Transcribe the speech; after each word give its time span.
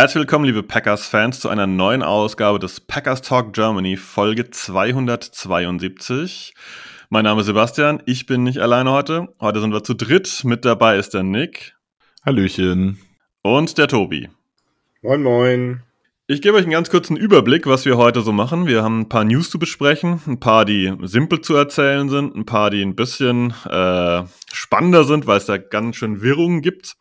Herzlich 0.00 0.20
willkommen, 0.20 0.46
liebe 0.46 0.62
Packers-Fans, 0.62 1.40
zu 1.40 1.50
einer 1.50 1.66
neuen 1.66 2.02
Ausgabe 2.02 2.58
des 2.58 2.80
Packers 2.80 3.20
Talk 3.20 3.52
Germany, 3.52 3.98
Folge 3.98 4.48
272. 4.48 6.54
Mein 7.10 7.24
Name 7.24 7.42
ist 7.42 7.48
Sebastian, 7.48 8.02
ich 8.06 8.24
bin 8.24 8.42
nicht 8.42 8.60
alleine 8.60 8.92
heute. 8.92 9.28
Heute 9.42 9.60
sind 9.60 9.74
wir 9.74 9.84
zu 9.84 9.92
dritt. 9.92 10.40
Mit 10.44 10.64
dabei 10.64 10.96
ist 10.96 11.12
der 11.12 11.22
Nick 11.22 11.76
Hallöchen. 12.24 12.98
und 13.42 13.76
der 13.76 13.88
Tobi. 13.88 14.30
Moin, 15.02 15.22
moin. 15.22 15.82
Ich 16.26 16.40
gebe 16.40 16.56
euch 16.56 16.62
einen 16.62 16.72
ganz 16.72 16.88
kurzen 16.88 17.18
Überblick, 17.18 17.66
was 17.66 17.84
wir 17.84 17.98
heute 17.98 18.22
so 18.22 18.32
machen. 18.32 18.66
Wir 18.66 18.82
haben 18.82 19.00
ein 19.00 19.08
paar 19.10 19.24
News 19.24 19.50
zu 19.50 19.58
besprechen, 19.58 20.22
ein 20.26 20.40
paar, 20.40 20.64
die 20.64 20.96
simpel 21.02 21.42
zu 21.42 21.56
erzählen 21.56 22.08
sind, 22.08 22.34
ein 22.34 22.46
paar, 22.46 22.70
die 22.70 22.80
ein 22.80 22.96
bisschen 22.96 23.52
äh, 23.68 24.22
spannender 24.50 25.04
sind, 25.04 25.26
weil 25.26 25.36
es 25.36 25.44
da 25.44 25.58
ganz 25.58 25.96
schön 25.96 26.22
Wirrungen 26.22 26.62
gibt. 26.62 26.96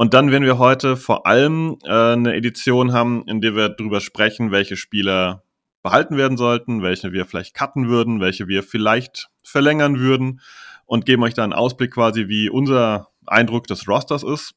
Und 0.00 0.14
dann 0.14 0.30
werden 0.30 0.44
wir 0.44 0.56
heute 0.56 0.96
vor 0.96 1.26
allem 1.26 1.76
äh, 1.84 1.90
eine 1.90 2.34
Edition 2.34 2.94
haben, 2.94 3.22
in 3.26 3.42
der 3.42 3.54
wir 3.54 3.68
darüber 3.68 4.00
sprechen, 4.00 4.50
welche 4.50 4.78
Spieler 4.78 5.44
behalten 5.82 6.16
werden 6.16 6.38
sollten, 6.38 6.80
welche 6.80 7.12
wir 7.12 7.26
vielleicht 7.26 7.54
cutten 7.54 7.90
würden, 7.90 8.18
welche 8.18 8.48
wir 8.48 8.62
vielleicht 8.62 9.28
verlängern 9.44 9.98
würden 9.98 10.40
und 10.86 11.04
geben 11.04 11.22
euch 11.22 11.34
da 11.34 11.44
einen 11.44 11.52
Ausblick 11.52 11.92
quasi, 11.92 12.28
wie 12.28 12.48
unser 12.48 13.08
Eindruck 13.26 13.66
des 13.66 13.86
Rosters 13.86 14.22
ist. 14.22 14.54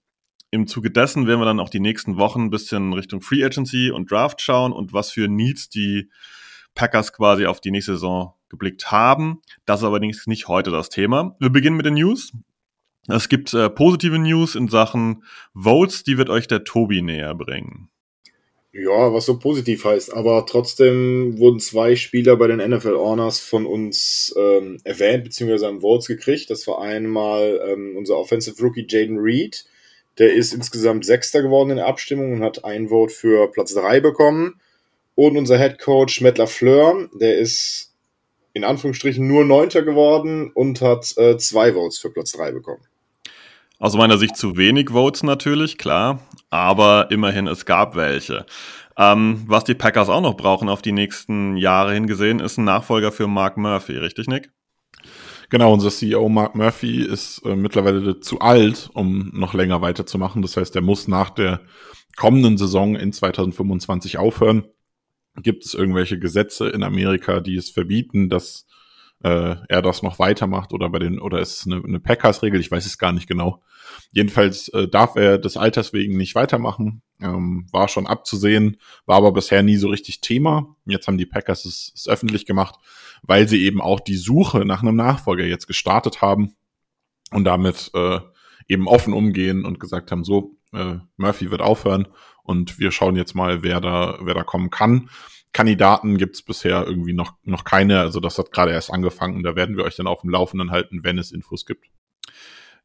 Im 0.50 0.66
Zuge 0.66 0.92
dessen 0.92 1.28
werden 1.28 1.42
wir 1.42 1.46
dann 1.46 1.60
auch 1.60 1.70
die 1.70 1.82
nächsten 1.82 2.16
Wochen 2.16 2.44
ein 2.44 2.50
bisschen 2.50 2.94
Richtung 2.94 3.20
Free 3.20 3.44
Agency 3.44 3.92
und 3.92 4.10
Draft 4.10 4.40
schauen 4.40 4.72
und 4.72 4.94
was 4.94 5.12
für 5.12 5.28
Needs 5.28 5.68
die 5.68 6.10
Packers 6.74 7.12
quasi 7.12 7.48
auf 7.48 7.60
die 7.60 7.72
nächste 7.72 7.96
Saison 7.96 8.34
geblickt 8.48 8.94
haben. 8.94 9.42
Das 9.66 9.82
ist 9.82 9.86
allerdings 9.86 10.26
nicht 10.26 10.48
heute 10.48 10.72
das 10.72 10.88
Thema. 10.88 11.36
Wir 11.42 11.50
beginnen 11.50 11.76
mit 11.76 11.86
den 11.86 11.96
News. 11.96 12.32
Es 13.08 13.28
gibt 13.28 13.54
äh, 13.54 13.70
positive 13.70 14.18
News 14.18 14.56
in 14.56 14.70
Sachen 14.70 15.24
Votes, 15.54 16.04
die 16.04 16.18
wird 16.18 16.30
euch 16.30 16.48
der 16.48 16.64
Tobi 16.64 17.02
näher 17.02 17.36
bringen. 17.36 17.90
Ja, 18.76 19.14
was 19.14 19.28
so 19.28 19.38
positiv 19.38 19.86
heißt, 19.86 20.14
aber 20.16 20.48
trotzdem 20.48 21.38
wurden 21.38 21.60
zwei 21.60 21.96
Spieler 21.96 22.38
bei 22.38 22.48
den 22.48 22.58
NFL 22.58 22.96
Honors 22.96 23.40
von 23.40 23.68
uns 23.68 24.34
ähm, 24.36 24.80
erwähnt, 24.84 25.26
beziehungsweise 25.26 25.68
haben 25.68 25.82
Votes 25.82 26.08
gekriegt. 26.08 26.50
Das 26.50 26.66
war 26.66 26.82
einmal 26.82 27.62
ähm, 27.68 27.96
unser 27.96 28.18
Offensive 28.18 28.60
Rookie 28.64 28.88
Jaden 28.90 29.20
Reed. 29.20 29.66
Der 30.18 30.34
ist 30.34 30.54
insgesamt 30.54 31.06
Sechster 31.06 31.44
geworden 31.44 31.72
in 31.72 31.76
der 31.76 31.88
Abstimmung 31.88 32.34
und 32.34 32.42
hat 32.42 32.66
ein 32.66 32.88
Vote 32.88 33.14
für 33.14 33.52
Platz 33.52 33.76
drei 33.76 34.00
bekommen. 34.00 34.60
Und 35.14 35.38
unser 35.38 35.60
Head 35.60 35.78
Coach 35.78 36.22
Matt 36.22 36.40
LaFleur, 36.40 37.10
der 37.14 37.38
ist 37.38 37.94
in 38.54 38.64
Anführungsstrichen 38.64 39.28
nur 39.28 39.46
Neunter 39.46 39.84
geworden 39.84 40.52
und 40.52 40.82
hat 40.82 41.16
äh, 41.18 41.38
zwei 41.38 41.74
Votes 41.74 42.00
für 42.00 42.10
Platz 42.10 42.32
drei 42.32 42.52
bekommen. 42.52 42.84
Aus 43.84 43.98
meiner 43.98 44.18
Sicht 44.18 44.38
zu 44.38 44.56
wenig 44.56 44.92
Votes 44.92 45.24
natürlich, 45.24 45.78
klar, 45.78 46.22
aber 46.50 47.12
immerhin 47.12 47.48
es 47.48 47.66
gab 47.66 47.98
welche. 47.98 48.46
Ähm, 48.96 49.44
was 49.46 49.66
die 49.66 49.74
Packers 49.74 50.08
auch 50.08 50.22
noch 50.22 50.38
brauchen 50.38 50.70
auf 50.70 50.82
die 50.82 50.94
nächsten 50.94 51.58
Jahre 51.58 51.94
hingesehen, 51.94 52.40
ist 52.40 52.58
ein 52.58 52.64
Nachfolger 52.64 53.12
für 53.12 53.28
Mark 53.28 53.58
Murphy, 53.58 53.98
richtig, 53.98 54.28
Nick? 54.28 54.54
Genau, 55.50 55.74
unser 55.74 55.90
CEO 55.90 56.30
Mark 56.30 56.56
Murphy 56.56 57.02
ist 57.02 57.42
äh, 57.44 57.58
mittlerweile 57.58 58.22
zu 58.22 58.40
alt, 58.40 58.90
um 58.94 59.32
noch 59.34 59.54
länger 59.54 59.82
weiterzumachen. 59.82 60.42
Das 60.42 60.56
heißt, 60.56 60.74
er 60.78 60.82
muss 60.82 61.10
nach 61.10 61.30
der 61.32 61.60
kommenden 62.16 62.58
Saison 62.58 62.96
in 62.96 63.12
2025 63.12 64.18
aufhören. 64.18 64.66
Gibt 65.42 65.66
es 65.66 65.74
irgendwelche 65.74 66.18
Gesetze 66.18 66.70
in 66.70 66.84
Amerika, 66.84 67.42
die 67.42 67.58
es 67.58 67.70
verbieten, 67.70 68.30
dass 68.30 68.66
äh, 69.24 69.56
er 69.68 69.82
das 69.82 70.04
noch 70.04 70.20
weitermacht 70.20 70.72
oder 70.72 70.90
bei 70.90 71.00
den 71.00 71.20
oder 71.20 71.40
ist 71.40 71.60
es 71.60 71.66
eine, 71.66 71.84
eine 71.84 72.00
Packers-Regel? 72.00 72.62
Ich 72.62 72.72
weiß 72.72 72.86
es 72.86 72.98
gar 72.98 73.12
nicht 73.12 73.28
genau. 73.28 73.62
Jedenfalls 74.14 74.70
äh, 74.70 74.88
darf 74.88 75.16
er 75.16 75.40
des 75.40 75.58
Alters 75.58 75.92
wegen 75.92 76.18
nicht 76.18 76.36
weitermachen. 76.36 77.02
Ähm, 77.20 77.66
war 77.72 77.88
schon 77.88 78.06
abzusehen, 78.06 78.78
war 79.08 79.18
aber 79.18 79.32
bisher 79.32 79.64
nie 79.64 79.76
so 79.76 79.90
richtig 79.90 80.22
Thema. 80.22 80.76
Jetzt 80.86 81.08
haben 81.08 81.18
die 81.18 81.26
Packers 81.26 81.66
es, 81.66 81.92
es 81.96 82.08
öffentlich 82.08 82.46
gemacht, 82.46 82.76
weil 83.24 83.48
sie 83.48 83.64
eben 83.64 83.82
auch 83.82 84.00
die 84.00 84.16
Suche 84.18 84.66
nach 84.66 84.84
einem 84.84 84.96
Nachfolger 84.96 85.46
jetzt 85.46 85.66
gestartet 85.66 86.22
haben 86.22 86.54
und 87.32 87.44
damit 87.44 87.90
äh, 87.96 88.20
eben 88.68 88.88
offen 88.88 89.14
umgehen 89.14 89.66
und 89.66 89.80
gesagt 89.80 90.12
haben, 90.12 90.24
so, 90.24 90.58
äh, 90.74 90.98
Murphy 91.18 91.50
wird 91.50 91.62
aufhören 91.62 92.08
und 92.44 92.78
wir 92.78 92.92
schauen 92.92 93.16
jetzt 93.16 93.34
mal, 93.34 93.64
wer 93.64 93.82
da, 93.82 94.20
wer 94.22 94.36
da 94.36 94.44
kommen 94.44 94.70
kann. 94.70 95.10
Kandidaten 95.54 96.18
gibt's 96.18 96.44
bisher 96.44 96.86
irgendwie 96.86 97.14
noch, 97.14 97.34
noch 97.42 97.64
keine, 97.64 98.00
also 98.00 98.20
das 98.20 98.38
hat 98.38 98.52
gerade 98.52 98.72
erst 98.72 98.92
angefangen 98.92 99.38
und 99.38 99.44
da 99.44 99.56
werden 99.56 99.76
wir 99.76 99.86
euch 99.86 99.96
dann 99.96 100.08
auf 100.08 100.22
dem 100.22 100.30
Laufenden 100.30 100.70
halten, 100.70 101.04
wenn 101.04 101.18
es 101.18 101.32
Infos 101.32 101.66
gibt. 101.66 101.88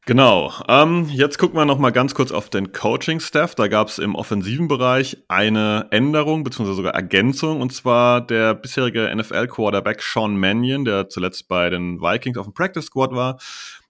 Genau. 0.05 0.51
Ähm, 0.67 1.07
jetzt 1.11 1.37
gucken 1.37 1.57
wir 1.57 1.65
noch 1.65 1.77
mal 1.77 1.91
ganz 1.91 2.15
kurz 2.15 2.31
auf 2.31 2.49
den 2.49 2.71
Coaching-Staff. 2.71 3.53
Da 3.53 3.67
gab 3.67 3.89
es 3.89 3.99
im 3.99 4.15
offensiven 4.15 4.67
Bereich 4.67 5.17
eine 5.27 5.87
Änderung 5.91 6.43
beziehungsweise 6.43 6.77
sogar 6.77 6.95
Ergänzung 6.95 7.61
und 7.61 7.73
zwar 7.73 8.21
der 8.21 8.55
bisherige 8.55 9.13
NFL-Quarterback 9.15 10.01
Sean 10.01 10.39
Mannion, 10.39 10.83
der 10.83 11.09
zuletzt 11.09 11.47
bei 11.47 11.69
den 11.69 12.01
Vikings 12.01 12.37
auf 12.37 12.47
dem 12.47 12.53
Practice 12.53 12.85
Squad 12.85 13.11
war. 13.11 13.37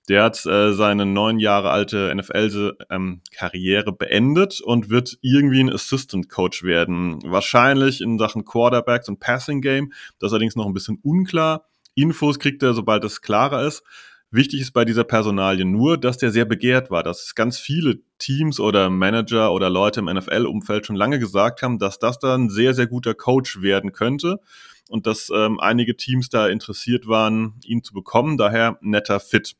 Der 0.09 0.23
hat 0.23 0.43
äh, 0.47 0.73
seine 0.73 1.05
neun 1.05 1.39
Jahre 1.39 1.69
alte 1.69 2.13
NFL-Karriere 2.13 3.93
beendet 3.93 4.59
und 4.59 4.89
wird 4.89 5.19
irgendwie 5.21 5.61
ein 5.61 5.71
Assistant 5.71 6.29
Coach 6.29 6.63
werden. 6.63 7.19
Wahrscheinlich 7.23 8.01
in 8.01 8.17
Sachen 8.17 8.43
Quarterbacks 8.43 9.07
und 9.07 9.19
Passing 9.19 9.61
Game. 9.61 9.93
Das 10.19 10.29
ist 10.29 10.33
allerdings 10.33 10.55
noch 10.55 10.65
ein 10.65 10.73
bisschen 10.73 10.99
unklar. 11.03 11.67
Infos 11.93 12.39
kriegt 12.39 12.63
er, 12.63 12.73
sobald 12.73 13.03
es 13.03 13.21
klarer 13.21 13.65
ist. 13.67 13.83
Wichtig 14.31 14.61
ist 14.61 14.73
bei 14.73 14.85
dieser 14.85 15.03
Personalie 15.03 15.65
nur, 15.65 15.97
dass 15.97 16.17
der 16.17 16.29
sehr 16.29 16.45
begehrt 16.45 16.91
war, 16.91 17.01
dass 17.01 17.33
ganz 17.33 17.57
viele 17.57 17.99
Teams 18.19 18.59
oder 18.59 18.91
Manager 18.91 19.51
oder 19.51 19.71
Leute 19.71 20.01
im 20.01 20.05
NFL-Umfeld 20.05 20.85
schon 20.85 20.95
lange 20.95 21.17
gesagt 21.17 21.63
haben, 21.63 21.79
dass 21.79 21.97
das 21.97 22.19
da 22.19 22.35
ein 22.35 22.49
sehr, 22.49 22.75
sehr 22.75 22.85
guter 22.85 23.15
Coach 23.15 23.61
werden 23.61 23.91
könnte 23.91 24.39
und 24.87 25.07
dass 25.07 25.31
ähm, 25.33 25.59
einige 25.59 25.97
Teams 25.97 26.29
da 26.29 26.47
interessiert 26.47 27.07
waren, 27.07 27.59
ihn 27.65 27.83
zu 27.83 27.93
bekommen. 27.93 28.37
Daher 28.37 28.77
netter 28.81 29.19
Fit. 29.19 29.55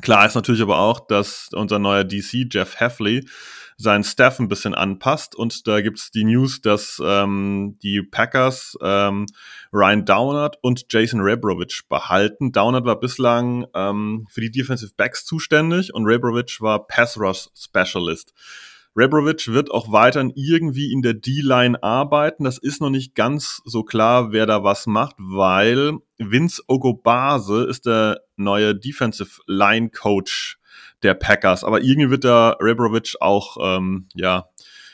Klar 0.00 0.26
ist 0.26 0.36
natürlich 0.36 0.62
aber 0.62 0.78
auch, 0.78 1.00
dass 1.00 1.48
unser 1.52 1.80
neuer 1.80 2.04
DC, 2.04 2.46
Jeff 2.52 2.78
Heffley, 2.78 3.26
seinen 3.78 4.02
Staff 4.02 4.40
ein 4.40 4.48
bisschen 4.48 4.74
anpasst. 4.74 5.34
Und 5.36 5.66
da 5.66 5.80
gibt's 5.80 6.10
die 6.10 6.24
News, 6.24 6.60
dass 6.60 7.00
ähm, 7.02 7.78
die 7.82 8.02
Packers 8.02 8.76
ähm, 8.82 9.26
Ryan 9.72 10.04
Downard 10.04 10.58
und 10.62 10.86
Jason 10.90 11.20
Rebrovich 11.20 11.82
behalten. 11.88 12.52
Downard 12.52 12.84
war 12.84 12.98
bislang 12.98 13.66
ähm, 13.74 14.26
für 14.30 14.40
die 14.40 14.50
Defensive 14.50 14.92
Backs 14.96 15.24
zuständig 15.24 15.94
und 15.94 16.06
Rebrovich 16.06 16.60
war 16.60 16.86
Pass 16.86 17.18
Rush 17.18 17.48
Specialist. 17.54 18.34
Rebrovich 18.96 19.46
wird 19.46 19.70
auch 19.70 19.92
weiterhin 19.92 20.32
irgendwie 20.34 20.92
in 20.92 21.02
der 21.02 21.14
D-Line 21.14 21.80
arbeiten. 21.80 22.42
Das 22.42 22.58
ist 22.58 22.80
noch 22.80 22.90
nicht 22.90 23.14
ganz 23.14 23.62
so 23.64 23.84
klar, 23.84 24.32
wer 24.32 24.44
da 24.46 24.64
was 24.64 24.88
macht, 24.88 25.14
weil 25.18 25.98
Vince 26.18 26.60
Ogobase 26.66 27.64
ist 27.64 27.86
der 27.86 28.20
neue 28.34 28.74
Defensive 28.74 29.40
Line 29.46 29.90
Coach 29.90 30.58
der 31.02 31.14
Packers. 31.14 31.64
Aber 31.64 31.80
irgendwie 31.80 32.10
wird 32.10 32.24
da 32.24 32.56
Rebrovich 32.60 33.16
auch, 33.20 33.56
ähm, 33.60 34.08
ja, 34.14 34.48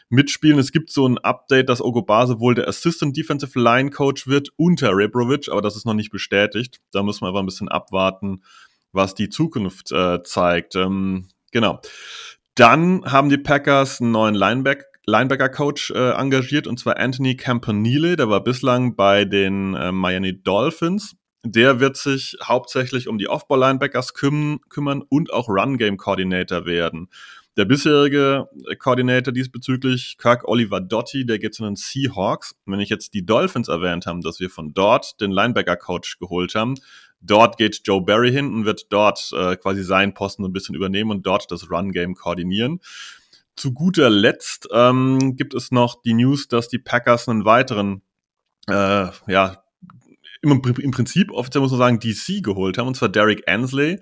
mitspielen. 0.09 0.59
Es 0.59 0.73
gibt 0.73 0.91
so 0.91 1.07
ein 1.07 1.19
Update, 1.19 1.69
dass 1.69 1.83
Ogobase 1.83 2.41
wohl 2.41 2.55
der 2.55 2.69
Assistant 2.69 3.17
Defensive 3.17 3.59
Line 3.59 3.91
Coach 3.91 4.27
wird 4.27 4.51
unter 4.57 4.97
Rebrovich, 4.97 5.51
aber 5.51 5.63
das 5.63 5.77
ist 5.77 5.87
noch 5.87 5.95
nicht 5.95 6.11
bestätigt. 6.11 6.81
Da 6.93 7.03
müssen 7.03 7.23
wir 7.23 7.29
einfach 7.29 7.41
ein 7.41 7.47
bisschen 7.47 7.69
abwarten, 7.69 8.43
was 8.93 9.15
die 9.15 9.29
Zukunft 9.29 9.93
äh, 9.93 10.23
zeigt. 10.23 10.77
Ähm, 10.77 11.29
genau. 11.53 11.81
Dann 12.55 13.05
haben 13.05 13.29
die 13.29 13.39
Packers 13.39 14.01
einen 14.01 14.13
neuen 14.13 14.35
Lineback 14.35 14.85
Linebacker-Coach 15.07 15.91
äh, 15.91 16.13
engagiert, 16.13 16.67
und 16.67 16.79
zwar 16.79 16.97
Anthony 16.97 17.37
Campanile. 17.37 18.17
Der 18.17 18.31
war 18.31 18.43
bislang 18.43 18.97
bei 18.97 19.27
den 19.27 19.75
äh, 19.75 19.93
Miami 19.93 20.43
Dolphins. 20.43 21.15
Der 21.45 21.79
wird 21.79 21.99
sich 21.99 22.39
hauptsächlich 22.43 23.07
um 23.07 23.19
die 23.19 23.29
Off-Ball-Linebackers 23.29 24.15
küm 24.15 24.61
kümmern 24.71 25.03
und 25.07 25.31
auch 25.31 25.49
Run-Game-Coordinator 25.49 26.65
werden. 26.65 27.11
Der 27.59 27.67
bisherige 27.67 28.49
Koordinator 28.79 29.33
diesbezüglich, 29.33 30.17
Kirk 30.19 30.49
Oliver 30.49 30.81
Dotti, 30.81 31.27
der 31.27 31.39
geht 31.39 31.55
zu 31.55 31.65
den 31.65 31.77
Seahawks. 31.77 32.57
Wenn 32.65 32.81
ich 32.81 32.89
jetzt 32.89 33.13
die 33.13 33.27
Dolphins 33.27 33.69
erwähnt 33.69 34.07
haben, 34.07 34.23
dass 34.23 34.41
wir 34.41 34.49
von 34.49 34.73
dort 34.73 35.21
den 35.21 35.31
Linebacker-Coach 35.31 36.19
geholt 36.19 36.55
haben, 36.55 36.77
dort 37.21 37.59
geht 37.59 37.83
Joe 37.85 38.01
Barry 38.01 38.33
hin 38.33 38.53
und 38.53 38.65
wird 38.65 38.91
dort 38.91 39.31
äh, 39.37 39.57
quasi 39.57 39.85
seinen 39.85 40.15
Posten 40.15 40.45
ein 40.47 40.53
bisschen 40.53 40.75
übernehmen 40.75 41.11
und 41.11 41.27
dort 41.27 41.51
das 41.51 41.71
Run-Game 41.71 42.15
koordinieren. 42.15 42.81
Zu 43.55 43.73
guter 43.73 44.09
Letzt 44.09 44.67
ähm, 44.73 45.37
gibt 45.37 45.53
es 45.55 45.71
noch 45.71 46.03
die 46.03 46.15
News, 46.15 46.49
dass 46.49 46.69
die 46.69 46.79
Packers 46.79 47.29
einen 47.29 47.45
weiteren 47.45 48.03
äh, 48.67 49.09
ja, 49.27 49.64
im, 50.51 50.63
im 50.79 50.91
Prinzip 50.91 51.31
offiziell 51.31 51.63
muss 51.63 51.71
man 51.73 51.79
sagen, 51.79 52.01
DC 52.01 52.43
geholt 52.43 52.79
haben, 52.79 52.89
und 52.89 52.97
zwar 52.97 53.09
Derek 53.09 53.49
Ansley. 53.49 54.01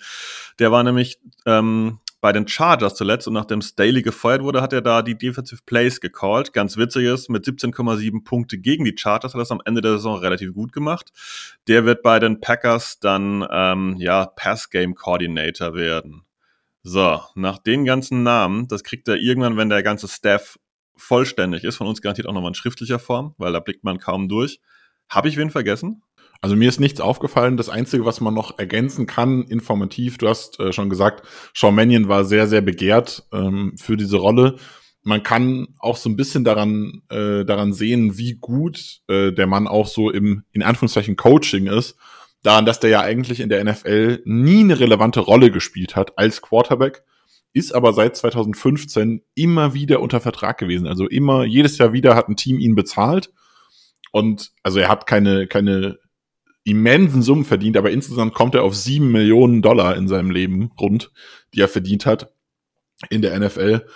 Der 0.59 0.73
war 0.73 0.83
nämlich 0.83 1.19
ähm, 1.47 2.01
bei 2.23 2.33
den 2.33 2.47
Chargers 2.47 2.95
zuletzt 2.95 3.27
und 3.27 3.35
nachdem 3.35 3.63
Staley 3.63 4.01
gefeuert 4.01 4.43
wurde, 4.43 4.63
hat 4.63 4.73
er 4.73 4.81
da 4.81 5.03
die 5.03 5.19
Defensive 5.19 5.63
Plays 5.67 6.01
gecallt. 6.01 6.53
Ganz 6.53 6.77
witzig 6.77 7.07
ist, 7.07 7.29
mit 7.29 7.45
17,7 7.45 8.23
Punkte 8.23 8.59
gegen 8.59 8.85
die 8.85 8.95
Chargers 8.97 9.35
hat 9.35 9.39
er 9.39 9.43
das 9.43 9.51
am 9.51 9.61
Ende 9.65 9.81
der 9.81 9.93
Saison 9.93 10.19
relativ 10.19 10.55
gut 10.55 10.73
gemacht. 10.73 11.11
Der 11.67 11.85
wird 11.85 12.05
bei 12.05 12.21
den 12.21 12.41
Packers 12.41 13.01
dann 13.01 13.45
ähm, 13.51 13.97
ja 13.99 14.27
Pass 14.27 14.71
Game 14.71 14.95
Coordinator 14.95 15.75
werden. 15.75 16.23
So, 16.85 17.21
nach 17.35 17.59
den 17.59 17.85
ganzen 17.85 18.23
Namen, 18.23 18.69
das 18.69 18.85
kriegt 18.85 19.09
er 19.09 19.17
irgendwann, 19.17 19.57
wenn 19.57 19.69
der 19.69 19.83
ganze 19.83 20.07
Staff 20.07 20.61
vollständig 20.97 21.65
ist, 21.65 21.77
von 21.77 21.89
uns 21.89 22.03
garantiert 22.03 22.29
auch 22.29 22.33
nochmal 22.33 22.51
in 22.51 22.55
schriftlicher 22.55 23.01
Form, 23.01 23.35
weil 23.37 23.53
da 23.53 23.59
blickt 23.59 23.83
man 23.83 23.99
kaum 23.99 24.29
durch. 24.29 24.61
Habe 25.09 25.29
ich 25.29 25.37
wen 25.37 25.51
vergessen? 25.51 26.03
Also 26.43 26.57
mir 26.57 26.69
ist 26.69 26.81
nichts 26.81 27.01
aufgefallen. 27.01 27.57
Das 27.57 27.69
Einzige, 27.69 28.05
was 28.05 28.21
man 28.21 28.35
noch 28.35 28.59
ergänzen 28.59 29.07
kann, 29.07 29.45
informativ, 29.45 30.19
du 30.19 30.29
hast 30.29 30.59
äh, 30.59 30.73
schon 30.73 30.91
gesagt, 30.91 31.25
Sean 31.55 31.77
Mannion 31.77 32.09
war 32.09 32.25
sehr, 32.25 32.49
sehr 32.49 32.61
begehrt 32.61 33.23
ähm, 33.33 33.75
für 33.77 33.97
diese 33.97 34.17
Rolle. 34.17 34.57
Man 35.05 35.23
kann 35.23 35.69
auch 35.79 35.97
so 35.97 36.11
ein 36.11 36.17
bisschen 36.17 36.43
daran, 36.43 37.03
äh, 37.11 37.45
daran 37.45 37.73
sehen, 37.73 38.19
wie 38.19 38.35
gut 38.35 39.03
äh, 39.07 39.31
der 39.31 39.47
Mann 39.47 39.69
auch 39.69 39.87
so 39.87 40.11
im, 40.11 40.43
in 40.51 40.65
Anführungszeichen, 40.65 41.15
Coaching 41.15 41.69
ist. 41.69 41.97
Daran, 42.43 42.67
dass 42.67 42.81
der 42.81 42.91
ja 42.91 43.01
eigentlich 43.03 43.39
in 43.39 43.49
der 43.49 43.63
NFL 43.65 44.23
nie 44.25 44.65
eine 44.65 44.81
relevante 44.81 45.21
Rolle 45.21 45.53
gespielt 45.53 45.95
hat 45.95 46.19
als 46.19 46.43
Quarterback, 46.43 47.05
ist 47.53 47.73
aber 47.73 47.93
seit 47.93 48.17
2015 48.17 49.23
immer 49.37 49.75
wieder 49.75 50.01
unter 50.01 50.21
Vertrag 50.21 50.59
gewesen. 50.59 50.89
Also 50.89 51.07
immer, 51.07 51.45
jedes 51.45 51.79
Jahr 51.79 51.93
wieder 51.93 52.17
hat 52.17 52.29
ein 52.29 52.37
Team 52.37 52.59
ihn 52.59 52.75
bezahlt. 52.75 53.31
Und 54.11 54.51
also 54.65 54.81
er 54.81 54.89
hat 54.89 55.07
keine, 55.07 55.47
keine 55.47 55.99
immensen 56.65 57.23
Summen 57.23 57.45
verdient, 57.45 57.77
aber 57.77 57.91
insgesamt 57.91 58.35
kommt 58.35 58.55
er 58.55 58.63
auf 58.63 58.77
sieben 58.77 59.11
Millionen 59.11 59.63
Dollar 59.63 59.97
in 59.97 60.09
seinem 60.09 60.31
Leben 60.31 60.71
rund, 60.81 61.11
die 61.55 61.61
er 61.61 61.69
verdient 61.69 62.07
hat 62.07 62.33
in 63.11 63.23
der 63.23 63.39
NFL. 63.39 63.87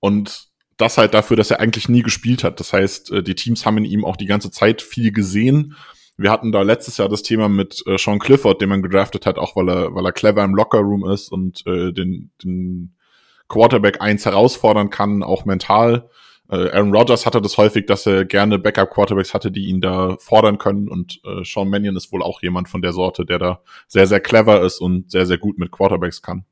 Und 0.00 0.48
das 0.76 0.98
halt 0.98 1.14
dafür, 1.14 1.36
dass 1.36 1.50
er 1.50 1.60
eigentlich 1.60 1.88
nie 1.88 2.02
gespielt 2.02 2.44
hat. 2.44 2.60
Das 2.60 2.72
heißt, 2.72 3.12
äh, 3.12 3.22
die 3.22 3.34
Teams 3.34 3.64
haben 3.64 3.78
in 3.78 3.84
ihm 3.84 4.04
auch 4.04 4.16
die 4.16 4.26
ganze 4.26 4.50
Zeit 4.50 4.82
viel 4.82 5.12
gesehen. 5.12 5.74
Wir 6.18 6.30
hatten 6.30 6.52
da 6.52 6.62
letztes 6.62 6.96
Jahr 6.96 7.08
das 7.08 7.22
Thema 7.22 7.48
mit 7.48 7.82
äh, 7.86 7.98
Sean 7.98 8.18
Clifford, 8.18 8.60
den 8.60 8.68
man 8.68 8.82
gedraftet 8.82 9.26
hat, 9.26 9.38
auch 9.38 9.56
weil 9.56 9.68
er, 9.68 9.94
weil 9.94 10.04
er 10.04 10.12
clever 10.12 10.44
im 10.44 10.54
Lockerroom 10.54 11.08
ist 11.08 11.30
und 11.30 11.66
äh, 11.66 11.92
den, 11.92 12.30
den 12.42 12.96
Quarterback 13.48 14.00
eins 14.00 14.24
herausfordern 14.24 14.90
kann, 14.90 15.22
auch 15.22 15.44
mental. 15.44 16.10
Äh, 16.50 16.70
Aaron 16.70 16.94
Rodgers 16.94 17.26
hatte 17.26 17.40
das 17.40 17.56
häufig, 17.58 17.86
dass 17.86 18.06
er 18.06 18.24
gerne 18.24 18.58
Backup-Quarterbacks 18.58 19.34
hatte, 19.34 19.50
die 19.50 19.66
ihn 19.66 19.80
da 19.80 20.16
fordern 20.20 20.58
können. 20.58 20.88
Und 20.88 21.20
äh, 21.24 21.44
Sean 21.44 21.68
Mannion 21.68 21.96
ist 21.96 22.12
wohl 22.12 22.22
auch 22.22 22.42
jemand 22.42 22.68
von 22.68 22.82
der 22.82 22.92
Sorte, 22.92 23.24
der 23.24 23.38
da 23.38 23.60
sehr, 23.88 24.06
sehr 24.06 24.20
clever 24.20 24.62
ist 24.62 24.80
und 24.80 25.10
sehr, 25.10 25.26
sehr 25.26 25.38
gut 25.38 25.58
mit 25.58 25.70
Quarterbacks 25.70 26.22
kann. 26.22 26.44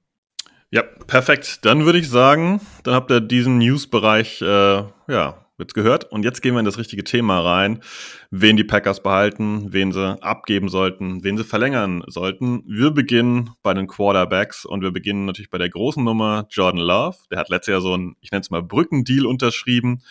Ja, 0.70 0.82
perfekt. 0.82 1.64
Dann 1.64 1.84
würde 1.84 1.98
ich 1.98 2.08
sagen, 2.08 2.60
dann 2.82 2.94
habt 2.94 3.10
ihr 3.10 3.20
diesen 3.20 3.58
News-Bereich 3.58 4.42
äh, 4.42 4.84
ja, 5.08 5.43
wird's 5.56 5.74
gehört. 5.74 6.10
Und 6.10 6.24
jetzt 6.24 6.42
gehen 6.42 6.54
wir 6.54 6.58
in 6.58 6.64
das 6.64 6.78
richtige 6.78 7.04
Thema 7.04 7.40
rein. 7.40 7.80
Wen 8.30 8.56
die 8.56 8.64
Packers 8.64 9.02
behalten, 9.02 9.72
wen 9.72 9.92
sie 9.92 10.22
abgeben 10.22 10.68
sollten, 10.68 11.22
wen 11.24 11.36
sie 11.36 11.44
verlängern 11.44 12.02
sollten. 12.06 12.62
Wir 12.66 12.90
beginnen 12.90 13.50
bei 13.62 13.74
den 13.74 13.86
Quarterbacks 13.86 14.64
und 14.64 14.82
wir 14.82 14.90
beginnen 14.90 15.24
natürlich 15.24 15.50
bei 15.50 15.58
der 15.58 15.70
großen 15.70 16.02
Nummer 16.02 16.46
Jordan 16.50 16.80
Love. 16.80 17.18
Der 17.30 17.38
hat 17.38 17.48
letztes 17.48 17.72
Jahr 17.72 17.80
so 17.80 17.96
ein, 17.96 18.16
ich 18.20 18.30
nenne 18.32 18.42
es 18.42 18.50
mal 18.50 18.62
Brückendeal 18.62 19.26
unterschrieben. 19.26 20.02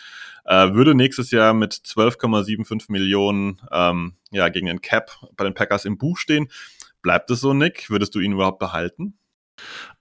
Äh, 0.44 0.74
würde 0.74 0.94
nächstes 0.94 1.30
Jahr 1.30 1.54
mit 1.54 1.72
12,75 1.72 2.90
Millionen 2.90 3.60
ähm, 3.70 4.14
ja, 4.30 4.48
gegen 4.48 4.66
den 4.66 4.80
Cap 4.80 5.10
bei 5.36 5.44
den 5.44 5.54
Packers 5.54 5.84
im 5.84 5.96
Buch 5.96 6.18
stehen. 6.18 6.48
Bleibt 7.02 7.30
es 7.30 7.40
so, 7.40 7.54
Nick? 7.54 7.90
Würdest 7.90 8.14
du 8.14 8.20
ihn 8.20 8.32
überhaupt 8.32 8.58
behalten? 8.58 9.18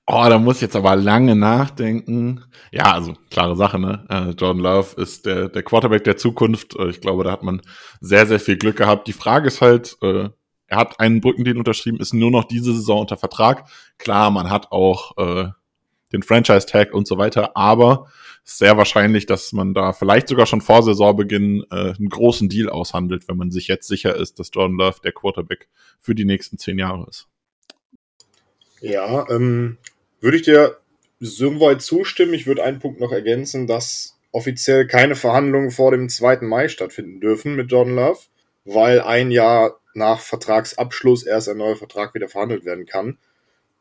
Oh, 0.06 0.26
da 0.28 0.38
muss 0.38 0.58
ich 0.58 0.64
jetzt 0.64 0.76
aber 0.76 0.98
lange 0.98 1.36
nachdenken. 1.36 2.44
Ja, 2.72 2.94
also 2.94 3.14
klare 3.30 3.56
Sache, 3.56 3.80
ne? 3.80 4.06
Äh, 4.10 4.32
Jordan 4.32 4.60
Love 4.60 5.02
ist 5.02 5.26
der, 5.26 5.48
der 5.48 5.64
Quarterback 5.64 6.04
der 6.04 6.18
Zukunft. 6.18 6.76
Äh, 6.76 6.90
ich 6.90 7.00
glaube, 7.00 7.24
da 7.24 7.32
hat 7.32 7.44
man 7.44 7.62
sehr, 8.02 8.28
sehr 8.28 8.42
viel 8.42 8.58
Glück 8.58 8.76
gehabt. 8.76 9.08
Die 9.08 9.14
Frage 9.14 9.48
ist 9.48 9.62
halt, 9.62 9.98
äh, 10.02 10.30
er 10.68 10.78
hat 10.78 11.00
einen 11.00 11.22
Brückendeal 11.22 11.58
unterschrieben, 11.58 12.00
ist 12.00 12.14
nur 12.14 12.32
noch 12.32 12.44
diese 12.44 12.74
Saison 12.74 13.02
unter 13.02 13.16
Vertrag. 13.16 13.70
Klar, 13.98 14.30
man 14.32 14.50
hat 14.50 14.72
auch 14.72 15.16
äh, 15.18 15.50
den 16.12 16.24
Franchise-Tag 16.24 16.94
und 16.94 17.08
so 17.08 17.18
weiter, 17.18 17.56
aber 17.56 18.08
sehr 18.44 18.76
wahrscheinlich, 18.76 19.26
dass 19.26 19.54
man 19.54 19.74
da 19.74 19.94
vielleicht 19.94 20.28
sogar 20.28 20.46
schon 20.46 20.62
vor 20.62 20.84
Saisonbeginn 20.84 21.64
äh, 21.72 21.94
einen 21.94 22.10
großen 22.10 22.50
Deal 22.50 22.70
aushandelt, 22.70 23.28
wenn 23.30 23.38
man 23.38 23.52
sich 23.52 23.68
jetzt 23.68 23.88
sicher 23.88 24.16
ist, 24.16 24.38
dass 24.40 24.52
Jordan 24.54 24.78
Love 24.78 24.98
der 25.02 25.14
Quarterback 25.14 25.70
für 26.00 26.14
die 26.14 26.26
nächsten 26.26 26.58
zehn 26.58 26.78
Jahre 26.78 27.08
ist. 27.08 27.28
Ja, 28.82 29.30
ähm, 29.30 29.78
würde 30.24 30.38
ich 30.38 30.44
dir 30.44 30.78
soweit 31.20 31.82
zustimmen. 31.82 32.34
Ich 32.34 32.48
würde 32.48 32.64
einen 32.64 32.80
Punkt 32.80 33.00
noch 33.00 33.12
ergänzen, 33.12 33.68
dass 33.68 34.18
offiziell 34.32 34.88
keine 34.88 35.16
Verhandlungen 35.16 35.70
vor 35.70 35.92
dem 35.92 36.08
2. 36.08 36.38
Mai 36.42 36.70
stattfinden 36.70 37.20
dürfen 37.20 37.56
mit 37.56 37.72
Jordan 37.72 37.96
Love, 37.96 38.20
weil 38.64 39.02
ein 39.02 39.32
Jahr 39.32 39.80
nach 39.94 40.22
Vertragsabschluss 40.22 41.24
erst 41.24 41.50
ein 41.50 41.58
neuer 41.58 41.76
Vertrag 41.76 42.16
wieder 42.16 42.30
verhandelt 42.30 42.64
werden 42.64 42.86
kann. 42.86 43.18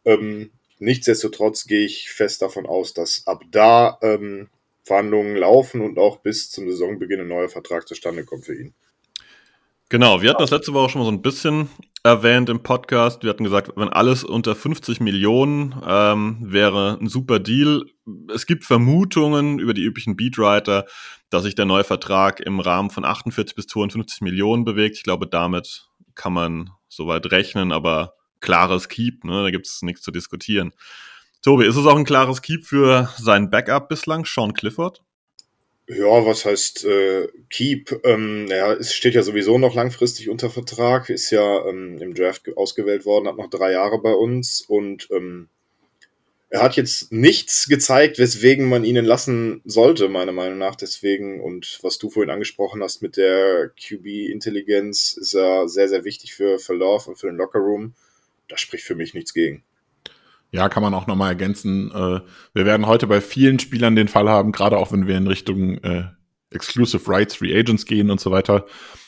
Ähm, 0.04 0.50
nichtsdestotrotz 0.80 1.66
gehe 1.66 1.86
ich 1.86 2.10
fest 2.10 2.42
davon 2.42 2.66
aus, 2.66 2.92
dass 2.92 3.22
ab 3.26 3.44
da 3.50 3.98
ähm, 4.02 4.48
Verhandlungen 4.82 5.36
laufen 5.36 5.80
und 5.80 5.96
auch 5.96 6.18
bis 6.18 6.50
zum 6.50 6.68
Saisonbeginn 6.68 7.20
ein 7.20 7.28
neuer 7.28 7.48
Vertrag 7.48 7.86
zustande 7.86 8.24
kommt 8.24 8.46
für 8.46 8.56
ihn. 8.56 8.74
Genau, 9.92 10.22
wir 10.22 10.30
hatten 10.30 10.40
das 10.40 10.50
letzte 10.50 10.72
Woche 10.72 10.88
schon 10.88 11.02
mal 11.02 11.04
so 11.04 11.12
ein 11.12 11.20
bisschen 11.20 11.68
erwähnt 12.02 12.48
im 12.48 12.62
Podcast. 12.62 13.22
Wir 13.22 13.28
hatten 13.28 13.44
gesagt, 13.44 13.72
wenn 13.76 13.90
alles 13.90 14.24
unter 14.24 14.56
50 14.56 15.00
Millionen 15.00 15.74
ähm, 15.86 16.38
wäre 16.40 16.96
ein 16.98 17.08
super 17.08 17.38
Deal. 17.38 17.84
Es 18.32 18.46
gibt 18.46 18.64
Vermutungen 18.64 19.58
über 19.58 19.74
die 19.74 19.82
üblichen 19.82 20.16
Beatwriter, 20.16 20.86
dass 21.28 21.42
sich 21.42 21.56
der 21.56 21.66
neue 21.66 21.84
Vertrag 21.84 22.40
im 22.40 22.58
Rahmen 22.58 22.88
von 22.88 23.04
48 23.04 23.54
bis 23.54 23.66
52 23.66 24.22
Millionen 24.22 24.64
bewegt. 24.64 24.96
Ich 24.96 25.02
glaube, 25.02 25.26
damit 25.26 25.90
kann 26.14 26.32
man 26.32 26.70
soweit 26.88 27.30
rechnen, 27.30 27.70
aber 27.70 28.14
klares 28.40 28.88
Keep, 28.88 29.24
ne? 29.24 29.42
da 29.42 29.50
gibt 29.50 29.66
es 29.66 29.82
nichts 29.82 30.00
zu 30.00 30.10
diskutieren. 30.10 30.72
Tobi, 31.42 31.66
ist 31.66 31.76
es 31.76 31.84
auch 31.84 31.98
ein 31.98 32.06
klares 32.06 32.40
Keep 32.40 32.64
für 32.64 33.10
seinen 33.18 33.50
Backup 33.50 33.90
bislang, 33.90 34.24
Sean 34.24 34.54
Clifford? 34.54 35.02
Ja, 35.94 36.24
was 36.24 36.44
heißt 36.44 36.84
äh, 36.84 37.28
Keep? 37.50 38.00
Ähm, 38.04 38.46
ja, 38.48 38.72
es 38.72 38.94
steht 38.94 39.14
ja 39.14 39.22
sowieso 39.22 39.58
noch 39.58 39.74
langfristig 39.74 40.30
unter 40.30 40.48
Vertrag, 40.48 41.10
ist 41.10 41.30
ja 41.30 41.66
ähm, 41.66 41.98
im 42.00 42.14
Draft 42.14 42.56
ausgewählt 42.56 43.04
worden, 43.04 43.28
hat 43.28 43.36
noch 43.36 43.50
drei 43.50 43.72
Jahre 43.72 44.00
bei 44.00 44.12
uns 44.12 44.62
und 44.62 45.08
ähm, 45.10 45.48
er 46.48 46.62
hat 46.62 46.76
jetzt 46.76 47.12
nichts 47.12 47.66
gezeigt, 47.68 48.18
weswegen 48.18 48.68
man 48.68 48.84
ihn 48.84 48.96
lassen 48.96 49.62
sollte, 49.64 50.08
meiner 50.08 50.32
Meinung 50.32 50.58
nach. 50.58 50.76
Deswegen, 50.76 51.40
und 51.40 51.78
was 51.82 51.98
du 51.98 52.10
vorhin 52.10 52.30
angesprochen 52.30 52.82
hast 52.82 53.02
mit 53.02 53.16
der 53.16 53.70
QB-Intelligenz, 53.70 55.16
ist 55.18 55.34
er 55.34 55.68
sehr, 55.68 55.88
sehr 55.88 56.04
wichtig 56.04 56.34
für, 56.34 56.58
für 56.58 56.74
Love 56.74 57.10
und 57.10 57.16
für 57.16 57.28
den 57.28 57.36
Lockerroom. 57.36 57.94
Da 58.48 58.58
spricht 58.58 58.84
für 58.84 58.94
mich 58.94 59.14
nichts 59.14 59.32
gegen. 59.32 59.62
Ja, 60.52 60.68
kann 60.68 60.82
man 60.82 60.92
auch 60.92 61.06
nochmal 61.06 61.30
ergänzen. 61.30 61.90
Äh, 61.90 62.20
wir 62.52 62.66
werden 62.66 62.86
heute 62.86 63.06
bei 63.06 63.22
vielen 63.22 63.58
Spielern 63.58 63.96
den 63.96 64.08
Fall 64.08 64.28
haben, 64.28 64.52
gerade 64.52 64.76
auch 64.76 64.92
wenn 64.92 65.06
wir 65.06 65.16
in 65.16 65.26
Richtung 65.26 65.78
äh, 65.78 66.04
Exclusive 66.50 67.08
Rights, 67.08 67.36
Free 67.36 67.58
Agents 67.58 67.86
gehen 67.86 68.10
und 68.10 68.20
so 68.20 68.30
weiter. 68.30 68.66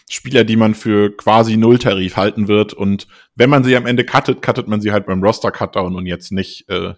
Spieler, 0.08 0.44
die 0.44 0.56
man 0.56 0.74
für 0.74 1.14
quasi 1.14 1.58
Nulltarif 1.58 2.16
halten 2.16 2.48
wird. 2.48 2.72
Und 2.72 3.06
wenn 3.34 3.50
man 3.50 3.62
sie 3.62 3.76
am 3.76 3.84
Ende 3.84 4.04
cuttet, 4.04 4.40
cuttet 4.40 4.68
man 4.68 4.80
sie 4.80 4.92
halt 4.92 5.04
beim 5.04 5.22
Roster-Cutdown 5.22 5.94
und 5.94 6.06
jetzt 6.06 6.32
nicht 6.32 6.68
äh, 6.70 6.94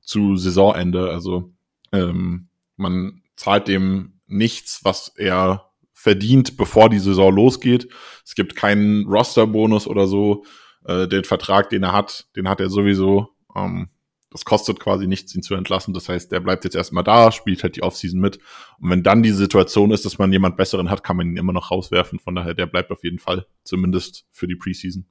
zu 0.00 0.36
Saisonende. 0.36 1.10
Also 1.10 1.52
ähm, 1.92 2.48
man 2.76 3.22
zahlt 3.34 3.66
dem 3.66 4.20
nichts, 4.28 4.84
was 4.84 5.12
er 5.16 5.70
verdient, 5.92 6.56
bevor 6.56 6.88
die 6.88 7.00
Saison 7.00 7.34
losgeht. 7.34 7.88
Es 8.24 8.36
gibt 8.36 8.54
keinen 8.54 9.06
Roster-Bonus 9.06 9.88
oder 9.88 10.06
so. 10.06 10.44
Äh, 10.84 11.08
den 11.08 11.24
Vertrag, 11.24 11.70
den 11.70 11.82
er 11.82 11.92
hat, 11.92 12.28
den 12.36 12.48
hat 12.48 12.60
er 12.60 12.70
sowieso 12.70 13.34
ähm, 13.64 13.88
das 14.30 14.44
kostet 14.44 14.78
quasi 14.78 15.06
nichts, 15.06 15.34
ihn 15.34 15.42
zu 15.42 15.54
entlassen. 15.54 15.94
Das 15.94 16.08
heißt, 16.08 16.30
der 16.30 16.40
bleibt 16.40 16.64
jetzt 16.64 16.76
erstmal 16.76 17.04
da, 17.04 17.32
spielt 17.32 17.62
halt 17.62 17.76
die 17.76 17.82
Offseason 17.82 18.20
mit. 18.20 18.38
Und 18.78 18.90
wenn 18.90 19.02
dann 19.02 19.22
die 19.22 19.30
Situation 19.30 19.90
ist, 19.90 20.04
dass 20.04 20.18
man 20.18 20.32
jemand 20.32 20.56
Besseren 20.56 20.90
hat, 20.90 21.02
kann 21.02 21.16
man 21.16 21.28
ihn 21.28 21.36
immer 21.36 21.52
noch 21.54 21.70
rauswerfen. 21.70 22.18
Von 22.18 22.34
daher, 22.34 22.54
der 22.54 22.66
bleibt 22.66 22.90
auf 22.90 23.04
jeden 23.04 23.18
Fall, 23.18 23.46
zumindest 23.64 24.26
für 24.30 24.46
die 24.46 24.56
Preseason. 24.56 25.06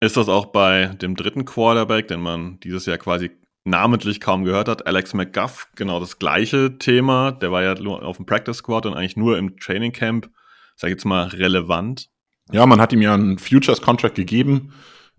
Ist 0.00 0.16
das 0.16 0.28
auch 0.28 0.46
bei 0.46 0.86
dem 0.86 1.16
dritten 1.16 1.44
Quarterback, 1.44 2.06
den 2.06 2.20
man 2.20 2.60
dieses 2.60 2.86
Jahr 2.86 2.98
quasi 2.98 3.30
namentlich 3.64 4.20
kaum 4.20 4.44
gehört 4.44 4.68
hat, 4.68 4.86
Alex 4.86 5.12
McGuff, 5.12 5.68
genau 5.74 5.98
das 5.98 6.18
gleiche 6.20 6.78
Thema. 6.78 7.32
Der 7.32 7.50
war 7.50 7.62
ja 7.62 7.74
nur 7.74 8.04
auf 8.04 8.16
dem 8.16 8.26
Practice 8.26 8.58
Squad 8.58 8.86
und 8.86 8.94
eigentlich 8.94 9.16
nur 9.16 9.36
im 9.36 9.58
Training 9.58 9.92
Camp, 9.92 10.30
sag 10.76 10.88
ich 10.88 10.94
jetzt 10.94 11.04
mal, 11.04 11.26
relevant. 11.26 12.08
Ja, 12.52 12.64
man 12.64 12.80
hat 12.80 12.92
ihm 12.92 13.02
ja 13.02 13.12
einen 13.12 13.38
Futures 13.38 13.82
Contract 13.82 14.14
gegeben. 14.14 14.72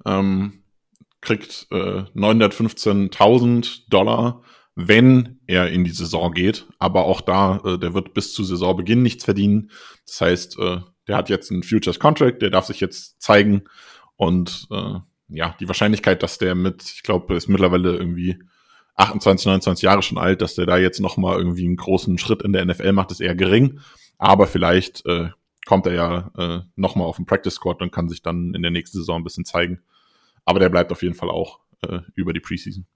Ähm, 0.05 0.58
kriegt 1.21 1.67
äh, 1.71 2.03
915.000 2.15 3.89
Dollar, 3.89 4.43
wenn 4.75 5.39
er 5.47 5.69
in 5.69 5.83
die 5.83 5.91
Saison 5.91 6.31
geht. 6.33 6.67
Aber 6.79 7.05
auch 7.05 7.21
da, 7.21 7.61
äh, 7.65 7.77
der 7.77 7.93
wird 7.93 8.13
bis 8.13 8.33
zu 8.33 8.43
Saisonbeginn 8.43 9.01
nichts 9.01 9.25
verdienen. 9.25 9.71
Das 10.07 10.21
heißt, 10.21 10.59
äh, 10.59 10.77
der 11.07 11.17
hat 11.17 11.29
jetzt 11.29 11.51
einen 11.51 11.63
Futures 11.63 11.99
Contract, 11.99 12.41
der 12.41 12.49
darf 12.49 12.65
sich 12.65 12.79
jetzt 12.79 13.21
zeigen 13.21 13.63
und 14.15 14.67
äh, 14.71 14.95
ja, 15.29 15.55
die 15.59 15.67
Wahrscheinlichkeit, 15.67 16.23
dass 16.23 16.37
der 16.37 16.55
mit, 16.55 16.83
ich 16.83 17.03
glaube, 17.03 17.35
ist 17.35 17.47
mittlerweile 17.47 17.95
irgendwie 17.95 18.39
28, 18.95 19.45
29 19.45 19.83
Jahre 19.83 20.01
schon 20.01 20.17
alt, 20.17 20.41
dass 20.41 20.55
der 20.55 20.65
da 20.65 20.77
jetzt 20.77 20.99
nochmal 20.99 21.37
irgendwie 21.37 21.65
einen 21.65 21.77
großen 21.77 22.17
Schritt 22.17 22.41
in 22.41 22.51
der 22.51 22.65
NFL 22.65 22.91
macht, 22.91 23.11
ist 23.11 23.21
eher 23.21 23.35
gering. 23.35 23.79
Aber 24.17 24.47
vielleicht 24.47 25.05
äh, 25.05 25.29
kommt 25.65 25.85
er 25.85 25.93
ja 25.93 26.31
äh, 26.37 26.61
nochmal 26.75 27.07
auf 27.07 27.15
den 27.15 27.25
Practice 27.25 27.55
Squad 27.55 27.81
und 27.81 27.91
kann 27.91 28.09
sich 28.09 28.21
dann 28.21 28.53
in 28.53 28.61
der 28.61 28.71
nächsten 28.71 28.97
Saison 28.97 29.21
ein 29.21 29.23
bisschen 29.23 29.45
zeigen. 29.45 29.81
Aber 30.49 30.59
der 30.59 30.69
bleibt 30.69 30.91
auf 30.91 31.03
jeden 31.03 31.13
Fall 31.13 31.29
auch 31.29 31.59
äh, 31.87 31.99
über 32.15 32.33
die 32.33 32.39
Preseason. 32.39 32.87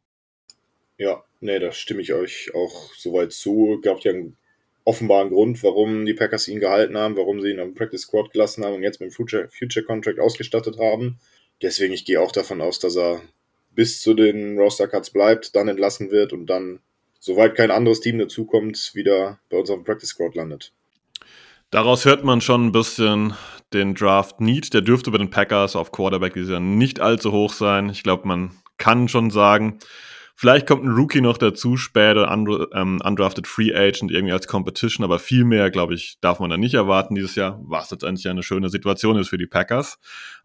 Ja, 0.97 1.23
nee, 1.39 1.59
da 1.59 1.71
stimme 1.71 2.01
ich 2.01 2.11
euch 2.11 2.49
auch 2.55 2.91
soweit 2.95 3.31
zu. 3.31 3.79
Gab 3.83 3.99
ja 3.99 4.11
einen 4.11 4.37
offenbaren 4.85 5.29
Grund, 5.29 5.61
warum 5.61 6.03
die 6.03 6.15
Packers 6.15 6.47
ihn 6.47 6.59
gehalten 6.59 6.97
haben, 6.97 7.15
warum 7.15 7.41
sie 7.41 7.51
ihn 7.51 7.59
am 7.59 7.75
Practice 7.75 8.01
Squad 8.01 8.31
gelassen 8.31 8.65
haben 8.65 8.73
und 8.73 8.81
jetzt 8.81 8.99
mit 8.99 9.11
dem 9.11 9.13
Future, 9.13 9.49
Future 9.49 9.85
Contract 9.85 10.19
ausgestattet 10.19 10.79
haben. 10.79 11.19
Deswegen, 11.61 11.93
ich 11.93 12.05
gehe 12.05 12.19
auch 12.19 12.31
davon 12.31 12.59
aus, 12.59 12.79
dass 12.79 12.97
er 12.97 13.21
bis 13.69 14.01
zu 14.01 14.15
den 14.15 14.57
Roster 14.57 14.87
Cuts 14.87 15.11
bleibt, 15.11 15.55
dann 15.55 15.67
entlassen 15.67 16.09
wird 16.09 16.33
und 16.33 16.47
dann, 16.47 16.79
soweit 17.19 17.53
kein 17.53 17.69
anderes 17.69 17.99
Team 17.99 18.17
dazukommt, 18.17 18.95
wieder 18.95 19.39
bei 19.51 19.57
unserem 19.57 19.83
Practice 19.83 20.09
Squad 20.09 20.33
landet. 20.33 20.73
Daraus 21.73 22.05
hört 22.05 22.23
man 22.23 22.39
schon 22.39 22.67
ein 22.67 22.71
bisschen 22.71 23.33
den 23.73 23.95
Draft 23.95 24.39
Need. 24.39 24.75
Der 24.75 24.81
dürfte 24.81 25.09
bei 25.09 25.17
den 25.17 25.31
Packers 25.31 25.75
auf 25.75 25.91
Quarterback 25.91 26.35
dieses 26.35 26.51
Jahr 26.51 26.59
nicht 26.59 26.99
allzu 26.99 27.31
hoch 27.31 27.51
sein. 27.51 27.89
Ich 27.89 28.03
glaube, 28.03 28.27
man 28.27 28.51
kann 28.77 29.07
schon 29.07 29.31
sagen, 29.31 29.79
Vielleicht 30.35 30.67
kommt 30.67 30.83
ein 30.83 30.91
Rookie 30.91 31.21
noch 31.21 31.37
dazu, 31.37 31.77
später 31.77 32.29
ähm, 32.31 32.99
undrafted 33.03 33.45
Free 33.47 33.73
Agent 33.73 34.11
irgendwie 34.11 34.33
als 34.33 34.47
Competition, 34.47 35.03
aber 35.03 35.19
viel 35.19 35.45
mehr, 35.45 35.69
glaube 35.69 35.93
ich, 35.93 36.17
darf 36.21 36.39
man 36.39 36.49
da 36.49 36.57
nicht 36.57 36.73
erwarten 36.73 37.13
dieses 37.13 37.35
Jahr, 37.35 37.59
was 37.63 37.91
letztendlich 37.91 38.27
eine 38.27 38.41
schöne 38.41 38.69
Situation 38.69 39.15
ist 39.15 39.29
für 39.29 39.37
die 39.37 39.45
Packers. 39.45 39.99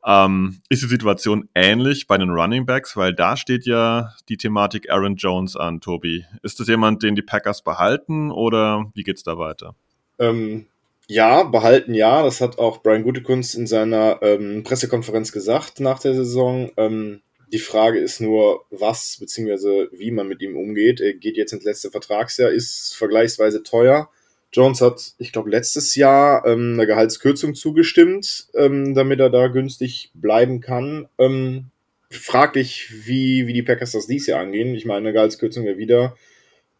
Ähm, 0.04 0.60
ist 0.68 0.82
die 0.82 0.88
Situation 0.88 1.48
ähnlich 1.54 2.06
bei 2.06 2.18
den 2.18 2.28
Running 2.28 2.66
Backs, 2.66 2.98
weil 2.98 3.14
da 3.14 3.38
steht 3.38 3.64
ja 3.64 4.12
die 4.28 4.36
Thematik 4.36 4.90
Aaron 4.90 5.16
Jones 5.16 5.56
an, 5.56 5.80
Tobi. 5.80 6.26
Ist 6.42 6.60
das 6.60 6.68
jemand, 6.68 7.02
den 7.02 7.14
die 7.14 7.22
Packers 7.22 7.62
behalten 7.64 8.30
oder 8.30 8.90
wie 8.94 9.04
geht's 9.04 9.22
da 9.22 9.38
weiter? 9.38 9.74
Ähm, 10.18 10.66
ja, 11.08 11.42
behalten 11.42 11.94
ja. 11.94 12.22
Das 12.22 12.40
hat 12.40 12.58
auch 12.58 12.82
Brian 12.82 13.02
Gutekunst 13.02 13.54
in 13.54 13.66
seiner 13.66 14.20
ähm, 14.22 14.62
Pressekonferenz 14.62 15.32
gesagt 15.32 15.80
nach 15.80 15.98
der 15.98 16.14
Saison. 16.14 16.70
Ähm, 16.76 17.22
die 17.50 17.58
Frage 17.58 17.98
ist 17.98 18.20
nur, 18.20 18.66
was 18.70 19.16
bzw. 19.18 19.88
wie 19.92 20.10
man 20.10 20.28
mit 20.28 20.42
ihm 20.42 20.56
umgeht. 20.56 21.00
Er 21.00 21.14
geht 21.14 21.36
jetzt 21.36 21.52
ins 21.52 21.64
letzte 21.64 21.90
Vertragsjahr, 21.90 22.50
ist 22.50 22.94
vergleichsweise 22.94 23.62
teuer. 23.62 24.10
Jones 24.52 24.80
hat, 24.80 25.12
ich 25.18 25.32
glaube, 25.32 25.50
letztes 25.50 25.94
Jahr 25.94 26.46
ähm, 26.46 26.74
eine 26.74 26.86
Gehaltskürzung 26.86 27.54
zugestimmt, 27.54 28.48
ähm, 28.54 28.94
damit 28.94 29.20
er 29.20 29.30
da 29.30 29.48
günstig 29.48 30.10
bleiben 30.14 30.60
kann. 30.60 31.08
Ähm, 31.18 31.66
fraglich, 32.10 33.06
wie, 33.06 33.46
wie 33.46 33.52
die 33.52 33.62
Packers 33.62 33.92
das 33.92 34.06
dieses 34.06 34.28
Jahr 34.28 34.40
angehen. 34.40 34.74
Ich 34.74 34.86
meine, 34.86 34.98
eine 34.98 35.12
Gehaltskürzung 35.12 35.64
wäre 35.64 35.76
wieder 35.76 36.16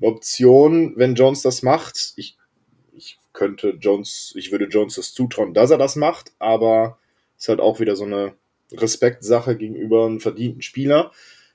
eine 0.00 0.10
Option, 0.10 0.94
wenn 0.96 1.14
Jones 1.14 1.42
das 1.42 1.62
macht. 1.62 2.12
Ich 2.16 2.37
könnte 3.38 3.78
Jones, 3.80 4.32
ich 4.36 4.50
würde 4.50 4.64
Jones 4.64 4.96
das 4.96 5.14
zutrauen, 5.14 5.54
dass 5.54 5.70
er 5.70 5.78
das 5.78 5.94
macht, 5.94 6.32
aber 6.40 6.98
es 7.36 7.44
ist 7.44 7.48
halt 7.48 7.60
auch 7.60 7.78
wieder 7.78 7.94
so 7.94 8.04
eine 8.04 8.34
Respektsache 8.72 9.56
gegenüber 9.56 10.06
einem 10.06 10.18
verdienten 10.18 10.60
Spieler. 10.60 11.12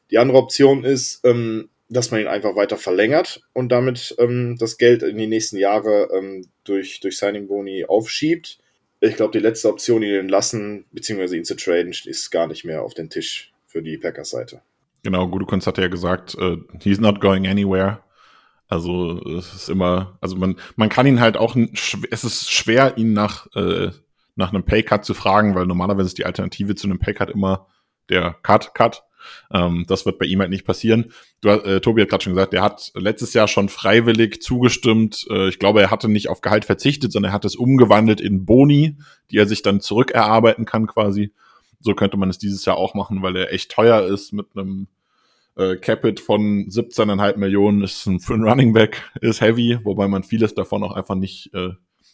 Die 0.10 0.18
andere 0.18 0.38
Option 0.38 0.86
ist, 0.86 1.20
ähm, 1.26 1.68
dass 1.90 2.10
man 2.10 2.22
ihn 2.22 2.28
einfach 2.28 2.56
weiter 2.56 2.78
verlängert 2.78 3.42
und 3.52 3.70
damit 3.74 4.16
ähm, 4.18 4.56
das 4.58 4.78
Geld 4.78 5.04
in 5.04 5.18
die 5.18 5.28
nächsten 5.28 5.58
Jahre 5.58 6.08
ähm, 6.14 6.48
durch, 6.64 7.02
durch 7.02 7.18
Signing 7.18 7.48
Boni 7.48 7.84
aufschiebt. 7.84 8.60
Ich 9.02 9.18
glaube, 9.18 9.34
die 9.34 9.44
letzte 9.44 9.68
Option, 9.68 10.04
ihn 10.04 10.16
entlassen 10.16 10.86
bzw. 10.94 11.36
ihn 11.36 11.44
zu 11.44 11.58
traden, 11.58 11.94
ist 12.06 12.32
gar 12.32 12.48
nicht 12.48 12.64
mehr 12.64 12.84
auf 12.84 12.94
den 12.94 13.10
Tisch 13.10 13.52
für 13.68 13.84
die 13.84 13.98
Packers-Seite. 13.98 14.62
Genau, 15.04 15.28
Gutekunst 15.28 15.68
hat 15.68 15.78
ja 15.78 15.90
gesagt, 15.90 16.36
uh, 16.36 16.56
he's 16.82 17.02
not 17.02 17.20
going 17.20 17.46
anywhere. 17.46 18.00
Also 18.74 19.22
es 19.38 19.54
ist 19.54 19.70
immer, 19.70 20.18
also 20.20 20.36
man, 20.36 20.56
man 20.76 20.90
kann 20.90 21.06
ihn 21.06 21.20
halt 21.20 21.38
auch, 21.38 21.56
es 21.56 22.24
ist 22.24 22.52
schwer, 22.52 22.98
ihn 22.98 23.14
nach 23.14 23.48
äh, 23.56 23.92
nach 24.36 24.52
einem 24.52 24.64
Paycut 24.64 25.06
zu 25.06 25.14
fragen, 25.14 25.56
weil 25.56 25.66
normalerweise 25.66 26.08
ist 26.08 26.18
die 26.18 26.26
Alternative 26.26 26.76
zu 26.76 26.88
einem 26.88 27.00
Paycut 27.00 27.30
immer 27.30 27.68
der 28.10 28.36
Cut-Cut. 28.42 29.04
Ähm, 29.52 29.86
das 29.88 30.06
wird 30.06 30.18
bei 30.18 30.26
ihm 30.26 30.40
halt 30.40 30.50
nicht 30.50 30.66
passieren. 30.66 31.14
Du, 31.42 31.50
äh, 31.50 31.80
Tobi 31.80 32.02
hat 32.02 32.10
gerade 32.10 32.24
schon 32.24 32.34
gesagt, 32.34 32.54
er 32.54 32.64
hat 32.64 32.92
letztes 32.96 33.34
Jahr 33.34 33.48
schon 33.48 33.70
freiwillig 33.70 34.42
zugestimmt. 34.42 35.26
Äh, 35.30 35.48
ich 35.48 35.60
glaube, 35.60 35.82
er 35.82 35.92
hatte 35.92 36.10
nicht 36.10 36.30
auf 36.30 36.42
Gehalt 36.42 36.66
verzichtet, 36.66 37.12
sondern 37.12 37.32
er 37.32 37.34
hat 37.34 37.46
es 37.46 37.56
umgewandelt 37.56 38.20
in 38.20 38.46
Boni, 38.46 38.98
die 39.32 39.38
er 39.38 39.46
sich 39.46 39.62
dann 39.62 39.82
zurückerarbeiten 39.82 40.66
kann 40.66 40.88
quasi. 40.88 41.32
So 41.80 41.94
könnte 41.94 42.18
man 42.18 42.30
es 42.30 42.38
dieses 42.38 42.66
Jahr 42.66 42.78
auch 42.78 42.96
machen, 42.96 43.22
weil 43.22 43.36
er 43.36 43.54
echt 43.54 43.72
teuer 43.72 44.04
ist 44.04 44.34
mit 44.34 44.48
einem 44.56 44.88
äh, 45.56 45.76
Capit 45.78 46.20
von 46.20 46.68
17,5 46.68 47.38
Millionen 47.38 47.84
ist 47.84 48.06
ein, 48.06 48.20
für 48.20 48.34
einen 48.34 48.48
Running 48.48 48.74
Back 48.74 49.12
ist 49.22 49.42
heavy, 49.42 49.80
wobei 49.84 50.08
man 50.08 50.24
vieles 50.24 50.54
davon 50.54 50.84
auch 50.84 50.94
einfach 50.94 51.16
nicht 51.16 51.54
äh, 51.54 51.70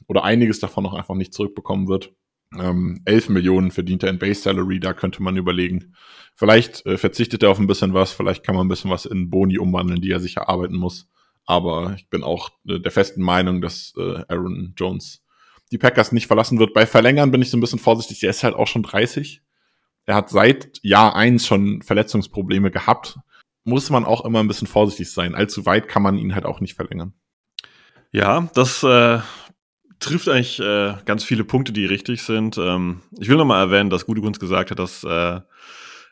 oder 0.08 0.24
einiges 0.24 0.60
davon 0.60 0.86
auch 0.86 0.94
einfach 0.94 1.16
nicht 1.16 1.34
zurückbekommen 1.34 1.88
wird. 1.88 2.14
Ähm, 2.58 3.02
11 3.06 3.30
Millionen 3.30 3.72
verdient 3.72 4.04
er 4.04 4.10
in 4.10 4.20
Base 4.20 4.42
Salary, 4.42 4.80
da 4.80 4.94
könnte 4.94 5.22
man 5.22 5.38
überlegen. 5.38 5.94
Vielleicht 6.36 6.86
äh, 6.86 6.98
verzichtet 6.98 7.44
er 7.44 7.52
auf 7.52 7.60
ein 7.60 7.68
bisschen 7.68 7.94
was, 7.94 8.12
vielleicht 8.12 8.44
kann 8.44 8.56
man 8.56 8.66
ein 8.66 8.70
bisschen 8.70 8.90
was 8.90 9.06
in 9.06 9.30
Boni 9.30 9.60
umwandeln, 9.60 10.02
die 10.02 10.12
er 10.12 10.20
sich 10.20 10.38
erarbeiten 10.38 10.76
muss. 10.76 11.08
Aber 11.46 11.94
ich 11.96 12.10
bin 12.10 12.24
auch 12.24 12.50
äh, 12.68 12.80
der 12.80 12.92
festen 12.92 13.22
Meinung, 13.22 13.62
dass 13.62 13.94
äh, 13.98 14.24
Aaron 14.28 14.74
Jones 14.78 15.24
die 15.72 15.78
Packers 15.78 16.12
nicht 16.12 16.28
verlassen 16.28 16.60
wird. 16.60 16.74
Bei 16.74 16.86
Verlängern 16.86 17.32
bin 17.32 17.42
ich 17.42 17.52
so 17.52 17.58
ein 17.58 17.62
bisschen 17.62 17.80
vorsichtig. 17.80 18.24
Er 18.24 18.32
ist 18.32 18.44
halt 18.44 18.56
auch 18.56 18.68
schon 18.68 18.84
30. 18.84 19.42
Er 20.06 20.16
hat 20.16 20.30
seit 20.30 20.80
Jahr 20.82 21.16
eins 21.16 21.46
schon 21.46 21.84
Verletzungsprobleme 21.84 22.72
gehabt. 22.72 23.20
Muss 23.64 23.90
man 23.90 24.06
auch 24.06 24.26
immer 24.26 24.40
ein 24.40 24.48
bisschen 24.48 24.68
vorsichtig 24.68 25.12
sein. 25.12 25.36
Allzu 25.36 25.66
weit 25.66 25.88
kann 25.88 26.02
man 26.02 26.18
ihn 26.18 26.34
halt 26.34 26.46
auch 26.46 26.60
nicht 26.60 26.76
verlängern. 26.76 27.14
Ja, 28.12 28.50
das 28.56 28.84
äh, 28.84 29.20
trifft 30.00 30.30
eigentlich 30.30 30.60
äh, 30.60 30.96
ganz 31.06 31.24
viele 31.24 31.44
Punkte, 31.44 31.72
die 31.72 31.86
richtig 31.86 32.24
sind. 32.24 32.58
Ähm, 32.58 33.02
ich 33.20 33.30
will 33.30 33.38
nochmal 33.38 33.66
erwähnen, 33.66 33.90
dass 33.90 34.06
Gute 34.06 34.22
Kunst 34.22 34.40
gesagt 34.40 34.72
hat, 34.72 34.80
dass 34.80 35.04
äh, 35.04 35.42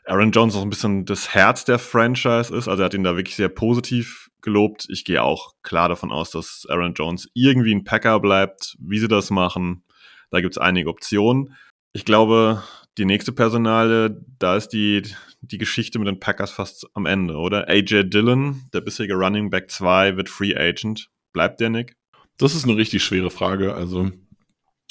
Aaron 0.08 0.30
Jones 0.30 0.54
noch 0.54 0.62
ein 0.62 0.70
bisschen 0.70 1.04
das 1.04 1.34
Herz 1.34 1.64
der 1.64 1.78
Franchise 1.78 2.54
ist. 2.54 2.68
Also 2.68 2.82
er 2.82 2.86
hat 2.86 2.94
ihn 2.94 3.04
da 3.04 3.16
wirklich 3.16 3.36
sehr 3.36 3.48
positiv 3.48 4.30
gelobt. 4.40 4.86
Ich 4.88 5.04
gehe 5.04 5.22
auch 5.22 5.54
klar 5.62 5.88
davon 5.88 6.12
aus, 6.12 6.30
dass 6.30 6.66
Aaron 6.68 6.94
Jones 6.94 7.28
irgendwie 7.34 7.74
ein 7.74 7.84
Packer 7.84 8.20
bleibt. 8.20 8.76
Wie 8.78 8.98
sie 8.98 9.08
das 9.08 9.30
machen, 9.30 9.84
da 10.30 10.40
gibt 10.40 10.54
es 10.54 10.58
einige 10.58 10.88
Optionen. 10.88 11.54
Ich 11.92 12.04
glaube, 12.04 12.62
die 12.96 13.04
nächste 13.04 13.32
Personale, 13.32 14.24
da 14.38 14.56
ist 14.56 14.68
die, 14.68 15.02
die 15.40 15.58
Geschichte 15.58 15.98
mit 15.98 16.08
den 16.08 16.20
Packers 16.20 16.50
fast 16.50 16.86
am 16.94 17.06
Ende, 17.06 17.36
oder? 17.36 17.68
AJ 17.68 18.04
Dillon, 18.04 18.62
der 18.72 18.80
bisherige 18.80 19.14
Running 19.14 19.50
Back 19.50 19.70
2, 19.70 20.16
wird 20.16 20.28
Free 20.28 20.56
Agent. 20.56 21.10
Bleibt 21.32 21.60
der, 21.60 21.70
Nick? 21.70 21.96
Das 22.38 22.54
ist 22.54 22.64
eine 22.64 22.76
richtig 22.76 23.02
schwere 23.02 23.30
Frage. 23.30 23.74
Also 23.74 24.10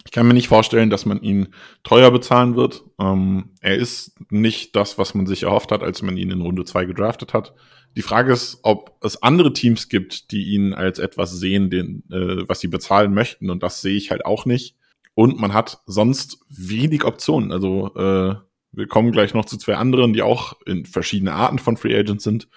ich 0.05 0.11
kann 0.11 0.27
mir 0.27 0.33
nicht 0.33 0.47
vorstellen, 0.47 0.89
dass 0.89 1.05
man 1.05 1.21
ihn 1.21 1.49
teuer 1.83 2.11
bezahlen 2.11 2.55
wird. 2.55 2.83
Ähm, 2.99 3.51
er 3.59 3.75
ist 3.75 4.15
nicht 4.31 4.75
das, 4.75 4.97
was 4.97 5.13
man 5.13 5.27
sich 5.27 5.43
erhofft 5.43 5.71
hat, 5.71 5.83
als 5.83 6.01
man 6.01 6.15
ihn 6.15 6.31
in 6.31 6.41
Runde 6.41 6.63
2 6.63 6.85
gedraftet 6.85 7.33
hat. 7.33 7.53
Die 7.97 8.01
Frage 8.01 8.31
ist, 8.31 8.59
ob 8.63 8.97
es 9.03 9.21
andere 9.21 9.53
Teams 9.53 9.89
gibt, 9.89 10.31
die 10.31 10.53
ihn 10.53 10.73
als 10.73 10.99
etwas 10.99 11.31
sehen, 11.31 11.69
den, 11.69 12.03
äh, 12.09 12.47
was 12.47 12.61
sie 12.61 12.67
bezahlen 12.67 13.13
möchten. 13.13 13.49
Und 13.49 13.63
das 13.63 13.81
sehe 13.81 13.97
ich 13.97 14.11
halt 14.11 14.25
auch 14.25 14.45
nicht. 14.45 14.77
Und 15.13 15.39
man 15.39 15.53
hat 15.53 15.81
sonst 15.87 16.39
wenig 16.47 17.03
Optionen. 17.03 17.51
Also 17.51 17.93
äh, 17.95 18.35
wir 18.71 18.87
kommen 18.87 19.11
gleich 19.11 19.33
noch 19.33 19.45
zu 19.45 19.57
zwei 19.57 19.75
anderen, 19.75 20.13
die 20.13 20.21
auch 20.21 20.53
in 20.65 20.85
verschiedene 20.85 21.33
Arten 21.33 21.59
von 21.59 21.77
Free 21.77 21.97
Agents 21.97 22.23
sind. 22.23 22.47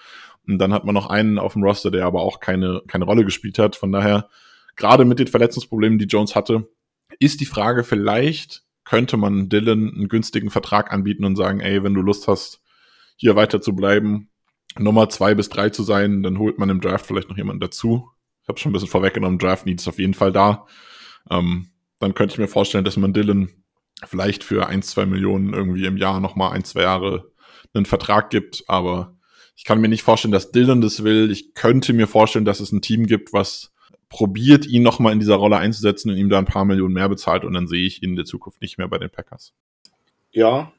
Und 0.47 0.57
dann 0.57 0.73
hat 0.73 0.85
man 0.85 0.95
noch 0.95 1.09
einen 1.09 1.39
auf 1.39 1.53
dem 1.53 1.63
Roster, 1.63 1.91
der 1.91 2.05
aber 2.05 2.21
auch 2.21 2.39
keine, 2.39 2.81
keine 2.87 3.05
Rolle 3.05 3.25
gespielt 3.25 3.59
hat. 3.59 3.75
Von 3.75 3.91
daher 3.91 4.29
gerade 4.75 5.05
mit 5.05 5.19
den 5.19 5.27
Verletzungsproblemen, 5.27 5.99
die 5.99 6.05
Jones 6.05 6.35
hatte, 6.35 6.67
ist 7.19 7.41
die 7.41 7.45
Frage, 7.45 7.83
vielleicht 7.83 8.63
könnte 8.83 9.17
man 9.17 9.49
Dylan 9.49 9.93
einen 9.93 10.09
günstigen 10.09 10.49
Vertrag 10.49 10.91
anbieten 10.91 11.23
und 11.23 11.35
sagen, 11.35 11.59
ey, 11.59 11.83
wenn 11.83 11.93
du 11.93 12.01
Lust 12.01 12.27
hast, 12.27 12.61
hier 13.15 13.35
weiter 13.35 13.61
zu 13.61 13.75
bleiben, 13.75 14.29
Nummer 14.77 15.09
zwei 15.09 15.35
bis 15.35 15.49
drei 15.49 15.69
zu 15.69 15.83
sein, 15.83 16.23
dann 16.23 16.39
holt 16.39 16.57
man 16.57 16.69
im 16.69 16.81
Draft 16.81 17.05
vielleicht 17.05 17.29
noch 17.29 17.37
jemanden 17.37 17.59
dazu. 17.59 18.09
Ich 18.41 18.49
habe 18.49 18.59
schon 18.59 18.71
ein 18.71 18.73
bisschen 18.73 18.89
vorweggenommen, 18.89 19.37
Draft 19.37 19.65
Needs 19.65 19.87
auf 19.87 19.99
jeden 19.99 20.13
Fall 20.13 20.31
da. 20.31 20.65
Ähm, 21.29 21.69
dann 21.99 22.15
könnte 22.15 22.33
ich 22.33 22.39
mir 22.39 22.47
vorstellen, 22.47 22.83
dass 22.83 22.97
man 22.97 23.13
Dylan 23.13 23.49
vielleicht 24.05 24.43
für 24.43 24.67
ein, 24.67 24.81
zwei 24.81 25.05
Millionen 25.05 25.53
irgendwie 25.53 25.85
im 25.85 25.97
Jahr 25.97 26.19
nochmal 26.19 26.53
ein, 26.53 26.63
zwei 26.63 26.81
Jahre 26.81 27.31
einen 27.73 27.85
Vertrag 27.85 28.29
gibt, 28.29 28.63
aber 28.67 29.17
ich 29.55 29.63
kann 29.63 29.79
mir 29.79 29.87
nicht 29.87 30.03
vorstellen, 30.03 30.31
dass 30.31 30.51
Dylan 30.51 30.81
das 30.81 31.03
will. 31.03 31.29
Ich 31.31 31.53
könnte 31.53 31.93
mir 31.93 32.07
vorstellen, 32.07 32.45
dass 32.45 32.59
es 32.59 32.71
ein 32.71 32.81
Team 32.81 33.05
gibt, 33.05 33.31
was 33.31 33.71
probiert, 34.09 34.65
ihn 34.65 34.83
nochmal 34.83 35.13
in 35.13 35.19
dieser 35.19 35.35
Rolle 35.35 35.57
einzusetzen 35.57 36.09
und 36.09 36.17
ihm 36.17 36.29
da 36.29 36.39
ein 36.39 36.45
paar 36.45 36.65
Millionen 36.65 36.93
mehr 36.93 37.07
bezahlt 37.07 37.45
und 37.45 37.53
dann 37.53 37.67
sehe 37.67 37.85
ich 37.85 38.03
ihn 38.03 38.11
in 38.11 38.15
der 38.15 38.25
Zukunft 38.25 38.61
nicht 38.61 38.77
mehr 38.77 38.87
bei 38.87 38.97
den 38.97 39.09
Packers. 39.09 39.53
Ja, 40.31 40.73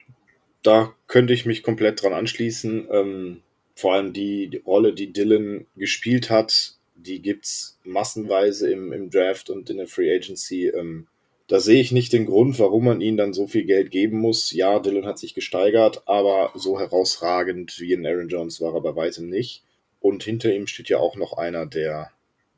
da 0.63 0.93
könnte 1.07 1.33
ich 1.33 1.47
mich 1.47 1.63
komplett 1.63 2.03
dran 2.03 2.13
anschließen. 2.13 2.89
Ähm, 2.91 3.41
vor 3.75 3.95
allem 3.95 4.13
die, 4.13 4.61
Rolle, 4.67 4.93
die 4.93 5.13
Dylan 5.13 5.67
gespielt 5.77 6.31
hat, 6.31 6.75
die 6.95 7.23
gibt 7.23 7.47
es 7.47 7.79
massenweise 7.85 8.71
im, 8.71 8.93
im 8.93 9.11
Draft 9.11 9.51
und 9.51 9.71
in 9.71 9.79
der 9.79 9.87
Free 9.87 10.15
Agency. 10.15 10.69
Ähm, 10.69 11.07
Da 11.53 11.61
sehe 11.61 11.83
ich 11.83 11.93
nicht 11.93 12.15
den 12.15 12.25
Grund, 12.25 12.59
warum 12.59 12.87
man 12.87 13.03
ihnen 13.03 13.19
dann 13.19 13.35
so 13.35 13.47
viel 13.47 13.67
Geld 13.67 13.91
geben 13.91 14.19
muss. 14.21 14.53
Ja, 14.53 14.79
Dylan 14.79 15.05
hat 15.05 15.19
sich 15.19 15.35
gesteigert, 15.35 16.01
aber 16.07 16.51
so 16.55 16.81
herausragend 16.81 17.79
wie 17.79 17.93
in 17.93 18.07
Aaron 18.07 18.31
Jones 18.31 18.63
war 18.63 18.75
er 18.75 18.81
bei 18.81 18.97
weitem 18.97 19.29
nicht. 19.29 19.63
Und 20.01 20.25
hinter 20.25 20.51
ihm 20.51 20.67
steht 20.67 20.89
ja 20.89 20.97
auch 20.97 21.15
noch 21.15 21.37
einer, 21.37 21.67
der 21.67 22.11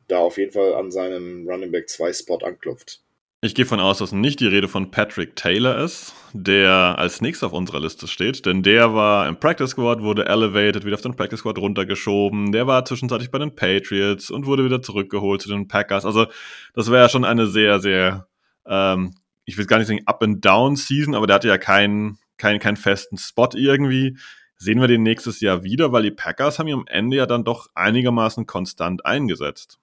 da 0.06 0.18
auf 0.18 0.38
jeden 0.38 0.52
Fall 0.52 0.74
an 0.74 0.92
seinem 0.92 1.44
Running 1.48 1.72
Back 1.72 1.88
2 1.88 2.12
Spot 2.12 2.38
anklopft. 2.38 3.00
Ich 3.40 3.56
gehe 3.56 3.66
von 3.66 3.80
aus, 3.80 3.98
dass 3.98 4.12
nicht 4.12 4.38
die 4.38 4.46
Rede 4.46 4.68
von 4.68 4.92
Patrick 4.92 5.34
Taylor 5.34 5.82
ist, 5.82 6.14
der 6.32 6.94
als 6.96 7.20
nächstes 7.20 7.48
auf 7.48 7.52
unserer 7.52 7.80
Liste 7.80 8.06
steht, 8.06 8.46
denn 8.46 8.62
der 8.62 8.94
war 8.94 9.28
im 9.28 9.40
Practice 9.40 9.70
Squad, 9.70 10.02
wurde 10.02 10.26
elevated, 10.26 10.84
wieder 10.84 10.94
auf 10.94 11.00
den 11.00 11.16
Practice 11.16 11.40
Squad 11.40 11.58
runtergeschoben, 11.58 12.52
der 12.52 12.68
war 12.68 12.84
zwischenzeitlich 12.84 13.32
bei 13.32 13.40
den 13.40 13.56
Patriots 13.56 14.30
und 14.30 14.46
wurde 14.46 14.64
wieder 14.64 14.82
zurückgeholt 14.82 15.42
zu 15.42 15.48
den 15.48 15.66
Packers. 15.66 16.04
Also 16.04 16.26
das 16.74 16.92
wäre 16.92 17.08
schon 17.08 17.24
eine 17.24 17.48
sehr, 17.48 17.80
sehr, 17.80 18.28
ähm, 18.66 19.14
ich 19.44 19.58
will 19.58 19.66
gar 19.66 19.78
nicht 19.78 19.88
sagen 19.88 20.06
Up-and-Down-Season, 20.06 21.14
aber 21.14 21.26
der 21.26 21.36
hatte 21.36 21.48
ja 21.48 21.58
keinen, 21.58 22.18
keinen, 22.36 22.60
keinen 22.60 22.76
festen 22.76 23.18
Spot 23.18 23.50
irgendwie. 23.54 24.16
Sehen 24.56 24.80
wir 24.80 24.88
den 24.88 25.02
nächstes 25.02 25.40
Jahr 25.40 25.62
wieder, 25.62 25.92
weil 25.92 26.04
die 26.04 26.10
Packers 26.10 26.58
haben 26.58 26.68
ihn 26.68 26.74
am 26.74 26.86
Ende 26.86 27.16
ja 27.16 27.26
dann 27.26 27.44
doch 27.44 27.68
einigermaßen 27.74 28.46
konstant 28.46 29.04
eingesetzt. 29.04 29.78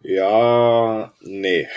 Ja, 0.00 1.12
nee. 1.20 1.68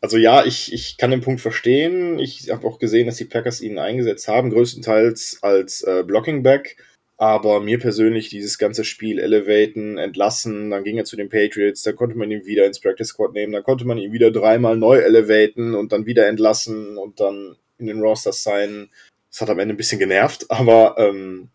Also 0.00 0.18
ja, 0.18 0.44
ich, 0.44 0.72
ich 0.72 0.98
kann 0.98 1.10
den 1.10 1.20
Punkt 1.20 1.40
verstehen. 1.40 2.18
Ich 2.18 2.50
habe 2.50 2.66
auch 2.66 2.78
gesehen, 2.78 3.06
dass 3.06 3.16
die 3.16 3.24
Packers 3.24 3.60
ihn 3.60 3.78
eingesetzt 3.78 4.28
haben, 4.28 4.50
größtenteils 4.50 5.38
als 5.42 5.82
äh, 5.82 6.04
Blocking 6.06 6.42
Back. 6.42 6.76
Aber 7.18 7.60
mir 7.60 7.78
persönlich 7.78 8.28
dieses 8.28 8.58
ganze 8.58 8.84
Spiel 8.84 9.18
elevaten, 9.18 9.96
entlassen, 9.96 10.70
dann 10.70 10.84
ging 10.84 10.98
er 10.98 11.04
zu 11.04 11.16
den 11.16 11.30
Patriots, 11.30 11.82
dann 11.82 11.96
konnte 11.96 12.16
man 12.16 12.30
ihn 12.30 12.44
wieder 12.44 12.66
ins 12.66 12.80
Practice 12.80 13.08
Squad 13.08 13.32
nehmen, 13.32 13.54
dann 13.54 13.62
konnte 13.62 13.86
man 13.86 13.96
ihn 13.96 14.12
wieder 14.12 14.30
dreimal 14.30 14.76
neu 14.76 14.98
elevaten 14.98 15.74
und 15.74 15.92
dann 15.92 16.04
wieder 16.04 16.26
entlassen 16.26 16.98
und 16.98 17.20
dann 17.20 17.56
in 17.78 17.86
den 17.86 18.00
Rosters 18.00 18.42
sein. 18.42 18.90
Das 19.30 19.40
hat 19.40 19.50
am 19.50 19.58
Ende 19.58 19.74
ein 19.74 19.78
bisschen 19.78 19.98
genervt, 19.98 20.46
aber 20.50 20.96
ähm, 20.98 21.48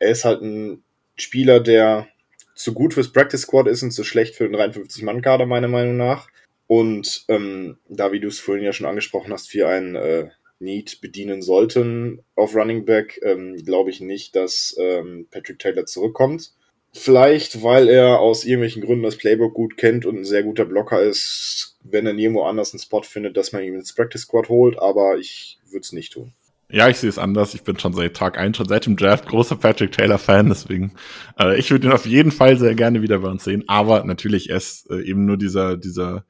er 0.00 0.10
ist 0.10 0.24
halt 0.24 0.42
ein 0.42 0.82
Spieler, 1.16 1.60
der 1.60 2.08
zu 2.56 2.72
gut 2.72 2.94
fürs 2.94 3.12
Practice 3.12 3.42
Squad 3.42 3.68
ist 3.68 3.82
und 3.82 3.92
zu 3.92 4.02
schlecht 4.04 4.34
für 4.34 4.48
den 4.48 4.56
53-Mann-Kader, 4.56 5.46
meiner 5.46 5.68
Meinung 5.68 5.96
nach. 5.96 6.28
Und 6.66 7.24
ähm, 7.28 7.78
da, 7.88 8.12
wie 8.12 8.20
du 8.20 8.28
es 8.28 8.40
vorhin 8.40 8.64
ja 8.64 8.72
schon 8.72 8.86
angesprochen 8.86 9.32
hast, 9.32 9.52
wir 9.54 9.68
ein 9.68 9.96
äh, 9.96 10.30
Need 10.64 11.00
bedienen 11.00 11.42
sollten 11.42 12.24
auf 12.34 12.54
Running 12.54 12.84
Back, 12.84 13.20
ähm, 13.22 13.56
glaube 13.64 13.90
ich 13.90 14.00
nicht, 14.00 14.34
dass 14.34 14.74
ähm, 14.78 15.28
Patrick 15.30 15.58
Taylor 15.58 15.86
zurückkommt. 15.86 16.52
Vielleicht, 16.96 17.62
weil 17.62 17.88
er 17.88 18.20
aus 18.20 18.44
irgendwelchen 18.44 18.82
Gründen 18.82 19.02
das 19.02 19.16
Playbook 19.16 19.52
gut 19.52 19.76
kennt 19.76 20.06
und 20.06 20.16
ein 20.16 20.24
sehr 20.24 20.44
guter 20.44 20.64
Blocker 20.64 21.02
ist, 21.02 21.76
wenn 21.82 22.06
er 22.06 22.12
nirgendwo 22.12 22.44
anders 22.44 22.72
einen 22.72 22.80
Spot 22.80 23.02
findet, 23.02 23.36
dass 23.36 23.52
man 23.52 23.64
ihn 23.64 23.74
ins 23.74 23.94
Practice 23.94 24.22
Squad 24.22 24.48
holt, 24.48 24.78
aber 24.78 25.18
ich 25.18 25.58
würde 25.70 25.82
es 25.82 25.92
nicht 25.92 26.12
tun. 26.12 26.32
Ja, 26.70 26.88
ich 26.88 26.96
sehe 26.96 27.10
es 27.10 27.18
anders. 27.18 27.54
Ich 27.54 27.62
bin 27.62 27.78
schon 27.78 27.92
seit 27.92 28.14
Tag 28.16 28.38
1, 28.38 28.56
schon 28.56 28.68
seit 28.68 28.86
dem 28.86 28.96
Draft 28.96 29.26
großer 29.26 29.56
Patrick 29.56 29.92
Taylor-Fan, 29.92 30.48
deswegen 30.48 30.92
äh, 31.38 31.58
ich 31.58 31.70
würde 31.70 31.88
ihn 31.88 31.92
auf 31.92 32.06
jeden 32.06 32.30
Fall 32.30 32.56
sehr 32.58 32.74
gerne 32.74 33.02
wieder 33.02 33.18
bei 33.18 33.28
uns 33.28 33.44
sehen. 33.44 33.64
Aber 33.66 34.04
natürlich 34.04 34.50
er 34.50 34.56
ist 34.56 34.88
äh, 34.90 35.02
eben 35.02 35.26
nur 35.26 35.36
dieser, 35.36 35.76
dieser 35.76 36.24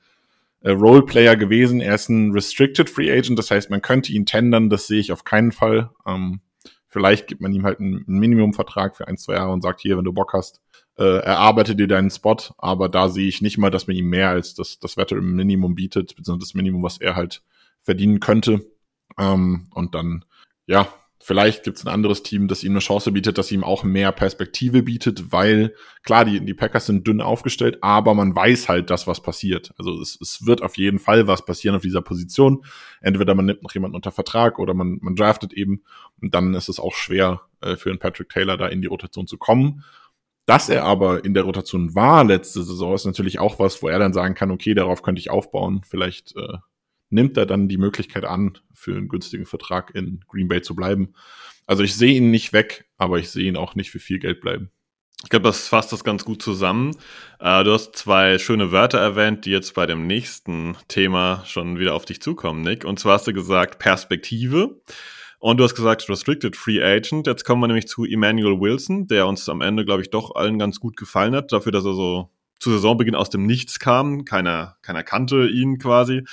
äh, 0.64 0.70
Roleplayer 0.70 1.36
gewesen. 1.36 1.80
Er 1.80 1.94
ist 1.94 2.08
ein 2.08 2.32
Restricted 2.32 2.90
Free 2.90 3.12
Agent, 3.12 3.38
das 3.38 3.50
heißt, 3.50 3.70
man 3.70 3.82
könnte 3.82 4.12
ihn 4.12 4.26
tendern, 4.26 4.70
das 4.70 4.86
sehe 4.86 4.98
ich 4.98 5.12
auf 5.12 5.24
keinen 5.24 5.52
Fall. 5.52 5.90
Ähm, 6.06 6.40
vielleicht 6.88 7.26
gibt 7.26 7.42
man 7.42 7.52
ihm 7.52 7.64
halt 7.64 7.80
einen, 7.80 8.02
Minimumvertrag 8.06 8.96
für 8.96 9.06
ein, 9.06 9.18
zwei 9.18 9.34
Jahre 9.34 9.52
und 9.52 9.60
sagt, 9.60 9.80
hier, 9.80 9.96
wenn 9.96 10.04
du 10.04 10.12
Bock 10.12 10.32
hast, 10.32 10.62
äh, 10.96 11.18
erarbeite 11.18 11.76
dir 11.76 11.86
deinen 11.86 12.10
Spot, 12.10 12.36
aber 12.56 12.88
da 12.88 13.08
sehe 13.08 13.28
ich 13.28 13.42
nicht 13.42 13.58
mal, 13.58 13.70
dass 13.70 13.86
man 13.86 13.96
ihm 13.96 14.08
mehr 14.08 14.30
als 14.30 14.54
das, 14.54 14.78
das 14.78 14.96
Veteran 14.96 15.34
Minimum 15.34 15.74
bietet, 15.74 16.16
beziehungsweise 16.16 16.48
das 16.48 16.54
Minimum, 16.54 16.82
was 16.82 16.98
er 16.98 17.14
halt 17.14 17.42
verdienen 17.82 18.20
könnte. 18.20 18.64
Ähm, 19.18 19.68
und 19.74 19.94
dann, 19.94 20.24
ja, 20.66 20.88
Vielleicht 21.26 21.62
gibt 21.62 21.78
es 21.78 21.86
ein 21.86 21.88
anderes 21.90 22.22
Team, 22.22 22.48
das 22.48 22.62
ihm 22.62 22.72
eine 22.72 22.80
Chance 22.80 23.10
bietet, 23.10 23.38
das 23.38 23.50
ihm 23.50 23.64
auch 23.64 23.82
mehr 23.82 24.12
Perspektive 24.12 24.82
bietet, 24.82 25.32
weil 25.32 25.74
klar, 26.02 26.26
die, 26.26 26.38
die 26.44 26.52
Packers 26.52 26.84
sind 26.84 27.06
dünn 27.06 27.22
aufgestellt, 27.22 27.78
aber 27.80 28.12
man 28.12 28.36
weiß 28.36 28.68
halt, 28.68 28.90
dass 28.90 29.06
was 29.06 29.22
passiert. 29.22 29.72
Also 29.78 29.98
es, 30.02 30.18
es 30.20 30.44
wird 30.44 30.62
auf 30.62 30.76
jeden 30.76 30.98
Fall 30.98 31.26
was 31.26 31.42
passieren 31.46 31.76
auf 31.76 31.80
dieser 31.80 32.02
Position. 32.02 32.62
Entweder 33.00 33.34
man 33.34 33.46
nimmt 33.46 33.62
noch 33.62 33.72
jemanden 33.72 33.96
unter 33.96 34.12
Vertrag 34.12 34.58
oder 34.58 34.74
man, 34.74 34.98
man 35.00 35.16
draftet 35.16 35.54
eben. 35.54 35.82
Und 36.20 36.34
dann 36.34 36.52
ist 36.52 36.68
es 36.68 36.78
auch 36.78 36.92
schwer 36.92 37.40
äh, 37.62 37.76
für 37.76 37.88
einen 37.88 38.00
Patrick 38.00 38.28
Taylor 38.28 38.58
da 38.58 38.66
in 38.66 38.82
die 38.82 38.88
Rotation 38.88 39.26
zu 39.26 39.38
kommen. 39.38 39.82
Dass 40.44 40.68
er 40.68 40.84
aber 40.84 41.24
in 41.24 41.32
der 41.32 41.44
Rotation 41.44 41.94
war 41.94 42.22
letzte 42.24 42.62
Saison, 42.64 42.94
ist 42.94 43.06
natürlich 43.06 43.38
auch 43.38 43.58
was, 43.58 43.82
wo 43.82 43.88
er 43.88 43.98
dann 43.98 44.12
sagen 44.12 44.34
kann, 44.34 44.50
okay, 44.50 44.74
darauf 44.74 45.00
könnte 45.00 45.20
ich 45.20 45.30
aufbauen. 45.30 45.80
Vielleicht 45.88 46.36
äh, 46.36 46.58
nimmt 47.14 47.36
er 47.36 47.46
dann 47.46 47.68
die 47.68 47.78
Möglichkeit 47.78 48.24
an, 48.24 48.58
für 48.74 48.94
einen 48.94 49.08
günstigen 49.08 49.46
Vertrag 49.46 49.94
in 49.94 50.20
Green 50.28 50.48
Bay 50.48 50.60
zu 50.60 50.74
bleiben. 50.74 51.14
Also 51.66 51.82
ich 51.82 51.94
sehe 51.94 52.14
ihn 52.14 52.30
nicht 52.30 52.52
weg, 52.52 52.86
aber 52.98 53.18
ich 53.18 53.30
sehe 53.30 53.48
ihn 53.48 53.56
auch 53.56 53.74
nicht 53.74 53.90
für 53.90 54.00
viel 54.00 54.18
Geld 54.18 54.40
bleiben. 54.40 54.70
Ich 55.22 55.30
glaube, 55.30 55.44
das 55.44 55.68
fasst 55.68 55.90
das 55.90 56.04
ganz 56.04 56.26
gut 56.26 56.42
zusammen. 56.42 56.94
Äh, 57.40 57.64
du 57.64 57.72
hast 57.72 57.96
zwei 57.96 58.38
schöne 58.38 58.72
Wörter 58.72 58.98
erwähnt, 58.98 59.46
die 59.46 59.50
jetzt 59.50 59.72
bei 59.72 59.86
dem 59.86 60.06
nächsten 60.06 60.76
Thema 60.88 61.42
schon 61.46 61.78
wieder 61.78 61.94
auf 61.94 62.04
dich 62.04 62.20
zukommen, 62.20 62.60
Nick. 62.60 62.84
Und 62.84 62.98
zwar 62.98 63.14
hast 63.14 63.26
du 63.26 63.32
gesagt 63.32 63.78
Perspektive. 63.78 64.82
Und 65.38 65.58
du 65.58 65.64
hast 65.64 65.74
gesagt 65.74 66.08
Restricted 66.08 66.56
Free 66.56 66.82
Agent. 66.82 67.26
Jetzt 67.26 67.44
kommen 67.44 67.62
wir 67.62 67.68
nämlich 67.68 67.88
zu 67.88 68.04
Emmanuel 68.04 68.60
Wilson, 68.60 69.06
der 69.06 69.26
uns 69.26 69.48
am 69.48 69.62
Ende, 69.62 69.86
glaube 69.86 70.02
ich, 70.02 70.10
doch 70.10 70.34
allen 70.34 70.58
ganz 70.58 70.80
gut 70.80 70.96
gefallen 70.96 71.34
hat, 71.34 71.52
dafür, 71.52 71.72
dass 71.72 71.84
er 71.84 71.94
so 71.94 72.30
zu 72.60 72.70
Saisonbeginn 72.70 73.14
aus 73.14 73.30
dem 73.30 73.46
Nichts 73.46 73.78
kam. 73.78 74.24
Keiner, 74.24 74.76
keiner 74.82 75.02
kannte 75.02 75.48
ihn 75.48 75.78
quasi. 75.78 76.24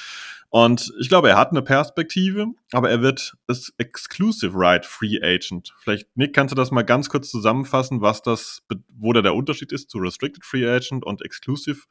Und 0.53 0.91
ich 0.99 1.07
glaube, 1.07 1.29
er 1.29 1.37
hat 1.37 1.51
eine 1.51 1.61
Perspektive, 1.61 2.47
aber 2.73 2.89
er 2.89 3.01
wird 3.01 3.37
das 3.47 3.71
Exclusive 3.77 4.51
Right 4.53 4.85
Free 4.85 5.17
Agent. 5.21 5.73
Vielleicht, 5.79 6.07
Nick, 6.15 6.33
kannst 6.33 6.51
du 6.51 6.57
das 6.57 6.71
mal 6.71 6.81
ganz 6.81 7.07
kurz 7.07 7.31
zusammenfassen, 7.31 8.01
was 8.01 8.21
das, 8.21 8.61
wo 8.89 9.13
da 9.13 9.21
der 9.21 9.33
Unterschied 9.33 9.71
ist 9.71 9.89
zu 9.89 9.97
Restricted 9.99 10.43
Free 10.43 10.67
Agent 10.67 11.05
und 11.05 11.21
Exclusive 11.21 11.83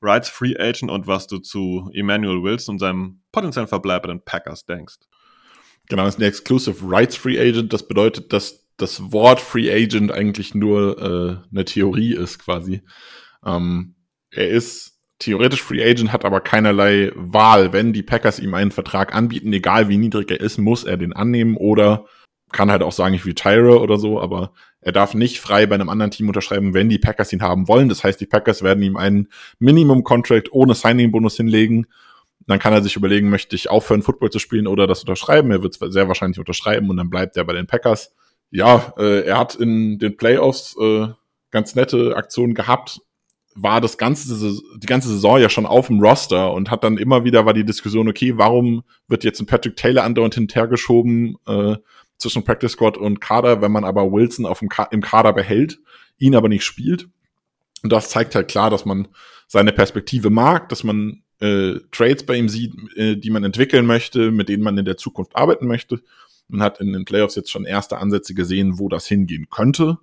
Rights 0.00 0.30
Free 0.30 0.56
Agent 0.58 0.90
und 0.90 1.06
was 1.06 1.26
du 1.26 1.40
zu 1.40 1.90
Emmanuel 1.92 2.42
Wilson 2.42 2.76
und 2.76 2.78
seinem 2.78 3.20
potenziellen 3.32 3.68
Verbleib 3.68 4.04
bei 4.04 4.08
den 4.08 4.24
Packers 4.24 4.64
denkst? 4.64 4.96
Genau, 5.90 6.04
das 6.04 6.14
ist 6.14 6.20
ein 6.20 6.26
Exclusive 6.26 6.88
Rights 6.88 7.16
Free 7.16 7.38
Agent. 7.38 7.74
Das 7.74 7.86
bedeutet, 7.86 8.32
dass 8.32 8.66
das 8.78 9.12
Wort 9.12 9.40
Free 9.40 9.70
Agent 9.70 10.10
eigentlich 10.10 10.54
nur 10.54 10.98
äh, 10.98 11.50
eine 11.50 11.64
Theorie 11.66 12.14
ist, 12.14 12.38
quasi. 12.38 12.82
Ähm, 13.44 13.94
er 14.30 14.48
ist 14.48 14.95
theoretisch 15.18 15.62
Free 15.62 15.82
Agent, 15.82 16.12
hat 16.12 16.24
aber 16.24 16.40
keinerlei 16.40 17.10
Wahl. 17.14 17.72
Wenn 17.72 17.92
die 17.92 18.02
Packers 18.02 18.38
ihm 18.38 18.54
einen 18.54 18.70
Vertrag 18.70 19.14
anbieten, 19.14 19.52
egal 19.52 19.88
wie 19.88 19.96
niedrig 19.96 20.30
er 20.30 20.40
ist, 20.40 20.58
muss 20.58 20.84
er 20.84 20.96
den 20.96 21.12
annehmen 21.12 21.56
oder 21.56 22.06
kann 22.52 22.70
halt 22.70 22.82
auch 22.82 22.92
sagen, 22.92 23.14
ich 23.14 23.26
retire 23.26 23.80
oder 23.80 23.98
so, 23.98 24.20
aber 24.20 24.52
er 24.80 24.92
darf 24.92 25.14
nicht 25.14 25.40
frei 25.40 25.66
bei 25.66 25.74
einem 25.74 25.88
anderen 25.88 26.12
Team 26.12 26.28
unterschreiben, 26.28 26.74
wenn 26.74 26.88
die 26.88 26.98
Packers 26.98 27.32
ihn 27.32 27.42
haben 27.42 27.66
wollen. 27.66 27.88
Das 27.88 28.04
heißt, 28.04 28.20
die 28.20 28.26
Packers 28.26 28.62
werden 28.62 28.82
ihm 28.82 28.96
einen 28.96 29.28
Minimum-Contract 29.58 30.52
ohne 30.52 30.74
Signing-Bonus 30.74 31.36
hinlegen. 31.36 31.86
Dann 32.46 32.60
kann 32.60 32.72
er 32.72 32.82
sich 32.82 32.94
überlegen, 32.94 33.28
möchte 33.28 33.56
ich 33.56 33.68
aufhören, 33.68 34.02
Football 34.02 34.30
zu 34.30 34.38
spielen 34.38 34.68
oder 34.68 34.86
das 34.86 35.00
unterschreiben. 35.00 35.50
Er 35.50 35.62
wird 35.62 35.76
es 35.80 35.92
sehr 35.92 36.06
wahrscheinlich 36.06 36.38
unterschreiben 36.38 36.88
und 36.88 36.96
dann 36.98 37.10
bleibt 37.10 37.36
er 37.36 37.44
bei 37.44 37.52
den 37.52 37.66
Packers. 37.66 38.14
Ja, 38.50 38.94
äh, 38.96 39.22
er 39.22 39.38
hat 39.38 39.56
in 39.56 39.98
den 39.98 40.16
Playoffs 40.16 40.76
äh, 40.80 41.08
ganz 41.50 41.74
nette 41.74 42.14
Aktionen 42.16 42.54
gehabt, 42.54 43.00
war 43.56 43.80
das 43.80 43.98
ganze, 43.98 44.60
die 44.76 44.86
ganze 44.86 45.08
Saison 45.08 45.40
ja 45.40 45.48
schon 45.48 45.66
auf 45.66 45.88
dem 45.88 46.00
Roster 46.00 46.52
und 46.52 46.70
hat 46.70 46.84
dann 46.84 46.98
immer 46.98 47.24
wieder 47.24 47.46
war 47.46 47.54
die 47.54 47.64
Diskussion, 47.64 48.08
okay, 48.08 48.36
warum 48.36 48.82
wird 49.08 49.24
jetzt 49.24 49.40
ein 49.40 49.46
Patrick 49.46 49.76
Taylor 49.76 50.04
andauernd 50.04 50.34
hinterhergeschoben 50.34 51.36
äh, 51.46 51.76
zwischen 52.18 52.44
Practice 52.44 52.72
Squad 52.72 52.98
und 52.98 53.20
Kader, 53.20 53.62
wenn 53.62 53.72
man 53.72 53.84
aber 53.84 54.12
Wilson 54.12 54.46
auf 54.46 54.60
dem 54.60 54.68
im 54.90 55.00
Kader 55.00 55.32
behält, 55.32 55.80
ihn 56.18 56.36
aber 56.36 56.48
nicht 56.48 56.64
spielt. 56.64 57.08
Und 57.82 57.92
das 57.92 58.10
zeigt 58.10 58.34
halt 58.34 58.48
klar, 58.48 58.70
dass 58.70 58.84
man 58.84 59.08
seine 59.48 59.72
Perspektive 59.72 60.30
mag, 60.30 60.68
dass 60.68 60.84
man 60.84 61.22
äh, 61.40 61.74
Trades 61.92 62.24
bei 62.24 62.36
ihm 62.36 62.48
sieht, 62.48 62.74
äh, 62.96 63.16
die 63.16 63.30
man 63.30 63.44
entwickeln 63.44 63.86
möchte, 63.86 64.30
mit 64.30 64.48
denen 64.48 64.62
man 64.62 64.76
in 64.76 64.84
der 64.84 64.96
Zukunft 64.96 65.34
arbeiten 65.34 65.66
möchte. 65.66 66.02
Man 66.48 66.62
hat 66.62 66.80
in 66.80 66.92
den 66.92 67.04
Playoffs 67.04 67.36
jetzt 67.36 67.50
schon 67.50 67.64
erste 67.64 67.98
Ansätze 67.98 68.34
gesehen, 68.34 68.78
wo 68.78 68.88
das 68.88 69.06
hingehen 69.06 69.48
könnte 69.50 69.98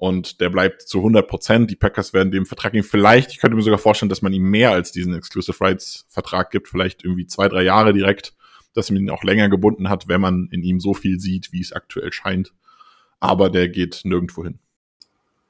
und 0.00 0.40
der 0.40 0.48
bleibt 0.48 0.80
zu 0.80 0.98
100 1.00 1.28
Prozent. 1.28 1.70
Die 1.70 1.76
Packers 1.76 2.14
werden 2.14 2.30
dem 2.30 2.46
Vertrag 2.46 2.72
geben. 2.72 2.86
Vielleicht, 2.86 3.32
ich 3.32 3.38
könnte 3.38 3.54
mir 3.54 3.62
sogar 3.62 3.78
vorstellen, 3.78 4.08
dass 4.08 4.22
man 4.22 4.32
ihm 4.32 4.44
mehr 4.44 4.70
als 4.70 4.92
diesen 4.92 5.14
Exclusive 5.14 5.60
Rights 5.60 6.06
Vertrag 6.08 6.50
gibt, 6.50 6.68
vielleicht 6.68 7.04
irgendwie 7.04 7.26
zwei, 7.26 7.48
drei 7.48 7.64
Jahre 7.64 7.92
direkt, 7.92 8.32
dass 8.72 8.90
man 8.90 9.02
ihn 9.02 9.10
auch 9.10 9.24
länger 9.24 9.50
gebunden 9.50 9.90
hat, 9.90 10.08
wenn 10.08 10.22
man 10.22 10.48
in 10.52 10.62
ihm 10.62 10.80
so 10.80 10.94
viel 10.94 11.20
sieht, 11.20 11.52
wie 11.52 11.60
es 11.60 11.74
aktuell 11.74 12.14
scheint. 12.14 12.54
Aber 13.18 13.50
der 13.50 13.68
geht 13.68 14.00
nirgendwo 14.04 14.42
hin. 14.42 14.58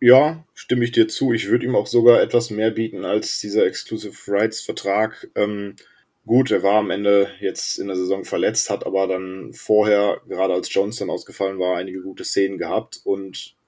Ja, 0.01 0.45
stimme 0.53 0.85
ich 0.85 0.91
dir 0.91 1.07
zu. 1.07 1.33
Ich 1.33 1.49
würde 1.49 1.67
ihm 1.67 1.77
auch 1.77 1.87
sogar 1.87 2.21
etwas 2.21 2.51
mehr 2.51 2.73
bieten 2.73 3.05
als 3.05 3.39
dieser 3.39 3.67
Exclusive 3.67 4.17
Rights 4.27 4.61
Vertrag. 4.63 5.31
Ähm, 5.37 5.77
gut, 6.27 6.51
er 6.51 6.65
war 6.65 6.81
am 6.81 6.91
Ende 6.91 7.29
jetzt 7.39 7.79
in 7.79 7.87
der 7.87 7.95
Saison 7.95 8.25
verletzt, 8.25 8.69
hat 8.69 8.85
aber 8.85 9.07
dann 9.07 9.53
vorher, 9.53 10.21
gerade 10.27 10.55
als 10.55 10.75
Johnson 10.75 11.09
ausgefallen 11.09 11.61
war, 11.61 11.77
einige 11.77 12.03
gute 12.03 12.25
Szenen 12.25 12.59
gehabt 12.59 13.01
und 13.05 13.60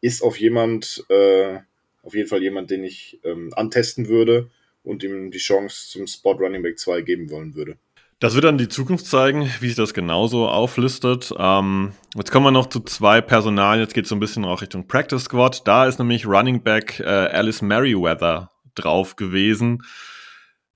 ist 0.00 0.22
auf 0.22 0.38
jemand, 0.38 1.04
äh, 1.08 1.58
auf 2.02 2.14
jeden 2.14 2.28
Fall 2.28 2.42
jemand, 2.42 2.70
den 2.70 2.84
ich 2.84 3.20
ähm, 3.24 3.52
antesten 3.54 4.08
würde 4.08 4.50
und 4.82 5.02
ihm 5.02 5.30
die 5.30 5.38
Chance 5.38 5.88
zum 5.90 6.06
Spot 6.06 6.32
Running 6.32 6.62
Back 6.62 6.78
2 6.78 7.02
geben 7.02 7.30
wollen 7.30 7.54
würde. 7.54 7.76
Das 8.20 8.34
wird 8.34 8.44
dann 8.44 8.58
die 8.58 8.68
Zukunft 8.68 9.06
zeigen, 9.06 9.48
wie 9.60 9.68
sich 9.68 9.76
das 9.76 9.94
genauso 9.94 10.48
auflistet. 10.48 11.32
Ähm, 11.38 11.92
jetzt 12.16 12.32
kommen 12.32 12.46
wir 12.46 12.50
noch 12.50 12.68
zu 12.68 12.80
zwei 12.80 13.20
Personalien. 13.20 13.84
Jetzt 13.84 13.94
geht 13.94 14.04
es 14.04 14.08
so 14.08 14.16
ein 14.16 14.20
bisschen 14.20 14.44
auch 14.44 14.60
Richtung 14.60 14.88
Practice 14.88 15.24
Squad. 15.24 15.68
Da 15.68 15.86
ist 15.86 16.00
nämlich 16.00 16.26
Running 16.26 16.62
Back 16.64 16.98
äh, 16.98 17.04
Alice 17.04 17.62
Merriweather 17.62 18.50
drauf 18.74 19.14
gewesen. 19.14 19.84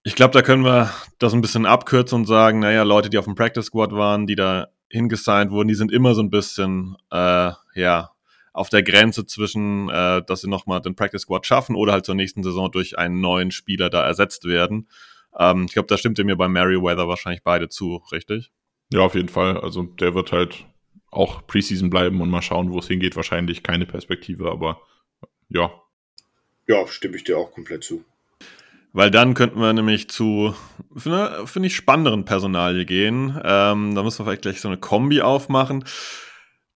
Ich 0.05 0.15
glaube, 0.15 0.35
da 0.35 0.43
können 0.43 0.65
wir 0.65 0.93
das 1.19 1.33
ein 1.33 1.41
bisschen 1.41 1.67
abkürzen 1.67 2.21
und 2.21 2.27
sagen, 2.27 2.61
naja, 2.61 2.85
Leute, 2.85 3.11
die 3.11 3.19
auf 3.19 3.25
dem 3.25 3.35
Practice 3.35 3.67
Squad 3.67 3.91
waren, 3.91 4.29
die 4.29 4.37
da 4.37 4.69
hingesigned 4.89 5.51
wurden, 5.51 5.69
die 5.69 5.75
sind 5.75 5.91
immer 5.91 6.15
so 6.15 6.23
ein 6.23 6.31
bisschen, 6.31 6.97
äh, 7.11 7.51
ja, 7.75 8.12
auf 8.53 8.69
der 8.69 8.83
Grenze 8.83 9.27
zwischen, 9.27 9.89
äh, 9.89 10.23
dass 10.25 10.43
sie 10.43 10.49
nochmal 10.49 10.81
den 10.81 10.95
Practice 10.95 11.23
Squad 11.23 11.47
schaffen 11.47 11.75
oder 11.75 11.93
halt 11.93 12.05
zur 12.05 12.15
nächsten 12.15 12.43
Saison 12.43 12.71
durch 12.71 12.99
einen 12.99 13.21
neuen 13.21 13.51
Spieler 13.51 13.91
da 13.91 14.05
ersetzt 14.05 14.45
werden. 14.45 14.89
Ähm, 15.39 15.65
ich 15.67 15.73
glaube, 15.73 15.89
da 15.89 15.97
stimmt 15.97 16.19
ihr 16.19 16.25
mir 16.25 16.37
bei 16.37 16.49
Merriweather 16.49 17.09
wahrscheinlich 17.09 17.43
beide 17.43 17.69
zu, 17.69 18.03
richtig? 18.13 18.53
Ja, 18.93 19.01
auf 19.01 19.15
jeden 19.15 19.31
Fall. 19.31 19.59
Also 19.59 19.85
der 19.85 20.15
wird 20.15 20.33
halt 20.33 20.67
auch 21.11 21.47
Preseason 21.47 21.91
bleiben 21.91 22.21
und 22.21 22.31
mal 22.31 22.43
schauen, 22.43 22.73
wo 22.73 22.79
es 22.79 22.89
hingeht. 22.89 23.17
Wahrscheinlich 23.17 23.63
keine 23.63 23.87
Perspektive, 23.87 24.51
aber 24.51 24.81
ja. 25.49 25.71
Ja, 26.67 26.87
stimme 26.87 27.17
ich 27.17 27.25
dir 27.25 27.39
auch 27.39 27.53
komplett 27.53 27.85
zu. 27.85 28.05
Weil 28.95 29.11
dann 29.11 29.33
könnten 29.33 29.59
wir 29.59 29.73
nämlich 29.73 30.11
zu, 30.11 30.55
finde 30.95 31.47
ich, 31.63 31.75
spannenderen 31.75 32.27
Personalie 32.27 32.85
gehen. 32.85 33.31
Ähm, 33.43 33.95
da 33.95 34.03
müssen 34.03 34.21
wir 34.21 34.25
vielleicht 34.27 34.43
gleich 34.43 34.61
so 34.61 34.69
eine 34.69 34.77
Kombi 34.77 35.23
aufmachen. 35.23 35.85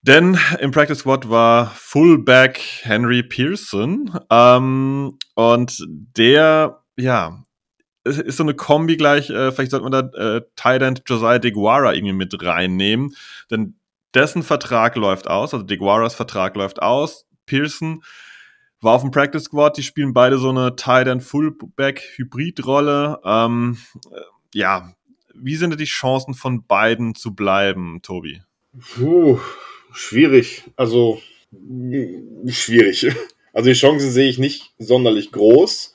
Denn 0.07 0.39
im 0.61 0.71
Practice 0.71 1.01
Squad 1.01 1.29
war 1.29 1.73
Fullback 1.75 2.61
Henry 2.83 3.25
Pearson. 3.25 4.17
Ähm, 4.31 5.19
und 5.35 5.85
der, 5.89 6.83
ja, 6.97 7.43
ist 8.05 8.37
so 8.37 8.45
eine 8.45 8.55
Kombi 8.55 8.97
gleich, 8.97 9.31
äh, 9.31 9.51
vielleicht 9.51 9.73
sollte 9.73 9.89
man 9.89 9.93
da 9.93 10.37
äh, 10.37 10.43
Thailand 10.55 11.03
Josiah 11.07 11.41
DeGuara 11.41 11.93
irgendwie 11.95 12.15
mit 12.15 12.41
reinnehmen, 12.41 13.17
denn 13.51 13.79
dessen 14.15 14.45
Vertrag 14.45 14.95
läuft 14.97 15.29
aus, 15.29 15.53
also 15.53 15.67
DeGuaras 15.67 16.15
Vertrag 16.15 16.57
läuft 16.57 16.81
aus. 16.81 17.27
Pearson 17.47 18.03
war 18.81 18.95
auf 18.95 19.03
dem 19.03 19.11
Practice 19.11 19.45
Squad, 19.45 19.77
die 19.77 19.83
spielen 19.83 20.13
beide 20.13 20.39
so 20.39 20.51
eine 20.51 20.77
Tight 20.77 21.23
Fullback 21.23 22.01
Hybridrolle. 22.17 23.21
Ähm, 23.25 23.79
äh, 24.13 24.21
ja, 24.55 24.93
wie 25.35 25.57
sind 25.57 25.79
die 25.79 25.85
Chancen 25.85 26.35
von 26.35 26.65
beiden 26.65 27.15
zu 27.15 27.35
bleiben, 27.35 28.01
Tobi? 28.03 28.43
Puh, 28.79 29.41
schwierig. 29.97 30.65
Also 30.77 31.21
schwierig. 32.49 33.09
Also 33.53 33.71
die 33.71 33.75
Chancen 33.75 34.11
sehe 34.11 34.29
ich 34.29 34.37
nicht 34.37 34.75
sonderlich 34.79 35.33
groß 35.33 35.95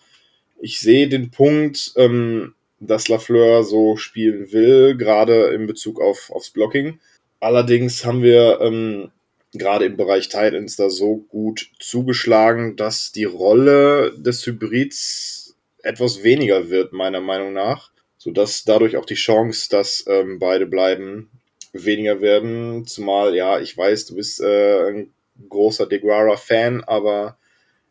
ich 0.61 0.79
sehe 0.79 1.09
den 1.09 1.31
Punkt, 1.31 1.93
ähm, 1.97 2.53
dass 2.79 3.07
Lafleur 3.07 3.63
so 3.63 3.97
spielen 3.97 4.51
will, 4.51 4.95
gerade 4.95 5.47
in 5.53 5.67
Bezug 5.67 5.99
auf, 5.99 6.31
aufs 6.31 6.51
Blocking. 6.51 6.99
Allerdings 7.39 8.05
haben 8.05 8.21
wir 8.21 8.59
ähm, 8.61 9.11
gerade 9.53 9.85
im 9.85 9.97
Bereich 9.97 10.29
Titans 10.29 10.75
da 10.75 10.89
so 10.89 11.17
gut 11.17 11.69
zugeschlagen, 11.79 12.75
dass 12.75 13.11
die 13.11 13.25
Rolle 13.25 14.13
des 14.17 14.45
Hybrids 14.45 15.55
etwas 15.83 16.23
weniger 16.23 16.69
wird, 16.69 16.93
meiner 16.93 17.21
Meinung 17.21 17.53
nach. 17.53 17.91
Sodass 18.17 18.65
dadurch 18.65 18.97
auch 18.97 19.05
die 19.05 19.15
Chance, 19.15 19.67
dass 19.69 20.05
ähm, 20.07 20.37
beide 20.37 20.67
bleiben, 20.67 21.31
weniger 21.73 22.21
werden. 22.21 22.85
Zumal, 22.85 23.35
ja, 23.35 23.59
ich 23.59 23.77
weiß, 23.77 24.05
du 24.07 24.15
bist 24.15 24.41
äh, 24.41 24.89
ein 24.89 25.13
großer 25.49 25.87
DeGuara-Fan, 25.87 26.83
aber 26.83 27.37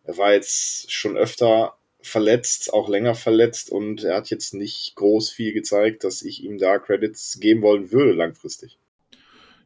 er 0.04 0.18
war 0.18 0.32
jetzt 0.32 0.92
schon 0.92 1.16
öfter 1.16 1.74
verletzt, 2.02 2.72
auch 2.72 2.88
länger 2.88 3.14
verletzt 3.14 3.70
und 3.70 4.04
er 4.04 4.16
hat 4.16 4.30
jetzt 4.30 4.54
nicht 4.54 4.94
groß 4.96 5.30
viel 5.30 5.52
gezeigt, 5.52 6.04
dass 6.04 6.22
ich 6.22 6.42
ihm 6.42 6.58
da 6.58 6.78
Credits 6.78 7.38
geben 7.40 7.62
wollen 7.62 7.92
würde 7.92 8.12
langfristig. 8.12 8.78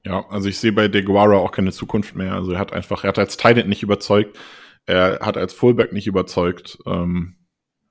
Ja, 0.05 0.27
also 0.29 0.49
ich 0.49 0.59
sehe 0.59 0.73
bei 0.73 0.89
DeGuara 0.89 1.37
auch 1.39 1.53
keine 1.53 1.73
Zukunft 1.73 2.15
mehr. 2.15 2.35
Also 2.35 2.53
er 2.53 2.59
hat 2.59 2.73
einfach, 2.73 3.05
er 3.05 3.09
hat 3.09 3.19
als 3.19 3.37
Titan 3.37 3.69
nicht 3.69 3.83
überzeugt, 3.83 4.39
er 4.87 5.21
hat 5.21 5.37
als 5.37 5.55
Fullback 5.55 5.93
nicht 5.93 6.07
überzeugt. 6.07 6.79
Ähm, 6.87 7.37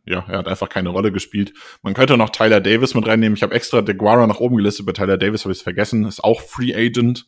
ja, 0.06 0.26
er 0.28 0.40
hat 0.40 0.48
einfach 0.48 0.70
keine 0.70 0.90
Rolle 0.90 1.12
gespielt. 1.12 1.54
Man 1.82 1.94
könnte 1.94 2.18
noch 2.18 2.30
Tyler 2.30 2.62
Davis 2.62 2.94
mit 2.94 3.08
reinnehmen. 3.08 3.36
Ich 3.36 3.44
habe 3.44 3.56
extra 3.56 3.82
DeGuara 3.82 4.28
nach 4.28 4.40
oben 4.40 4.58
gelistet. 4.58 4.86
Bei 4.86 4.92
Tyler 4.92 5.18
Davis 5.18 5.46
habe 5.46 5.52
ich 5.52 5.60
es 5.60 5.64
vergessen. 5.64 6.06
Ist 6.06 6.24
auch 6.24 6.42
Free 6.42 6.76
Agent. 6.76 7.28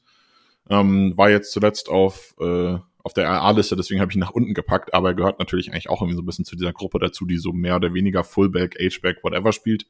Ähm, 0.70 1.14
war 1.16 1.30
jetzt 1.30 1.52
zuletzt 1.52 1.90
auf 1.90 2.36
äh, 2.40 2.78
auf 3.06 3.14
der 3.14 3.30
RA-Liste, 3.30 3.76
deswegen 3.76 4.02
habe 4.02 4.12
ich 4.12 4.18
ihn 4.18 4.22
nach 4.22 4.32
unten 4.32 4.56
gepackt, 4.56 4.96
aber 4.96 5.10
er 5.10 5.14
gehört 5.14 5.38
natürlich 5.38 5.72
eigentlich 5.72 5.92
auch 5.92 6.02
irgendwie 6.02 6.16
so 6.16 6.24
ein 6.24 6.26
bisschen 6.26 6.44
zu 6.44 6.56
dieser 6.56 6.74
Gruppe 6.74 6.98
dazu, 6.98 7.28
die 7.28 7.38
so 7.38 7.54
mehr 7.54 7.76
oder 7.76 7.94
weniger 7.94 8.24
Fullback, 8.24 8.78
H-Back, 8.80 9.24
whatever 9.24 9.52
spielt. 9.52 9.86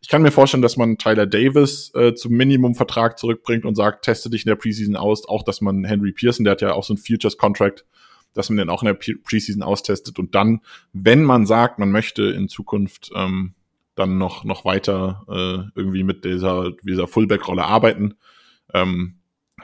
Ich 0.00 0.08
kann 0.08 0.22
mir 0.22 0.30
vorstellen, 0.30 0.62
dass 0.62 0.78
man 0.78 0.96
Tyler 0.96 1.26
Davis 1.26 1.92
äh, 1.94 2.14
zum 2.14 2.32
Minimum-Vertrag 2.32 3.18
zurückbringt 3.18 3.66
und 3.66 3.74
sagt, 3.74 4.06
teste 4.06 4.30
dich 4.30 4.46
in 4.46 4.48
der 4.48 4.56
Preseason 4.56 4.96
aus. 4.96 5.28
Auch, 5.28 5.42
dass 5.42 5.60
man 5.60 5.84
Henry 5.84 6.12
Pearson, 6.12 6.44
der 6.44 6.52
hat 6.52 6.62
ja 6.62 6.72
auch 6.72 6.84
so 6.84 6.94
ein 6.94 6.98
Futures-Contract, 6.98 7.84
dass 8.38 8.50
man 8.50 8.58
den 8.58 8.70
auch 8.70 8.84
in 8.84 8.86
der 8.86 8.94
Preseason 8.94 9.64
austestet 9.64 10.20
und 10.20 10.36
dann, 10.36 10.60
wenn 10.92 11.24
man 11.24 11.44
sagt, 11.44 11.80
man 11.80 11.90
möchte 11.90 12.22
in 12.22 12.48
Zukunft 12.48 13.10
ähm, 13.16 13.54
dann 13.96 14.16
noch, 14.16 14.44
noch 14.44 14.64
weiter 14.64 15.24
äh, 15.28 15.78
irgendwie 15.78 16.04
mit 16.04 16.24
dieser, 16.24 16.70
dieser 16.84 17.08
Fullback-Rolle 17.08 17.64
arbeiten, 17.64 18.14
ähm, 18.72 19.16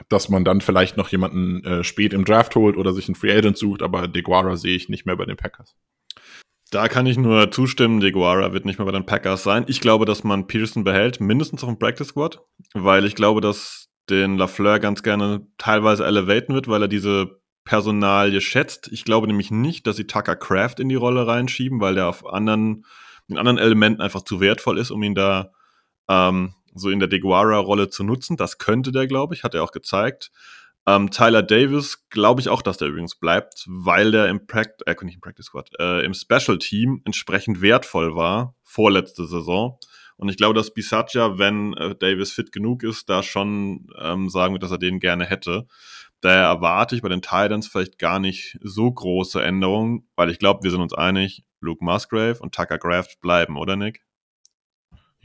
dass 0.09 0.27
man 0.27 0.43
dann 0.43 0.59
vielleicht 0.59 0.97
noch 0.97 1.07
jemanden 1.07 1.63
äh, 1.63 1.83
spät 1.85 2.11
im 2.11 2.25
Draft 2.25 2.53
holt 2.55 2.75
oder 2.75 2.91
sich 2.91 3.07
einen 3.07 3.15
Free 3.15 3.31
Agent 3.31 3.57
sucht, 3.57 3.81
aber 3.81 4.09
DeGuara 4.09 4.57
sehe 4.57 4.75
ich 4.75 4.89
nicht 4.89 5.05
mehr 5.05 5.15
bei 5.15 5.25
den 5.25 5.37
Packers. 5.37 5.73
Da 6.69 6.89
kann 6.89 7.05
ich 7.05 7.17
nur 7.17 7.49
zustimmen, 7.51 8.01
DeGuara 8.01 8.51
wird 8.51 8.65
nicht 8.65 8.77
mehr 8.77 8.85
bei 8.85 8.91
den 8.91 9.05
Packers 9.05 9.43
sein. 9.43 9.63
Ich 9.69 9.79
glaube, 9.79 10.03
dass 10.03 10.25
man 10.25 10.47
Pearson 10.47 10.83
behält, 10.83 11.21
mindestens 11.21 11.63
auf 11.63 11.69
dem 11.69 11.79
Practice 11.79 12.09
Squad, 12.09 12.41
weil 12.73 13.05
ich 13.05 13.15
glaube, 13.15 13.39
dass 13.39 13.87
den 14.09 14.37
Lafleur 14.37 14.79
ganz 14.79 15.01
gerne 15.01 15.47
teilweise 15.57 16.05
elevaten 16.05 16.53
wird, 16.53 16.67
weil 16.67 16.81
er 16.81 16.87
diese 16.89 17.39
Personalie 17.65 18.41
schätzt. 18.41 18.89
Ich 18.91 19.03
glaube 19.03 19.27
nämlich 19.27 19.51
nicht, 19.51 19.85
dass 19.87 19.97
sie 19.97 20.07
Tucker 20.07 20.35
Craft 20.35 20.75
in 20.79 20.89
die 20.89 20.95
Rolle 20.95 21.27
reinschieben, 21.27 21.81
weil 21.81 21.95
der 21.95 22.07
auf 22.07 22.25
anderen, 22.25 22.85
in 23.27 23.37
anderen 23.37 23.57
Elementen 23.57 24.01
einfach 24.01 24.21
zu 24.21 24.39
wertvoll 24.39 24.77
ist, 24.77 24.91
um 24.91 25.03
ihn 25.03 25.15
da 25.15 25.51
ähm, 26.07 26.53
so 26.73 26.89
in 26.89 26.99
der 26.99 27.07
DeGuara-Rolle 27.07 27.89
zu 27.89 28.03
nutzen. 28.03 28.37
Das 28.37 28.57
könnte 28.59 28.91
der, 28.91 29.07
glaube 29.07 29.33
ich, 29.33 29.43
hat 29.43 29.55
er 29.55 29.63
auch 29.63 29.71
gezeigt. 29.71 30.31
Ähm, 30.87 31.09
Tyler 31.09 31.41
Davis 31.41 32.07
glaube 32.09 32.41
ich 32.41 32.49
auch, 32.49 32.61
dass 32.61 32.77
der 32.77 32.89
übrigens 32.89 33.15
bleibt, 33.15 33.65
weil 33.67 34.11
der 34.11 34.27
im 34.29 34.45
Practice, 34.45 34.85
äh, 34.85 34.95
nicht 35.03 35.15
im 35.15 35.21
Practice 35.21 35.47
Squad, 35.47 35.71
äh, 35.79 36.05
im 36.05 36.13
Special 36.13 36.59
Team 36.59 37.01
entsprechend 37.05 37.61
wertvoll 37.61 38.15
war, 38.15 38.53
vorletzte 38.61 39.25
Saison. 39.25 39.79
Und 40.17 40.29
ich 40.29 40.37
glaube, 40.37 40.53
dass 40.53 40.73
Bisaccia, 40.73 41.39
wenn 41.39 41.73
äh, 41.73 41.95
Davis 41.95 42.31
fit 42.31 42.51
genug 42.51 42.83
ist, 42.83 43.09
da 43.09 43.23
schon 43.23 43.87
ähm, 43.99 44.29
sagen 44.29 44.53
wird, 44.53 44.63
dass 44.63 44.71
er 44.71 44.77
den 44.77 44.99
gerne 44.99 45.25
hätte. 45.25 45.65
Daher 46.25 46.45
erwarte 46.45 46.95
ich 46.95 47.01
bei 47.01 47.09
den 47.09 47.21
Titans 47.21 47.67
vielleicht 47.67 47.99
gar 47.99 48.19
nicht 48.19 48.57
so 48.61 48.91
große 48.91 49.43
Änderungen, 49.43 50.07
weil 50.15 50.29
ich 50.29 50.39
glaube, 50.39 50.63
wir 50.63 50.71
sind 50.71 50.81
uns 50.81 50.93
einig, 50.93 51.43
Luke 51.59 51.83
Musgrave 51.83 52.39
und 52.39 52.55
Tucker 52.55 52.77
Graft 52.79 53.21
bleiben, 53.21 53.57
oder 53.57 53.75
Nick? 53.75 54.05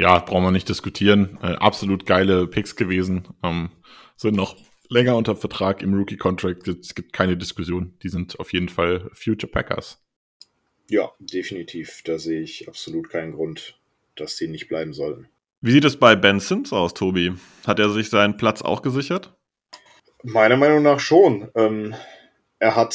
ja, 0.00 0.18
brauchen 0.18 0.44
wir 0.44 0.50
nicht 0.50 0.68
diskutieren. 0.68 1.38
Äh, 1.42 1.56
absolut 1.56 2.06
geile 2.06 2.46
Picks 2.46 2.74
gewesen. 2.74 3.28
Ähm, 3.42 3.70
sind 4.16 4.34
noch 4.34 4.56
länger 4.88 5.14
unter 5.14 5.36
Vertrag 5.36 5.82
im 5.82 5.92
Rookie-Contract. 5.92 6.68
Es 6.68 6.94
gibt 6.94 7.12
keine 7.12 7.36
Diskussion. 7.36 7.92
Die 8.02 8.08
sind 8.08 8.40
auf 8.40 8.54
jeden 8.54 8.70
Fall 8.70 9.10
Future 9.12 9.52
Packers. 9.52 10.02
Ja, 10.88 11.12
definitiv. 11.18 12.00
Da 12.04 12.18
sehe 12.18 12.40
ich 12.40 12.66
absolut 12.66 13.10
keinen 13.10 13.32
Grund, 13.32 13.78
dass 14.16 14.36
die 14.36 14.48
nicht 14.48 14.68
bleiben 14.68 14.94
sollten. 14.94 15.28
Wie 15.60 15.72
sieht 15.72 15.84
es 15.84 15.98
bei 15.98 16.16
Ben 16.16 16.40
Sims 16.40 16.72
aus, 16.72 16.94
Tobi? 16.94 17.34
Hat 17.66 17.78
er 17.78 17.90
sich 17.90 18.08
seinen 18.08 18.38
Platz 18.38 18.62
auch 18.62 18.80
gesichert? 18.80 19.36
Meiner 20.22 20.56
Meinung 20.56 20.82
nach 20.82 21.00
schon. 21.00 21.48
Ähm, 21.54 21.94
er 22.58 22.76
hat 22.76 22.94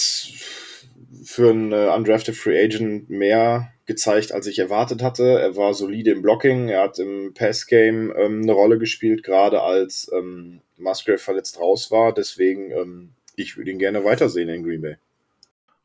für 1.23 1.49
einen 1.49 1.71
äh, 1.71 1.89
undrafted 1.95 2.35
Free 2.35 2.63
Agent 2.63 3.09
mehr 3.09 3.71
gezeigt, 3.85 4.31
als 4.31 4.47
ich 4.47 4.59
erwartet 4.59 5.03
hatte. 5.03 5.39
Er 5.39 5.55
war 5.55 5.73
solide 5.73 6.11
im 6.11 6.21
Blocking, 6.21 6.69
er 6.69 6.83
hat 6.83 6.99
im 6.99 7.33
Passgame 7.33 8.13
ähm, 8.15 8.41
eine 8.43 8.51
Rolle 8.51 8.77
gespielt, 8.77 9.23
gerade 9.23 9.61
als 9.61 10.09
ähm, 10.13 10.61
Musgrave 10.77 11.17
verletzt 11.17 11.59
raus 11.59 11.91
war. 11.91 12.13
Deswegen, 12.13 12.71
ähm, 12.71 13.09
ich 13.35 13.57
würde 13.57 13.71
ihn 13.71 13.79
gerne 13.79 14.03
weitersehen 14.03 14.49
in 14.49 14.63
Green 14.63 14.81
Bay. 14.81 14.97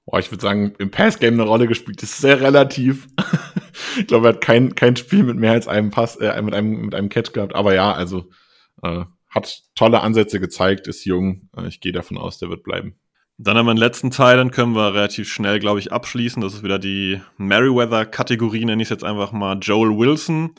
Boah, 0.07 0.19
ich 0.19 0.31
würde 0.31 0.43
sagen, 0.43 0.75
im 0.79 0.91
Passgame 0.91 1.41
eine 1.41 1.49
Rolle 1.49 1.67
gespielt, 1.67 2.03
das 2.03 2.11
ist 2.11 2.21
sehr 2.21 2.41
relativ. 2.41 3.07
ich 3.99 4.07
glaube, 4.07 4.29
er 4.29 4.35
hat 4.35 4.41
kein, 4.41 4.75
kein 4.75 4.97
Spiel 4.97 5.23
mit 5.23 5.37
mehr 5.37 5.53
als 5.53 5.69
einem 5.69 5.91
Pass, 5.91 6.17
äh, 6.17 6.41
mit 6.43 6.55
einem, 6.55 6.87
mit 6.87 6.95
einem 6.95 7.11
Catch 7.11 7.33
gehabt. 7.33 7.55
Aber 7.55 7.75
ja, 7.75 7.93
also 7.93 8.31
äh, 8.83 9.05
hat 9.31 9.63
tolle 9.75 10.01
Ansätze 10.01 10.41
gezeigt, 10.41 10.87
ist 10.87 11.05
jung. 11.05 11.49
Äh, 11.57 11.69
ich 11.69 11.81
gehe 11.81 11.93
davon 11.93 12.19
aus, 12.19 12.39
der 12.39 12.51
wird 12.51 12.63
bleiben. 12.63 12.97
Dann 13.39 13.57
haben 13.57 13.67
wir 13.67 13.75
den 13.75 13.79
letzten 13.79 14.11
Teil, 14.11 14.37
dann 14.37 14.51
können 14.51 14.75
wir 14.75 14.93
relativ 14.93 15.33
schnell, 15.33 15.61
glaube 15.61 15.79
ich, 15.79 15.93
abschließen. 15.93 16.43
Das 16.43 16.53
ist 16.53 16.63
wieder 16.63 16.79
die 16.79 17.23
Meriwether-Kategorie, 17.39 18.67
nenne 18.67 18.83
ich 18.83 18.87
es 18.87 18.91
jetzt 18.91 19.05
einfach 19.05 19.33
mal. 19.33 19.59
Joel 19.59 19.97
Wilson 19.97 20.55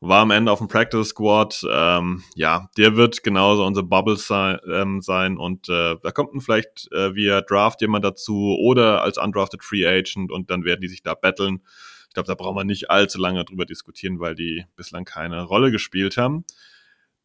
war 0.00 0.20
am 0.20 0.30
Ende 0.30 0.52
auf 0.52 0.58
dem 0.58 0.68
Practice 0.68 1.08
Squad. 1.08 1.64
Ähm, 1.70 2.24
ja, 2.34 2.68
der 2.76 2.96
wird 2.96 3.22
genauso 3.22 3.64
unser 3.64 3.82
Bubble 3.82 4.16
sein, 4.16 4.58
ähm, 4.70 5.00
sein 5.00 5.38
und 5.38 5.70
äh, 5.70 5.96
da 6.02 6.10
kommt 6.10 6.34
dann 6.34 6.42
vielleicht 6.42 6.92
äh, 6.92 7.14
via 7.14 7.40
Draft 7.40 7.80
jemand 7.80 8.04
dazu 8.04 8.54
oder 8.60 9.02
als 9.02 9.16
undrafted 9.16 9.64
Free 9.64 9.86
Agent 9.86 10.30
und 10.30 10.50
dann 10.50 10.64
werden 10.64 10.82
die 10.82 10.88
sich 10.88 11.02
da 11.02 11.14
battlen. 11.14 11.62
Ich 12.08 12.14
glaube, 12.14 12.26
da 12.26 12.34
brauchen 12.34 12.56
wir 12.56 12.64
nicht 12.64 12.90
allzu 12.90 13.18
lange 13.18 13.44
drüber 13.46 13.64
diskutieren, 13.64 14.20
weil 14.20 14.34
die 14.34 14.66
bislang 14.76 15.06
keine 15.06 15.42
Rolle 15.42 15.70
gespielt 15.70 16.18
haben. 16.18 16.44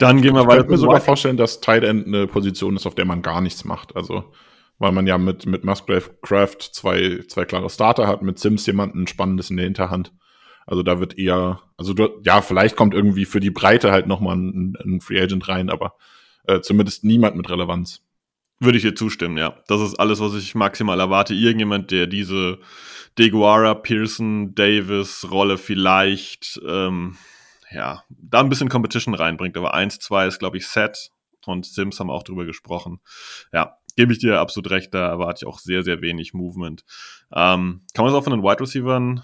Dann 0.02 0.22
gehen 0.22 0.34
wir 0.34 0.42
ich 0.42 0.48
weiter. 0.48 0.54
Ich 0.54 0.58
könnte 0.62 0.72
mir 0.72 0.78
sogar 0.78 1.02
vorstellen, 1.02 1.38
dass 1.38 1.62
Tight 1.62 1.84
End 1.84 2.08
eine 2.08 2.28
Position 2.28 2.76
ist, 2.76 2.86
auf 2.86 2.96
der 2.96 3.06
man 3.06 3.22
gar 3.22 3.42
nichts 3.42 3.66
macht. 3.66 3.96
Also, 3.96 4.32
weil 4.80 4.92
man 4.92 5.08
ja 5.08 5.18
mit, 5.18 5.46
mit 5.46 5.64
Musgrave 5.64 6.10
Craft 6.22 6.58
zwei, 6.72 7.20
zwei 7.28 7.46
klare 7.46 7.70
Starter 7.70 8.08
hat, 8.08 8.22
mit 8.22 8.40
Sims 8.40 8.66
jemanden 8.66 9.08
Spannendes 9.08 9.50
in 9.50 9.58
der 9.58 9.66
Hinterhand. 9.66 10.12
Also 10.66 10.84
da 10.84 11.00
wird 11.00 11.18
eher, 11.18 11.62
also 11.78 11.94
du, 11.94 12.10
ja, 12.24 12.42
vielleicht 12.42 12.76
kommt 12.76 12.94
irgendwie 12.94 13.26
für 13.26 13.40
die 13.40 13.52
Breite 13.52 13.92
halt 13.92 14.08
nochmal 14.08 14.38
ein, 14.38 14.78
ein 14.84 15.02
Free 15.02 15.22
Agent 15.22 15.48
rein, 15.48 15.70
aber 15.70 15.96
äh, 16.46 16.62
zumindest 16.62 17.04
niemand 17.04 17.36
mit 17.36 17.50
Relevanz. 17.50 18.02
Würde 18.60 18.78
ich 18.78 18.84
dir 18.84 18.94
zustimmen, 18.94 19.38
ja. 19.38 19.56
Das 19.68 19.82
ist 19.82 19.96
alles, 19.96 20.20
was 20.20 20.36
ich 20.36 20.54
maximal 20.54 21.00
erwarte. 21.00 21.34
Irgendjemand, 21.34 21.90
der 21.90 22.06
diese 22.06 22.60
Deguara, 23.18 23.74
Pearson, 23.74 24.54
Davis 24.54 25.28
Rolle 25.32 25.58
vielleicht, 25.58 26.62
ähm, 26.68 27.18
ja, 27.72 28.04
da 28.10 28.40
ein 28.40 28.50
bisschen 28.50 28.70
Competition 28.70 29.14
reinbringt. 29.14 29.58
Aber 29.58 29.74
1, 29.74 30.00
2 30.00 30.28
ist, 30.28 30.40
glaube 30.40 30.58
ich, 30.58 30.68
Set 30.68 31.12
und 31.46 31.66
Sims 31.66 32.00
haben 32.00 32.10
auch 32.10 32.24
drüber 32.24 32.46
gesprochen. 32.46 33.00
Ja, 33.52 33.78
gebe 33.96 34.14
ich 34.14 34.20
dir 34.20 34.40
absolut 34.40 34.70
recht, 34.72 34.94
da 34.94 35.08
erwarte 35.08 35.44
ich 35.44 35.48
auch 35.48 35.60
sehr, 35.60 35.84
sehr 35.84 36.02
wenig 36.02 36.34
Movement. 36.34 36.84
Ähm, 37.34 37.82
kann 37.94 38.06
man 38.06 38.14
es 38.14 38.18
auch 38.18 38.24
von 38.24 38.34
den 38.34 38.44
Wide 38.44 38.62
Receivern 38.62 39.24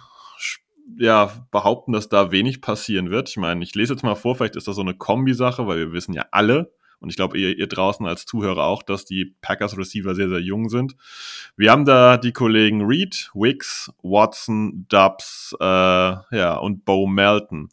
ja, 0.97 1.31
behaupten, 1.51 1.91
dass 1.91 2.09
da 2.09 2.31
wenig 2.31 2.61
passieren 2.61 3.09
wird? 3.09 3.29
Ich 3.29 3.37
meine, 3.37 3.63
ich 3.63 3.75
lese 3.75 3.93
jetzt 3.93 4.03
mal 4.03 4.15
vor, 4.15 4.35
vielleicht 4.35 4.55
ist 4.55 4.67
das 4.67 4.75
so 4.75 4.81
eine 4.81 4.95
Kombi-Sache, 4.95 5.67
weil 5.67 5.77
wir 5.77 5.93
wissen 5.93 6.13
ja 6.13 6.25
alle, 6.31 6.71
und 6.99 7.09
ich 7.09 7.15
glaube, 7.15 7.37
ihr, 7.37 7.57
ihr 7.57 7.67
draußen 7.67 8.05
als 8.07 8.25
Zuhörer 8.25 8.63
auch, 8.65 8.81
dass 8.81 9.05
die 9.05 9.35
Packers 9.41 9.77
Receiver 9.77 10.15
sehr, 10.15 10.29
sehr 10.29 10.39
jung 10.39 10.69
sind. 10.69 10.95
Wir 11.55 11.71
haben 11.71 11.85
da 11.85 12.17
die 12.17 12.31
Kollegen 12.31 12.81
Reed, 12.85 13.29
Wicks, 13.35 13.91
Watson, 14.01 14.87
Dubs 14.89 15.55
äh, 15.59 15.65
ja, 15.65 16.55
und 16.55 16.85
Bo 16.85 17.05
Melton. 17.05 17.69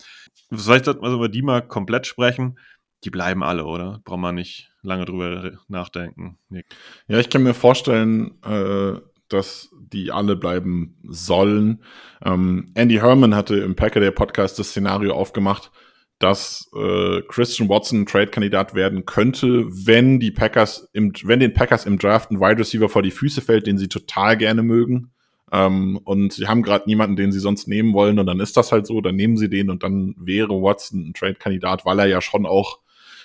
Vielleicht 0.52 0.84
sollten 0.84 1.02
wir 1.02 1.12
über 1.12 1.28
die 1.28 1.42
mal 1.42 1.66
komplett 1.66 2.06
sprechen. 2.06 2.58
Die 3.04 3.10
bleiben 3.10 3.42
alle, 3.42 3.64
oder? 3.64 4.00
Braucht 4.04 4.20
man 4.20 4.34
nicht 4.34 4.70
lange 4.82 5.04
drüber 5.04 5.52
nachdenken. 5.68 6.38
Nick. 6.48 6.66
Ja, 7.08 7.18
ich 7.18 7.30
kann 7.30 7.42
mir 7.42 7.54
vorstellen, 7.54 8.40
äh, 8.42 9.00
dass 9.28 9.70
die 9.72 10.12
alle 10.12 10.36
bleiben 10.36 10.96
sollen. 11.08 11.82
Ähm, 12.24 12.70
Andy 12.74 12.96
Herman 12.96 13.34
hatte 13.34 13.56
im 13.56 13.74
Packer 13.74 14.00
der 14.00 14.10
Podcast 14.10 14.58
das 14.58 14.68
Szenario 14.70 15.14
aufgemacht, 15.14 15.70
dass 16.18 16.70
äh, 16.76 17.22
Christian 17.28 17.68
Watson 17.68 18.06
Trade-Kandidat 18.06 18.74
werden 18.74 19.04
könnte, 19.04 19.66
wenn 19.68 20.20
die 20.20 20.30
Packers 20.30 20.88
im, 20.92 21.12
wenn 21.24 21.40
den 21.40 21.54
Packers 21.54 21.86
im 21.86 21.98
Draft 21.98 22.30
ein 22.30 22.40
Wide 22.40 22.58
Receiver 22.58 22.88
vor 22.88 23.02
die 23.02 23.10
Füße 23.10 23.40
fällt, 23.40 23.66
den 23.66 23.78
sie 23.78 23.88
total 23.88 24.36
gerne 24.36 24.62
mögen. 24.62 25.13
Ähm, 25.54 26.00
und 26.02 26.32
sie 26.32 26.48
haben 26.48 26.62
gerade 26.62 26.86
niemanden, 26.86 27.14
den 27.14 27.30
sie 27.30 27.38
sonst 27.38 27.68
nehmen 27.68 27.94
wollen, 27.94 28.18
und 28.18 28.26
dann 28.26 28.40
ist 28.40 28.56
das 28.56 28.72
halt 28.72 28.88
so, 28.88 29.00
dann 29.00 29.14
nehmen 29.14 29.36
sie 29.36 29.48
den 29.48 29.70
und 29.70 29.84
dann 29.84 30.16
wäre 30.18 30.60
Watson 30.60 31.10
ein 31.10 31.14
Trade-Kandidat, 31.14 31.84
weil 31.84 32.00
er 32.00 32.06
ja 32.06 32.20
schon 32.20 32.44
auch 32.44 32.80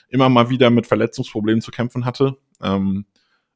immer 0.10 0.30
mal 0.30 0.52
wieder 0.52 0.70
mit 0.70 0.86
Verletzungsproblemen 0.86 1.62
zu 1.62 1.72
kämpfen 1.72 2.06
hatte. 2.06 2.38
Ähm, 2.62 3.06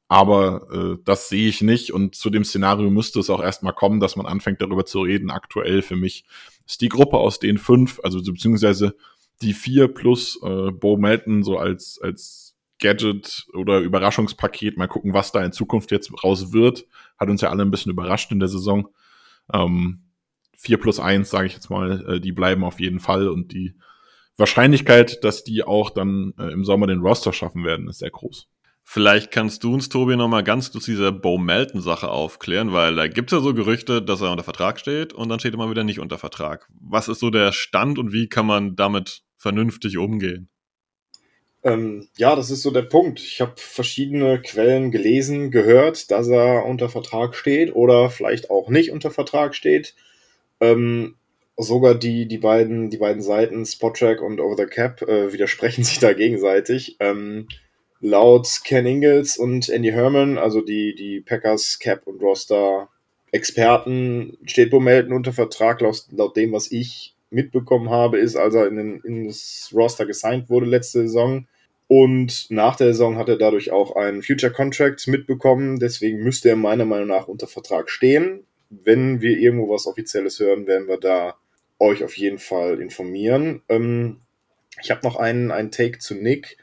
aber 0.08 0.68
äh, 0.72 0.98
das 1.06 1.30
sehe 1.30 1.48
ich 1.48 1.62
nicht 1.62 1.94
und 1.94 2.16
zu 2.16 2.32
dem 2.32 2.44
Szenario 2.44 2.90
müsste 2.90 3.20
es 3.20 3.30
auch 3.30 3.44
erstmal 3.44 3.74
kommen, 3.74 4.00
dass 4.00 4.16
man 4.16 4.26
anfängt 4.26 4.62
darüber 4.62 4.86
zu 4.86 5.02
reden. 5.02 5.30
Aktuell 5.30 5.84
für 5.84 5.96
mich 5.96 6.26
ist 6.66 6.82
die 6.82 6.90
Gruppe 6.90 7.18
aus 7.18 7.40
den 7.40 7.60
fünf, 7.60 8.00
also 8.04 8.24
beziehungsweise 8.24 8.96
die 9.44 9.54
vier 9.54 9.88
plus 9.88 10.40
äh, 10.44 10.72
Bo 10.72 10.98
Melton 10.98 11.44
so 11.44 11.58
als, 11.58 12.00
als 12.02 12.56
Gadget 12.80 13.48
oder 13.54 13.80
Überraschungspaket. 13.80 14.78
Mal 14.78 14.88
gucken, 14.88 15.14
was 15.14 15.32
da 15.32 15.44
in 15.44 15.52
Zukunft 15.52 15.92
jetzt 15.92 16.12
raus 16.24 16.54
wird. 16.54 16.86
Hat 17.24 17.30
uns 17.30 17.42
ja 17.42 17.50
alle 17.50 17.64
ein 17.64 17.72
bisschen 17.72 17.92
überrascht 17.92 18.32
in 18.32 18.40
der 18.40 18.50
Saison. 18.50 18.90
Ähm, 19.54 20.04
4 20.58 20.78
plus 20.78 21.00
1, 21.00 21.30
sage 21.30 21.48
ich 21.48 21.54
jetzt 21.54 21.70
mal, 21.70 22.06
äh, 22.08 22.20
die 22.20 22.32
bleiben 22.32 22.64
auf 22.64 22.80
jeden 22.80 23.00
Fall 23.00 23.28
und 23.30 23.54
die 23.54 23.76
Wahrscheinlichkeit, 24.38 25.24
dass 25.24 25.44
die 25.44 25.64
auch 25.64 25.90
dann 25.90 26.34
äh, 26.38 26.52
im 26.52 26.66
Sommer 26.66 26.88
den 26.88 27.00
Roster 27.00 27.34
schaffen 27.34 27.64
werden, 27.64 27.88
ist 27.88 28.00
sehr 28.00 28.12
groß. 28.12 28.50
Vielleicht 28.84 29.32
kannst 29.32 29.64
du 29.64 29.74
uns, 29.74 29.88
Tobi, 29.88 30.18
nochmal 30.18 30.44
ganz 30.44 30.72
durch 30.72 30.84
diese 30.86 31.14
Bo 31.14 31.38
Melton-Sache 31.38 32.10
aufklären, 32.10 32.74
weil 32.74 32.96
da 32.96 33.08
gibt 33.08 33.32
es 33.32 33.38
ja 33.38 33.42
so 33.42 33.54
Gerüchte, 33.54 34.02
dass 34.02 34.22
er 34.22 34.32
unter 34.32 34.44
Vertrag 34.44 34.80
steht 34.80 35.14
und 35.14 35.30
dann 35.30 35.40
steht 35.40 35.54
er 35.54 35.58
mal 35.58 35.70
wieder 35.70 35.86
nicht 35.86 36.00
unter 36.00 36.18
Vertrag. 36.18 36.68
Was 36.82 37.08
ist 37.08 37.20
so 37.20 37.30
der 37.30 37.54
Stand 37.54 37.98
und 37.98 38.12
wie 38.12 38.28
kann 38.28 38.46
man 38.46 38.76
damit 38.76 39.24
vernünftig 39.38 39.98
umgehen? 39.98 40.50
Ähm, 41.64 42.10
ja, 42.18 42.36
das 42.36 42.52
ist 42.52 42.62
so 42.62 42.72
der 42.72 42.82
Punkt. 42.82 43.22
Ich 43.22 43.40
habe 43.40 43.54
verschiedene 43.56 44.42
Quellen 44.42 44.92
gelesen, 44.92 45.50
gehört, 45.50 46.12
dass 46.12 46.28
er 46.28 46.66
unter 46.66 46.90
Vertrag 46.90 47.36
steht 47.36 47.74
oder 47.74 48.10
vielleicht 48.10 48.50
auch 48.50 48.70
nicht 48.70 48.92
unter 48.92 49.12
Vertrag 49.12 49.56
steht. 49.56 49.96
Ähm, 50.60 51.16
sogar 51.58 51.96
die, 51.96 52.28
die, 52.28 52.38
beiden, 52.38 52.90
die 52.90 52.98
beiden 52.98 53.22
Seiten, 53.22 53.66
Spottrack 53.66 54.22
und 54.22 54.42
Over 54.42 54.58
the 54.58 54.66
Cap, 54.66 55.02
äh, 55.04 55.32
widersprechen 55.32 55.84
sich 55.86 56.00
da 56.00 56.14
gegenseitig. 56.14 56.98
Ähm, 57.00 57.48
laut 58.02 58.48
Ken 58.66 58.86
Ingalls 58.86 59.38
und 59.38 59.70
Andy 59.70 59.92
Herman, 59.92 60.38
also 60.38 60.62
die, 60.62 60.96
die 60.96 61.22
Packers 61.22 61.80
Cap 61.80 62.06
und 62.08 62.22
Roster 62.22 62.90
Experten, 63.32 64.38
steht 64.46 64.70
Bo 64.70 64.82
Melton 64.82 65.14
unter 65.14 65.32
Vertrag. 65.32 65.80
Laut, 65.80 66.06
laut 66.12 66.36
dem, 66.36 66.52
was 66.52 66.72
ich 66.72 67.16
mitbekommen 67.30 67.90
habe, 67.90 68.18
ist, 68.20 68.36
als 68.36 68.54
er 68.56 68.68
in, 68.68 68.76
den, 68.76 69.00
in 69.02 69.28
das 69.28 69.72
Roster 69.74 70.06
gesigned 70.06 70.50
wurde 70.50 70.66
letzte 70.66 71.02
Saison. 71.04 71.48
Und 71.88 72.50
nach 72.50 72.76
der 72.76 72.88
Saison 72.88 73.18
hat 73.18 73.30
er 73.30 73.38
dadurch 73.38 73.72
auch 73.72 73.96
einen 73.96 74.24
Future 74.24 74.52
Contract 74.52 75.08
mitbekommen. 75.08 75.80
Deswegen 75.80 76.24
müsste 76.24 76.50
er 76.50 76.56
meiner 76.56 76.86
Meinung 76.86 77.08
nach 77.08 77.28
unter 77.28 77.48
Vertrag 77.48 77.90
stehen. 77.90 78.46
Wenn 78.70 79.22
wir 79.22 79.38
irgendwo 79.38 79.70
was 79.70 79.86
Offizielles 79.86 80.40
hören, 80.40 80.66
werden 80.66 80.88
wir 80.88 80.98
da 80.98 81.36
euch 81.80 82.04
auf 82.04 82.18
jeden 82.18 82.40
Fall 82.40 82.82
informieren. 82.82 83.62
Ähm, 83.70 84.22
ich 84.82 84.90
habe 84.90 85.02
noch 85.04 85.18
einen, 85.18 85.52
einen 85.52 85.72
Take 85.72 86.00
zu 86.00 86.16
Nick 86.16 86.58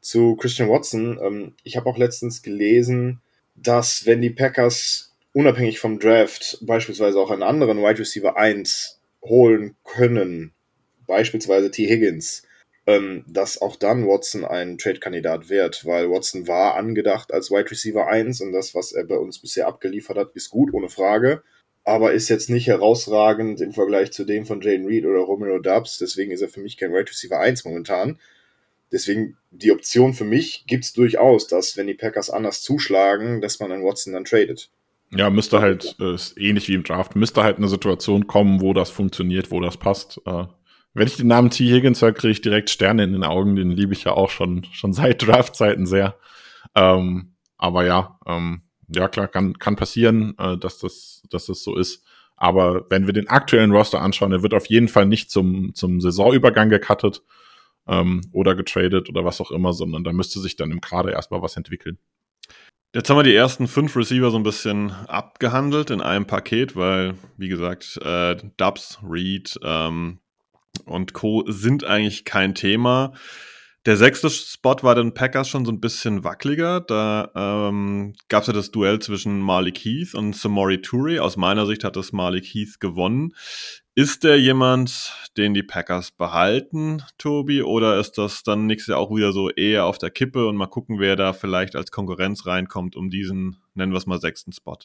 zu 0.00 0.36
Christian 0.36 0.68
Watson. 0.68 1.18
Ähm, 1.20 1.54
ich 1.64 1.76
habe 1.76 1.88
auch 1.88 1.98
letztens 1.98 2.42
gelesen, 2.42 3.20
dass 3.56 4.06
wenn 4.06 4.20
die 4.20 4.30
Packers 4.30 5.16
unabhängig 5.32 5.80
vom 5.80 5.98
Draft 5.98 6.58
beispielsweise 6.62 7.18
auch 7.18 7.30
einen 7.30 7.42
anderen 7.42 7.78
Wide 7.78 7.98
Receiver 7.98 8.36
1 8.36 9.00
holen 9.22 9.74
können, 9.84 10.52
beispielsweise 11.06 11.70
T. 11.70 11.88
Higgins, 11.88 12.45
ähm, 12.86 13.24
dass 13.26 13.60
auch 13.60 13.76
dann 13.76 14.06
Watson 14.06 14.44
ein 14.44 14.78
Trade-Kandidat 14.78 15.48
wird, 15.48 15.84
weil 15.84 16.08
Watson 16.10 16.46
war 16.46 16.76
angedacht 16.76 17.32
als 17.32 17.50
Wide 17.50 17.70
Receiver 17.70 18.06
1 18.06 18.40
und 18.40 18.52
das, 18.52 18.74
was 18.74 18.92
er 18.92 19.04
bei 19.04 19.16
uns 19.16 19.40
bisher 19.40 19.66
abgeliefert 19.66 20.16
hat, 20.16 20.30
ist 20.34 20.50
gut, 20.50 20.72
ohne 20.72 20.88
Frage, 20.88 21.42
aber 21.84 22.12
ist 22.12 22.28
jetzt 22.28 22.48
nicht 22.48 22.68
herausragend 22.68 23.60
im 23.60 23.72
Vergleich 23.72 24.12
zu 24.12 24.24
dem 24.24 24.46
von 24.46 24.60
Jane 24.60 24.86
Reed 24.86 25.04
oder 25.04 25.20
Romero 25.20 25.58
Dubs, 25.58 25.98
deswegen 25.98 26.30
ist 26.30 26.42
er 26.42 26.48
für 26.48 26.60
mich 26.60 26.76
kein 26.76 26.92
Wide 26.92 27.10
Receiver 27.10 27.38
1 27.38 27.64
momentan. 27.64 28.18
Deswegen 28.92 29.36
die 29.50 29.72
Option 29.72 30.14
für 30.14 30.24
mich 30.24 30.64
gibt 30.68 30.84
es 30.84 30.92
durchaus, 30.92 31.48
dass 31.48 31.76
wenn 31.76 31.88
die 31.88 31.94
Packers 31.94 32.30
anders 32.30 32.62
zuschlagen, 32.62 33.40
dass 33.40 33.58
man 33.58 33.72
einen 33.72 33.84
Watson 33.84 34.12
dann 34.12 34.24
tradet. 34.24 34.70
Ja, 35.10 35.28
müsste 35.28 35.60
halt, 35.60 35.96
äh, 36.00 36.14
ist 36.14 36.38
ähnlich 36.38 36.68
wie 36.68 36.74
im 36.74 36.84
Draft, 36.84 37.16
müsste 37.16 37.42
halt 37.42 37.56
eine 37.56 37.68
Situation 37.68 38.28
kommen, 38.28 38.60
wo 38.60 38.72
das 38.72 38.90
funktioniert, 38.90 39.50
wo 39.50 39.60
das 39.60 39.76
passt. 39.76 40.20
Äh, 40.24 40.44
wenn 40.96 41.06
ich 41.06 41.16
den 41.16 41.26
Namen 41.26 41.50
T. 41.50 41.70
Higgins 41.70 42.00
höre, 42.00 42.12
kriege 42.12 42.32
ich 42.32 42.40
direkt 42.40 42.70
Sterne 42.70 43.04
in 43.04 43.12
den 43.12 43.22
Augen, 43.22 43.54
den 43.54 43.70
liebe 43.70 43.92
ich 43.92 44.04
ja 44.04 44.12
auch 44.12 44.30
schon, 44.30 44.64
schon 44.72 44.94
seit 44.94 45.20
Draftzeiten 45.26 45.86
sehr. 45.86 46.16
Ähm, 46.74 47.34
aber 47.58 47.84
ja, 47.84 48.18
ähm, 48.26 48.62
ja 48.88 49.06
klar, 49.08 49.28
kann, 49.28 49.58
kann 49.58 49.76
passieren, 49.76 50.34
äh, 50.38 50.56
dass, 50.56 50.78
das, 50.78 51.22
dass 51.28 51.46
das 51.46 51.62
so 51.62 51.76
ist. 51.76 52.02
Aber 52.36 52.86
wenn 52.88 53.06
wir 53.06 53.12
den 53.12 53.28
aktuellen 53.28 53.72
Roster 53.72 54.00
anschauen, 54.00 54.30
der 54.30 54.42
wird 54.42 54.54
auf 54.54 54.66
jeden 54.66 54.88
Fall 54.88 55.04
nicht 55.04 55.30
zum, 55.30 55.74
zum 55.74 56.00
Saisonübergang 56.00 56.70
gecuttet 56.70 57.22
ähm, 57.86 58.22
oder 58.32 58.54
getradet 58.54 59.10
oder 59.10 59.22
was 59.22 59.40
auch 59.42 59.50
immer, 59.50 59.74
sondern 59.74 60.02
da 60.02 60.14
müsste 60.14 60.40
sich 60.40 60.56
dann 60.56 60.70
im 60.70 60.80
Kader 60.80 61.12
erstmal 61.12 61.42
was 61.42 61.58
entwickeln. 61.58 61.98
Jetzt 62.94 63.10
haben 63.10 63.18
wir 63.18 63.22
die 63.22 63.34
ersten 63.34 63.68
fünf 63.68 63.94
Receiver 63.96 64.30
so 64.30 64.38
ein 64.38 64.42
bisschen 64.42 64.92
abgehandelt 65.08 65.90
in 65.90 66.00
einem 66.00 66.26
Paket, 66.26 66.74
weil, 66.74 67.14
wie 67.36 67.48
gesagt, 67.48 67.98
äh, 68.02 68.36
Dubs, 68.56 68.98
Reed 69.06 69.58
ähm, 69.62 70.20
und 70.84 71.12
Co. 71.12 71.44
sind 71.46 71.84
eigentlich 71.84 72.24
kein 72.24 72.54
Thema. 72.54 73.12
Der 73.86 73.96
sechste 73.96 74.28
Spot 74.30 74.76
war 74.82 74.96
den 74.96 75.14
Packers 75.14 75.48
schon 75.48 75.64
so 75.64 75.70
ein 75.70 75.80
bisschen 75.80 76.24
wackeliger. 76.24 76.80
Da 76.80 77.30
ähm, 77.36 78.14
gab 78.28 78.40
es 78.42 78.48
ja 78.48 78.52
das 78.52 78.72
Duell 78.72 78.98
zwischen 78.98 79.38
Malik 79.38 79.78
Heath 79.78 80.12
und 80.16 80.34
Samori 80.34 80.82
Toure. 80.82 81.22
Aus 81.22 81.36
meiner 81.36 81.66
Sicht 81.66 81.84
hat 81.84 81.94
das 81.94 82.10
Malik 82.10 82.44
Heath 82.46 82.80
gewonnen. 82.80 83.32
Ist 83.94 84.24
der 84.24 84.40
jemand, 84.40 85.14
den 85.36 85.54
die 85.54 85.62
Packers 85.62 86.10
behalten, 86.10 87.04
Tobi, 87.16 87.62
oder 87.62 88.00
ist 88.00 88.18
das 88.18 88.42
dann 88.42 88.66
nächstes 88.66 88.88
Jahr 88.88 88.98
auch 88.98 89.14
wieder 89.14 89.32
so 89.32 89.50
eher 89.50 89.86
auf 89.86 89.98
der 89.98 90.10
Kippe 90.10 90.48
und 90.48 90.56
mal 90.56 90.66
gucken, 90.66 90.98
wer 90.98 91.14
da 91.14 91.32
vielleicht 91.32 91.76
als 91.76 91.92
Konkurrenz 91.92 92.44
reinkommt 92.44 92.96
um 92.96 93.08
diesen, 93.08 93.56
nennen 93.74 93.92
wir 93.92 93.98
es 93.98 94.06
mal, 94.06 94.20
sechsten 94.20 94.52
Spot? 94.52 94.78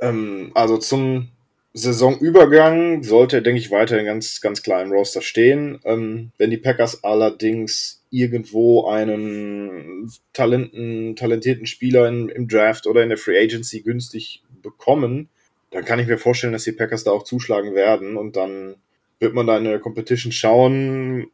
Ähm, 0.00 0.52
also 0.54 0.78
zum 0.78 1.28
Saisonübergang 1.76 3.02
sollte 3.02 3.42
denke 3.42 3.58
ich, 3.58 3.72
weiterhin 3.72 4.06
ganz, 4.06 4.40
ganz 4.40 4.62
klar 4.62 4.80
im 4.80 4.92
Roster 4.92 5.22
stehen. 5.22 5.80
Ähm, 5.84 6.30
wenn 6.38 6.50
die 6.50 6.56
Packers 6.56 7.02
allerdings 7.02 8.00
irgendwo 8.10 8.86
einen 8.86 10.08
talenten, 10.32 11.16
talentierten 11.16 11.66
Spieler 11.66 12.06
in, 12.06 12.28
im 12.28 12.46
Draft 12.46 12.86
oder 12.86 13.02
in 13.02 13.08
der 13.08 13.18
Free 13.18 13.42
Agency 13.42 13.80
günstig 13.80 14.44
bekommen, 14.62 15.28
dann 15.72 15.84
kann 15.84 15.98
ich 15.98 16.06
mir 16.06 16.16
vorstellen, 16.16 16.52
dass 16.52 16.62
die 16.62 16.72
Packers 16.72 17.02
da 17.02 17.10
auch 17.10 17.24
zuschlagen 17.24 17.74
werden 17.74 18.16
und 18.16 18.36
dann 18.36 18.76
wird 19.18 19.34
man 19.34 19.48
da 19.48 19.58
in 19.58 19.64
der 19.64 19.80
Competition 19.80 20.30
schauen, 20.30 21.26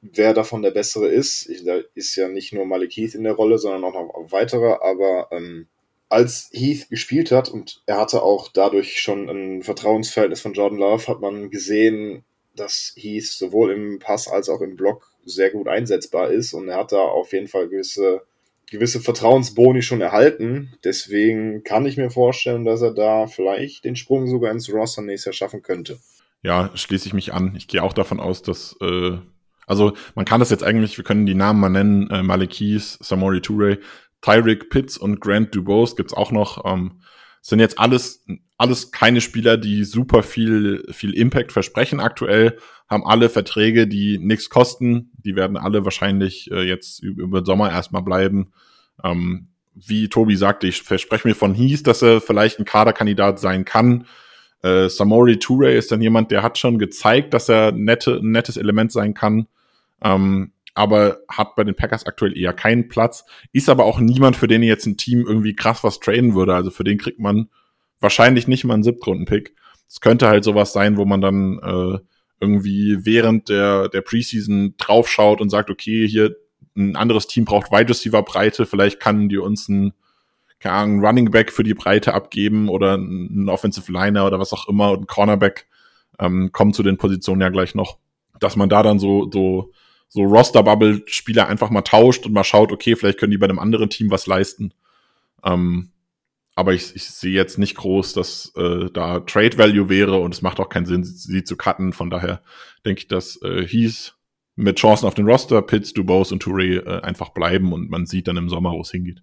wer 0.00 0.34
davon 0.34 0.62
der 0.62 0.72
bessere 0.72 1.06
ist. 1.06 1.48
Ich, 1.48 1.64
da 1.64 1.78
ist 1.94 2.16
ja 2.16 2.26
nicht 2.26 2.52
nur 2.52 2.66
Malik 2.66 2.96
Heath 2.96 3.14
in 3.14 3.22
der 3.22 3.34
Rolle, 3.34 3.58
sondern 3.58 3.84
auch 3.84 3.94
noch 3.94 4.32
weitere, 4.32 4.78
aber 4.82 5.28
ähm, 5.30 5.68
als 6.08 6.50
Heath 6.52 6.88
gespielt 6.88 7.32
hat 7.32 7.48
und 7.48 7.82
er 7.86 7.98
hatte 7.98 8.22
auch 8.22 8.48
dadurch 8.52 9.00
schon 9.00 9.28
ein 9.28 9.62
Vertrauensverhältnis 9.62 10.40
von 10.40 10.54
Jordan 10.54 10.78
Love, 10.78 11.08
hat 11.08 11.20
man 11.20 11.50
gesehen, 11.50 12.24
dass 12.54 12.94
Heath 12.96 13.26
sowohl 13.26 13.72
im 13.72 13.98
Pass 13.98 14.28
als 14.28 14.48
auch 14.48 14.60
im 14.60 14.76
Block 14.76 15.12
sehr 15.24 15.50
gut 15.50 15.68
einsetzbar 15.68 16.30
ist 16.30 16.52
und 16.52 16.68
er 16.68 16.78
hat 16.78 16.92
da 16.92 16.98
auf 16.98 17.32
jeden 17.32 17.48
Fall 17.48 17.68
gewisse, 17.68 18.22
gewisse 18.70 19.00
Vertrauensboni 19.00 19.82
schon 19.82 20.00
erhalten. 20.00 20.74
Deswegen 20.84 21.64
kann 21.64 21.86
ich 21.86 21.96
mir 21.96 22.10
vorstellen, 22.10 22.64
dass 22.64 22.82
er 22.82 22.94
da 22.94 23.26
vielleicht 23.26 23.84
den 23.84 23.96
Sprung 23.96 24.28
sogar 24.28 24.52
ins 24.52 24.72
Roster 24.72 25.02
nächstes 25.02 25.26
Jahr 25.26 25.32
schaffen 25.32 25.62
könnte. 25.62 25.98
Ja, 26.42 26.70
schließe 26.74 27.08
ich 27.08 27.14
mich 27.14 27.32
an. 27.32 27.54
Ich 27.56 27.66
gehe 27.66 27.82
auch 27.82 27.92
davon 27.92 28.20
aus, 28.20 28.42
dass 28.42 28.76
äh, 28.80 29.18
also 29.66 29.94
man 30.14 30.24
kann 30.24 30.40
das 30.40 30.50
jetzt 30.50 30.62
eigentlich, 30.62 30.96
wir 30.96 31.04
können 31.04 31.26
die 31.26 31.34
Namen 31.34 31.60
mal 31.60 31.68
nennen, 31.68 32.08
äh, 32.10 32.22
Malekis, 32.22 32.98
Samori 33.02 33.40
Toure, 33.40 33.78
Tyreek 34.22 34.70
Pitts 34.70 34.96
und 34.96 35.20
Grant 35.20 35.54
Dubose 35.54 35.94
gibt's 35.96 36.14
auch 36.14 36.32
noch. 36.32 36.64
Ähm, 36.64 37.00
sind 37.42 37.60
jetzt 37.60 37.78
alles, 37.78 38.24
alles 38.58 38.90
keine 38.90 39.20
Spieler, 39.20 39.56
die 39.56 39.84
super 39.84 40.22
viel, 40.24 40.84
viel 40.90 41.14
Impact 41.14 41.52
versprechen 41.52 42.00
aktuell, 42.00 42.58
haben 42.88 43.06
alle 43.06 43.28
Verträge, 43.28 43.86
die 43.86 44.18
nichts 44.18 44.50
kosten. 44.50 45.12
Die 45.24 45.36
werden 45.36 45.56
alle 45.56 45.84
wahrscheinlich 45.84 46.50
äh, 46.50 46.62
jetzt 46.62 47.02
über 47.02 47.40
den 47.42 47.46
Sommer 47.46 47.70
erstmal 47.70 48.02
bleiben. 48.02 48.52
Ähm, 49.04 49.48
wie 49.74 50.08
Tobi 50.08 50.36
sagte, 50.36 50.66
ich 50.66 50.82
verspreche 50.82 51.28
mir 51.28 51.34
von 51.34 51.54
Hies, 51.54 51.82
dass 51.82 52.02
er 52.02 52.20
vielleicht 52.20 52.58
ein 52.58 52.64
Kaderkandidat 52.64 53.38
sein 53.38 53.64
kann. 53.64 54.06
Äh, 54.62 54.88
Samori 54.88 55.38
Toure 55.38 55.72
ist 55.72 55.92
dann 55.92 56.02
jemand, 56.02 56.30
der 56.30 56.42
hat 56.42 56.58
schon 56.58 56.78
gezeigt, 56.78 57.34
dass 57.34 57.48
er 57.48 57.72
nette, 57.72 58.16
ein 58.16 58.32
nettes 58.32 58.56
Element 58.56 58.90
sein 58.90 59.14
kann. 59.14 59.46
Ähm, 60.02 60.52
aber 60.76 61.20
hat 61.28 61.56
bei 61.56 61.64
den 61.64 61.74
Packers 61.74 62.06
aktuell 62.06 62.36
eher 62.36 62.52
keinen 62.52 62.88
Platz. 62.88 63.24
Ist 63.52 63.68
aber 63.68 63.84
auch 63.84 63.98
niemand, 63.98 64.36
für 64.36 64.46
den 64.46 64.62
jetzt 64.62 64.86
ein 64.86 64.96
Team 64.96 65.24
irgendwie 65.26 65.56
krass 65.56 65.82
was 65.82 66.00
trainen 66.00 66.34
würde. 66.34 66.54
Also 66.54 66.70
für 66.70 66.84
den 66.84 66.98
kriegt 66.98 67.18
man 67.18 67.48
wahrscheinlich 68.00 68.46
nicht 68.46 68.64
mal 68.64 68.74
einen 68.74 68.82
Siebtrunden-Pick. 68.82 69.54
Es 69.88 70.00
könnte 70.00 70.28
halt 70.28 70.44
sowas 70.44 70.72
sein, 70.72 70.96
wo 70.96 71.04
man 71.04 71.20
dann 71.20 71.58
äh, 71.62 71.98
irgendwie 72.40 72.98
während 73.06 73.48
der, 73.48 73.88
der 73.88 74.02
Preseason 74.02 74.74
draufschaut 74.76 75.40
und 75.40 75.48
sagt, 75.48 75.70
okay, 75.70 76.06
hier 76.06 76.36
ein 76.76 76.96
anderes 76.96 77.26
Team 77.26 77.46
braucht 77.46 77.72
Wide 77.72 77.88
Receiver 77.88 78.22
Breite, 78.22 78.66
vielleicht 78.66 79.00
kann 79.00 79.30
die 79.30 79.38
uns 79.38 79.68
ein, 79.68 79.94
keine 80.58 80.74
Ahnung, 80.74 81.04
Running 81.04 81.30
Back 81.30 81.50
für 81.52 81.62
die 81.62 81.72
Breite 81.72 82.12
abgeben 82.12 82.68
oder 82.68 82.96
ein 82.96 83.48
Offensive 83.48 83.90
Liner 83.90 84.26
oder 84.26 84.38
was 84.38 84.52
auch 84.52 84.68
immer 84.68 84.90
und 84.90 85.02
ein 85.02 85.06
Cornerback 85.06 85.66
ähm, 86.18 86.50
kommen 86.52 86.74
zu 86.74 86.82
den 86.82 86.98
Positionen 86.98 87.40
ja 87.40 87.48
gleich 87.48 87.74
noch, 87.74 87.98
dass 88.40 88.56
man 88.56 88.68
da 88.68 88.82
dann 88.82 88.98
so, 88.98 89.30
so 89.32 89.72
so 90.08 90.22
Roster-Bubble-Spieler 90.22 91.48
einfach 91.48 91.70
mal 91.70 91.82
tauscht 91.82 92.26
und 92.26 92.32
mal 92.32 92.44
schaut, 92.44 92.72
okay, 92.72 92.96
vielleicht 92.96 93.18
können 93.18 93.32
die 93.32 93.38
bei 93.38 93.48
einem 93.48 93.58
anderen 93.58 93.90
Team 93.90 94.10
was 94.10 94.26
leisten. 94.26 94.72
Ähm, 95.44 95.90
aber 96.54 96.72
ich, 96.72 96.96
ich 96.96 97.04
sehe 97.04 97.34
jetzt 97.34 97.58
nicht 97.58 97.76
groß, 97.76 98.14
dass 98.14 98.52
äh, 98.56 98.88
da 98.90 99.20
Trade 99.20 99.58
Value 99.58 99.90
wäre 99.90 100.18
und 100.18 100.32
es 100.32 100.40
macht 100.40 100.58
auch 100.58 100.70
keinen 100.70 100.86
Sinn, 100.86 101.04
sie 101.04 101.44
zu 101.44 101.56
cutten. 101.56 101.92
Von 101.92 102.08
daher 102.08 102.42
denke 102.84 103.00
ich, 103.00 103.08
dass 103.08 103.40
äh, 103.42 103.66
Heath 103.66 104.14
mit 104.54 104.78
Chancen 104.78 105.06
auf 105.06 105.14
den 105.14 105.26
Roster, 105.26 105.60
Pitts, 105.60 105.92
Dubose 105.92 106.32
und 106.34 106.42
Touré 106.42 106.78
äh, 106.78 107.02
einfach 107.02 107.28
bleiben 107.30 107.74
und 107.74 107.90
man 107.90 108.06
sieht 108.06 108.26
dann 108.26 108.38
im 108.38 108.48
Sommer, 108.48 108.72
wo 108.72 108.80
es 108.80 108.90
hingeht. 108.90 109.22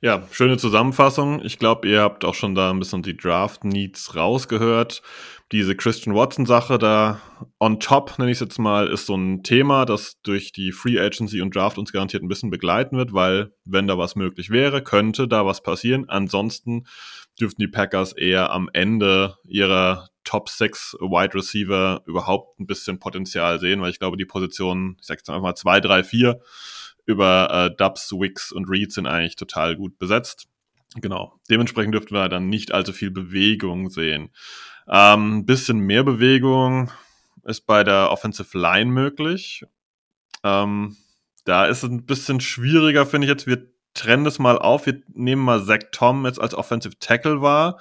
Ja, 0.00 0.28
schöne 0.30 0.58
Zusammenfassung. 0.58 1.44
Ich 1.44 1.58
glaube, 1.58 1.88
ihr 1.88 2.02
habt 2.02 2.24
auch 2.24 2.34
schon 2.34 2.54
da 2.54 2.70
ein 2.70 2.78
bisschen 2.78 3.02
die 3.02 3.16
Draft-Needs 3.16 4.14
rausgehört. 4.14 5.02
Diese 5.50 5.74
Christian 5.74 6.14
Watson-Sache 6.14 6.78
da 6.78 7.20
on 7.58 7.80
top, 7.80 8.16
nenne 8.16 8.30
ich 8.30 8.36
es 8.36 8.40
jetzt 8.40 8.60
mal, 8.60 8.86
ist 8.86 9.06
so 9.06 9.16
ein 9.16 9.42
Thema, 9.42 9.86
das 9.86 10.20
durch 10.22 10.52
die 10.52 10.70
Free 10.70 11.00
Agency 11.00 11.40
und 11.40 11.52
Draft 11.52 11.78
uns 11.78 11.90
garantiert 11.90 12.22
ein 12.22 12.28
bisschen 12.28 12.50
begleiten 12.50 12.96
wird, 12.96 13.12
weil 13.12 13.52
wenn 13.64 13.88
da 13.88 13.98
was 13.98 14.14
möglich 14.14 14.50
wäre, 14.50 14.82
könnte 14.84 15.26
da 15.26 15.44
was 15.44 15.64
passieren. 15.64 16.08
Ansonsten 16.08 16.86
dürften 17.40 17.60
die 17.60 17.68
Packers 17.68 18.12
eher 18.12 18.52
am 18.52 18.70
Ende 18.72 19.36
ihrer 19.48 20.10
Top 20.22 20.48
6 20.48 20.98
Wide 21.00 21.34
Receiver 21.34 22.02
überhaupt 22.06 22.60
ein 22.60 22.66
bisschen 22.66 23.00
Potenzial 23.00 23.58
sehen, 23.58 23.80
weil 23.80 23.90
ich 23.90 23.98
glaube, 23.98 24.16
die 24.16 24.26
Positionen, 24.26 24.96
ich 25.00 25.06
sag 25.06 25.18
jetzt 25.18 25.28
einfach 25.28 25.42
mal 25.42 25.56
2, 25.56 25.80
3, 25.80 26.04
4, 26.04 26.40
über 27.08 27.48
äh, 27.50 27.76
Dubs, 27.76 28.12
Wicks 28.12 28.52
und 28.52 28.68
Reed 28.68 28.92
sind 28.92 29.06
eigentlich 29.06 29.36
total 29.36 29.76
gut 29.76 29.98
besetzt. 29.98 30.46
Genau. 30.96 31.34
Dementsprechend 31.50 31.94
dürften 31.94 32.14
wir 32.14 32.28
dann 32.28 32.48
nicht 32.48 32.72
allzu 32.72 32.92
viel 32.92 33.10
Bewegung 33.10 33.88
sehen. 33.88 34.30
Ähm, 34.88 35.46
bisschen 35.46 35.80
mehr 35.80 36.04
Bewegung 36.04 36.90
ist 37.44 37.62
bei 37.66 37.82
der 37.82 38.10
Offensive 38.10 38.56
Line 38.56 38.90
möglich. 38.90 39.64
Ähm, 40.44 40.96
da 41.44 41.66
ist 41.66 41.82
es 41.82 41.90
ein 41.90 42.04
bisschen 42.04 42.40
schwieriger, 42.40 43.06
finde 43.06 43.26
ich 43.26 43.30
jetzt. 43.30 43.46
Wir 43.46 43.66
trennen 43.94 44.24
das 44.24 44.38
mal 44.38 44.58
auf. 44.58 44.84
Wir 44.84 45.00
nehmen 45.14 45.42
mal 45.42 45.64
Zach 45.64 45.78
Tom 45.92 46.26
jetzt 46.26 46.40
als 46.40 46.54
Offensive 46.54 46.98
Tackle 46.98 47.40
wahr. 47.40 47.78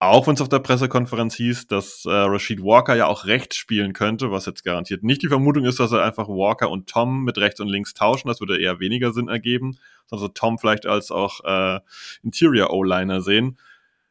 Auch 0.00 0.28
wenn 0.28 0.34
es 0.34 0.40
auf 0.40 0.48
der 0.48 0.60
Pressekonferenz 0.60 1.34
hieß, 1.34 1.66
dass 1.66 2.04
äh, 2.04 2.10
Rashid 2.10 2.62
Walker 2.62 2.94
ja 2.94 3.06
auch 3.06 3.24
rechts 3.24 3.56
spielen 3.56 3.92
könnte, 3.92 4.30
was 4.30 4.46
jetzt 4.46 4.62
garantiert 4.62 5.02
nicht 5.02 5.22
die 5.22 5.28
Vermutung 5.28 5.64
ist, 5.64 5.80
dass 5.80 5.90
er 5.90 6.04
einfach 6.04 6.28
Walker 6.28 6.70
und 6.70 6.88
Tom 6.88 7.24
mit 7.24 7.36
rechts 7.36 7.58
und 7.58 7.68
links 7.68 7.94
tauschen. 7.94 8.28
Das 8.28 8.38
würde 8.38 8.60
eher 8.60 8.78
weniger 8.78 9.12
Sinn 9.12 9.28
ergeben. 9.28 9.76
Also 10.08 10.28
Tom 10.28 10.58
vielleicht 10.58 10.86
als 10.86 11.10
auch 11.10 11.44
äh, 11.44 11.80
Interior 12.22 12.70
O-Liner 12.70 13.22
sehen. 13.22 13.58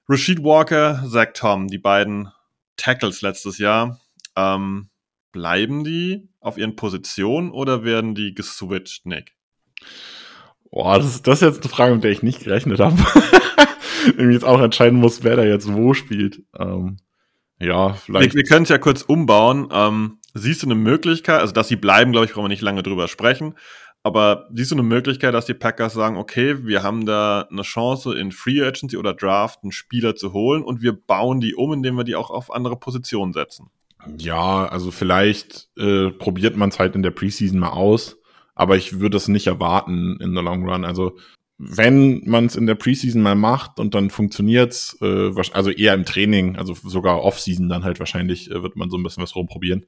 Rashid 0.10 0.44
Walker, 0.44 1.06
Zach 1.10 1.30
Tom, 1.34 1.68
die 1.68 1.78
beiden 1.78 2.32
Tackles 2.76 3.22
letztes 3.22 3.58
Jahr. 3.58 4.00
Ähm, 4.36 4.90
bleiben 5.32 5.86
die 5.86 6.28
auf 6.42 6.58
ihren 6.58 6.76
Positionen 6.76 7.52
oder 7.52 7.86
werden 7.86 8.14
die 8.14 8.36
geswitcht, 8.36 9.06
Nick? 9.06 9.36
Boah, 10.70 11.00
das, 11.00 11.22
das 11.22 11.42
ist 11.42 11.48
jetzt 11.48 11.64
eine 11.64 11.74
Frage, 11.74 11.96
mit 11.96 12.04
der 12.04 12.12
ich 12.12 12.24
nicht 12.24 12.44
gerechnet 12.44 12.80
habe. 12.80 12.98
irgendwie 14.06 14.34
jetzt 14.34 14.46
auch 14.46 14.62
entscheiden 14.62 15.00
muss, 15.00 15.24
wer 15.24 15.36
da 15.36 15.44
jetzt 15.44 15.72
wo 15.74 15.94
spielt. 15.94 16.44
Ähm, 16.58 16.98
ja, 17.60 17.94
vielleicht. 17.94 18.34
Wir, 18.34 18.42
wir 18.42 18.44
können 18.44 18.64
es 18.64 18.70
ja 18.70 18.78
kurz 18.78 19.02
umbauen. 19.02 19.70
Ähm, 19.72 20.20
siehst 20.34 20.64
du 20.64 20.68
eine 20.68 20.76
Möglichkeit, 20.76 21.42
also 21.42 21.54
dass 21.54 21.68
sie 21.68 21.76
bleiben, 21.76 22.12
glaube 22.12 22.26
ich, 22.26 22.34
brauchen 22.34 22.46
wir 22.46 22.50
nicht 22.50 22.62
lange 22.62 22.84
drüber 22.84 23.08
sprechen. 23.08 23.56
Aber 24.04 24.48
siehst 24.54 24.72
du 24.72 24.76
eine 24.76 24.84
Möglichkeit, 24.84 25.34
dass 25.34 25.48
die 25.48 25.54
Packers 25.54 25.94
sagen, 25.94 26.18
okay, 26.18 26.66
wir 26.66 26.82
haben 26.82 27.06
da 27.06 27.48
eine 27.52 27.64
Chance 27.64 28.18
in 28.18 28.32
Free 28.32 28.62
Agency 28.62 28.96
oder 28.96 29.14
Draft 29.14 29.64
einen 29.64 29.72
Spieler 29.72 30.16
zu 30.16 30.32
holen 30.32 30.64
und 30.64 30.82
wir 30.82 30.94
bauen 30.94 31.42
die 31.42 31.56
um, 31.56 31.74
indem 31.74 31.96
wir 31.96 32.04
die 32.04 32.16
auch 32.16 32.30
auf 32.30 32.54
andere 32.54 32.78
Positionen 32.78 33.34
setzen? 33.34 33.70
Ja, 34.18 34.66
also 34.66 34.92
vielleicht 34.92 35.68
äh, 35.78 36.12
probiert 36.12 36.56
man 36.56 36.70
es 36.70 36.80
halt 36.80 36.96
in 36.96 37.04
der 37.04 37.12
Preseason 37.12 37.60
mal 37.60 37.72
aus, 37.72 38.18
aber 38.56 38.78
ich 38.78 39.00
würde 39.00 39.18
es 39.18 39.28
nicht 39.28 39.48
erwarten 39.48 40.18
in 40.22 40.34
the 40.34 40.42
long 40.42 40.70
run. 40.70 40.86
Also 40.86 41.18
wenn 41.58 42.22
man 42.26 42.46
es 42.46 42.56
in 42.56 42.68
der 42.68 42.76
Preseason 42.76 43.22
mal 43.22 43.36
macht 43.36 43.80
und 43.80 43.96
dann 43.96 44.12
funktioniert's, 44.12 44.98
äh, 45.02 45.32
also 45.54 45.72
eher 45.72 45.96
im 45.96 46.06
Training, 46.06 46.56
also 46.56 46.74
sogar 46.76 47.24
Offseason 47.24 47.68
dann 47.68 47.84
halt 47.84 48.00
wahrscheinlich 48.00 48.52
äh, 48.52 48.62
wird 48.62 48.76
man 48.76 48.90
so 48.90 48.98
ein 48.98 49.04
bisschen 49.04 49.24
was 49.24 49.36
rumprobieren. 49.36 49.88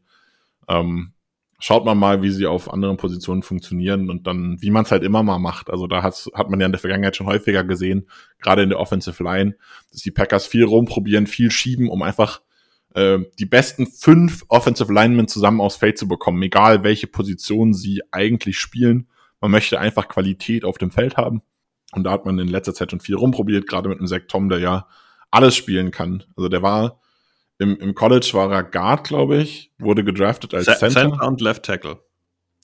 Ähm, 0.67 1.13
schaut 1.59 1.85
man 1.85 1.97
mal, 1.97 2.23
wie 2.23 2.31
sie 2.31 2.47
auf 2.47 2.73
anderen 2.73 2.97
Positionen 2.97 3.43
funktionieren 3.43 4.09
und 4.09 4.25
dann, 4.25 4.59
wie 4.61 4.71
man 4.71 4.85
es 4.85 4.91
halt 4.91 5.03
immer 5.03 5.21
mal 5.21 5.37
macht. 5.37 5.69
Also 5.69 5.85
da 5.85 6.01
hat's, 6.01 6.29
hat 6.33 6.49
man 6.49 6.59
ja 6.59 6.65
in 6.65 6.71
der 6.71 6.79
Vergangenheit 6.79 7.15
schon 7.15 7.27
häufiger 7.27 7.63
gesehen, 7.63 8.09
gerade 8.39 8.63
in 8.63 8.69
der 8.69 8.79
Offensive 8.79 9.23
Line, 9.23 9.55
dass 9.91 10.01
die 10.01 10.11
Packers 10.11 10.47
viel 10.47 10.63
rumprobieren, 10.63 11.27
viel 11.27 11.51
schieben, 11.51 11.89
um 11.89 12.01
einfach 12.01 12.41
äh, 12.95 13.19
die 13.37 13.45
besten 13.45 13.85
fünf 13.85 14.43
Offensive 14.47 14.91
Linemen 14.91 15.27
zusammen 15.27 15.61
aufs 15.61 15.75
Feld 15.75 15.99
zu 15.99 16.07
bekommen, 16.07 16.41
egal 16.41 16.83
welche 16.83 17.07
Position 17.07 17.73
sie 17.73 18.01
eigentlich 18.09 18.57
spielen. 18.57 19.07
Man 19.39 19.51
möchte 19.51 19.79
einfach 19.79 20.07
Qualität 20.07 20.65
auf 20.65 20.79
dem 20.79 20.89
Feld 20.89 21.17
haben. 21.17 21.43
Und 21.93 22.03
da 22.03 22.11
hat 22.11 22.25
man 22.25 22.37
in 22.39 22.47
letzter 22.47 22.73
Zeit 22.73 22.91
schon 22.91 22.99
viel 22.99 23.15
rumprobiert, 23.15 23.67
gerade 23.67 23.89
mit 23.89 23.97
einem 23.97 24.07
Zach 24.07 24.21
Tom, 24.27 24.49
der 24.49 24.59
ja 24.59 24.87
alles 25.31 25.55
spielen 25.55 25.91
kann. 25.91 26.23
Also 26.35 26.49
der 26.49 26.61
war 26.61 26.99
im, 27.59 27.77
im 27.77 27.93
College 27.93 28.29
war 28.33 28.51
er 28.51 28.63
Guard, 28.63 29.05
glaube 29.05 29.37
ich, 29.37 29.71
wurde 29.77 30.03
gedraftet 30.03 30.53
als 30.53 30.65
Center. 30.65 30.89
Center 30.89 31.27
und 31.27 31.41
Left 31.41 31.63
Tackle. 31.63 31.99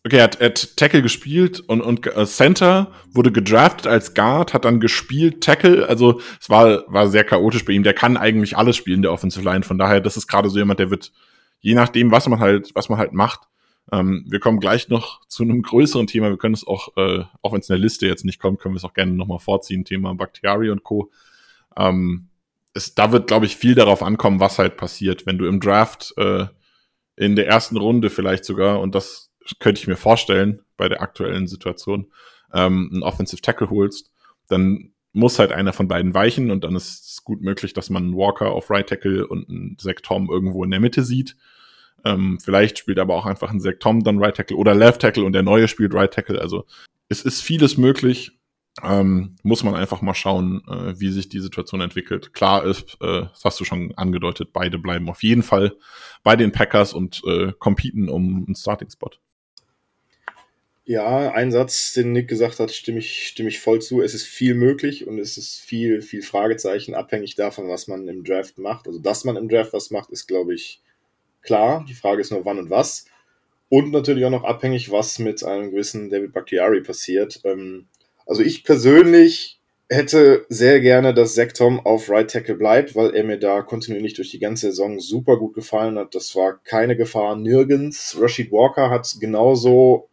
Okay, 0.05 0.17
er 0.17 0.23
hat, 0.23 0.39
er 0.39 0.49
hat 0.49 0.77
Tackle 0.77 1.01
gespielt 1.01 1.59
und, 1.59 1.81
und 1.81 2.05
äh, 2.15 2.25
Center 2.25 2.91
wurde 3.11 3.31
gedraftet 3.31 3.87
als 3.87 4.13
Guard, 4.13 4.53
hat 4.53 4.63
dann 4.63 4.79
gespielt 4.79 5.43
Tackle. 5.43 5.89
Also 5.89 6.21
es 6.39 6.49
war, 6.49 6.83
war 6.87 7.07
sehr 7.07 7.23
chaotisch 7.23 7.65
bei 7.65 7.73
ihm. 7.73 7.83
Der 7.83 7.93
kann 7.93 8.15
eigentlich 8.15 8.55
alles 8.55 8.77
spielen, 8.77 9.01
der 9.01 9.11
Offensive 9.11 9.43
Line. 9.43 9.63
Von 9.63 9.77
daher, 9.77 9.99
das 9.99 10.15
ist 10.15 10.27
gerade 10.27 10.49
so 10.49 10.57
jemand, 10.57 10.79
der 10.79 10.91
wird, 10.91 11.11
je 11.59 11.73
nachdem, 11.73 12.11
was 12.11 12.27
man 12.29 12.39
halt, 12.39 12.69
was 12.75 12.87
man 12.87 12.99
halt 12.99 13.13
macht, 13.13 13.41
ähm, 13.91 14.25
wir 14.27 14.39
kommen 14.39 14.59
gleich 14.59 14.89
noch 14.89 15.25
zu 15.27 15.43
einem 15.43 15.61
größeren 15.61 16.07
Thema. 16.07 16.29
Wir 16.29 16.37
können 16.37 16.55
es 16.55 16.65
auch, 16.65 16.95
äh, 16.97 17.23
auch 17.41 17.53
wenn 17.53 17.59
es 17.59 17.69
in 17.69 17.73
der 17.73 17.81
Liste 17.81 18.07
jetzt 18.07 18.25
nicht 18.25 18.39
kommt, 18.39 18.59
können 18.59 18.73
wir 18.73 18.77
es 18.77 18.83
auch 18.83 18.93
gerne 18.93 19.13
nochmal 19.13 19.39
vorziehen. 19.39 19.85
Thema 19.85 20.13
Bakhtiari 20.15 20.69
und 20.69 20.83
Co. 20.83 21.11
Ähm, 21.77 22.29
es, 22.73 22.95
da 22.95 23.11
wird, 23.11 23.27
glaube 23.27 23.45
ich, 23.45 23.55
viel 23.55 23.75
darauf 23.75 24.01
ankommen, 24.01 24.39
was 24.39 24.59
halt 24.59 24.77
passiert. 24.77 25.25
Wenn 25.25 25.37
du 25.37 25.45
im 25.45 25.59
Draft 25.59 26.13
äh, 26.17 26.47
in 27.15 27.35
der 27.35 27.47
ersten 27.47 27.77
Runde 27.77 28.09
vielleicht 28.09 28.43
sogar, 28.43 28.81
und 28.81 28.95
das 28.95 29.31
könnte 29.59 29.79
ich 29.79 29.87
mir 29.87 29.97
vorstellen 29.97 30.61
bei 30.77 30.89
der 30.89 31.01
aktuellen 31.01 31.47
Situation, 31.47 32.07
ähm, 32.53 32.89
einen 32.91 33.03
Offensive 33.03 33.41
Tackle 33.41 33.69
holst, 33.69 34.11
dann 34.47 34.91
muss 35.13 35.39
halt 35.39 35.53
einer 35.53 35.71
von 35.71 35.87
beiden 35.87 36.13
weichen 36.13 36.51
und 36.51 36.63
dann 36.63 36.75
ist 36.75 37.11
es 37.11 37.23
gut 37.23 37.41
möglich, 37.41 37.73
dass 37.73 37.89
man 37.89 38.03
einen 38.03 38.17
Walker 38.17 38.51
auf 38.51 38.69
Right 38.69 38.89
Tackle 38.89 39.25
und 39.25 39.47
einen 39.49 39.77
Zach 39.79 40.01
Tom 40.03 40.29
irgendwo 40.29 40.63
in 40.63 40.71
der 40.71 40.81
Mitte 40.81 41.03
sieht. 41.03 41.37
Ähm, 42.05 42.37
vielleicht 42.39 42.77
spielt 42.77 42.99
aber 42.99 43.15
auch 43.15 43.25
einfach 43.25 43.51
ein 43.51 43.59
Zach 43.59 43.73
Tom 43.79 44.03
dann 44.03 44.19
Right 44.19 44.35
Tackle 44.35 44.57
oder 44.57 44.75
Left 44.75 45.01
Tackle 45.01 45.23
und 45.23 45.33
der 45.33 45.43
neue 45.43 45.67
spielt 45.67 45.93
Right 45.93 46.13
Tackle. 46.13 46.39
Also 46.39 46.65
es 47.09 47.23
ist 47.23 47.41
vieles 47.41 47.77
möglich. 47.77 48.31
Ähm, 48.83 49.37
muss 49.41 49.63
man 49.63 49.73
einfach 49.73 50.01
mal 50.01 50.13
schauen, 50.13 50.61
äh, 50.67 50.99
wie 50.99 51.09
sich 51.09 51.29
die 51.29 51.39
Situation 51.39 51.79
entwickelt. 51.79 52.33
Klar 52.33 52.65
ist, 52.65 52.97
äh, 53.01 53.21
das 53.21 53.45
hast 53.45 53.59
du 53.59 53.63
schon 53.63 53.93
angedeutet, 53.95 54.49
beide 54.51 54.77
bleiben 54.77 55.09
auf 55.09 55.23
jeden 55.23 55.43
Fall 55.43 55.77
bei 56.23 56.35
den 56.35 56.51
Packers 56.51 56.93
und 56.93 57.21
äh, 57.25 57.53
competen 57.57 58.09
um 58.09 58.43
einen 58.45 58.55
Starting-Spot. 58.55 59.11
Ja, 60.87 61.31
ein 61.31 61.51
Satz, 61.51 61.93
den 61.93 62.11
Nick 62.11 62.27
gesagt 62.27 62.59
hat, 62.59 62.69
stimme 62.71 62.99
ich, 62.99 63.27
stimme 63.29 63.49
ich 63.49 63.59
voll 63.59 63.81
zu. 63.81 64.01
Es 64.01 64.13
ist 64.13 64.27
viel 64.27 64.53
möglich 64.53 65.07
und 65.07 65.17
es 65.17 65.37
ist 65.37 65.59
viel, 65.59 66.01
viel 66.01 66.21
Fragezeichen, 66.21 66.93
abhängig 66.93 67.35
davon, 67.35 67.67
was 67.69 67.87
man 67.87 68.07
im 68.07 68.23
Draft 68.23 68.59
macht. 68.59 68.87
Also, 68.87 68.99
dass 68.99 69.23
man 69.23 69.35
im 69.35 69.49
Draft 69.49 69.73
was 69.73 69.89
macht, 69.89 70.11
ist, 70.11 70.27
glaube 70.27 70.53
ich, 70.53 70.83
klar. 71.45 71.85
Die 71.87 71.93
Frage 71.93 72.21
ist 72.21 72.31
nur, 72.31 72.45
wann 72.45 72.59
und 72.59 72.69
was. 72.69 73.05
Und 73.69 73.91
natürlich 73.91 74.25
auch 74.25 74.31
noch 74.31 74.43
abhängig, 74.43 74.91
was 74.91 75.19
mit 75.19 75.43
einem 75.43 75.71
gewissen 75.71 76.09
David 76.09 76.33
Bakhtiari 76.33 76.81
passiert. 76.81 77.41
Ähm, 77.43 77.87
also, 78.25 78.41
ich 78.41 78.63
persönlich 78.63 79.59
hätte 79.89 80.45
sehr 80.49 80.79
gerne, 80.81 81.13
dass 81.13 81.35
Zach 81.35 81.53
Tom 81.53 81.79
auf 81.79 82.09
Right 82.09 82.29
Tackle 82.29 82.55
bleibt, 82.55 82.95
weil 82.95 83.15
er 83.15 83.23
mir 83.23 83.37
da 83.37 83.61
kontinuierlich 83.61 84.15
durch 84.15 84.31
die 84.31 84.39
ganze 84.39 84.67
Saison 84.67 84.99
super 84.99 85.37
gut 85.37 85.53
gefallen 85.53 85.97
hat. 85.97 86.15
Das 86.15 86.35
war 86.35 86.59
keine 86.63 86.95
Gefahr 86.95 87.35
nirgends. 87.35 88.17
Rashid 88.19 88.51
Walker 88.51 88.89
hat 88.89 89.15
genauso 89.19 90.09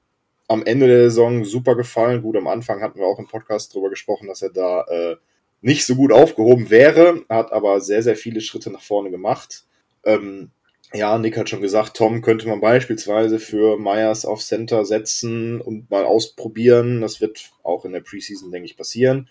am 0.48 0.62
Ende 0.64 0.86
der 0.86 1.04
Saison 1.04 1.44
super 1.44 1.74
gefallen. 1.74 2.22
Gut, 2.22 2.36
am 2.36 2.48
Anfang 2.48 2.82
hatten 2.82 2.98
wir 2.98 3.06
auch 3.06 3.18
im 3.18 3.28
Podcast 3.28 3.74
darüber 3.74 3.88
gesprochen, 3.90 4.28
dass 4.28 4.42
er 4.42 4.50
da 4.50 4.82
äh, 4.82 5.16
nicht 5.62 5.86
so 5.86 5.94
gut 5.94 6.12
aufgehoben 6.12 6.68
wäre, 6.68 7.24
hat 7.28 7.52
aber 7.52 7.80
sehr, 7.80 8.02
sehr 8.02 8.16
viele 8.16 8.40
Schritte 8.40 8.70
nach 8.70 8.82
vorne 8.82 9.10
gemacht. 9.10 9.64
Ähm, 10.04 10.50
ja, 10.94 11.18
Nick 11.18 11.36
hat 11.36 11.48
schon 11.48 11.62
gesagt, 11.62 11.96
Tom 11.96 12.22
könnte 12.22 12.48
man 12.48 12.60
beispielsweise 12.60 13.38
für 13.38 13.78
Myers 13.78 14.24
auf 14.24 14.42
Center 14.42 14.84
setzen 14.84 15.60
und 15.60 15.90
mal 15.90 16.04
ausprobieren. 16.04 17.00
Das 17.00 17.20
wird 17.20 17.50
auch 17.62 17.84
in 17.84 17.92
der 17.92 18.00
Preseason, 18.00 18.50
denke 18.50 18.66
ich, 18.66 18.76
passieren. 18.76 19.28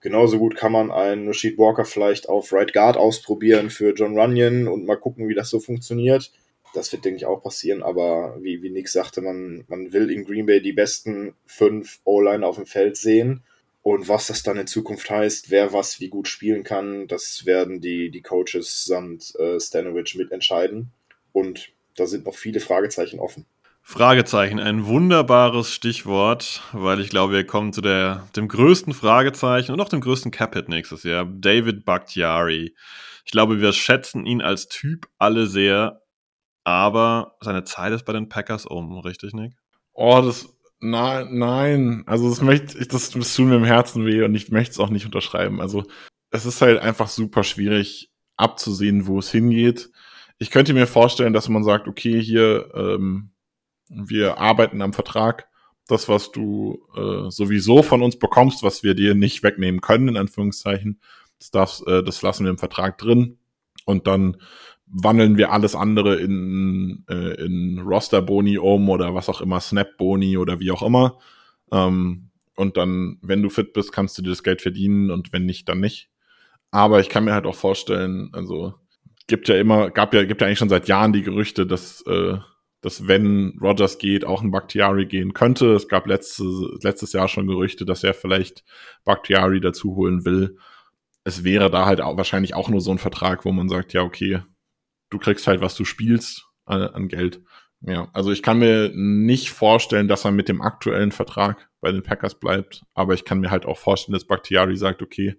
Genauso 0.00 0.38
gut 0.38 0.56
kann 0.56 0.72
man 0.72 0.90
einen 0.90 1.26
Rashid 1.26 1.58
Walker 1.58 1.84
vielleicht 1.84 2.28
auf 2.28 2.52
Right 2.52 2.72
Guard 2.72 2.96
ausprobieren 2.96 3.70
für 3.70 3.94
John 3.94 4.16
Runyon 4.16 4.68
und 4.68 4.86
mal 4.86 4.96
gucken, 4.96 5.28
wie 5.28 5.34
das 5.34 5.50
so 5.50 5.58
funktioniert 5.60 6.30
das 6.74 6.92
wird, 6.92 7.04
denke 7.04 7.18
ich, 7.18 7.26
auch 7.26 7.42
passieren. 7.42 7.82
Aber 7.82 8.36
wie, 8.40 8.62
wie 8.62 8.70
Nick 8.70 8.88
sagte, 8.88 9.20
man, 9.20 9.64
man 9.68 9.92
will 9.92 10.10
in 10.10 10.24
Green 10.24 10.46
Bay 10.46 10.60
die 10.60 10.72
besten 10.72 11.34
fünf 11.46 12.00
O-Line 12.04 12.46
auf 12.46 12.56
dem 12.56 12.66
Feld 12.66 12.96
sehen. 12.96 13.42
Und 13.82 14.08
was 14.08 14.26
das 14.26 14.42
dann 14.42 14.58
in 14.58 14.66
Zukunft 14.66 15.08
heißt, 15.08 15.50
wer 15.50 15.72
was 15.72 16.00
wie 16.00 16.08
gut 16.08 16.28
spielen 16.28 16.64
kann, 16.64 17.06
das 17.06 17.46
werden 17.46 17.80
die, 17.80 18.10
die 18.10 18.22
Coaches 18.22 18.84
samt 18.84 19.34
äh, 19.36 19.58
Stanovic 19.58 20.14
mitentscheiden. 20.16 20.92
Und 21.38 21.68
da 21.94 22.08
sind 22.08 22.26
noch 22.26 22.34
viele 22.34 22.58
Fragezeichen 22.58 23.20
offen. 23.20 23.46
Fragezeichen, 23.80 24.58
ein 24.58 24.86
wunderbares 24.86 25.72
Stichwort, 25.72 26.62
weil 26.72 27.00
ich 27.00 27.10
glaube, 27.10 27.32
wir 27.32 27.46
kommen 27.46 27.72
zu 27.72 27.80
der, 27.80 28.26
dem 28.34 28.48
größten 28.48 28.92
Fragezeichen 28.92 29.70
und 29.70 29.80
auch 29.80 29.88
dem 29.88 30.00
größten 30.00 30.32
Capit 30.32 30.68
nächstes 30.68 31.04
Jahr. 31.04 31.24
David 31.24 31.84
Bakhtiari. 31.84 32.74
Ich 33.24 33.30
glaube, 33.30 33.60
wir 33.60 33.72
schätzen 33.72 34.26
ihn 34.26 34.42
als 34.42 34.66
Typ 34.66 35.06
alle 35.18 35.46
sehr, 35.46 36.02
aber 36.64 37.36
seine 37.40 37.62
Zeit 37.62 37.92
ist 37.92 38.04
bei 38.04 38.12
den 38.12 38.28
Packers 38.28 38.66
um, 38.66 38.98
richtig, 38.98 39.32
Nick? 39.32 39.52
Oh, 39.92 40.20
das, 40.20 40.48
nein, 40.80 41.38
nein. 41.38 42.02
Also 42.06 42.28
das 42.28 42.40
möchte 42.40 42.76
ich, 42.78 42.88
das, 42.88 43.10
das 43.10 43.36
tut 43.36 43.46
mir 43.46 43.56
im 43.56 43.64
Herzen 43.64 44.04
weh 44.04 44.24
und 44.24 44.34
ich 44.34 44.50
möchte 44.50 44.72
es 44.72 44.80
auch 44.80 44.90
nicht 44.90 45.06
unterschreiben. 45.06 45.60
Also 45.60 45.84
es 46.30 46.46
ist 46.46 46.60
halt 46.62 46.80
einfach 46.80 47.06
super 47.06 47.44
schwierig 47.44 48.10
abzusehen, 48.36 49.06
wo 49.06 49.20
es 49.20 49.30
hingeht. 49.30 49.90
Ich 50.38 50.50
könnte 50.50 50.72
mir 50.72 50.86
vorstellen, 50.86 51.32
dass 51.32 51.48
man 51.48 51.64
sagt, 51.64 51.88
okay, 51.88 52.20
hier, 52.20 52.70
ähm, 52.74 53.30
wir 53.88 54.38
arbeiten 54.38 54.82
am 54.82 54.92
Vertrag. 54.92 55.48
Das, 55.88 56.08
was 56.08 56.30
du 56.32 56.86
äh, 56.94 57.30
sowieso 57.30 57.82
von 57.82 58.02
uns 58.02 58.18
bekommst, 58.18 58.62
was 58.62 58.82
wir 58.82 58.94
dir 58.94 59.14
nicht 59.14 59.42
wegnehmen 59.42 59.80
können, 59.80 60.08
in 60.08 60.16
Anführungszeichen, 60.16 61.00
das, 61.38 61.50
darfst, 61.50 61.86
äh, 61.86 62.02
das 62.04 62.22
lassen 62.22 62.44
wir 62.44 62.50
im 62.50 62.58
Vertrag 62.58 62.98
drin. 62.98 63.38
Und 63.84 64.06
dann 64.06 64.36
wandeln 64.86 65.36
wir 65.38 65.50
alles 65.52 65.74
andere 65.74 66.16
in, 66.16 67.04
äh, 67.08 67.42
in 67.44 67.80
Roster-Boni 67.80 68.58
um 68.58 68.88
oder 68.88 69.14
was 69.14 69.28
auch 69.28 69.40
immer, 69.40 69.60
Snap-Boni 69.60 70.36
oder 70.36 70.60
wie 70.60 70.70
auch 70.70 70.82
immer. 70.82 71.18
Ähm, 71.72 72.30
und 72.56 72.76
dann, 72.76 73.18
wenn 73.22 73.42
du 73.42 73.50
fit 73.50 73.72
bist, 73.72 73.92
kannst 73.92 74.18
du 74.18 74.22
dir 74.22 74.30
das 74.30 74.42
Geld 74.42 74.62
verdienen 74.62 75.10
und 75.10 75.32
wenn 75.32 75.46
nicht, 75.46 75.68
dann 75.68 75.80
nicht. 75.80 76.10
Aber 76.70 77.00
ich 77.00 77.08
kann 77.08 77.24
mir 77.24 77.32
halt 77.32 77.46
auch 77.46 77.54
vorstellen, 77.54 78.30
also 78.32 78.74
gibt 79.28 79.48
ja 79.48 79.56
immer, 79.56 79.90
gab 79.90 80.14
ja, 80.14 80.24
gibt 80.24 80.40
ja 80.40 80.46
eigentlich 80.46 80.58
schon 80.58 80.68
seit 80.68 80.88
Jahren 80.88 81.12
die 81.12 81.22
Gerüchte, 81.22 81.66
dass, 81.66 82.02
äh, 82.06 82.38
dass 82.80 83.06
wenn 83.06 83.56
Rogers 83.60 83.98
geht, 83.98 84.24
auch 84.24 84.42
ein 84.42 84.50
Bakhtiari 84.50 85.06
gehen 85.06 85.34
könnte. 85.34 85.74
Es 85.74 85.86
gab 85.86 86.06
letzte, 86.06 86.44
letztes 86.82 87.12
Jahr 87.12 87.28
schon 87.28 87.46
Gerüchte, 87.46 87.84
dass 87.84 88.02
er 88.02 88.14
vielleicht 88.14 88.64
Bakhtiari 89.04 89.60
dazu 89.60 89.94
holen 89.94 90.24
will. 90.24 90.56
Es 91.24 91.44
wäre 91.44 91.70
da 91.70 91.84
halt 91.84 92.00
auch 92.00 92.16
wahrscheinlich 92.16 92.54
auch 92.54 92.68
nur 92.68 92.80
so 92.80 92.90
ein 92.90 92.98
Vertrag, 92.98 93.44
wo 93.44 93.52
man 93.52 93.68
sagt, 93.68 93.92
ja, 93.92 94.02
okay, 94.02 94.42
du 95.10 95.18
kriegst 95.18 95.46
halt, 95.46 95.60
was 95.60 95.76
du 95.76 95.84
spielst 95.84 96.46
an, 96.64 96.82
an 96.82 97.08
Geld. 97.08 97.42
Ja, 97.80 98.08
also 98.12 98.32
ich 98.32 98.42
kann 98.42 98.58
mir 98.58 98.90
nicht 98.94 99.50
vorstellen, 99.50 100.08
dass 100.08 100.24
er 100.24 100.32
mit 100.32 100.48
dem 100.48 100.62
aktuellen 100.62 101.12
Vertrag 101.12 101.68
bei 101.80 101.92
den 101.92 102.02
Packers 102.02 102.40
bleibt, 102.40 102.82
aber 102.94 103.14
ich 103.14 103.24
kann 103.24 103.40
mir 103.40 103.50
halt 103.50 103.66
auch 103.66 103.78
vorstellen, 103.78 104.14
dass 104.14 104.26
Bakhtiari 104.26 104.76
sagt, 104.76 105.00
okay, 105.00 105.36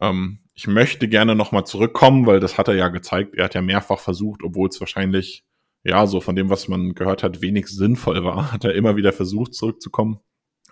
ähm, 0.00 0.40
ich 0.54 0.66
möchte 0.66 1.08
gerne 1.08 1.34
nochmal 1.34 1.66
zurückkommen, 1.66 2.26
weil 2.26 2.40
das 2.40 2.58
hat 2.58 2.68
er 2.68 2.74
ja 2.74 2.88
gezeigt. 2.88 3.34
Er 3.34 3.44
hat 3.44 3.54
ja 3.54 3.62
mehrfach 3.62 3.98
versucht, 3.98 4.42
obwohl 4.42 4.68
es 4.68 4.80
wahrscheinlich, 4.80 5.44
ja, 5.82 6.06
so 6.06 6.20
von 6.20 6.36
dem, 6.36 6.48
was 6.48 6.68
man 6.68 6.94
gehört 6.94 7.22
hat, 7.22 7.42
wenig 7.42 7.66
sinnvoll 7.66 8.24
war, 8.24 8.52
hat 8.52 8.64
er 8.64 8.74
immer 8.74 8.96
wieder 8.96 9.12
versucht, 9.12 9.54
zurückzukommen. 9.54 10.20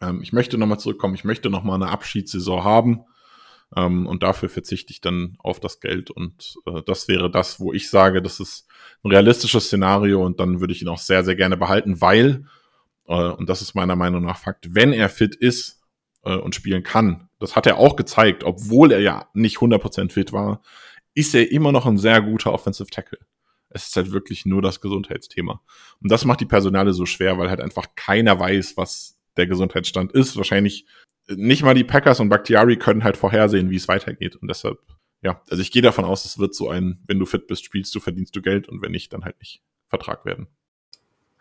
Ähm, 0.01 0.23
ich 0.23 0.33
möchte 0.33 0.59
nochmal 0.59 0.79
zurückkommen, 0.79 1.15
ich 1.15 1.25
möchte 1.25 1.51
nochmal 1.51 1.77
eine 1.77 1.91
Abschiedssaison 1.91 2.65
haben. 2.65 3.05
Ähm, 3.75 4.07
und 4.07 4.23
dafür 4.23 4.49
verzichte 4.49 4.93
ich 4.93 5.01
dann 5.01 5.37
auf 5.39 5.59
das 5.59 5.81
Geld. 5.81 6.11
Und 6.11 6.57
äh, 6.67 6.83
das 6.85 7.09
wäre 7.09 7.31
das, 7.31 7.59
wo 7.59 7.73
ich 7.73 7.89
sage, 7.89 8.23
das 8.23 8.39
ist 8.39 8.69
ein 9.03 9.11
realistisches 9.11 9.67
Szenario 9.67 10.25
und 10.25 10.41
dann 10.41 10.61
würde 10.61 10.73
ich 10.73 10.83
ihn 10.83 10.89
auch 10.89 10.99
sehr, 10.99 11.25
sehr 11.25 11.37
gerne 11.37 11.57
behalten, 11.57 12.01
weil, 12.01 12.45
äh, 13.07 13.15
und 13.15 13.49
das 13.49 13.63
ist 13.63 13.75
meiner 13.75 13.97
Meinung 13.97 14.25
nach 14.25 14.39
Fakt, 14.39 14.75
wenn 14.75 14.93
er 14.93 15.09
fit 15.09 15.35
ist 15.35 15.81
äh, 16.25 16.37
und 16.37 16.55
spielen 16.55 16.83
kann, 16.83 17.29
das 17.43 17.57
hat 17.57 17.67
er 17.67 17.79
auch 17.79 17.97
gezeigt, 17.97 18.45
obwohl 18.45 18.93
er 18.93 19.01
ja 19.01 19.29
nicht 19.35 19.59
100% 19.59 20.11
fit 20.13 20.33
war, 20.33 20.63
ist 21.15 21.35
er 21.35 21.51
immer 21.51 21.73
noch 21.73 21.87
ein 21.87 21.99
sehr 21.99 22.23
guter 22.23 22.53
Offensive 22.53 22.91
Tackle. 22.91 23.19
Es 23.69 23.87
ist 23.87 23.97
halt 23.97 24.13
wirklich 24.13 24.47
nur 24.47 24.63
das 24.63 24.81
Gesundheitsthema. 24.81 25.63
Und 26.01 26.11
das 26.11 26.25
macht 26.25 26.41
die 26.41 26.47
Personale 26.47 26.93
so 26.93 27.07
schwer, 27.07 27.39
weil 27.39 27.51
halt 27.51 27.61
einfach 27.61 27.87
keiner 27.97 28.39
weiß, 28.39 28.77
was 28.77 29.19
der 29.37 29.47
Gesundheitsstand 29.47 30.13
ist. 30.13 30.37
Wahrscheinlich 30.37 30.87
nicht 31.29 31.63
mal 31.63 31.75
die 31.75 31.85
Packers 31.85 32.21
und 32.21 32.29
Bakhtiari 32.29 32.77
können 32.77 33.05
halt 33.05 33.17
vorhersehen, 33.17 33.71
wie 33.71 33.77
es 33.77 33.89
weitergeht. 33.89 34.37
Und 34.37 34.49
deshalb, 34.49 34.79
ja, 35.23 35.43
also 35.49 35.63
ich 35.63 35.73
gehe 35.73 35.83
davon 35.83 36.05
aus, 36.05 36.25
es 36.25 36.39
wird 36.39 36.55
so 36.55 36.69
ein, 36.69 37.03
wenn 37.07 37.19
du 37.19 37.27
fit 37.27 37.47
bist, 37.47 37.65
spielst 37.65 37.95
du, 37.95 38.01
verdienst 38.01 38.37
du 38.37 38.43
Geld 38.43 38.69
und 38.69 38.83
wenn 38.83 38.93
nicht, 38.93 39.13
dann 39.13 39.25
halt 39.25 39.39
nicht 39.39 39.63
Vertrag 39.89 40.25
werden. 40.25 40.49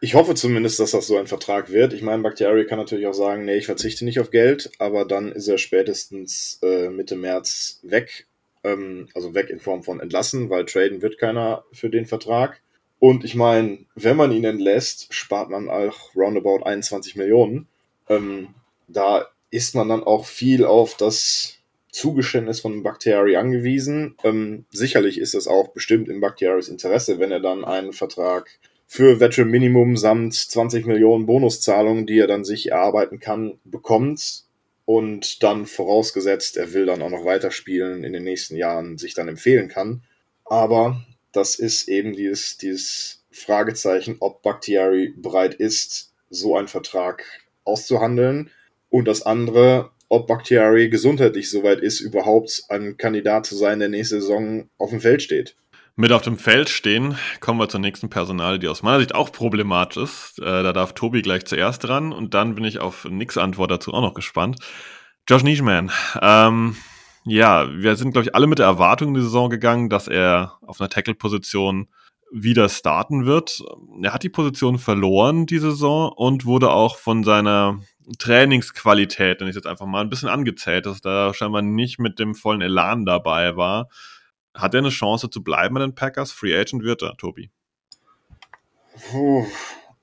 Ich 0.03 0.15
hoffe 0.15 0.33
zumindest, 0.33 0.79
dass 0.79 0.91
das 0.91 1.05
so 1.05 1.17
ein 1.17 1.27
Vertrag 1.27 1.71
wird. 1.71 1.93
Ich 1.93 2.01
meine, 2.01 2.23
Bakhtiari 2.23 2.65
kann 2.65 2.79
natürlich 2.79 3.05
auch 3.05 3.13
sagen, 3.13 3.45
nee, 3.45 3.57
ich 3.57 3.67
verzichte 3.67 4.03
nicht 4.03 4.19
auf 4.19 4.31
Geld, 4.31 4.71
aber 4.79 5.05
dann 5.05 5.31
ist 5.31 5.47
er 5.47 5.59
spätestens 5.59 6.57
äh, 6.63 6.89
Mitte 6.89 7.15
März 7.15 7.79
weg. 7.83 8.25
Ähm, 8.63 9.09
also 9.13 9.35
weg 9.35 9.51
in 9.51 9.59
Form 9.59 9.83
von 9.83 9.99
entlassen, 9.99 10.49
weil 10.49 10.65
traden 10.65 11.03
wird 11.03 11.19
keiner 11.19 11.65
für 11.71 11.91
den 11.91 12.07
Vertrag. 12.07 12.61
Und 12.97 13.23
ich 13.23 13.35
meine, 13.35 13.85
wenn 13.93 14.17
man 14.17 14.31
ihn 14.31 14.43
entlässt, 14.43 15.13
spart 15.13 15.51
man 15.51 15.69
auch 15.69 16.15
roundabout 16.15 16.63
21 16.63 17.15
Millionen. 17.15 17.67
Ähm, 18.09 18.55
da 18.87 19.27
ist 19.51 19.75
man 19.75 19.87
dann 19.87 20.03
auch 20.03 20.25
viel 20.25 20.65
auf 20.65 20.97
das 20.97 21.59
Zugeständnis 21.91 22.61
von 22.61 22.81
Bakhtiari 22.81 23.35
angewiesen. 23.35 24.15
Ähm, 24.23 24.65
sicherlich 24.71 25.19
ist 25.19 25.35
es 25.35 25.47
auch 25.47 25.67
bestimmt 25.67 26.09
in 26.09 26.21
Bakhtiaris 26.21 26.69
Interesse, 26.69 27.19
wenn 27.19 27.31
er 27.31 27.39
dann 27.39 27.63
einen 27.63 27.93
Vertrag 27.93 28.49
für 28.93 29.21
Veteran 29.21 29.49
Minimum 29.49 29.95
samt 29.95 30.33
20 30.33 30.85
Millionen 30.85 31.25
Bonuszahlungen, 31.25 32.05
die 32.05 32.19
er 32.19 32.27
dann 32.27 32.43
sich 32.43 32.71
erarbeiten 32.71 33.21
kann, 33.21 33.57
bekommt. 33.63 34.43
Und 34.83 35.41
dann 35.43 35.65
vorausgesetzt, 35.65 36.57
er 36.57 36.73
will 36.73 36.87
dann 36.87 37.01
auch 37.01 37.09
noch 37.09 37.23
weiterspielen 37.23 38.03
in 38.03 38.11
den 38.11 38.25
nächsten 38.25 38.57
Jahren, 38.57 38.97
sich 38.97 39.13
dann 39.13 39.29
empfehlen 39.29 39.69
kann. 39.69 40.03
Aber 40.43 41.05
das 41.31 41.55
ist 41.55 41.87
eben 41.87 42.17
dieses, 42.17 42.57
dieses 42.57 43.23
Fragezeichen, 43.31 44.17
ob 44.19 44.41
Bakhtiari 44.41 45.13
bereit 45.15 45.53
ist, 45.53 46.11
so 46.29 46.57
einen 46.57 46.67
Vertrag 46.67 47.23
auszuhandeln 47.63 48.49
und 48.89 49.07
das 49.07 49.21
andere, 49.21 49.91
ob 50.09 50.27
Bakhtiari 50.27 50.89
gesundheitlich 50.89 51.49
soweit 51.49 51.79
ist, 51.79 52.01
überhaupt 52.01 52.65
ein 52.67 52.97
Kandidat 52.97 53.45
zu 53.45 53.55
sein, 53.55 53.79
der 53.79 53.87
nächste 53.87 54.19
Saison 54.19 54.69
auf 54.77 54.89
dem 54.89 54.99
Feld 54.99 55.21
steht. 55.21 55.55
Mit 56.01 56.13
auf 56.13 56.23
dem 56.23 56.39
Feld 56.39 56.67
stehen, 56.69 57.15
kommen 57.41 57.59
wir 57.59 57.69
zur 57.69 57.79
nächsten 57.79 58.09
Personal, 58.09 58.57
die 58.57 58.67
aus 58.67 58.81
meiner 58.81 58.97
Sicht 58.97 59.13
auch 59.13 59.31
problematisch 59.31 60.01
ist. 60.01 60.39
Äh, 60.39 60.63
da 60.63 60.73
darf 60.73 60.93
Tobi 60.93 61.21
gleich 61.21 61.45
zuerst 61.45 61.83
dran 61.83 62.11
und 62.11 62.33
dann 62.33 62.55
bin 62.55 62.63
ich 62.63 62.79
auf 62.79 63.05
Nix 63.05 63.37
Antwort 63.37 63.69
dazu 63.69 63.93
auch 63.93 64.01
noch 64.01 64.15
gespannt. 64.15 64.57
Josh 65.29 65.43
Nischman. 65.43 65.91
Ähm, 66.19 66.75
ja, 67.23 67.69
wir 67.71 67.95
sind, 67.97 68.13
glaube 68.13 68.27
ich, 68.27 68.33
alle 68.33 68.47
mit 68.47 68.57
der 68.57 68.65
Erwartung 68.65 69.09
in 69.09 69.13
die 69.13 69.21
Saison 69.21 69.51
gegangen, 69.51 69.89
dass 69.89 70.07
er 70.07 70.57
auf 70.65 70.81
einer 70.81 70.89
Tackle-Position 70.89 71.87
wieder 72.31 72.67
starten 72.67 73.27
wird. 73.27 73.61
Er 74.01 74.11
hat 74.11 74.23
die 74.23 74.29
Position 74.29 74.79
verloren 74.79 75.45
die 75.45 75.59
Saison 75.59 76.11
und 76.15 76.45
wurde 76.45 76.71
auch 76.71 76.97
von 76.97 77.23
seiner 77.23 77.79
Trainingsqualität, 78.17 79.39
wenn 79.39 79.49
ich 79.49 79.55
jetzt 79.55 79.67
einfach 79.67 79.85
mal 79.85 80.01
ein 80.01 80.09
bisschen 80.09 80.29
angezählt, 80.29 80.87
dass 80.87 81.01
da 81.01 81.31
scheinbar 81.35 81.61
nicht 81.61 81.99
mit 81.99 82.17
dem 82.17 82.33
vollen 82.33 82.61
Elan 82.61 83.05
dabei 83.05 83.55
war. 83.55 83.87
Hat 84.53 84.73
er 84.73 84.79
eine 84.79 84.89
Chance 84.89 85.29
zu 85.29 85.43
bleiben 85.43 85.75
bei 85.75 85.81
den 85.81 85.95
Packers? 85.95 86.31
Free 86.31 86.55
Agent 86.55 86.83
wird 86.83 87.01
er, 87.01 87.15
Tobi? 87.17 87.49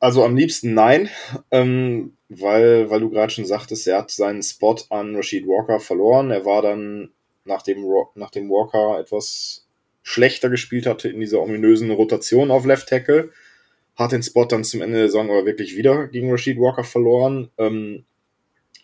Also 0.01 0.25
am 0.25 0.37
liebsten 0.37 0.75
nein, 0.75 1.09
ähm, 1.51 2.17
weil, 2.29 2.89
weil 2.91 3.01
du 3.01 3.11
gerade 3.11 3.33
schon 3.33 3.45
sagtest, 3.45 3.87
er 3.87 3.99
hat 3.99 4.11
seinen 4.11 4.43
Spot 4.43 4.77
an 4.91 5.17
Rashid 5.17 5.47
Walker 5.47 5.81
verloren. 5.81 6.31
Er 6.31 6.45
war 6.45 6.63
dann, 6.63 7.11
nachdem, 7.45 7.85
nachdem 8.15 8.49
Walker 8.49 9.01
etwas 9.01 9.67
schlechter 10.03 10.49
gespielt 10.49 10.87
hatte 10.87 11.09
in 11.09 11.21
dieser 11.21 11.41
ominösen 11.41 11.91
Rotation 11.91 12.51
auf 12.51 12.65
Left 12.65 12.89
Tackle, 12.89 13.31
hat 13.97 14.13
den 14.13 14.23
Spot 14.23 14.45
dann 14.45 14.65
zum 14.65 14.81
Ende 14.81 14.99
der 14.99 15.09
Saison 15.09 15.31
aber 15.31 15.45
wirklich 15.45 15.77
wieder 15.77 16.07
gegen 16.07 16.31
Rashid 16.31 16.59
Walker 16.59 16.85
verloren. 16.85 17.51
Ähm, 17.59 18.05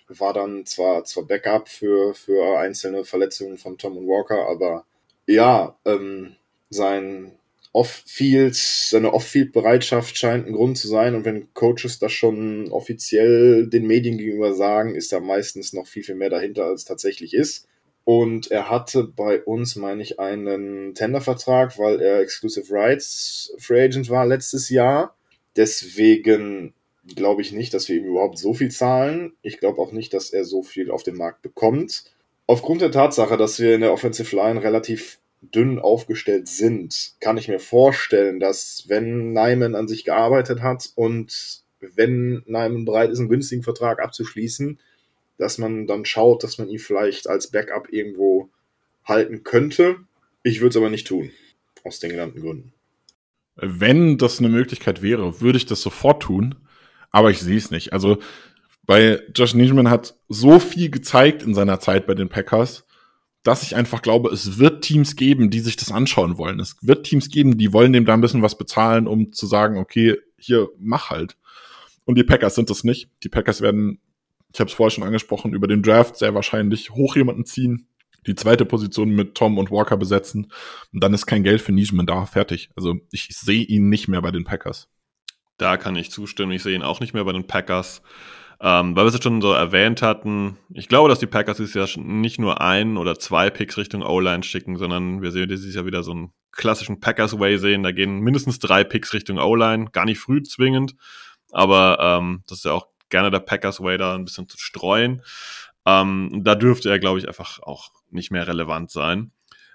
war 0.08 0.32
dann 0.32 0.66
zwar, 0.66 1.04
zwar 1.04 1.24
Backup 1.24 1.68
für, 1.68 2.14
für 2.14 2.58
einzelne 2.58 3.04
Verletzungen 3.04 3.56
von 3.56 3.78
Tom 3.78 3.96
und 3.96 4.06
Walker, 4.06 4.48
aber 4.48 4.84
ja, 5.26 5.76
ähm, 5.84 6.36
sein 6.70 7.32
Off-Field, 7.72 8.54
seine 8.54 9.12
Off-Field-Bereitschaft 9.12 10.16
scheint 10.16 10.46
ein 10.46 10.52
Grund 10.52 10.78
zu 10.78 10.86
sein. 10.86 11.16
Und 11.16 11.24
wenn 11.24 11.52
Coaches 11.54 11.98
das 11.98 12.12
schon 12.12 12.70
offiziell 12.70 13.66
den 13.66 13.86
Medien 13.86 14.16
gegenüber 14.16 14.54
sagen, 14.54 14.94
ist 14.94 15.12
da 15.12 15.18
meistens 15.18 15.72
noch 15.72 15.86
viel, 15.88 16.04
viel 16.04 16.14
mehr 16.14 16.30
dahinter, 16.30 16.66
als 16.66 16.84
tatsächlich 16.84 17.34
ist. 17.34 17.66
Und 18.04 18.50
er 18.50 18.70
hatte 18.70 19.04
bei 19.04 19.42
uns, 19.42 19.76
meine 19.76 20.02
ich, 20.02 20.20
einen 20.20 20.94
Tendervertrag, 20.94 21.78
weil 21.78 22.00
er 22.00 22.20
Exclusive 22.20 22.72
Rights 22.72 23.52
Free 23.58 23.82
Agent 23.82 24.08
war 24.08 24.26
letztes 24.26 24.68
Jahr. 24.68 25.16
Deswegen 25.56 26.74
glaube 27.16 27.42
ich 27.42 27.52
nicht, 27.52 27.74
dass 27.74 27.88
wir 27.88 27.96
ihm 27.96 28.04
überhaupt 28.04 28.38
so 28.38 28.54
viel 28.54 28.70
zahlen. 28.70 29.32
Ich 29.42 29.58
glaube 29.58 29.80
auch 29.80 29.90
nicht, 29.90 30.14
dass 30.14 30.30
er 30.30 30.44
so 30.44 30.62
viel 30.62 30.90
auf 30.90 31.02
dem 31.02 31.16
Markt 31.16 31.42
bekommt. 31.42 32.13
Aufgrund 32.46 32.82
der 32.82 32.90
Tatsache, 32.90 33.36
dass 33.36 33.58
wir 33.58 33.74
in 33.74 33.80
der 33.80 33.92
Offensive 33.92 34.36
Line 34.36 34.62
relativ 34.62 35.18
dünn 35.40 35.78
aufgestellt 35.78 36.48
sind, 36.48 37.14
kann 37.20 37.36
ich 37.36 37.48
mir 37.48 37.58
vorstellen, 37.58 38.40
dass 38.40 38.84
wenn 38.88 39.32
Nyman 39.32 39.74
an 39.74 39.88
sich 39.88 40.04
gearbeitet 40.04 40.62
hat 40.62 40.90
und 40.94 41.62
wenn 41.80 42.42
Nyman 42.46 42.84
bereit 42.84 43.10
ist, 43.10 43.18
einen 43.18 43.28
günstigen 43.28 43.62
Vertrag 43.62 44.02
abzuschließen, 44.02 44.78
dass 45.38 45.58
man 45.58 45.86
dann 45.86 46.04
schaut, 46.04 46.44
dass 46.44 46.58
man 46.58 46.68
ihn 46.68 46.78
vielleicht 46.78 47.28
als 47.28 47.50
Backup 47.50 47.92
irgendwo 47.92 48.50
halten 49.04 49.42
könnte. 49.42 49.96
Ich 50.42 50.60
würde 50.60 50.70
es 50.70 50.76
aber 50.76 50.90
nicht 50.90 51.06
tun, 51.06 51.30
aus 51.82 52.00
den 52.00 52.10
genannten 52.10 52.40
Gründen. 52.40 52.72
Wenn 53.56 54.18
das 54.18 54.38
eine 54.38 54.48
Möglichkeit 54.48 55.02
wäre, 55.02 55.40
würde 55.40 55.58
ich 55.58 55.66
das 55.66 55.80
sofort 55.80 56.22
tun, 56.22 56.56
aber 57.10 57.30
ich 57.30 57.40
sehe 57.40 57.56
es 57.56 57.70
nicht. 57.70 57.92
Also 57.92 58.18
bei 58.86 59.20
Josh 59.34 59.54
Nijman 59.54 59.90
hat 59.90 60.16
so 60.28 60.58
viel 60.58 60.90
gezeigt 60.90 61.42
in 61.42 61.54
seiner 61.54 61.80
Zeit 61.80 62.06
bei 62.06 62.14
den 62.14 62.28
Packers, 62.28 62.84
dass 63.42 63.62
ich 63.62 63.76
einfach 63.76 64.02
glaube, 64.02 64.30
es 64.30 64.58
wird 64.58 64.84
Teams 64.84 65.16
geben, 65.16 65.50
die 65.50 65.60
sich 65.60 65.76
das 65.76 65.92
anschauen 65.92 66.38
wollen. 66.38 66.60
Es 66.60 66.76
wird 66.80 67.06
Teams 67.06 67.28
geben, 67.28 67.58
die 67.58 67.72
wollen 67.72 67.92
dem 67.92 68.06
da 68.06 68.14
ein 68.14 68.20
bisschen 68.20 68.42
was 68.42 68.56
bezahlen, 68.56 69.06
um 69.06 69.32
zu 69.32 69.46
sagen, 69.46 69.78
okay, 69.78 70.16
hier, 70.38 70.68
mach 70.78 71.10
halt. 71.10 71.36
Und 72.04 72.16
die 72.16 72.24
Packers 72.24 72.54
sind 72.54 72.70
das 72.70 72.84
nicht. 72.84 73.10
Die 73.22 73.28
Packers 73.28 73.60
werden, 73.60 74.00
ich 74.52 74.60
habe 74.60 74.68
es 74.68 74.74
vorher 74.74 74.90
schon 74.90 75.04
angesprochen, 75.04 75.54
über 75.54 75.66
den 75.66 75.82
Draft 75.82 76.16
sehr 76.16 76.34
wahrscheinlich 76.34 76.90
hoch 76.90 77.16
jemanden 77.16 77.44
ziehen, 77.44 77.88
die 78.26 78.34
zweite 78.34 78.64
Position 78.64 79.10
mit 79.10 79.34
Tom 79.34 79.58
und 79.58 79.70
Walker 79.70 79.96
besetzen. 79.96 80.50
Und 80.92 81.02
dann 81.02 81.12
ist 81.12 81.26
kein 81.26 81.44
Geld 81.44 81.60
für 81.60 81.72
Nijman 81.72 82.06
da, 82.06 82.24
fertig. 82.24 82.70
Also 82.76 82.96
ich 83.10 83.28
sehe 83.36 83.64
ihn 83.64 83.88
nicht 83.88 84.08
mehr 84.08 84.22
bei 84.22 84.30
den 84.30 84.44
Packers. 84.44 84.88
Da 85.58 85.76
kann 85.76 85.96
ich 85.96 86.10
zustimmen. 86.10 86.52
Ich 86.52 86.62
sehe 86.62 86.74
ihn 86.74 86.82
auch 86.82 87.00
nicht 87.00 87.14
mehr 87.14 87.24
bei 87.24 87.32
den 87.32 87.46
Packers. 87.46 88.02
Ähm, 88.66 88.96
weil 88.96 89.04
wir 89.04 89.12
es 89.12 89.22
schon 89.22 89.42
so 89.42 89.52
erwähnt 89.52 90.00
hatten, 90.00 90.56
ich 90.72 90.88
glaube, 90.88 91.10
dass 91.10 91.18
die 91.18 91.26
Packers 91.26 91.58
dieses 91.58 91.74
Jahr 91.74 92.02
nicht 92.02 92.38
nur 92.40 92.62
ein 92.62 92.96
oder 92.96 93.18
zwei 93.18 93.50
Picks 93.50 93.76
Richtung 93.76 94.00
O-Line 94.00 94.42
schicken, 94.42 94.78
sondern 94.78 95.20
wir 95.20 95.32
sehen 95.32 95.50
dieses 95.50 95.74
Jahr 95.74 95.84
wieder 95.84 96.02
so 96.02 96.12
einen 96.12 96.32
klassischen 96.50 96.98
Packers-Way 96.98 97.58
sehen. 97.58 97.82
Da 97.82 97.92
gehen 97.92 98.20
mindestens 98.20 98.60
drei 98.60 98.82
Picks 98.82 99.12
Richtung 99.12 99.36
O-Line, 99.36 99.90
gar 99.92 100.06
nicht 100.06 100.18
früh 100.18 100.42
zwingend, 100.42 100.94
aber 101.52 101.98
ähm, 102.00 102.42
das 102.46 102.58
ist 102.58 102.64
ja 102.64 102.72
auch 102.72 102.86
gerne 103.10 103.30
der 103.30 103.40
Packers-Way, 103.40 103.98
da 103.98 104.14
ein 104.14 104.24
bisschen 104.24 104.48
zu 104.48 104.56
streuen. 104.56 105.20
Ähm, 105.84 106.40
da 106.42 106.54
dürfte 106.54 106.88
er, 106.88 106.98
glaube 106.98 107.18
ich, 107.18 107.28
einfach 107.28 107.60
auch 107.60 107.90
nicht 108.10 108.30
mehr 108.30 108.48
relevant 108.48 108.90
sein. 108.90 109.30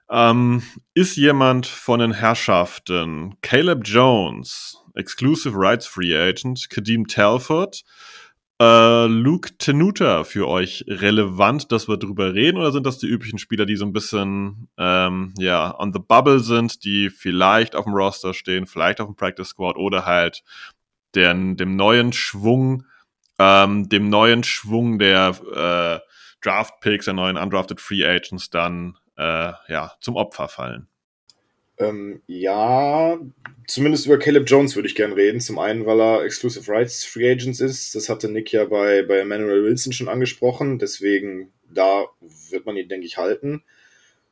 Ähm, 0.09 0.63
ist 0.95 1.15
jemand 1.15 1.67
von 1.67 1.99
den 1.99 2.13
Herrschaften 2.13 3.35
Caleb 3.43 3.81
Jones, 3.85 4.79
Exclusive 4.95 5.55
Rights 5.55 5.85
Free 5.85 6.17
Agent, 6.17 6.71
Kadeem 6.71 7.05
Telford, 7.05 7.83
äh, 8.59 9.05
Luke 9.05 9.57
Tenuta 9.57 10.23
für 10.23 10.47
euch 10.47 10.83
relevant, 10.87 11.71
dass 11.71 11.87
wir 11.87 11.97
drüber 11.97 12.33
reden, 12.33 12.57
oder 12.57 12.71
sind 12.71 12.85
das 12.85 12.97
die 12.97 13.07
üblichen 13.07 13.39
Spieler, 13.39 13.65
die 13.65 13.75
so 13.75 13.85
ein 13.85 13.93
bisschen 13.93 14.69
ähm, 14.77 15.33
ja 15.37 15.77
on 15.79 15.93
the 15.93 15.99
bubble 15.99 16.39
sind, 16.39 16.83
die 16.83 17.09
vielleicht 17.09 17.75
auf 17.75 17.85
dem 17.85 17.93
Roster 17.93 18.33
stehen, 18.33 18.67
vielleicht 18.67 18.99
auf 19.01 19.07
dem 19.07 19.15
Practice 19.15 19.49
Squad 19.49 19.77
oder 19.77 20.05
halt 20.05 20.43
den, 21.15 21.57
dem 21.57 21.75
neuen 21.75 22.13
Schwung, 22.13 22.85
ähm, 23.39 23.87
dem 23.89 24.09
neuen 24.09 24.43
Schwung 24.43 24.99
der 24.99 25.29
äh, 25.53 25.99
Draft 26.41 26.79
Picks, 26.81 27.05
der 27.05 27.13
neuen 27.13 27.37
undrafted 27.37 27.81
Free 27.81 28.05
Agents 28.05 28.49
dann 28.49 28.97
äh, 29.17 29.53
ja 29.67 29.93
zum 30.01 30.15
Opfer 30.15 30.49
fallen? 30.49 30.87
Ähm, 31.79 32.21
ja, 32.27 33.17
zumindest 33.65 34.05
über 34.05 34.19
Caleb 34.19 34.49
Jones 34.49 34.75
würde 34.75 34.89
ich 34.89 34.95
gerne 34.95 35.15
reden. 35.15 35.39
Zum 35.39 35.59
einen, 35.59 35.85
weil 35.85 36.01
er 36.01 36.23
Exclusive 36.23 36.69
Rights 36.69 37.05
Free 37.05 37.31
Agents 37.31 37.61
ist. 37.61 37.95
Das 37.95 38.09
hatte 38.09 38.29
Nick 38.29 38.51
ja 38.51 38.65
bei, 38.65 39.01
bei 39.03 39.19
Emmanuel 39.19 39.63
Wilson 39.63 39.93
schon 39.93 40.09
angesprochen. 40.09 40.77
Deswegen, 40.77 41.51
da 41.73 42.05
wird 42.49 42.65
man 42.65 42.75
ihn, 42.75 42.89
denke 42.89 43.05
ich, 43.05 43.17
halten. 43.17 43.63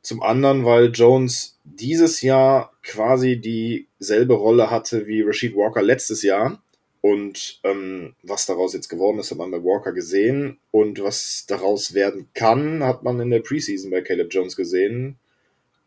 Zum 0.02 0.22
anderen, 0.22 0.64
weil 0.64 0.90
Jones 0.92 1.58
dieses 1.64 2.20
Jahr 2.22 2.72
quasi 2.82 3.40
dieselbe 3.40 4.34
Rolle 4.34 4.70
hatte 4.70 5.06
wie 5.06 5.22
Rashid 5.22 5.56
Walker 5.56 5.82
letztes 5.82 6.22
Jahr. 6.22 6.62
Und 7.00 7.60
ähm, 7.64 8.14
was 8.22 8.44
daraus 8.46 8.74
jetzt 8.74 8.88
geworden 8.88 9.18
ist, 9.18 9.30
hat 9.30 9.38
man 9.38 9.50
bei 9.50 9.62
Walker 9.62 9.92
gesehen. 9.92 10.58
Und 10.70 11.02
was 11.02 11.46
daraus 11.46 11.94
werden 11.94 12.28
kann, 12.34 12.84
hat 12.84 13.04
man 13.04 13.20
in 13.20 13.30
der 13.30 13.40
Preseason 13.40 13.90
bei 13.90 14.02
Caleb 14.02 14.28
Jones 14.32 14.56
gesehen. 14.56 15.16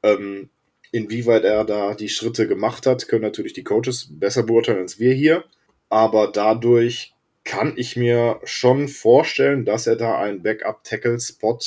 Ähm, 0.04 0.50
Inwieweit 0.92 1.44
er 1.44 1.64
da 1.64 1.94
die 1.94 2.10
Schritte 2.10 2.48
gemacht 2.48 2.86
hat, 2.86 3.08
können 3.08 3.24
natürlich 3.24 3.54
die 3.54 3.64
Coaches 3.64 4.10
besser 4.12 4.44
beurteilen 4.44 4.80
als 4.80 5.00
wir 5.00 5.14
hier. 5.14 5.46
Aber 5.90 6.28
dadurch 6.28 7.14
kann 7.44 7.74
ich 7.76 7.96
mir 7.96 8.40
schon 8.44 8.88
vorstellen, 8.88 9.66
dass 9.66 9.88
er 9.88 9.96
da 9.96 10.20
einen 10.20 10.44
Backup-Tackle-Spot 10.44 11.60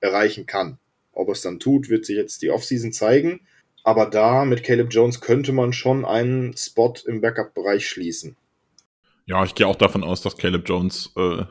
erreichen 0.00 0.46
kann. 0.46 0.78
Ob 1.12 1.28
er 1.28 1.32
es 1.32 1.42
dann 1.42 1.58
tut, 1.58 1.88
wird 1.88 2.04
sich 2.04 2.16
jetzt 2.16 2.42
die 2.42 2.50
Offseason 2.50 2.92
zeigen. 2.92 3.40
Aber 3.82 4.06
da 4.06 4.44
mit 4.44 4.62
Caleb 4.62 4.92
Jones 4.92 5.20
könnte 5.20 5.52
man 5.52 5.72
schon 5.72 6.04
einen 6.04 6.56
Spot 6.56 6.94
im 7.06 7.20
Backup-Bereich 7.20 7.88
schließen. 7.88 8.36
Ja, 9.26 9.44
ich 9.44 9.54
gehe 9.54 9.66
auch 9.66 9.76
davon 9.76 10.04
aus, 10.04 10.20
dass 10.20 10.36
Caleb 10.36 10.68
Jones 10.68 11.12
äh, 11.16 11.44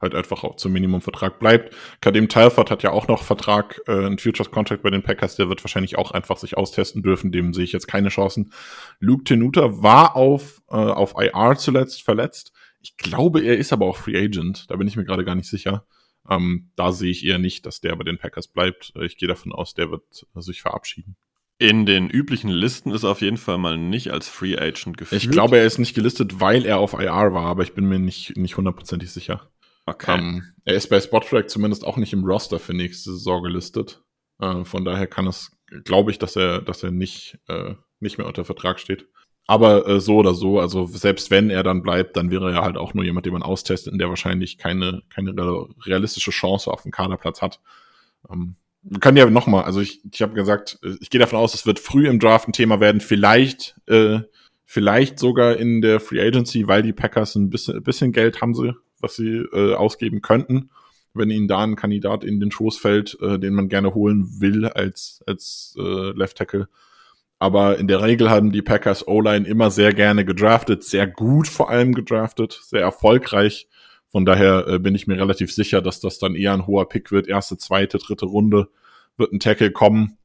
halt 0.00 0.14
einfach 0.14 0.44
auch 0.44 0.56
zum 0.56 0.72
Minimumvertrag 0.72 1.38
bleibt. 1.38 1.74
Kadim 2.00 2.28
Talford 2.28 2.70
hat 2.70 2.82
ja 2.82 2.90
auch 2.90 3.08
noch 3.08 3.22
Vertrag, 3.22 3.80
äh, 3.86 4.06
ein 4.06 4.18
Futures 4.18 4.50
Contract 4.50 4.82
bei 4.82 4.90
den 4.90 5.02
Packers, 5.02 5.36
der 5.36 5.48
wird 5.48 5.62
wahrscheinlich 5.64 5.98
auch 5.98 6.12
einfach 6.12 6.36
sich 6.36 6.56
austesten 6.56 7.02
dürfen, 7.02 7.32
dem 7.32 7.54
sehe 7.54 7.64
ich 7.64 7.72
jetzt 7.72 7.88
keine 7.88 8.08
Chancen. 8.08 8.52
Luke 9.00 9.24
Tenuta 9.24 9.82
war 9.82 10.16
auf, 10.16 10.62
äh, 10.68 10.74
auf 10.74 11.14
IR 11.18 11.56
zuletzt 11.56 12.02
verletzt. 12.02 12.52
Ich 12.80 12.96
glaube, 12.96 13.42
er 13.42 13.58
ist 13.58 13.72
aber 13.72 13.86
auch 13.86 13.96
Free 13.96 14.16
Agent, 14.16 14.70
da 14.70 14.76
bin 14.76 14.88
ich 14.88 14.96
mir 14.96 15.04
gerade 15.04 15.24
gar 15.24 15.34
nicht 15.34 15.48
sicher. 15.48 15.84
Ähm, 16.28 16.70
da 16.76 16.92
sehe 16.92 17.10
ich 17.10 17.24
eher 17.24 17.38
nicht, 17.38 17.66
dass 17.66 17.80
der 17.80 17.96
bei 17.96 18.04
den 18.04 18.18
Packers 18.18 18.48
bleibt. 18.48 18.92
Ich 19.00 19.16
gehe 19.16 19.28
davon 19.28 19.52
aus, 19.52 19.74
der 19.74 19.90
wird 19.90 20.26
sich 20.36 20.62
verabschieden. 20.62 21.16
In 21.60 21.86
den 21.86 22.08
üblichen 22.08 22.50
Listen 22.50 22.92
ist 22.92 23.02
er 23.02 23.10
auf 23.10 23.20
jeden 23.20 23.36
Fall 23.36 23.58
mal 23.58 23.76
nicht 23.76 24.12
als 24.12 24.28
Free 24.28 24.56
Agent 24.56 24.96
geführt. 24.96 25.20
Ich 25.20 25.28
glaube, 25.28 25.58
er 25.58 25.64
ist 25.64 25.78
nicht 25.78 25.94
gelistet, 25.94 26.40
weil 26.40 26.64
er 26.64 26.78
auf 26.78 26.92
IR 26.92 27.32
war, 27.34 27.46
aber 27.46 27.64
ich 27.64 27.72
bin 27.74 27.86
mir 27.86 27.98
nicht, 27.98 28.36
nicht 28.36 28.56
hundertprozentig 28.56 29.10
sicher. 29.10 29.50
Okay. 29.88 30.18
Ähm, 30.18 30.52
er 30.64 30.74
ist 30.74 30.88
bei 30.88 31.00
Spottrack 31.00 31.48
zumindest 31.48 31.84
auch 31.84 31.96
nicht 31.96 32.12
im 32.12 32.24
Roster 32.24 32.58
für 32.58 32.74
nächste 32.74 33.12
Saison 33.12 33.42
gelistet. 33.42 34.02
Uh, 34.40 34.64
von 34.64 34.84
daher 34.84 35.06
kann 35.06 35.26
es, 35.26 35.50
glaube 35.84 36.10
ich, 36.10 36.18
dass 36.18 36.36
er, 36.36 36.60
dass 36.60 36.82
er 36.82 36.90
nicht, 36.90 37.38
uh, 37.50 37.74
nicht 37.98 38.18
mehr 38.18 38.26
unter 38.26 38.44
Vertrag 38.44 38.78
steht. 38.78 39.08
Aber 39.46 39.88
uh, 39.88 39.98
so 39.98 40.16
oder 40.16 40.34
so, 40.34 40.60
also 40.60 40.84
selbst 40.86 41.30
wenn 41.30 41.48
er 41.50 41.62
dann 41.62 41.82
bleibt, 41.82 42.16
dann 42.16 42.30
wäre 42.30 42.52
er 42.52 42.62
halt 42.62 42.76
auch 42.76 42.94
nur 42.94 43.04
jemand, 43.04 43.26
den 43.26 43.32
man 43.32 43.42
austestet 43.42 43.92
und 43.92 43.98
der 43.98 44.10
wahrscheinlich 44.10 44.58
keine, 44.58 45.02
keine 45.08 45.32
realistische 45.84 46.30
Chance 46.30 46.70
auf 46.70 46.82
dem 46.82 46.92
Kaderplatz 46.92 47.40
hat. 47.40 47.60
Um, 48.22 48.56
man 48.82 49.00
kann 49.00 49.16
ja 49.16 49.28
nochmal, 49.28 49.64
also 49.64 49.80
ich, 49.80 50.02
ich 50.12 50.22
habe 50.22 50.34
gesagt, 50.34 50.78
ich 51.00 51.10
gehe 51.10 51.18
davon 51.18 51.38
aus, 51.38 51.54
es 51.54 51.66
wird 51.66 51.80
früh 51.80 52.06
im 52.06 52.20
Draft 52.20 52.46
ein 52.46 52.52
Thema 52.52 52.78
werden, 52.78 53.00
vielleicht, 53.00 53.74
äh, 53.86 54.20
vielleicht 54.64 55.18
sogar 55.18 55.56
in 55.56 55.80
der 55.80 55.98
Free 55.98 56.20
Agency, 56.20 56.68
weil 56.68 56.82
die 56.82 56.92
Packers 56.92 57.34
ein 57.34 57.50
bisschen, 57.50 57.82
bisschen 57.82 58.12
Geld 58.12 58.40
haben 58.40 58.54
sie 58.54 58.74
was 59.00 59.16
sie 59.16 59.44
äh, 59.52 59.74
ausgeben 59.74 60.22
könnten. 60.22 60.70
wenn 61.14 61.30
ihnen 61.30 61.48
da 61.48 61.64
ein 61.64 61.74
Kandidat 61.74 62.22
in 62.22 62.38
den 62.38 62.52
Schoß 62.52 62.78
fällt, 62.78 63.18
äh, 63.20 63.38
den 63.38 63.54
man 63.54 63.68
gerne 63.68 63.94
holen 63.94 64.40
will 64.40 64.66
als, 64.66 65.20
als 65.26 65.74
äh, 65.76 66.10
Left 66.12 66.36
Tackle. 66.36 66.68
Aber 67.40 67.78
in 67.78 67.86
der 67.88 68.02
Regel 68.02 68.30
haben 68.30 68.52
die 68.52 68.62
Packers 68.62 69.06
O-Line 69.06 69.46
immer 69.46 69.70
sehr 69.70 69.92
gerne 69.94 70.24
gedraftet, 70.24 70.84
sehr 70.84 71.06
gut 71.06 71.48
vor 71.48 71.70
allem 71.70 71.94
gedraftet, 71.94 72.60
sehr 72.62 72.82
erfolgreich. 72.82 73.68
Von 74.10 74.24
daher 74.24 74.66
äh, 74.66 74.78
bin 74.78 74.94
ich 74.94 75.06
mir 75.06 75.16
relativ 75.16 75.52
sicher, 75.52 75.82
dass 75.82 76.00
das 76.00 76.18
dann 76.18 76.34
eher 76.34 76.52
ein 76.52 76.66
hoher 76.66 76.88
Pick 76.88 77.12
wird. 77.12 77.28
Erste, 77.28 77.56
zweite, 77.56 77.98
dritte 77.98 78.26
Runde 78.26 78.68
wird 79.16 79.32
ein 79.32 79.40
Tackle 79.40 79.70
kommen. 79.70 80.18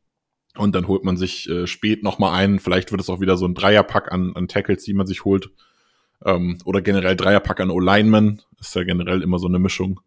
Und 0.55 0.76
dann 0.76 0.88
holt 0.88 1.03
man 1.03 1.17
sich 1.17 1.49
äh, 1.49 1.67
spät 1.67 2.03
nochmal 2.03 2.34
einen. 2.39 2.59
Vielleicht 2.59 2.91
wird 2.91 3.01
es 3.01 3.09
auch 3.09 3.19
wieder 3.19 3.38
so 3.38 3.45
ein 3.45 3.55
Dreierpack 3.55 4.11
an, 4.11 4.34
an 4.36 4.47
Tackles, 4.47 4.84
die 4.84 4.93
man 4.93 5.07
sich 5.07 5.26
holt. 5.26 5.49
Ähm, 6.26 6.57
oder 6.65 6.82
generell 6.82 7.15
Dreierpack 7.15 7.59
an 7.59 7.69
O-Linemen. 7.69 8.41
Ist 8.59 8.76
ja 8.76 8.84
generell 8.84 9.21
immer 9.21 9.39
so 9.39 9.47
eine 9.47 9.59
Mischung. 9.59 9.99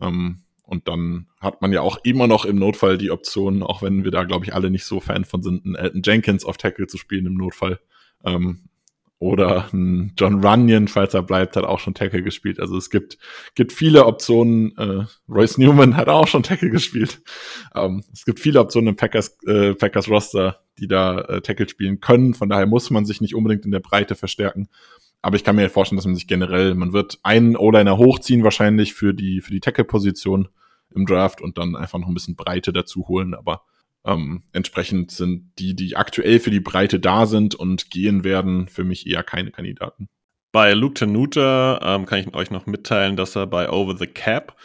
Ähm, 0.00 0.42
und 0.64 0.86
dann 0.86 1.26
hat 1.40 1.62
man 1.62 1.72
ja 1.72 1.80
auch 1.80 1.98
immer 2.04 2.28
noch 2.28 2.44
im 2.44 2.56
Notfall 2.56 2.96
die 2.96 3.10
Option, 3.10 3.64
auch 3.64 3.82
wenn 3.82 4.04
wir 4.04 4.12
da, 4.12 4.22
glaube 4.22 4.44
ich, 4.44 4.54
alle 4.54 4.70
nicht 4.70 4.84
so 4.84 5.00
Fan 5.00 5.24
von 5.24 5.42
sind, 5.42 5.66
einen 5.66 5.74
Elton 5.74 6.02
Jenkins 6.04 6.44
auf 6.44 6.58
Tackle 6.58 6.86
zu 6.86 6.96
spielen 6.96 7.26
im 7.26 7.34
Notfall. 7.34 7.80
Ähm, 8.24 8.68
oder 9.20 9.68
ein 9.74 10.14
John 10.16 10.42
Runyon, 10.42 10.88
falls 10.88 11.12
er 11.12 11.22
bleibt, 11.22 11.54
hat 11.54 11.64
auch 11.64 11.78
schon 11.78 11.92
Tackle 11.92 12.22
gespielt. 12.22 12.58
Also 12.58 12.78
es 12.78 12.88
gibt, 12.88 13.18
gibt 13.54 13.70
viele 13.70 14.06
Optionen. 14.06 14.74
Äh, 14.78 15.04
Royce 15.28 15.58
Newman 15.58 15.96
hat 15.96 16.08
auch 16.08 16.26
schon 16.26 16.42
Tackle 16.42 16.70
gespielt. 16.70 17.20
Ähm, 17.74 18.02
es 18.12 18.24
gibt 18.24 18.40
viele 18.40 18.60
Optionen 18.60 18.88
im 18.88 18.96
Packers, 18.96 19.36
äh, 19.46 19.74
Packers 19.74 20.08
Roster, 20.08 20.60
die 20.78 20.88
da 20.88 21.20
äh, 21.20 21.40
Tackle 21.42 21.68
spielen 21.68 22.00
können. 22.00 22.32
Von 22.32 22.48
daher 22.48 22.66
muss 22.66 22.90
man 22.90 23.04
sich 23.04 23.20
nicht 23.20 23.34
unbedingt 23.34 23.66
in 23.66 23.72
der 23.72 23.80
Breite 23.80 24.14
verstärken. 24.14 24.68
Aber 25.22 25.36
ich 25.36 25.44
kann 25.44 25.56
mir 25.56 25.68
vorstellen, 25.68 25.98
dass 25.98 26.06
man 26.06 26.14
sich 26.14 26.26
generell, 26.26 26.74
man 26.74 26.92
wird 26.92 27.18
einen 27.22 27.56
O-Liner 27.56 27.98
hochziehen 27.98 28.42
wahrscheinlich 28.42 28.94
für 28.94 29.12
die, 29.12 29.40
für 29.40 29.52
die 29.52 29.60
Tackle-Position 29.60 30.48
im 30.94 31.06
Draft 31.06 31.40
und 31.42 31.58
dann 31.58 31.76
einfach 31.76 31.98
noch 31.98 32.08
ein 32.08 32.14
bisschen 32.14 32.36
Breite 32.36 32.72
dazu 32.72 33.06
holen. 33.06 33.34
Aber 33.34 33.62
ähm, 34.04 34.42
entsprechend 34.52 35.10
sind 35.10 35.52
die, 35.58 35.74
die 35.74 35.96
aktuell 35.96 36.40
für 36.40 36.50
die 36.50 36.60
Breite 36.60 36.98
da 36.98 37.26
sind 37.26 37.54
und 37.54 37.90
gehen 37.90 38.24
werden, 38.24 38.68
für 38.68 38.84
mich 38.84 39.06
eher 39.06 39.22
keine 39.22 39.50
Kandidaten. 39.50 40.08
Bei 40.52 40.72
Luke 40.72 40.94
Tenuta 40.94 41.80
ähm, 41.82 42.06
kann 42.06 42.18
ich 42.18 42.34
euch 42.34 42.50
noch 42.50 42.66
mitteilen, 42.66 43.16
dass 43.16 43.36
er 43.36 43.46
bei 43.46 43.70
Over 43.70 43.96
the 43.96 44.06
Cap 44.06 44.56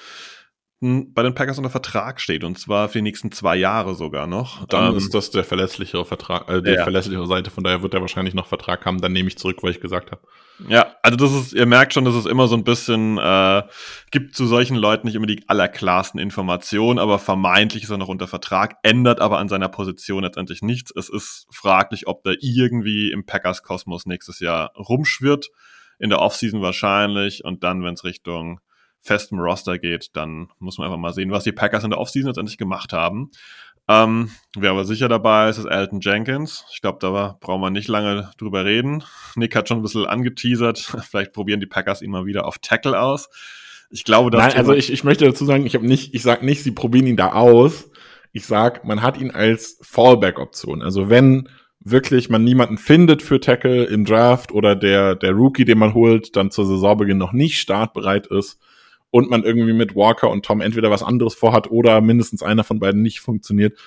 bei 1.13 1.23
den 1.23 1.33
Packers 1.33 1.57
unter 1.57 1.69
Vertrag 1.69 2.21
steht 2.21 2.43
und 2.43 2.59
zwar 2.59 2.89
für 2.89 2.99
die 2.99 3.03
nächsten 3.03 3.31
zwei 3.31 3.55
Jahre 3.55 3.95
sogar 3.95 4.27
noch. 4.27 4.65
Dann 4.67 4.91
ähm, 4.91 4.97
ist 4.97 5.13
das 5.13 5.31
der 5.31 5.43
verlässlichere 5.43 6.05
Vertrag, 6.05 6.49
äh, 6.49 6.61
die 6.61 6.71
ja. 6.71 6.83
verlässlichere 6.83 7.27
Seite, 7.27 7.51
von 7.51 7.63
daher 7.63 7.81
wird 7.81 7.93
er 7.93 8.01
wahrscheinlich 8.01 8.33
noch 8.33 8.47
Vertrag 8.47 8.85
haben, 8.85 9.01
dann 9.01 9.13
nehme 9.13 9.27
ich 9.27 9.37
zurück, 9.37 9.57
was 9.61 9.71
ich 9.71 9.81
gesagt 9.81 10.11
habe. 10.11 10.21
Ja, 10.67 10.95
also 11.01 11.17
das 11.17 11.33
ist, 11.33 11.53
ihr 11.53 11.65
merkt 11.65 11.93
schon, 11.93 12.05
dass 12.05 12.15
es 12.15 12.25
immer 12.25 12.47
so 12.47 12.55
ein 12.55 12.63
bisschen, 12.63 13.17
äh, 13.17 13.63
gibt 14.11 14.35
zu 14.35 14.45
solchen 14.45 14.75
Leuten 14.75 15.07
nicht 15.07 15.15
immer 15.15 15.27
die 15.27 15.43
allerklarsten 15.47 16.19
Informationen, 16.19 16.99
aber 16.99 17.19
vermeintlich 17.19 17.83
ist 17.83 17.89
er 17.89 17.97
noch 17.97 18.07
unter 18.07 18.27
Vertrag, 18.27 18.77
ändert 18.83 19.19
aber 19.19 19.39
an 19.39 19.49
seiner 19.49 19.69
Position 19.69 20.23
letztendlich 20.23 20.61
nichts. 20.61 20.93
Es 20.95 21.09
ist 21.09 21.47
fraglich, 21.51 22.07
ob 22.07 22.23
der 22.23 22.37
irgendwie 22.39 23.11
im 23.11 23.25
Packers-Kosmos 23.25 24.05
nächstes 24.05 24.39
Jahr 24.39 24.71
rumschwirrt, 24.77 25.49
in 25.99 26.09
der 26.09 26.19
Offseason 26.19 26.61
wahrscheinlich 26.61 27.43
und 27.43 27.63
dann, 27.63 27.83
wenn 27.83 27.93
es 27.93 28.03
Richtung 28.03 28.59
festem 29.05 29.39
Roster 29.39 29.77
geht, 29.77 30.15
dann 30.15 30.49
muss 30.59 30.77
man 30.77 30.87
einfach 30.87 30.99
mal 30.99 31.13
sehen, 31.13 31.31
was 31.31 31.43
die 31.43 31.51
Packers 31.51 31.83
in 31.83 31.91
der 31.91 31.99
Offseason 31.99 32.29
letztendlich 32.29 32.57
gemacht 32.57 32.91
haben. 32.91 33.29
Ähm, 33.87 34.31
wer 34.57 34.71
aber 34.71 34.83
sicher 34.83 35.07
dabei 35.07 35.47
ist, 35.47 35.59
ist 35.59 35.65
Elton 35.65 35.99
Jenkins. 36.01 36.65
Ich 36.73 36.81
glaube, 36.81 36.97
da 36.99 37.37
brauchen 37.39 37.61
wir 37.61 37.69
nicht 37.69 37.87
lange 37.87 38.31
drüber 38.39 38.65
reden. 38.65 39.03
Nick 39.35 39.55
hat 39.55 39.67
schon 39.69 39.77
ein 39.77 39.83
bisschen 39.83 40.07
angeteasert. 40.07 40.79
Vielleicht 41.09 41.33
probieren 41.33 41.59
die 41.59 41.67
Packers 41.67 42.01
ihn 42.01 42.09
mal 42.09 42.25
wieder 42.25 42.47
auf 42.47 42.57
Tackle 42.57 42.99
aus. 42.99 43.29
Ich 43.91 44.03
glaube, 44.03 44.31
dass. 44.31 44.41
Nein, 44.41 44.57
also 44.57 44.73
ich, 44.73 44.91
ich 44.91 45.03
möchte 45.03 45.25
dazu 45.25 45.45
sagen, 45.45 45.67
ich 45.67 45.75
habe 45.75 45.85
nicht, 45.85 46.15
ich 46.15 46.23
sage 46.23 46.43
nicht, 46.43 46.63
sie 46.63 46.71
probieren 46.71 47.05
ihn 47.05 47.17
da 47.17 47.33
aus. 47.33 47.91
Ich 48.31 48.47
sag, 48.47 48.85
man 48.85 49.03
hat 49.03 49.17
ihn 49.17 49.29
als 49.29 49.77
Fallback-Option. 49.83 50.81
Also 50.81 51.09
wenn 51.09 51.47
wirklich 51.79 52.29
man 52.29 52.43
niemanden 52.43 52.79
findet 52.79 53.21
für 53.21 53.39
Tackle 53.39 53.85
im 53.85 54.03
Draft 54.03 54.51
oder 54.51 54.75
der, 54.75 55.15
der 55.15 55.31
Rookie, 55.31 55.63
den 55.63 55.77
man 55.77 55.93
holt, 55.93 56.35
dann 56.35 56.49
zur 56.49 56.65
Saisonbeginn 56.65 57.19
noch 57.19 57.31
nicht 57.31 57.59
startbereit 57.59 58.25
ist, 58.27 58.59
und 59.15 59.29
man 59.29 59.45
irgendwie 59.45 59.71
mit 59.71 59.95
Walker 59.95 60.29
und 60.29 60.43
Tom 60.43 60.59
entweder 60.59 60.91
was 60.91 61.01
anderes 61.01 61.35
vorhat 61.35 61.71
oder 61.71 62.01
mindestens 62.01 62.43
einer 62.43 62.65
von 62.65 62.79
beiden 62.79 63.01
nicht 63.01 63.21
funktioniert, 63.21 63.79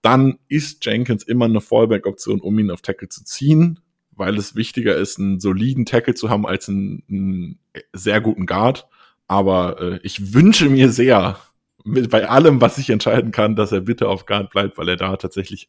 dann 0.00 0.38
ist 0.46 0.86
Jenkins 0.86 1.24
immer 1.24 1.46
eine 1.46 1.60
Fallback-Option, 1.60 2.40
um 2.40 2.56
ihn 2.60 2.70
auf 2.70 2.82
Tackle 2.82 3.08
zu 3.08 3.24
ziehen, 3.24 3.80
weil 4.12 4.38
es 4.38 4.54
wichtiger 4.54 4.94
ist, 4.94 5.18
einen 5.18 5.40
soliden 5.40 5.86
Tackle 5.86 6.14
zu 6.14 6.30
haben 6.30 6.46
als 6.46 6.68
einen, 6.68 7.02
einen 7.10 7.58
sehr 7.92 8.20
guten 8.20 8.46
Guard. 8.46 8.86
Aber 9.26 9.80
äh, 9.80 9.98
ich 10.04 10.34
wünsche 10.34 10.68
mir 10.68 10.88
sehr, 10.90 11.36
mit, 11.82 12.08
bei 12.08 12.28
allem, 12.28 12.60
was 12.60 12.78
ich 12.78 12.88
entscheiden 12.88 13.32
kann, 13.32 13.56
dass 13.56 13.72
er 13.72 13.80
bitte 13.80 14.08
auf 14.08 14.24
Guard 14.24 14.50
bleibt, 14.50 14.78
weil 14.78 14.88
er 14.88 14.96
da 14.96 15.16
tatsächlich, 15.16 15.66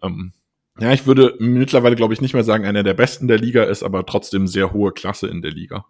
ähm, 0.00 0.30
ja, 0.78 0.92
ich 0.92 1.08
würde 1.08 1.34
mittlerweile, 1.40 1.96
glaube 1.96 2.14
ich, 2.14 2.20
nicht 2.20 2.34
mehr 2.34 2.44
sagen, 2.44 2.66
einer 2.66 2.84
der 2.84 2.94
besten 2.94 3.26
der 3.26 3.38
Liga 3.38 3.64
ist, 3.64 3.82
aber 3.82 4.06
trotzdem 4.06 4.46
sehr 4.46 4.72
hohe 4.72 4.92
Klasse 4.92 5.26
in 5.26 5.42
der 5.42 5.50
Liga. 5.50 5.86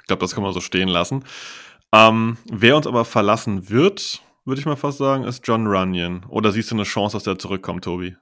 Ich 0.00 0.08
glaube, 0.08 0.22
das 0.22 0.34
kann 0.34 0.42
man 0.42 0.52
so 0.52 0.60
stehen 0.60 0.88
lassen. 0.88 1.22
Ähm, 1.92 2.36
wer 2.50 2.76
uns 2.76 2.86
aber 2.86 3.04
verlassen 3.04 3.68
wird, 3.68 4.22
würde 4.44 4.60
ich 4.60 4.66
mal 4.66 4.76
fast 4.76 4.98
sagen, 4.98 5.24
ist 5.24 5.46
John 5.46 5.66
Runyon. 5.66 6.24
Oder 6.28 6.52
siehst 6.52 6.70
du 6.70 6.74
eine 6.74 6.84
Chance, 6.84 7.16
dass 7.16 7.24
der 7.24 7.38
zurückkommt, 7.38 7.84
Tobi? 7.84 8.16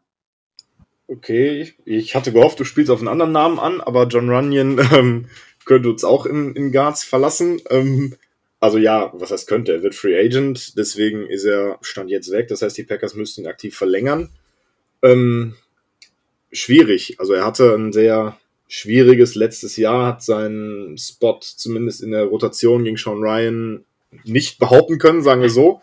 Okay, 1.06 1.72
ich 1.84 2.14
hatte 2.14 2.32
gehofft, 2.32 2.60
du 2.60 2.64
spielst 2.64 2.90
auf 2.90 2.98
einen 2.98 3.08
anderen 3.08 3.32
Namen 3.32 3.58
an, 3.58 3.80
aber 3.80 4.06
John 4.06 4.28
Runyon 4.28 4.78
ähm, 4.92 5.26
könnte 5.64 5.90
uns 5.90 6.04
auch 6.04 6.26
in, 6.26 6.54
in 6.54 6.72
Guards 6.72 7.04
verlassen. 7.04 7.60
Ähm, 7.70 8.14
also 8.60 8.78
ja, 8.78 9.10
was 9.14 9.30
heißt 9.30 9.48
könnte? 9.48 9.72
Er 9.72 9.82
wird 9.82 9.94
Free 9.94 10.18
Agent, 10.18 10.76
deswegen 10.76 11.26
ist 11.26 11.44
er 11.44 11.78
Stand 11.80 12.10
jetzt 12.10 12.32
weg. 12.32 12.48
Das 12.48 12.62
heißt, 12.62 12.76
die 12.76 12.82
Packers 12.82 13.14
müssten 13.14 13.42
ihn 13.42 13.46
aktiv 13.46 13.76
verlängern. 13.76 14.30
Ähm, 15.02 15.54
schwierig. 16.52 17.20
Also 17.20 17.34
er 17.34 17.44
hatte 17.44 17.74
ein 17.74 17.92
sehr 17.92 18.36
schwieriges 18.68 19.34
letztes 19.34 19.76
Jahr, 19.76 20.06
hat 20.06 20.22
seinen 20.22 20.96
Spot 20.98 21.40
zumindest 21.40 22.02
in 22.02 22.12
der 22.12 22.24
Rotation 22.24 22.84
gegen 22.84 22.96
Sean 22.96 23.22
Ryan 23.22 23.84
nicht 24.24 24.58
behaupten 24.58 24.98
können, 24.98 25.22
sagen 25.22 25.42
wir 25.42 25.50
so. 25.50 25.80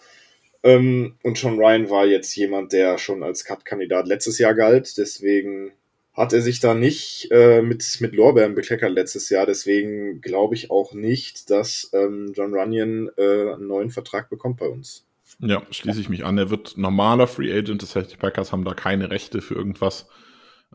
Ähm, 0.63 1.15
und 1.23 1.37
Sean 1.37 1.59
Ryan 1.59 1.89
war 1.89 2.05
jetzt 2.05 2.35
jemand, 2.35 2.73
der 2.73 2.97
schon 2.97 3.23
als 3.23 3.43
Cut-Kandidat 3.43 4.07
letztes 4.07 4.37
Jahr 4.37 4.53
galt, 4.53 4.97
deswegen 4.97 5.71
hat 6.15 6.31
er 6.31 6.41
sich 6.41 6.59
da 6.59 6.73
nicht 6.73 7.27
äh, 7.31 7.61
mit, 7.61 7.97
mit 7.99 8.13
Lorbeeren 8.15 8.55
bekleckert 8.55 8.91
letztes 8.91 9.29
Jahr. 9.29 9.45
Deswegen 9.45 10.21
glaube 10.21 10.55
ich 10.55 10.71
auch 10.71 10.93
nicht, 10.93 11.49
dass 11.49 11.91
ähm, 11.93 12.31
John 12.33 12.53
Runyon 12.53 13.11
äh, 13.17 13.53
einen 13.53 13.67
neuen 13.67 13.89
Vertrag 13.89 14.29
bekommt 14.29 14.57
bei 14.57 14.67
uns. 14.67 15.05
Ja, 15.39 15.61
schließe 15.69 15.99
ich 15.99 16.07
mich 16.07 16.23
an. 16.23 16.37
Er 16.37 16.49
wird 16.49 16.77
normaler 16.77 17.27
Free 17.27 17.51
Agent, 17.51 17.83
das 17.83 17.95
heißt, 17.95 18.13
die 18.13 18.17
Packers 18.17 18.53
haben 18.53 18.63
da 18.63 18.73
keine 18.73 19.09
Rechte 19.09 19.41
für 19.41 19.55
irgendwas. 19.55 20.07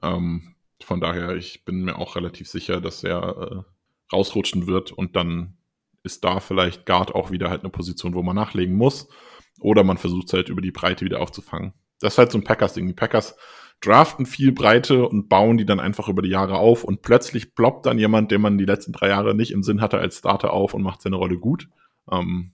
Ähm, 0.03 0.55
von 0.91 1.01
daher, 1.01 1.37
ich 1.37 1.65
bin 1.65 1.85
mir 1.85 1.99
auch 1.99 2.17
relativ 2.17 2.49
sicher, 2.49 2.81
dass 2.81 3.05
er 3.05 3.23
äh, 3.23 4.13
rausrutschen 4.13 4.67
wird 4.67 4.91
und 4.91 5.15
dann 5.15 5.57
ist 6.03 6.25
da 6.25 6.41
vielleicht 6.41 6.85
Guard 6.85 7.15
auch 7.15 7.31
wieder 7.31 7.49
halt 7.49 7.61
eine 7.61 7.71
Position, 7.71 8.13
wo 8.15 8.25
man 8.25 8.35
nachlegen 8.35 8.75
muss. 8.75 9.09
Oder 9.61 9.85
man 9.85 9.99
versucht 9.99 10.27
es 10.27 10.33
halt 10.33 10.49
über 10.49 10.61
die 10.61 10.73
Breite 10.73 11.05
wieder 11.05 11.21
aufzufangen. 11.21 11.75
Das 12.01 12.15
ist 12.15 12.19
halt 12.19 12.33
so 12.33 12.39
ein 12.39 12.43
Packers-Ding. 12.43 12.89
Die 12.89 12.93
Packers 12.93 13.37
draften 13.81 14.27
viel 14.27 14.51
Breite 14.51 15.07
und 15.07 15.29
bauen 15.29 15.59
die 15.59 15.65
dann 15.65 15.79
einfach 15.79 16.09
über 16.09 16.23
die 16.23 16.31
Jahre 16.31 16.59
auf 16.59 16.83
und 16.83 17.03
plötzlich 17.03 17.55
ploppt 17.55 17.87
dann 17.87 18.01
jemand, 18.01 18.33
den 18.33 18.41
man 18.41 18.59
die 18.59 18.65
letzten 18.67 18.91
drei 18.93 19.11
Jahre 19.11 19.37
nicht 19.37 19.53
im 19.53 19.63
Sinn 19.63 19.81
hatte, 19.81 20.01
als 20.01 20.19
Starter 20.19 20.53
auf 20.53 20.75
und 20.75 20.83
macht 20.83 21.03
seine 21.03 21.15
Rolle 21.15 21.39
gut. 21.39 21.69
Ähm, 22.11 22.51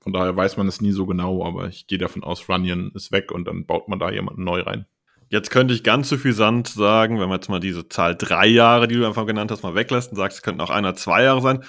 von 0.00 0.12
daher 0.12 0.34
weiß 0.34 0.56
man 0.56 0.66
es 0.66 0.80
nie 0.80 0.90
so 0.90 1.06
genau, 1.06 1.44
aber 1.46 1.68
ich 1.68 1.86
gehe 1.86 1.98
davon 1.98 2.24
aus, 2.24 2.48
Runyon 2.48 2.90
ist 2.96 3.12
weg 3.12 3.30
und 3.30 3.44
dann 3.44 3.66
baut 3.66 3.86
man 3.86 4.00
da 4.00 4.10
jemanden 4.10 4.42
neu 4.42 4.62
rein. 4.62 4.86
Jetzt 5.30 5.50
könnte 5.50 5.74
ich 5.74 5.84
ganz 5.84 6.08
suffisant 6.08 6.68
sagen, 6.68 7.20
wenn 7.20 7.28
man 7.28 7.38
jetzt 7.38 7.48
mal 7.48 7.60
diese 7.60 7.88
Zahl 7.88 8.16
drei 8.16 8.46
Jahre, 8.46 8.88
die 8.88 8.94
du 8.94 9.06
einfach 9.06 9.26
genannt 9.26 9.50
hast, 9.50 9.62
mal 9.62 9.74
weglässt 9.74 10.10
und 10.10 10.16
sagst, 10.16 10.38
es 10.38 10.42
könnten 10.42 10.60
auch 10.60 10.70
einer 10.70 10.94
zwei 10.94 11.22
Jahre 11.22 11.42
sein. 11.42 11.64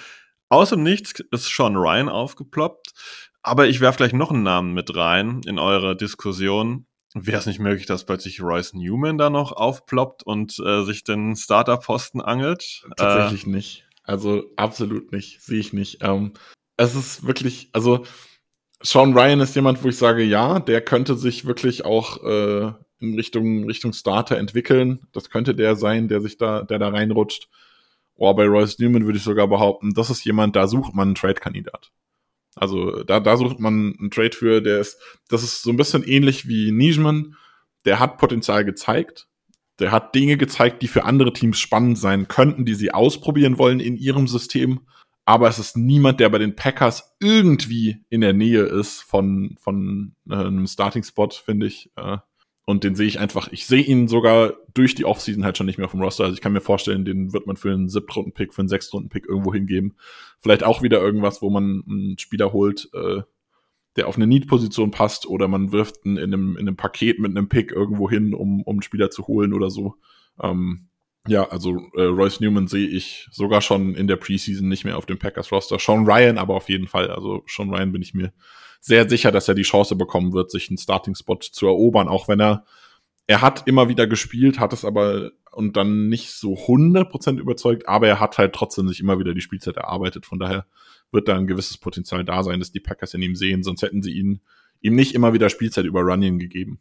Aus 0.47 0.69
dem 0.69 0.83
Nichts 0.83 1.19
ist 1.31 1.53
Sean 1.53 1.75
Ryan 1.75 2.09
aufgeploppt. 2.09 2.93
Aber 3.41 3.67
ich 3.67 3.79
werfe 3.79 3.97
gleich 3.97 4.13
noch 4.13 4.31
einen 4.31 4.43
Namen 4.43 4.73
mit 4.73 4.95
rein 4.95 5.41
in 5.45 5.59
eure 5.59 5.95
Diskussion. 5.95 6.85
Wäre 7.13 7.39
es 7.39 7.45
nicht 7.45 7.59
möglich, 7.59 7.85
dass 7.85 8.05
plötzlich 8.05 8.41
Royce 8.41 8.73
Newman 8.73 9.17
da 9.17 9.29
noch 9.29 9.51
aufploppt 9.51 10.23
und 10.23 10.59
äh, 10.59 10.83
sich 10.83 11.03
den 11.03 11.35
Starter-Posten 11.35 12.21
angelt? 12.21 12.85
Tatsächlich 12.97 13.45
äh, 13.45 13.49
nicht. 13.49 13.87
Also 14.03 14.43
absolut 14.57 15.11
nicht. 15.11 15.41
Sehe 15.41 15.59
ich 15.59 15.73
nicht. 15.73 15.99
Ähm, 16.01 16.33
es 16.77 16.95
ist 16.95 17.25
wirklich, 17.25 17.69
also 17.73 18.05
Sean 18.81 19.17
Ryan 19.17 19.41
ist 19.41 19.55
jemand, 19.55 19.83
wo 19.83 19.89
ich 19.89 19.97
sage, 19.97 20.23
ja, 20.23 20.59
der 20.59 20.81
könnte 20.81 21.15
sich 21.15 21.45
wirklich 21.45 21.83
auch 21.83 22.23
äh, 22.23 22.73
in 22.99 23.15
Richtung, 23.15 23.65
Richtung 23.65 23.93
Starter 23.93 24.37
entwickeln. 24.37 25.07
Das 25.11 25.29
könnte 25.29 25.55
der 25.55 25.75
sein, 25.75 26.07
der 26.07 26.21
sich 26.21 26.37
da, 26.37 26.63
der 26.63 26.79
da 26.79 26.89
reinrutscht. 26.89 27.49
Oh, 28.15 28.33
bei 28.33 28.45
Royce 28.45 28.79
Newman 28.79 29.05
würde 29.05 29.17
ich 29.17 29.23
sogar 29.23 29.47
behaupten, 29.47 29.93
das 29.93 30.09
ist 30.09 30.25
jemand, 30.25 30.55
da 30.55 30.67
sucht 30.67 30.93
man 30.93 31.09
einen 31.09 31.15
Trade-Kandidat. 31.15 31.91
Also 32.55 33.03
da, 33.03 33.21
da 33.21 33.37
sucht 33.37 33.59
man 33.59 33.95
einen 33.97 34.11
Trade 34.11 34.35
für, 34.35 34.61
der 34.61 34.79
ist, 34.79 34.97
das 35.29 35.43
ist 35.43 35.61
so 35.61 35.69
ein 35.69 35.77
bisschen 35.77 36.03
ähnlich 36.03 36.47
wie 36.47 36.71
Nijman. 36.71 37.35
Der 37.85 37.99
hat 37.99 38.17
Potenzial 38.17 38.65
gezeigt. 38.65 39.27
Der 39.79 39.91
hat 39.91 40.13
Dinge 40.13 40.35
gezeigt, 40.35 40.81
die 40.81 40.89
für 40.89 41.05
andere 41.05 41.31
Teams 41.31 41.57
spannend 41.57 41.97
sein 41.97 42.27
könnten, 42.27 42.65
die 42.65 42.75
sie 42.75 42.91
ausprobieren 42.91 43.57
wollen 43.57 43.79
in 43.79 43.95
ihrem 43.95 44.27
System. 44.27 44.81
aber 45.29 45.47
es 45.47 45.59
ist 45.59 45.77
niemand, 45.77 46.19
der 46.19 46.29
bei 46.29 46.39
den 46.39 46.55
Packers 46.55 47.15
irgendwie 47.19 48.03
in 48.09 48.21
der 48.21 48.33
Nähe 48.33 48.63
ist 48.63 49.01
von, 49.03 49.55
von 49.61 50.15
äh, 50.27 50.33
einem 50.33 50.65
Starting-Spot, 50.65 51.29
finde 51.29 51.67
ich. 51.67 51.91
Äh, 51.95 52.17
und 52.69 52.83
den 52.83 52.93
sehe 52.93 53.07
ich 53.07 53.19
einfach, 53.19 53.47
ich 53.51 53.65
sehe 53.65 53.81
ihn 53.81 54.07
sogar 54.07 54.53
durch 54.75 54.93
die 54.93 55.03
Offseason 55.03 55.43
halt 55.43 55.57
schon 55.57 55.65
nicht 55.65 55.79
mehr 55.79 55.85
auf 55.85 55.91
dem 55.91 56.03
Roster. 56.03 56.25
Also 56.25 56.35
ich 56.35 56.41
kann 56.41 56.53
mir 56.53 56.61
vorstellen, 56.61 57.03
den 57.03 57.33
wird 57.33 57.47
man 57.47 57.57
für 57.57 57.71
einen 57.71 57.89
Siebtrunden-Pick, 57.89 58.53
für 58.53 58.61
einen 58.61 58.69
Sechstrunden-Pick 58.69 59.25
irgendwo 59.25 59.51
hingeben. 59.51 59.95
Vielleicht 60.39 60.63
auch 60.63 60.83
wieder 60.83 61.01
irgendwas, 61.01 61.41
wo 61.41 61.49
man 61.49 61.81
einen 61.89 62.19
Spieler 62.19 62.53
holt, 62.53 62.87
äh, 62.93 63.23
der 63.95 64.07
auf 64.07 64.17
eine 64.17 64.27
Need-Position 64.27 64.91
passt, 64.91 65.25
oder 65.25 65.47
man 65.47 65.71
wirft 65.71 66.05
ihn 66.05 66.17
in 66.17 66.31
einem, 66.31 66.57
in 66.57 66.67
einem 66.67 66.77
Paket 66.77 67.17
mit 67.17 67.35
einem 67.35 67.49
Pick 67.49 67.71
irgendwo 67.71 68.07
hin, 68.07 68.35
um, 68.35 68.61
um 68.61 68.75
einen 68.75 68.83
Spieler 68.83 69.09
zu 69.09 69.25
holen 69.25 69.53
oder 69.53 69.71
so. 69.71 69.95
Ähm, 70.39 70.89
ja, 71.27 71.49
also 71.49 71.75
äh, 71.95 72.03
Royce 72.03 72.39
Newman 72.39 72.67
sehe 72.67 72.87
ich 72.87 73.27
sogar 73.31 73.61
schon 73.61 73.95
in 73.95 74.05
der 74.05 74.17
Preseason 74.17 74.67
nicht 74.67 74.85
mehr 74.85 74.99
auf 74.99 75.07
dem 75.07 75.17
Packers-Roster. 75.17 75.79
Sean 75.79 76.05
Ryan 76.05 76.37
aber 76.37 76.53
auf 76.53 76.69
jeden 76.69 76.87
Fall. 76.87 77.09
Also 77.09 77.43
Sean 77.47 77.73
Ryan 77.73 77.91
bin 77.91 78.03
ich 78.03 78.13
mir 78.13 78.31
sehr 78.79 79.09
sicher, 79.09 79.31
dass 79.31 79.47
er 79.47 79.55
die 79.55 79.63
Chance 79.63 79.95
bekommen 79.95 80.33
wird, 80.33 80.51
sich 80.51 80.69
einen 80.69 80.77
Starting-Spot 80.77 81.39
zu 81.39 81.67
erobern, 81.67 82.07
auch 82.07 82.27
wenn 82.27 82.39
er 82.39 82.65
er 83.27 83.41
hat 83.43 83.67
immer 83.67 83.89
wieder 83.89 84.07
gespielt, 84.07 84.59
hat 84.59 84.73
es 84.73 84.83
aber 84.83 85.31
und 85.51 85.77
dann 85.77 86.09
nicht 86.09 86.31
so 86.31 86.53
100% 86.53 87.39
überzeugt, 87.39 87.87
aber 87.87 88.07
er 88.07 88.19
hat 88.19 88.39
halt 88.39 88.53
trotzdem 88.53 88.87
sich 88.87 88.99
immer 88.99 89.19
wieder 89.19 89.35
die 89.35 89.41
Spielzeit 89.41 89.77
erarbeitet. 89.77 90.25
Von 90.25 90.39
daher 90.39 90.65
wird 91.11 91.27
da 91.27 91.35
ein 91.37 91.45
gewisses 91.45 91.77
Potenzial 91.77 92.25
da 92.25 92.41
sein, 92.41 92.59
dass 92.59 92.71
die 92.71 92.79
Packers 92.79 93.13
in 93.13 93.21
ihm 93.21 93.35
sehen, 93.35 93.61
sonst 93.61 93.83
hätten 93.83 94.01
sie 94.01 94.13
ihn 94.13 94.41
ihm 94.81 94.95
nicht 94.95 95.13
immer 95.13 95.33
wieder 95.33 95.49
Spielzeit 95.49 95.85
über 95.85 96.01
Running 96.01 96.39
gegeben. 96.39 96.79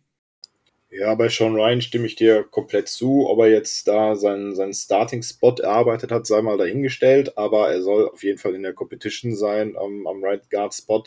Ja, 0.90 1.14
bei 1.14 1.28
Sean 1.28 1.54
Ryan 1.54 1.82
stimme 1.82 2.06
ich 2.06 2.16
dir 2.16 2.44
komplett 2.44 2.88
zu. 2.88 3.28
Ob 3.28 3.40
er 3.40 3.50
jetzt 3.50 3.86
da 3.86 4.14
seinen, 4.14 4.54
seinen 4.54 4.72
Starting-Spot 4.72 5.56
erarbeitet 5.56 6.10
hat, 6.10 6.26
sei 6.26 6.40
mal 6.40 6.56
dahingestellt. 6.56 7.36
Aber 7.36 7.70
er 7.70 7.82
soll 7.82 8.08
auf 8.08 8.22
jeden 8.22 8.38
Fall 8.38 8.54
in 8.54 8.62
der 8.62 8.72
Competition 8.72 9.34
sein 9.34 9.76
am, 9.76 10.06
am 10.06 10.24
Right 10.24 10.48
Guard-Spot. 10.48 11.04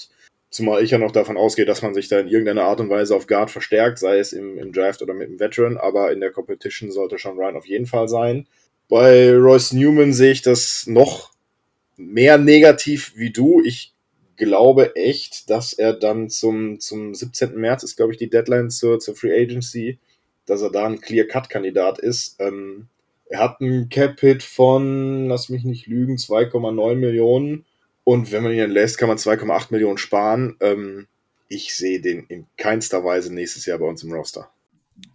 Zumal 0.52 0.84
ich 0.84 0.92
ja 0.92 0.98
noch 0.98 1.14
davon 1.14 1.38
ausgehe, 1.38 1.66
dass 1.66 1.82
man 1.82 1.94
sich 1.94 2.10
da 2.10 2.20
in 2.20 2.28
irgendeiner 2.28 2.66
Art 2.66 2.82
und 2.82 2.90
Weise 2.90 3.16
auf 3.16 3.26
Guard 3.26 3.50
verstärkt, 3.50 4.00
sei 4.00 4.20
es 4.20 4.34
im, 4.34 4.58
im 4.58 4.74
Draft 4.74 5.02
oder 5.02 5.14
mit 5.14 5.30
dem 5.30 5.40
Veteran. 5.40 5.78
Aber 5.78 6.12
in 6.12 6.20
der 6.20 6.32
Competition 6.32 6.92
sollte 6.92 7.18
Sean 7.18 7.38
Ryan 7.38 7.56
auf 7.56 7.66
jeden 7.66 7.86
Fall 7.86 8.10
sein. 8.10 8.48
Bei 8.90 9.34
Royce 9.34 9.72
Newman 9.72 10.12
sehe 10.12 10.34
ich 10.34 10.42
das 10.42 10.88
noch 10.88 11.32
mehr 11.96 12.38
negativ 12.38 13.14
wie 13.16 13.32
du. 13.32 13.64
Ich 13.64 13.94
glaube 14.36 14.94
echt, 14.98 15.50
dass 15.50 15.72
er 15.72 15.94
dann 15.94 16.30
zum, 16.30 16.82
zum 16.82 17.16
17. 17.16 17.56
März 17.56 17.84
ist, 17.84 17.96
glaube 17.96 18.12
ich, 18.12 18.18
die 18.18 18.30
Deadline 18.30 18.70
zur, 18.70 19.00
zur 19.00 19.16
Free 19.16 19.42
Agency, 19.42 20.00
dass 20.46 20.62
er 20.62 20.70
da 20.70 20.86
ein 20.86 21.00
Clear-Cut-Kandidat 21.00 22.00
ist. 22.00 22.36
Ähm, 22.40 22.88
er 23.30 23.40
hat 23.40 23.62
einen 23.62 23.88
Cap-Hit 23.88 24.44
von, 24.44 25.30
lass 25.30 25.48
mich 25.48 25.64
nicht 25.64 25.88
lügen, 25.88 26.18
2,9 26.18 26.96
Millionen. 26.96 27.64
Und 28.04 28.32
wenn 28.32 28.44
man 28.44 28.52
ihn 28.52 28.60
entlässt, 28.60 28.98
kann 28.98 29.10
man 29.10 29.18
2,8 29.18 29.68
Millionen 29.72 29.98
sparen. 29.98 30.58
Ähm, 30.60 31.08
ich 31.48 31.76
sehe 31.76 32.02
den 32.02 32.26
in 32.28 32.48
keinster 32.58 33.04
Weise 33.04 33.34
nächstes 33.34 33.66
Jahr 33.66 33.80
bei 33.80 33.86
uns 33.86 34.04
im 34.04 34.14
Roster. 34.14 34.50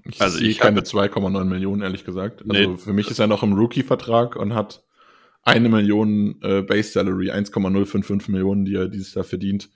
Ich 0.05 0.21
also 0.21 0.39
sehe 0.39 0.55
keine 0.55 0.81
2,9 0.81 1.45
Millionen, 1.45 1.83
ehrlich 1.83 2.05
gesagt. 2.05 2.43
Also 2.49 2.73
nee. 2.73 2.77
für 2.77 2.93
mich 2.93 3.11
ist 3.11 3.19
er 3.19 3.27
noch 3.27 3.43
im 3.43 3.55
Rookie-Vertrag 3.55 4.37
und 4.37 4.55
hat 4.55 4.85
eine 5.43 5.69
Million 5.69 6.41
äh, 6.43 6.63
Base 6.63 6.91
Salary, 6.91 7.31
1,055 7.31 8.29
Millionen, 8.29 8.65
die 8.65 8.75
er 8.75 8.89
dieses 8.89 9.15
Jahr 9.15 9.25
verdient. 9.25 9.71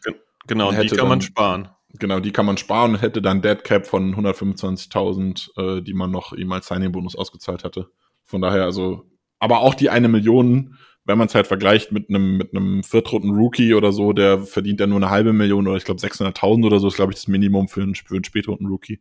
Genau, 0.47 0.73
die 0.73 0.89
kann 0.89 0.99
dann, 0.99 1.09
man 1.09 1.21
sparen. 1.21 1.69
Genau, 1.99 2.21
die 2.21 2.33
kann 2.33 2.47
man 2.47 2.57
sparen 2.57 2.95
und 2.95 3.03
hätte 3.03 3.23
dann 3.23 3.41
Dead 3.41 3.63
Cap 3.63 3.87
von 3.87 4.15
125.000, 4.15 5.79
äh, 5.79 5.83
die 5.83 5.95
man 5.95 6.11
noch 6.11 6.33
ihm 6.33 6.51
als 6.53 6.67
Signing-Bonus 6.67 7.17
ausgezahlt 7.17 7.65
hatte. 7.65 7.89
Von 8.25 8.43
daher 8.43 8.65
also, 8.65 9.07
aber 9.39 9.61
auch 9.61 9.75
die 9.75 9.91
eine 9.91 10.09
Million, 10.09 10.77
wenn 11.11 11.19
man 11.19 11.27
es 11.27 11.35
halt 11.35 11.49
vergleicht 11.49 11.91
mit 11.91 12.09
einem 12.09 12.37
mit 12.37 12.55
einem 12.55 12.85
viertrunden 12.85 13.33
Rookie 13.33 13.75
oder 13.75 13.91
so, 13.91 14.13
der 14.13 14.41
verdient 14.43 14.79
ja 14.79 14.87
nur 14.87 14.99
eine 14.99 15.11
halbe 15.11 15.33
Million 15.33 15.67
oder 15.67 15.77
ich 15.77 15.85
glaube 15.85 16.01
600.000 16.01 16.65
oder 16.65 16.79
so, 16.79 16.87
ist 16.87 16.95
glaube 16.95 17.13
ich 17.13 17.19
das 17.19 17.27
Minimum 17.27 17.67
für 17.67 17.83
einen, 17.83 17.97
für 17.97 18.15
einen 18.15 18.25
spätrunden 18.25 18.69
Rookie. 18.69 19.01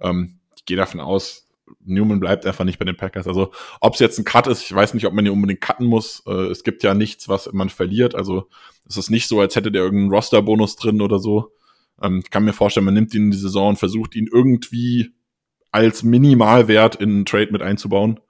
Ähm, 0.00 0.38
ich 0.54 0.66
gehe 0.66 0.76
davon 0.76 1.00
aus, 1.00 1.48
Newman 1.84 2.20
bleibt 2.20 2.44
einfach 2.44 2.64
nicht 2.66 2.78
bei 2.78 2.84
den 2.84 2.96
Packers. 2.96 3.26
Also 3.26 3.52
ob 3.80 3.94
es 3.94 4.00
jetzt 4.00 4.18
ein 4.18 4.24
Cut 4.24 4.46
ist, 4.48 4.62
ich 4.62 4.74
weiß 4.74 4.92
nicht, 4.92 5.06
ob 5.06 5.14
man 5.14 5.24
ihn 5.24 5.32
unbedingt 5.32 5.62
cutten 5.62 5.86
muss. 5.86 6.22
Äh, 6.26 6.50
es 6.50 6.62
gibt 6.62 6.82
ja 6.82 6.92
nichts, 6.92 7.28
was 7.28 7.50
man 7.52 7.70
verliert. 7.70 8.14
Also 8.14 8.48
es 8.86 8.98
ist 8.98 9.08
nicht 9.08 9.26
so, 9.26 9.40
als 9.40 9.56
hätte 9.56 9.72
der 9.72 9.82
irgendeinen 9.82 10.12
Roster-Bonus 10.12 10.76
drin 10.76 11.00
oder 11.00 11.18
so. 11.18 11.52
Ähm, 12.02 12.20
ich 12.22 12.30
kann 12.30 12.44
mir 12.44 12.52
vorstellen, 12.52 12.84
man 12.86 12.94
nimmt 12.94 13.14
ihn 13.14 13.24
in 13.24 13.30
die 13.30 13.38
Saison 13.38 13.70
und 13.70 13.78
versucht 13.78 14.14
ihn 14.14 14.28
irgendwie 14.30 15.12
als 15.72 16.02
Minimalwert 16.02 16.96
in 16.96 17.10
einen 17.10 17.26
Trade 17.26 17.48
mit 17.50 17.62
einzubauen. 17.62 18.20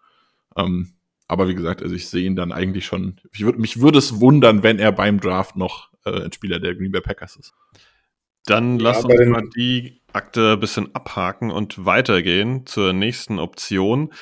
Ähm, 0.57 0.96
aber 1.29 1.49
wie 1.49 1.55
gesagt, 1.55 1.83
also 1.83 1.95
ich 1.95 2.09
sehe 2.09 2.25
ihn 2.25 2.37
dann 2.37 2.53
eigentlich 2.53 2.87
schon. 2.87 3.21
Ich 3.33 3.45
würd, 3.45 3.59
mich 3.59 3.81
würde 3.81 3.99
es 3.99 4.21
wundern, 4.21 4.63
wenn 4.63 4.79
er 4.79 4.93
beim 4.93 5.21
Draft 5.21 5.57
noch 5.57 5.91
äh, 6.05 6.25
ein 6.25 6.33
Spieler 6.33 6.61
der 6.61 6.75
Green 6.75 6.93
Bay 6.93 7.01
Packers 7.01 7.37
ist. 7.37 7.55
Dann 8.47 8.79
lass 8.79 9.03
ja, 9.03 9.09
uns 9.09 9.27
mal 9.27 9.49
die 9.57 10.01
Akte 10.13 10.53
ein 10.53 10.61
bisschen 10.61 10.95
abhaken 10.95 11.51
und 11.51 11.85
weitergehen 11.85 12.65
zur 12.65 12.93
nächsten 12.93 13.41
Option. 13.41 14.13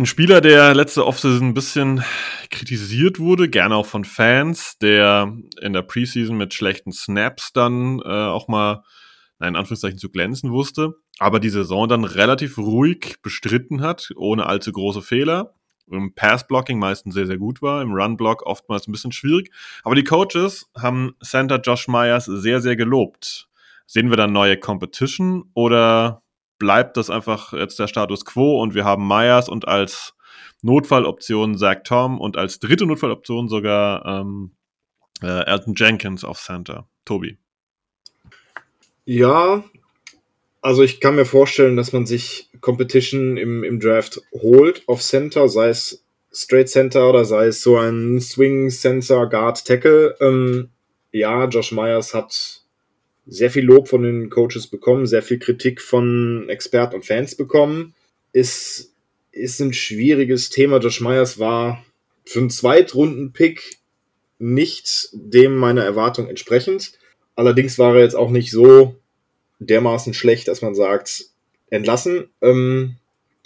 Ein 0.00 0.06
Spieler, 0.06 0.40
der 0.40 0.74
letzte 0.74 1.04
Offseason 1.04 1.48
ein 1.48 1.54
bisschen 1.54 2.04
kritisiert 2.50 3.18
wurde, 3.18 3.48
gerne 3.48 3.74
auch 3.74 3.86
von 3.86 4.04
Fans, 4.04 4.78
der 4.80 5.34
in 5.60 5.72
der 5.72 5.82
Preseason 5.82 6.36
mit 6.36 6.54
schlechten 6.54 6.92
Snaps 6.92 7.52
dann 7.52 8.00
äh, 8.04 8.08
auch 8.08 8.46
mal, 8.46 8.84
in 9.40 9.56
Anführungszeichen, 9.56 9.98
zu 9.98 10.10
glänzen 10.10 10.52
wusste, 10.52 10.94
aber 11.18 11.40
die 11.40 11.48
Saison 11.48 11.88
dann 11.88 12.04
relativ 12.04 12.58
ruhig 12.58 13.16
bestritten 13.22 13.80
hat, 13.80 14.10
ohne 14.14 14.46
allzu 14.46 14.70
große 14.70 15.02
Fehler. 15.02 15.57
Im 15.90 16.14
Pass-Blocking 16.14 16.78
meistens 16.78 17.14
sehr, 17.14 17.26
sehr 17.26 17.38
gut 17.38 17.62
war, 17.62 17.82
im 17.82 17.92
Run-Block 17.92 18.44
oftmals 18.44 18.86
ein 18.86 18.92
bisschen 18.92 19.12
schwierig. 19.12 19.52
Aber 19.84 19.94
die 19.94 20.04
Coaches 20.04 20.70
haben 20.76 21.14
Center 21.22 21.60
Josh 21.60 21.88
Myers 21.88 22.26
sehr, 22.26 22.60
sehr 22.60 22.76
gelobt. 22.76 23.48
Sehen 23.86 24.10
wir 24.10 24.16
dann 24.16 24.32
neue 24.32 24.58
Competition 24.58 25.50
oder 25.54 26.22
bleibt 26.58 26.96
das 26.96 27.10
einfach 27.10 27.52
jetzt 27.52 27.78
der 27.78 27.86
Status 27.86 28.24
quo 28.24 28.60
und 28.60 28.74
wir 28.74 28.84
haben 28.84 29.06
Myers 29.06 29.48
und 29.48 29.66
als 29.66 30.14
Notfalloption 30.62 31.56
Zach 31.56 31.78
Tom 31.84 32.20
und 32.20 32.36
als 32.36 32.58
dritte 32.58 32.84
Notfalloption 32.84 33.48
sogar 33.48 34.04
ähm, 34.04 34.56
äh, 35.22 35.44
Elton 35.46 35.74
Jenkins 35.76 36.24
auf 36.24 36.38
Center. 36.38 36.88
Tobi. 37.04 37.38
Ja, 39.04 39.64
also 40.60 40.82
ich 40.82 41.00
kann 41.00 41.16
mir 41.16 41.24
vorstellen, 41.24 41.76
dass 41.76 41.92
man 41.92 42.06
sich 42.06 42.48
Competition 42.60 43.36
im, 43.36 43.64
im 43.64 43.80
Draft 43.80 44.20
holt 44.32 44.82
auf 44.86 45.02
Center, 45.02 45.48
sei 45.48 45.68
es 45.68 46.04
Straight 46.32 46.68
Center 46.68 47.08
oder 47.08 47.24
sei 47.24 47.46
es 47.46 47.62
so 47.62 47.78
ein 47.78 48.20
Swing 48.20 48.70
Center 48.70 49.26
Guard 49.26 49.64
Tackle. 49.64 50.16
Ähm, 50.20 50.70
ja, 51.12 51.46
Josh 51.46 51.72
Myers 51.72 52.12
hat 52.12 52.62
sehr 53.26 53.50
viel 53.50 53.64
Lob 53.64 53.88
von 53.88 54.02
den 54.02 54.30
Coaches 54.30 54.66
bekommen, 54.66 55.06
sehr 55.06 55.22
viel 55.22 55.38
Kritik 55.38 55.80
von 55.80 56.48
Experten 56.48 56.96
und 56.96 57.06
Fans 57.06 57.34
bekommen. 57.34 57.94
Ist, 58.32 58.92
ist 59.32 59.60
ein 59.60 59.72
schwieriges 59.72 60.50
Thema. 60.50 60.78
Josh 60.78 61.00
Myers 61.00 61.38
war 61.38 61.84
für 62.24 62.40
einen 62.40 62.50
Zweitrunden-Pick 62.50 63.78
nicht 64.38 65.08
dem 65.12 65.56
meiner 65.56 65.82
Erwartung 65.82 66.28
entsprechend. 66.28 66.92
Allerdings 67.34 67.78
war 67.78 67.94
er 67.96 68.02
jetzt 68.02 68.16
auch 68.16 68.30
nicht 68.30 68.50
so 68.50 68.97
dermaßen 69.58 70.14
schlecht, 70.14 70.48
dass 70.48 70.62
man 70.62 70.74
sagt, 70.74 71.26
entlassen. 71.70 72.28
Ähm, 72.40 72.96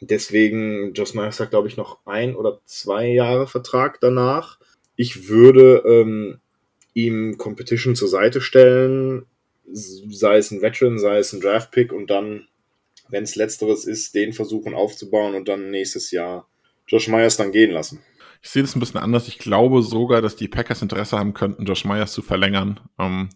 deswegen, 0.01 0.93
Josh 0.95 1.15
Myers 1.15 1.41
hat, 1.41 1.51
glaube 1.51 1.69
ich, 1.69 1.77
noch 1.77 1.99
ein 2.07 2.37
oder 2.37 2.61
zwei 2.65 3.09
Jahre 3.09 3.47
Vertrag 3.47 4.01
danach. 4.01 4.59
Ich 4.97 5.29
würde 5.29 5.83
ähm, 5.87 6.41
ihm 6.95 7.39
Competition 7.39 7.97
zur 7.97 8.09
Seite 8.09 8.41
stellen, 8.41 9.27
sei 9.73 10.37
es 10.37 10.51
ein 10.51 10.63
Veteran, 10.63 10.99
sei 10.99 11.19
es 11.19 11.33
ein 11.33 11.41
Draft-Pick 11.41 11.93
und 11.93 12.11
dann, 12.11 12.47
wenn 13.09 13.25
es 13.25 13.37
letzteres 13.37 13.87
ist, 13.87 14.15
den 14.15 14.33
versuchen 14.33 14.75
aufzubauen 14.75 15.35
und 15.35 15.49
dann 15.49 15.71
nächstes 15.71 16.11
Jahr 16.11 16.47
Josh 16.87 17.09
Myers 17.09 17.37
dann 17.37 17.53
gehen 17.53 17.71
lassen. 17.71 18.01
Ich 18.43 18.51
sehe 18.51 18.63
das 18.63 18.75
ein 18.75 18.81
bisschen 18.81 19.01
anders. 19.01 19.29
Ich 19.29 19.39
glaube 19.39 19.83
sogar, 19.83 20.21
dass 20.21 20.35
die 20.35 20.49
Packers 20.49 20.83
Interesse 20.83 21.17
haben 21.17 21.33
könnten, 21.33 21.65
Josh 21.65 21.85
Myers 21.85 22.13
zu 22.13 22.23
verlängern. 22.23 22.81
Ähm, 22.99 23.31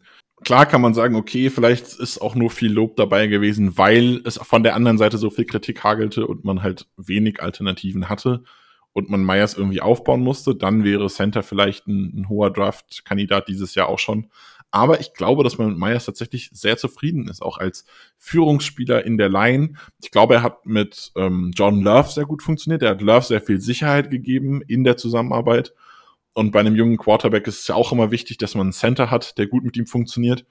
klar 0.45 0.67
kann 0.67 0.81
man 0.81 0.95
sagen, 0.95 1.17
okay, 1.17 1.51
vielleicht 1.51 1.87
ist 1.95 2.21
auch 2.21 2.35
nur 2.35 2.51
viel 2.51 2.73
Lob 2.73 2.97
dabei 2.97 3.27
gewesen, 3.27 3.79
weil 3.79 4.21
es 4.25 4.37
von 4.37 4.63
der 4.63 4.75
anderen 4.75 4.99
Seite 4.99 5.19
so 5.19 5.31
viel 5.31 5.47
Kritik 5.47 5.83
hagelte 5.85 6.27
und 6.27 6.45
man 6.45 6.63
halt 6.63 6.87
wenig 6.97 7.43
Alternativen 7.43 8.09
hatte 8.09 8.43
und 8.93 9.11
man 9.11 9.25
Myers 9.25 9.55
irgendwie 9.55 9.81
aufbauen 9.81 10.23
musste. 10.23 10.55
Dann 10.55 10.85
wäre 10.85 11.09
Center 11.09 11.43
vielleicht 11.43 11.87
ein, 11.87 12.21
ein 12.21 12.29
hoher 12.29 12.51
Draft-Kandidat 12.51 13.49
dieses 13.49 13.75
Jahr 13.75 13.89
auch 13.89 13.99
schon. 13.99 14.29
Aber 14.71 15.01
ich 15.01 15.15
glaube, 15.15 15.45
dass 15.45 15.59
man 15.59 15.69
mit 15.69 15.79
Myers 15.79 16.07
tatsächlich 16.07 16.51
sehr 16.53 16.77
zufrieden 16.77 17.29
ist, 17.29 17.41
auch 17.41 17.59
als 17.59 17.87
Führungsspieler 18.19 19.05
in 19.05 19.17
der 19.17 19.29
Line. 19.29 19.75
Ich 20.03 20.11
glaube, 20.11 20.35
er 20.35 20.43
hat 20.43 20.67
mit 20.67 21.13
ähm, 21.17 21.53
John 21.55 21.81
Love 21.83 22.11
sehr 22.11 22.27
gut 22.27 22.43
funktioniert. 22.43 22.83
Er 22.83 22.91
hat 22.91 23.01
Love 23.01 23.25
sehr 23.25 23.41
viel 23.41 23.61
Sicherheit 23.61 24.11
gegeben 24.11 24.61
in 24.63 24.85
der 24.85 24.97
Zusammenarbeit. 24.97 25.73
Und 26.37 26.51
bei 26.51 26.61
einem 26.61 26.77
jungen 26.77 26.99
Quarterback 26.99 27.47
ist 27.47 27.61
es 27.61 27.67
ja 27.69 27.77
auch 27.77 27.93
immer 27.93 28.11
wichtig, 28.11 28.37
dass 28.37 28.55
man 28.55 28.67
einen 28.67 28.73
Center 28.75 29.11
hat, 29.11 29.39
der 29.39 29.47
gut 29.47 29.65
mit 29.65 29.75
ihm 29.79 29.87
funktioniert. 29.87 30.45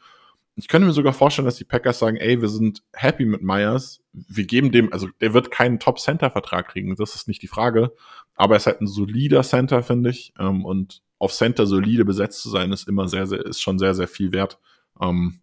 Ich 0.55 0.67
könnte 0.67 0.87
mir 0.87 0.93
sogar 0.93 1.13
vorstellen, 1.13 1.45
dass 1.45 1.57
die 1.57 1.63
Packers 1.63 1.99
sagen, 1.99 2.17
ey, 2.17 2.41
wir 2.41 2.49
sind 2.49 2.81
happy 2.93 3.23
mit 3.23 3.43
Myers. 3.43 4.01
Wir 4.11 4.45
geben 4.47 4.71
dem, 4.71 4.91
also 4.91 5.07
der 5.21 5.35
wird 5.35 5.51
keinen 5.51 5.79
Top-Center-Vertrag 5.79 6.69
kriegen, 6.69 6.95
das 6.95 7.13
ist 7.13 7.27
nicht 7.27 7.43
die 7.43 7.47
Frage. 7.47 7.93
Aber 8.33 8.55
er 8.55 8.57
ist 8.57 8.65
halt 8.65 8.81
ein 8.81 8.87
solider 8.87 9.43
Center, 9.43 9.83
finde 9.83 10.09
ich. 10.09 10.33
Ähm, 10.39 10.65
und 10.65 11.03
auf 11.19 11.33
Center 11.33 11.67
solide 11.67 12.03
besetzt 12.03 12.41
zu 12.41 12.49
sein, 12.49 12.71
ist 12.71 12.87
immer 12.87 13.07
sehr, 13.07 13.27
sehr, 13.27 13.45
ist 13.45 13.61
schon 13.61 13.77
sehr, 13.77 13.93
sehr 13.93 14.07
viel 14.07 14.31
wert. 14.31 14.57
Ähm, 14.99 15.39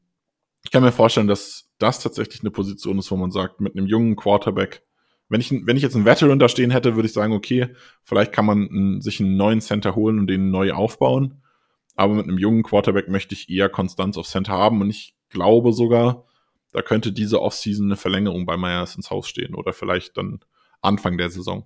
ich 0.64 0.72
kann 0.72 0.82
mir 0.82 0.90
vorstellen, 0.90 1.28
dass 1.28 1.70
das 1.78 2.00
tatsächlich 2.00 2.40
eine 2.40 2.50
Position 2.50 2.98
ist, 2.98 3.12
wo 3.12 3.16
man 3.16 3.30
sagt, 3.30 3.60
mit 3.60 3.76
einem 3.76 3.86
jungen 3.86 4.16
Quarterback, 4.16 4.82
wenn 5.32 5.40
ich, 5.40 5.50
wenn 5.50 5.78
ich 5.78 5.82
jetzt 5.82 5.96
einen 5.96 6.04
Veteran 6.04 6.38
da 6.38 6.46
stehen 6.46 6.70
hätte, 6.70 6.94
würde 6.94 7.06
ich 7.06 7.14
sagen, 7.14 7.32
okay, 7.32 7.68
vielleicht 8.02 8.32
kann 8.32 8.44
man 8.44 8.68
einen, 8.68 9.00
sich 9.00 9.18
einen 9.18 9.38
neuen 9.38 9.62
Center 9.62 9.94
holen 9.94 10.18
und 10.18 10.26
den 10.26 10.50
neu 10.50 10.72
aufbauen. 10.72 11.42
Aber 11.96 12.12
mit 12.12 12.24
einem 12.24 12.36
jungen 12.36 12.62
Quarterback 12.62 13.08
möchte 13.08 13.34
ich 13.34 13.48
eher 13.48 13.70
Konstanz 13.70 14.18
auf 14.18 14.26
Center 14.26 14.52
haben 14.52 14.82
und 14.82 14.90
ich 14.90 15.14
glaube 15.30 15.72
sogar, 15.72 16.26
da 16.72 16.82
könnte 16.82 17.12
diese 17.12 17.40
Offseason 17.40 17.86
eine 17.86 17.96
Verlängerung 17.96 18.44
bei 18.44 18.58
Myers 18.58 18.94
ins 18.94 19.10
Haus 19.10 19.26
stehen 19.26 19.54
oder 19.54 19.72
vielleicht 19.72 20.18
dann 20.18 20.40
Anfang 20.82 21.16
der 21.16 21.30
Saison. 21.30 21.64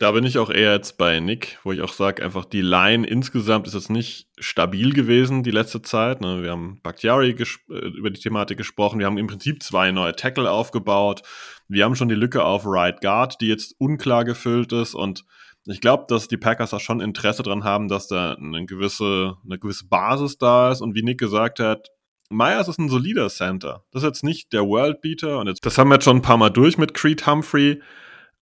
Da 0.00 0.12
bin 0.12 0.24
ich 0.24 0.38
auch 0.38 0.48
eher 0.48 0.72
jetzt 0.72 0.96
bei 0.96 1.20
Nick, 1.20 1.58
wo 1.62 1.72
ich 1.72 1.82
auch 1.82 1.92
sage, 1.92 2.22
einfach 2.22 2.46
die 2.46 2.62
Line 2.62 3.06
insgesamt 3.06 3.66
ist 3.66 3.74
jetzt 3.74 3.90
nicht 3.90 4.28
stabil 4.38 4.94
gewesen 4.94 5.42
die 5.42 5.50
letzte 5.50 5.82
Zeit. 5.82 6.22
Ne? 6.22 6.42
Wir 6.42 6.52
haben 6.52 6.80
Bakhtiari 6.82 7.32
äh, 7.32 7.74
über 7.74 8.08
die 8.08 8.18
Thematik 8.18 8.56
gesprochen. 8.56 8.98
Wir 8.98 9.04
haben 9.04 9.18
im 9.18 9.26
Prinzip 9.26 9.62
zwei 9.62 9.90
neue 9.90 10.16
Tackle 10.16 10.50
aufgebaut. 10.50 11.20
Wir 11.68 11.84
haben 11.84 11.96
schon 11.96 12.08
die 12.08 12.14
Lücke 12.14 12.42
auf 12.42 12.62
Right 12.64 13.02
Guard, 13.02 13.42
die 13.42 13.48
jetzt 13.48 13.74
unklar 13.76 14.24
gefüllt 14.24 14.72
ist. 14.72 14.94
Und 14.94 15.26
ich 15.66 15.82
glaube, 15.82 16.06
dass 16.08 16.28
die 16.28 16.38
Packers 16.38 16.70
da 16.70 16.80
schon 16.80 17.02
Interesse 17.02 17.42
dran 17.42 17.64
haben, 17.64 17.88
dass 17.88 18.08
da 18.08 18.32
eine 18.32 18.64
gewisse, 18.64 19.36
eine 19.44 19.58
gewisse 19.58 19.86
Basis 19.86 20.38
da 20.38 20.70
ist. 20.72 20.80
Und 20.80 20.94
wie 20.94 21.02
Nick 21.02 21.18
gesagt 21.18 21.60
hat, 21.60 21.90
Myers 22.30 22.68
ist 22.68 22.78
ein 22.78 22.88
solider 22.88 23.28
Center. 23.28 23.84
Das 23.92 24.02
ist 24.02 24.06
jetzt 24.06 24.24
nicht 24.24 24.54
der 24.54 24.66
Worldbeater. 24.66 25.40
Und 25.40 25.48
jetzt, 25.48 25.66
das 25.66 25.76
haben 25.76 25.90
wir 25.90 25.96
jetzt 25.96 26.04
schon 26.04 26.16
ein 26.16 26.22
paar 26.22 26.38
Mal 26.38 26.48
durch 26.48 26.78
mit 26.78 26.94
Creed 26.94 27.26
Humphrey. 27.26 27.82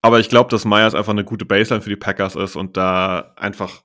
Aber 0.03 0.21
ich 0.21 0.29
glaube, 0.29 0.51
dass 0.51 0.65
Myers 0.65 0.95
einfach 0.95 1.13
eine 1.13 1.25
gute 1.25 1.45
Baseline 1.45 1.83
für 1.83 1.91
die 1.91 1.97
Packers 1.97 2.37
ist 2.37 2.57
und 2.57 2.77
da 2.77 3.35
einfach 3.37 3.83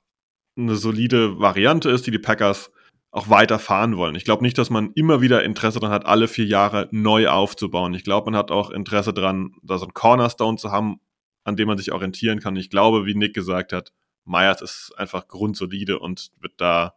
eine 0.56 0.76
solide 0.76 1.40
Variante 1.40 1.90
ist, 1.90 2.06
die 2.06 2.12
die 2.12 2.20
Packers 2.20 2.72
auch 3.12 3.30
weiter 3.30 3.60
fahren 3.60 3.98
wollen. 3.98 4.16
Ich 4.16 4.26
glaube 4.26 4.44
nicht, 4.44 4.58
dass 4.58 4.70
man 4.70 4.92
immer 4.96 5.22
wieder 5.22 5.44
Interesse 5.44 5.80
daran 5.80 5.94
hat, 5.94 6.06
alle 6.06 6.28
vier 6.28 6.46
Jahre 6.46 6.88
neu 6.92 7.28
aufzubauen. 7.28 7.94
Ich 7.94 8.04
glaube, 8.04 8.32
man 8.32 8.38
hat 8.38 8.52
auch 8.52 8.72
Interesse 8.72 9.14
daran, 9.14 9.52
da 9.62 9.78
so 9.78 9.86
ein 9.86 9.94
Cornerstone 9.94 10.58
zu 10.58 10.72
haben, 10.72 11.00
an 11.44 11.56
dem 11.56 11.68
man 11.68 11.78
sich 11.78 11.92
orientieren 11.92 12.40
kann. 12.40 12.56
Ich 12.56 12.70
glaube, 12.70 13.06
wie 13.06 13.16
Nick 13.16 13.34
gesagt 13.34 13.72
hat, 13.72 13.94
Myers 14.26 14.62
ist 14.62 14.94
einfach 14.98 15.28
grundsolide 15.28 16.00
und 16.00 16.32
wird 16.40 16.54
da 16.58 16.94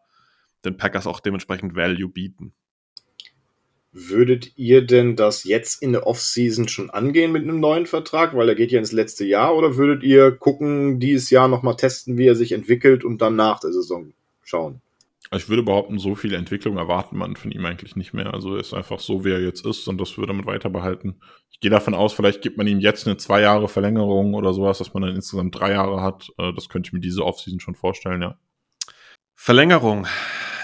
den 0.64 0.76
Packers 0.76 1.06
auch 1.06 1.20
dementsprechend 1.20 1.74
Value 1.74 2.08
bieten. 2.08 2.54
Würdet 3.98 4.52
ihr 4.58 4.82
denn 4.82 5.16
das 5.16 5.44
jetzt 5.44 5.82
in 5.82 5.92
der 5.92 6.06
Offseason 6.06 6.68
schon 6.68 6.90
angehen 6.90 7.32
mit 7.32 7.44
einem 7.44 7.60
neuen 7.60 7.86
Vertrag, 7.86 8.36
weil 8.36 8.46
er 8.46 8.54
geht 8.54 8.70
ja 8.70 8.78
ins 8.78 8.92
letzte 8.92 9.24
Jahr, 9.24 9.56
oder 9.56 9.78
würdet 9.78 10.02
ihr 10.02 10.32
gucken, 10.32 11.00
dieses 11.00 11.30
Jahr 11.30 11.48
nochmal 11.48 11.76
testen, 11.76 12.18
wie 12.18 12.26
er 12.26 12.34
sich 12.34 12.52
entwickelt 12.52 13.04
und 13.04 13.22
dann 13.22 13.36
nach 13.36 13.58
der 13.58 13.72
Saison 13.72 14.12
schauen? 14.42 14.82
Ich 15.34 15.48
würde 15.48 15.62
behaupten, 15.62 15.98
so 15.98 16.14
viel 16.14 16.34
Entwicklung 16.34 16.76
erwartet 16.76 17.14
man 17.14 17.36
von 17.36 17.50
ihm 17.50 17.64
eigentlich 17.64 17.96
nicht 17.96 18.12
mehr. 18.12 18.34
Also 18.34 18.56
er 18.56 18.60
ist 18.60 18.74
einfach 18.74 19.00
so, 19.00 19.24
wie 19.24 19.30
er 19.30 19.40
jetzt 19.40 19.64
ist 19.64 19.88
und 19.88 19.98
das 19.98 20.18
würde 20.18 20.34
man 20.34 20.44
weiter 20.44 20.68
behalten. 20.68 21.16
Ich 21.50 21.60
gehe 21.60 21.70
davon 21.70 21.94
aus, 21.94 22.12
vielleicht 22.12 22.42
gibt 22.42 22.58
man 22.58 22.66
ihm 22.66 22.80
jetzt 22.80 23.06
eine 23.06 23.16
zwei 23.16 23.40
Jahre 23.40 23.66
Verlängerung 23.66 24.34
oder 24.34 24.52
sowas, 24.52 24.76
dass 24.76 24.92
man 24.92 25.04
dann 25.04 25.16
insgesamt 25.16 25.58
drei 25.58 25.72
Jahre 25.72 26.02
hat. 26.02 26.28
Äh, 26.36 26.52
das 26.52 26.68
könnte 26.68 26.88
ich 26.88 26.92
mir 26.92 27.00
diese 27.00 27.24
Offseason 27.24 27.60
schon 27.60 27.74
vorstellen, 27.74 28.20
ja. 28.20 28.38
Verlängerung 29.34 30.06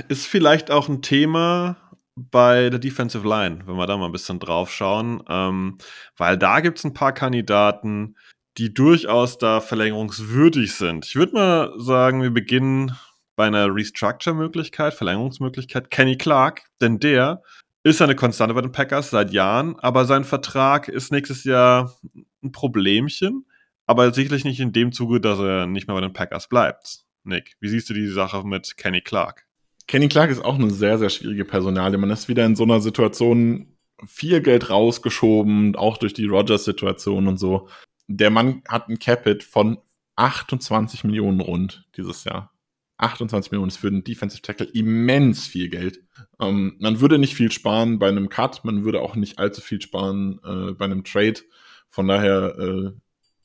ist 0.08 0.26
vielleicht 0.26 0.70
auch 0.70 0.90
ein 0.90 1.00
Thema, 1.00 1.81
bei 2.16 2.70
der 2.70 2.78
Defensive 2.78 3.26
Line, 3.26 3.60
wenn 3.66 3.76
wir 3.76 3.86
da 3.86 3.96
mal 3.96 4.06
ein 4.06 4.12
bisschen 4.12 4.38
drauf 4.38 4.70
schauen, 4.70 5.22
ähm, 5.28 5.78
weil 6.16 6.36
da 6.36 6.60
gibt 6.60 6.78
es 6.78 6.84
ein 6.84 6.94
paar 6.94 7.12
Kandidaten, 7.12 8.16
die 8.58 8.74
durchaus 8.74 9.38
da 9.38 9.60
verlängerungswürdig 9.60 10.74
sind. 10.74 11.06
Ich 11.06 11.16
würde 11.16 11.32
mal 11.32 11.72
sagen, 11.78 12.22
wir 12.22 12.30
beginnen 12.30 12.96
bei 13.34 13.46
einer 13.46 13.74
Restructure-Möglichkeit, 13.74 14.92
Verlängerungsmöglichkeit, 14.92 15.90
Kenny 15.90 16.16
Clark, 16.16 16.62
denn 16.80 16.98
der 16.98 17.42
ist 17.82 18.02
eine 18.02 18.14
Konstante 18.14 18.54
bei 18.54 18.60
den 18.60 18.72
Packers 18.72 19.10
seit 19.10 19.32
Jahren, 19.32 19.78
aber 19.80 20.04
sein 20.04 20.24
Vertrag 20.24 20.88
ist 20.88 21.10
nächstes 21.10 21.44
Jahr 21.44 21.96
ein 22.42 22.52
Problemchen, 22.52 23.46
aber 23.86 24.12
sicherlich 24.12 24.44
nicht 24.44 24.60
in 24.60 24.72
dem 24.72 24.92
Zuge, 24.92 25.20
dass 25.20 25.38
er 25.38 25.66
nicht 25.66 25.88
mehr 25.88 25.94
bei 25.94 26.02
den 26.02 26.12
Packers 26.12 26.48
bleibt. 26.48 27.04
Nick, 27.24 27.56
wie 27.60 27.68
siehst 27.68 27.88
du 27.88 27.94
die 27.94 28.08
Sache 28.08 28.46
mit 28.46 28.76
Kenny 28.76 29.00
Clark? 29.00 29.46
Kenny 29.86 30.08
Clark 30.08 30.30
ist 30.30 30.44
auch 30.44 30.54
eine 30.54 30.70
sehr, 30.70 30.98
sehr 30.98 31.10
schwierige 31.10 31.44
Personalie. 31.44 31.98
Man 31.98 32.10
ist 32.10 32.28
wieder 32.28 32.44
in 32.44 32.56
so 32.56 32.62
einer 32.64 32.80
Situation 32.80 33.76
viel 34.06 34.40
Geld 34.40 34.70
rausgeschoben, 34.70 35.76
auch 35.76 35.96
durch 35.98 36.14
die 36.14 36.26
Rogers-Situation 36.26 37.28
und 37.28 37.38
so. 37.38 37.68
Der 38.08 38.30
Mann 38.30 38.62
hat 38.68 38.88
ein 38.88 38.98
Capit 38.98 39.42
von 39.42 39.78
28 40.16 41.04
Millionen 41.04 41.40
rund 41.40 41.86
dieses 41.96 42.24
Jahr. 42.24 42.52
28 42.98 43.50
Millionen 43.50 43.68
ist 43.68 43.78
für 43.78 43.88
einen 43.88 44.04
Defensive 44.04 44.42
Tackle 44.42 44.66
immens 44.66 45.46
viel 45.46 45.68
Geld. 45.68 46.00
Ähm, 46.40 46.76
man 46.78 47.00
würde 47.00 47.18
nicht 47.18 47.34
viel 47.34 47.50
sparen 47.50 47.98
bei 47.98 48.08
einem 48.08 48.28
Cut, 48.28 48.64
man 48.64 48.84
würde 48.84 49.00
auch 49.00 49.16
nicht 49.16 49.38
allzu 49.38 49.60
viel 49.60 49.80
sparen 49.80 50.40
äh, 50.44 50.72
bei 50.72 50.84
einem 50.84 51.04
Trade. 51.04 51.40
Von 51.88 52.08
daher, 52.08 52.56
äh, 52.58 52.90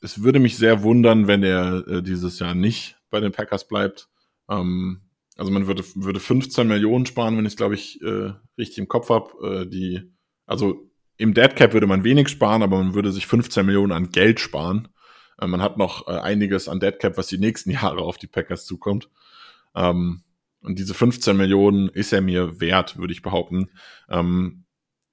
es 0.02 0.22
würde 0.22 0.40
mich 0.40 0.58
sehr 0.58 0.84
wundern, 0.84 1.28
wenn 1.28 1.44
er 1.44 1.88
äh, 1.88 2.04
dieses 2.04 2.40
Jahr 2.40 2.54
nicht 2.54 2.98
bei 3.10 3.20
den 3.20 3.32
Packers 3.32 3.68
bleibt. 3.68 4.10
Ähm, 4.50 5.02
also 5.38 5.52
man 5.52 5.68
würde, 5.68 5.84
würde 5.96 6.20
15 6.20 6.68
Millionen 6.68 7.06
sparen, 7.06 7.38
wenn 7.38 7.46
ich 7.46 7.54
es, 7.54 7.58
glaube 7.58 7.76
ich, 7.76 8.02
äh, 8.02 8.34
richtig 8.58 8.80
im 8.80 8.88
Kopf 8.88 9.10
habe. 9.10 9.62
Äh, 9.62 9.70
die, 9.70 10.12
also 10.46 10.90
im 11.18 11.34
Deadcap 11.34 11.74
würde 11.74 11.88
man 11.88 12.04
wenig 12.04 12.28
sparen, 12.30 12.64
aber 12.64 12.78
man 12.78 12.94
würde 12.94 13.12
sich 13.12 13.28
15 13.28 13.66
Millionen 13.66 13.92
an 13.92 14.10
Geld 14.10 14.40
sparen. 14.40 14.88
Äh, 15.40 15.48
man 15.48 15.62
hat 15.62 15.78
noch 15.78 16.08
äh, 16.08 16.12
einiges 16.12 16.68
an 16.68 16.80
Deadcap, 16.80 17.18
was 17.18 17.28
die 17.28 17.38
nächsten 17.38 17.72
Jahre 17.72 18.02
auf 18.02 18.18
die 18.18 18.28
Packers 18.28 18.66
zukommt. 18.66 19.10
Ähm, 19.76 20.24
und 20.62 20.80
diese 20.80 20.94
15 20.94 21.38
Millionen 21.38 21.90
ist 21.90 22.12
er 22.12 22.22
mir 22.22 22.60
wert, 22.60 22.98
würde 22.98 23.14
ich 23.14 23.22
behaupten. 23.22 23.70
Ähm, 24.10 24.66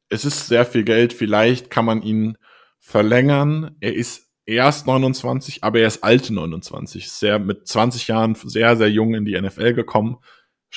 es 0.08 0.24
ist 0.24 0.46
sehr 0.46 0.64
viel 0.64 0.84
Geld. 0.84 1.12
Vielleicht 1.12 1.70
kann 1.70 1.84
man 1.84 2.02
ihn 2.02 2.38
verlängern. 2.78 3.76
Er 3.80 3.94
ist 3.94 4.23
erst 4.46 4.86
29, 4.86 5.64
aber 5.64 5.80
er 5.80 5.88
ist 5.88 6.04
alte 6.04 6.32
29. 6.32 7.10
Sehr 7.10 7.38
mit 7.38 7.66
20 7.66 8.08
Jahren 8.08 8.34
sehr, 8.34 8.76
sehr 8.76 8.90
jung 8.90 9.14
in 9.14 9.24
die 9.24 9.40
NFL 9.40 9.74
gekommen. 9.74 10.18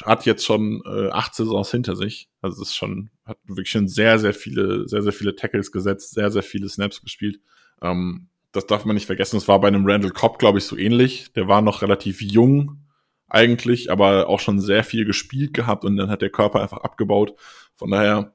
Hat 0.03 0.25
jetzt 0.25 0.45
schon 0.45 0.83
äh, 0.85 1.09
acht 1.09 1.33
Saisons 1.33 1.71
hinter 1.71 1.95
sich. 1.95 2.29
Also 2.41 2.61
ist 2.61 2.75
schon, 2.75 3.09
hat 3.25 3.39
wirklich 3.45 3.71
schon 3.71 3.87
sehr, 3.87 4.19
sehr 4.19 4.33
viele, 4.33 4.87
sehr, 4.87 5.01
sehr 5.01 5.11
viele 5.11 5.35
Tackles 5.35 5.71
gesetzt, 5.71 6.11
sehr, 6.11 6.31
sehr 6.31 6.43
viele 6.43 6.69
Snaps 6.69 7.01
gespielt. 7.01 7.39
Ähm, 7.81 8.27
das 8.51 8.67
darf 8.67 8.85
man 8.85 8.93
nicht 8.93 9.07
vergessen. 9.07 9.37
Das 9.37 9.47
war 9.47 9.59
bei 9.59 9.67
einem 9.67 9.85
Randall 9.85 10.11
Cobb, 10.11 10.39
glaube 10.39 10.59
ich, 10.59 10.65
so 10.65 10.77
ähnlich. 10.77 11.33
Der 11.33 11.47
war 11.47 11.61
noch 11.61 11.81
relativ 11.81 12.21
jung 12.21 12.83
eigentlich, 13.27 13.91
aber 13.91 14.29
auch 14.29 14.39
schon 14.39 14.59
sehr 14.59 14.83
viel 14.83 15.03
gespielt 15.03 15.53
gehabt 15.53 15.83
und 15.83 15.97
dann 15.97 16.09
hat 16.09 16.21
der 16.21 16.29
Körper 16.29 16.61
einfach 16.61 16.79
abgebaut. 16.79 17.33
Von 17.75 17.91
daher, 17.91 18.33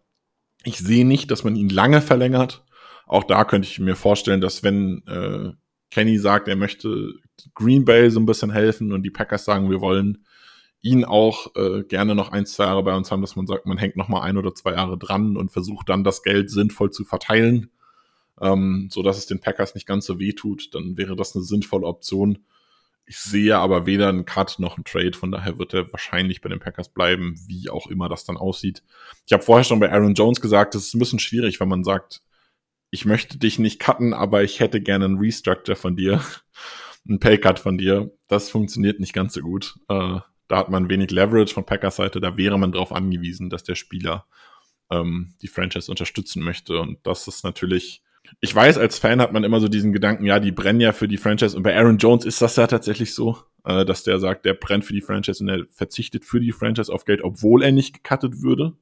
ich 0.64 0.78
sehe 0.78 1.06
nicht, 1.06 1.30
dass 1.30 1.44
man 1.44 1.56
ihn 1.56 1.68
lange 1.68 2.02
verlängert 2.02 2.64
auch 3.06 3.24
da 3.24 3.44
könnte 3.44 3.68
ich 3.68 3.78
mir 3.78 3.96
vorstellen, 3.96 4.40
dass 4.40 4.62
wenn 4.62 5.02
äh, 5.06 5.52
Kenny 5.90 6.18
sagt, 6.18 6.48
er 6.48 6.56
möchte 6.56 7.12
Green 7.54 7.84
Bay 7.84 8.10
so 8.10 8.20
ein 8.20 8.26
bisschen 8.26 8.50
helfen 8.50 8.92
und 8.92 9.02
die 9.02 9.10
Packers 9.10 9.44
sagen, 9.44 9.70
wir 9.70 9.80
wollen 9.80 10.24
ihn 10.80 11.04
auch 11.04 11.54
äh, 11.54 11.84
gerne 11.84 12.14
noch 12.14 12.32
ein, 12.32 12.44
zwei 12.44 12.64
Jahre 12.64 12.82
bei 12.82 12.94
uns 12.94 13.10
haben, 13.10 13.20
dass 13.20 13.36
man 13.36 13.46
sagt, 13.46 13.66
man 13.66 13.78
hängt 13.78 13.96
noch 13.96 14.08
mal 14.08 14.22
ein 14.22 14.36
oder 14.36 14.54
zwei 14.54 14.72
Jahre 14.72 14.98
dran 14.98 15.36
und 15.36 15.52
versucht 15.52 15.88
dann 15.88 16.02
das 16.02 16.22
Geld 16.22 16.50
sinnvoll 16.50 16.90
zu 16.90 17.04
verteilen, 17.04 17.70
ähm, 18.40 18.88
so 18.90 19.02
dass 19.02 19.16
es 19.16 19.26
den 19.26 19.40
Packers 19.40 19.74
nicht 19.74 19.86
ganz 19.86 20.06
so 20.06 20.18
weh 20.18 20.32
tut, 20.32 20.74
dann 20.74 20.96
wäre 20.96 21.14
das 21.14 21.36
eine 21.36 21.44
sinnvolle 21.44 21.86
Option. 21.86 22.38
Ich 23.04 23.18
sehe 23.18 23.58
aber 23.58 23.86
weder 23.86 24.08
einen 24.08 24.24
Cut 24.24 24.58
noch 24.58 24.76
einen 24.76 24.84
Trade, 24.84 25.12
von 25.12 25.30
daher 25.30 25.58
wird 25.58 25.74
er 25.74 25.92
wahrscheinlich 25.92 26.40
bei 26.40 26.48
den 26.48 26.60
Packers 26.60 26.88
bleiben, 26.88 27.36
wie 27.46 27.70
auch 27.70 27.88
immer 27.88 28.08
das 28.08 28.24
dann 28.24 28.36
aussieht. 28.36 28.82
Ich 29.26 29.32
habe 29.32 29.42
vorher 29.42 29.64
schon 29.64 29.80
bei 29.80 29.92
Aaron 29.92 30.14
Jones 30.14 30.40
gesagt, 30.40 30.74
das 30.74 30.86
ist 30.86 30.94
ein 30.94 30.98
bisschen 30.98 31.18
schwierig, 31.18 31.60
wenn 31.60 31.68
man 31.68 31.84
sagt, 31.84 32.22
ich 32.92 33.06
möchte 33.06 33.38
dich 33.38 33.58
nicht 33.58 33.80
cutten, 33.80 34.12
aber 34.12 34.44
ich 34.44 34.60
hätte 34.60 34.80
gerne 34.80 35.06
einen 35.06 35.18
Restructure 35.18 35.76
von 35.76 35.96
dir, 35.96 36.20
einen 37.08 37.18
Paycut 37.18 37.58
von 37.58 37.78
dir. 37.78 38.12
Das 38.28 38.50
funktioniert 38.50 39.00
nicht 39.00 39.14
ganz 39.14 39.32
so 39.32 39.40
gut. 39.40 39.74
Äh, 39.88 40.20
da 40.46 40.58
hat 40.58 40.68
man 40.68 40.90
wenig 40.90 41.10
Leverage 41.10 41.54
von 41.54 41.64
Packers 41.64 41.96
Seite, 41.96 42.20
da 42.20 42.36
wäre 42.36 42.58
man 42.58 42.70
darauf 42.70 42.92
angewiesen, 42.92 43.48
dass 43.48 43.64
der 43.64 43.76
Spieler 43.76 44.26
ähm, 44.90 45.32
die 45.40 45.48
Franchise 45.48 45.90
unterstützen 45.90 46.42
möchte. 46.42 46.78
Und 46.78 46.98
das 47.04 47.26
ist 47.26 47.44
natürlich, 47.44 48.02
ich 48.40 48.54
weiß, 48.54 48.76
als 48.76 48.98
Fan 48.98 49.22
hat 49.22 49.32
man 49.32 49.42
immer 49.42 49.60
so 49.60 49.68
diesen 49.68 49.94
Gedanken, 49.94 50.26
ja, 50.26 50.38
die 50.38 50.52
brennen 50.52 50.80
ja 50.80 50.92
für 50.92 51.08
die 51.08 51.16
Franchise. 51.16 51.56
Und 51.56 51.62
bei 51.62 51.74
Aaron 51.74 51.96
Jones 51.96 52.26
ist 52.26 52.42
das 52.42 52.56
ja 52.56 52.66
tatsächlich 52.66 53.14
so, 53.14 53.38
äh, 53.64 53.86
dass 53.86 54.04
der 54.04 54.18
sagt, 54.18 54.44
der 54.44 54.52
brennt 54.52 54.84
für 54.84 54.92
die 54.92 55.00
Franchise 55.00 55.42
und 55.42 55.48
er 55.48 55.64
verzichtet 55.70 56.26
für 56.26 56.40
die 56.40 56.52
Franchise 56.52 56.92
auf 56.92 57.06
Geld, 57.06 57.22
obwohl 57.22 57.62
er 57.62 57.72
nicht 57.72 58.04
gecuttet 58.04 58.42
würde. 58.42 58.74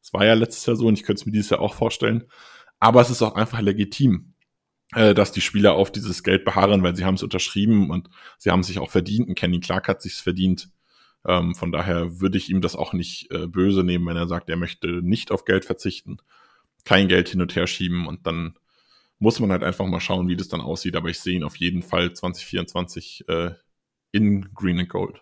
Das 0.00 0.12
war 0.12 0.24
ja 0.24 0.34
letztes 0.34 0.64
Jahr 0.66 0.76
so 0.76 0.86
und 0.86 0.96
ich 0.96 1.02
könnte 1.02 1.22
es 1.22 1.26
mir 1.26 1.32
dieses 1.32 1.50
Jahr 1.50 1.60
auch 1.60 1.74
vorstellen. 1.74 2.24
Aber 2.80 3.00
es 3.00 3.10
ist 3.10 3.22
auch 3.22 3.34
einfach 3.34 3.60
legitim, 3.60 4.34
äh, 4.94 5.14
dass 5.14 5.32
die 5.32 5.40
Spieler 5.40 5.74
auf 5.74 5.92
dieses 5.92 6.22
Geld 6.22 6.44
beharren, 6.44 6.82
weil 6.82 6.96
sie 6.96 7.04
haben 7.04 7.14
es 7.14 7.22
unterschrieben 7.22 7.90
und 7.90 8.08
sie 8.38 8.50
haben 8.50 8.62
sich 8.62 8.78
auch 8.78 8.90
verdient. 8.90 9.28
Und 9.28 9.34
Kenny 9.34 9.60
Clark 9.60 9.88
hat 9.88 10.02
sich's 10.02 10.20
verdient. 10.20 10.70
Ähm, 11.26 11.54
von 11.54 11.72
daher 11.72 12.20
würde 12.20 12.38
ich 12.38 12.50
ihm 12.50 12.60
das 12.60 12.76
auch 12.76 12.92
nicht 12.92 13.30
äh, 13.32 13.46
böse 13.46 13.82
nehmen, 13.82 14.06
wenn 14.06 14.16
er 14.16 14.28
sagt, 14.28 14.48
er 14.48 14.56
möchte 14.56 15.02
nicht 15.02 15.32
auf 15.32 15.44
Geld 15.44 15.64
verzichten, 15.64 16.18
kein 16.84 17.08
Geld 17.08 17.28
hin 17.28 17.42
und 17.42 17.54
her 17.56 17.66
schieben 17.66 18.06
und 18.06 18.26
dann 18.26 18.56
muss 19.18 19.40
man 19.40 19.50
halt 19.50 19.64
einfach 19.64 19.84
mal 19.86 20.00
schauen, 20.00 20.28
wie 20.28 20.36
das 20.36 20.48
dann 20.48 20.60
aussieht. 20.60 20.96
Aber 20.96 21.08
ich 21.08 21.18
sehe 21.18 21.34
ihn 21.34 21.44
auf 21.44 21.56
jeden 21.56 21.82
Fall 21.82 22.12
2024 22.12 23.28
äh, 23.28 23.50
in 24.12 24.54
Green 24.54 24.78
and 24.78 24.88
Gold. 24.88 25.20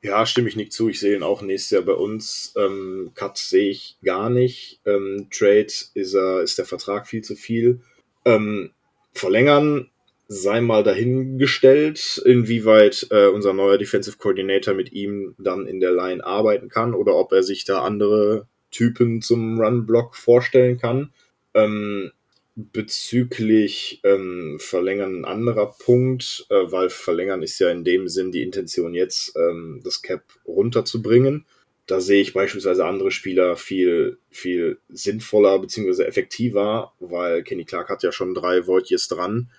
Ja, 0.00 0.26
stimme 0.26 0.48
ich 0.48 0.56
nicht 0.56 0.72
zu. 0.72 0.88
Ich 0.88 1.00
sehe 1.00 1.16
ihn 1.16 1.24
auch 1.24 1.42
nächstes 1.42 1.70
Jahr 1.70 1.82
bei 1.82 1.92
uns. 1.92 2.54
Ähm, 2.56 3.10
Cut 3.14 3.36
sehe 3.36 3.70
ich 3.70 3.98
gar 4.04 4.30
nicht. 4.30 4.80
Ähm, 4.86 5.28
Trade 5.30 5.72
ist, 5.94 6.14
er, 6.14 6.42
ist 6.42 6.58
der 6.58 6.66
Vertrag 6.66 7.08
viel 7.08 7.22
zu 7.22 7.34
viel. 7.34 7.80
Ähm, 8.24 8.70
verlängern 9.12 9.90
sei 10.28 10.60
mal 10.60 10.84
dahingestellt, 10.84 12.22
inwieweit 12.24 13.06
äh, 13.10 13.28
unser 13.28 13.54
neuer 13.54 13.78
Defensive 13.78 14.18
Coordinator 14.18 14.74
mit 14.74 14.92
ihm 14.92 15.34
dann 15.38 15.66
in 15.66 15.80
der 15.80 15.92
Line 15.92 16.24
arbeiten 16.24 16.68
kann 16.68 16.94
oder 16.94 17.16
ob 17.16 17.32
er 17.32 17.42
sich 17.42 17.64
da 17.64 17.82
andere 17.82 18.46
Typen 18.70 19.22
zum 19.22 19.58
Run-Block 19.58 20.14
vorstellen 20.14 20.78
kann. 20.78 21.12
Ähm, 21.54 22.12
bezüglich 22.58 24.00
ähm, 24.02 24.58
Verlängern 24.58 25.20
ein 25.20 25.24
anderer 25.24 25.76
Punkt, 25.78 26.44
äh, 26.50 26.72
weil 26.72 26.90
Verlängern 26.90 27.42
ist 27.42 27.60
ja 27.60 27.70
in 27.70 27.84
dem 27.84 28.08
Sinn 28.08 28.32
die 28.32 28.42
Intention 28.42 28.94
jetzt, 28.94 29.36
ähm, 29.36 29.80
das 29.84 30.02
Cap 30.02 30.24
runterzubringen. 30.44 31.46
Da 31.86 32.00
sehe 32.00 32.20
ich 32.20 32.34
beispielsweise 32.34 32.84
andere 32.84 33.12
Spieler 33.12 33.56
viel, 33.56 34.18
viel 34.30 34.78
sinnvoller 34.88 35.60
bzw. 35.60 36.02
effektiver, 36.02 36.92
weil 36.98 37.44
Kenny 37.44 37.64
Clark 37.64 37.88
hat 37.90 38.02
ja 38.02 38.10
schon 38.10 38.34
drei 38.34 38.66
Voidjes 38.66 39.06
dran 39.06 39.50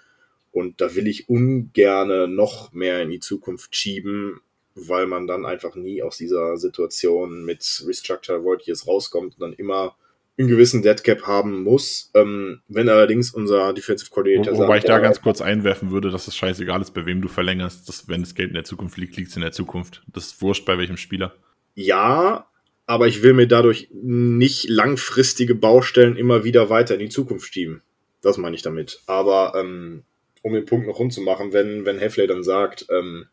und 0.52 0.82
da 0.82 0.93
will 0.93 1.08
ich 1.08 1.30
ungerne 1.30 2.28
noch 2.28 2.74
mehr 2.74 3.02
in 3.02 3.12
die 3.12 3.22
Zukunft 3.22 3.76
schieben, 3.78 4.41
weil 4.76 5.08
man 5.08 5.26
dann 5.26 5.45
einfach 5.45 5.76
nie 5.76 6.04
aus 6.04 6.18
dieser 6.18 6.58
Situation 6.58 7.45
mit 7.45 7.82
Restructure 7.88 8.43
Voidjes 8.43 8.88
rauskommt 8.88 9.36
und 9.36 9.41
dann 9.41 9.54
immer 9.54 9.95
einen 10.40 10.48
gewissen 10.48 10.82
Deadcap 10.82 11.28
haben 11.28 11.64
muss. 11.64 12.12
Ähm, 12.14 12.62
wenn 12.70 12.88
allerdings 12.88 13.32
unser 13.32 13.74
Defensive 13.74 14.10
Coordinator 14.10 14.54
Wo, 14.54 14.60
Wobei 14.60 14.76
sagt, 14.76 14.84
ich 14.84 14.88
da 14.88 15.00
ganz 15.00 15.22
kurz 15.22 15.42
einwerfen 15.42 15.92
würde, 15.92 16.10
dass 16.10 16.28
es 16.28 16.36
scheißegal 16.36 16.82
ist, 16.82 16.94
bei 16.94 17.06
wem 17.06 17.22
du 17.22 17.28
verlängerst. 17.28 17.88
Dass, 17.90 18.08
wenn 18.08 18.22
das 18.22 18.36
Geld 18.36 18.50
in 18.50 18.56
der 18.56 18.64
Zukunft 18.64 18.98
liegt, 18.98 19.18
liegt 19.18 19.30
es 19.30 19.36
in 19.36 19.42
der 19.42 19.52
Zukunft. 19.52 20.02
Das 20.08 20.28
ist 20.28 20.42
wurscht 20.42 20.66
bei 20.66 20.78
welchem 20.78 20.98
Spieler. 20.98 21.36
Ja, 21.76 22.48
aber 22.86 23.08
ich 23.08 23.22
will 23.22 23.34
mir 23.34 23.48
dadurch 23.48 23.90
nicht 23.92 24.70
langfristige 24.70 25.56
Baustellen 25.56 26.16
immer 26.16 26.44
wieder 26.44 26.70
weiter 26.70 26.94
in 26.94 27.02
die 27.02 27.10
Zukunft 27.10 27.54
schieben. 27.54 27.82
Das 28.22 28.38
meine 28.38 28.56
ich 28.56 28.62
damit. 28.62 29.02
Aber 29.08 29.54
ähm, 29.56 30.04
um 30.42 30.54
den 30.54 30.66
Punkt 30.66 30.88
noch 30.88 31.00
rund 31.00 31.14
zu 31.14 31.22
machen, 31.22 31.52
wenn, 31.52 31.86
wenn 31.86 32.00
Heffley 32.00 32.28
dann 32.28 32.44
sagt, 32.44 32.88
ähm, 32.90 33.28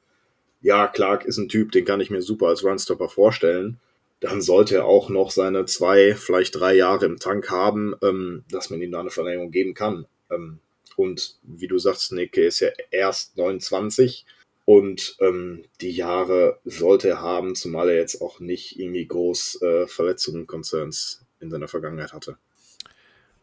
ja, 0.61 0.89
Clark 0.89 1.25
ist 1.25 1.39
ein 1.39 1.49
Typ, 1.49 1.71
den 1.71 1.85
kann 1.85 2.01
ich 2.01 2.11
mir 2.11 2.23
super 2.23 2.49
als 2.49 2.65
Runstopper 2.65 3.09
vorstellen, 3.09 3.79
dann 4.21 4.41
sollte 4.41 4.77
er 4.77 4.85
auch 4.87 5.09
noch 5.09 5.31
seine 5.31 5.67
zwei, 5.67 6.15
vielleicht 6.15 6.59
drei 6.59 6.75
Jahre 6.75 7.07
im 7.07 7.19
Tank 7.19 7.51
haben, 7.51 7.95
ähm, 8.03 8.45
dass 8.51 8.71
man 8.71 8.81
ihm 8.81 8.91
da 8.91 9.01
eine 9.01 9.11
Verlängerung 9.11 9.51
geben 9.51 9.75
kann. 9.75 10.07
Ähm, 10.31 10.61
und 10.97 11.37
wie 11.43 11.69
du 11.69 11.79
sagst, 11.79 12.13
Nick, 12.13 12.37
ist 12.37 12.61
ja 12.61 12.71
erst 12.91 13.37
29 13.37 14.25
und 14.65 15.17
ähm, 15.21 15.65
die 15.81 15.93
Jahre 15.93 16.59
sollte 16.65 17.09
er 17.09 17.21
haben, 17.21 17.55
zumal 17.55 17.89
er 17.89 17.97
jetzt 17.97 18.21
auch 18.21 18.41
nicht 18.41 18.79
irgendwie 18.79 19.07
groß 19.07 19.63
äh, 19.63 19.87
Verletzungen, 19.87 20.47
Concerns 20.47 21.25
in 21.41 21.51
seiner 21.51 21.69
Vergangenheit 21.69 22.13
hatte. 22.13 22.37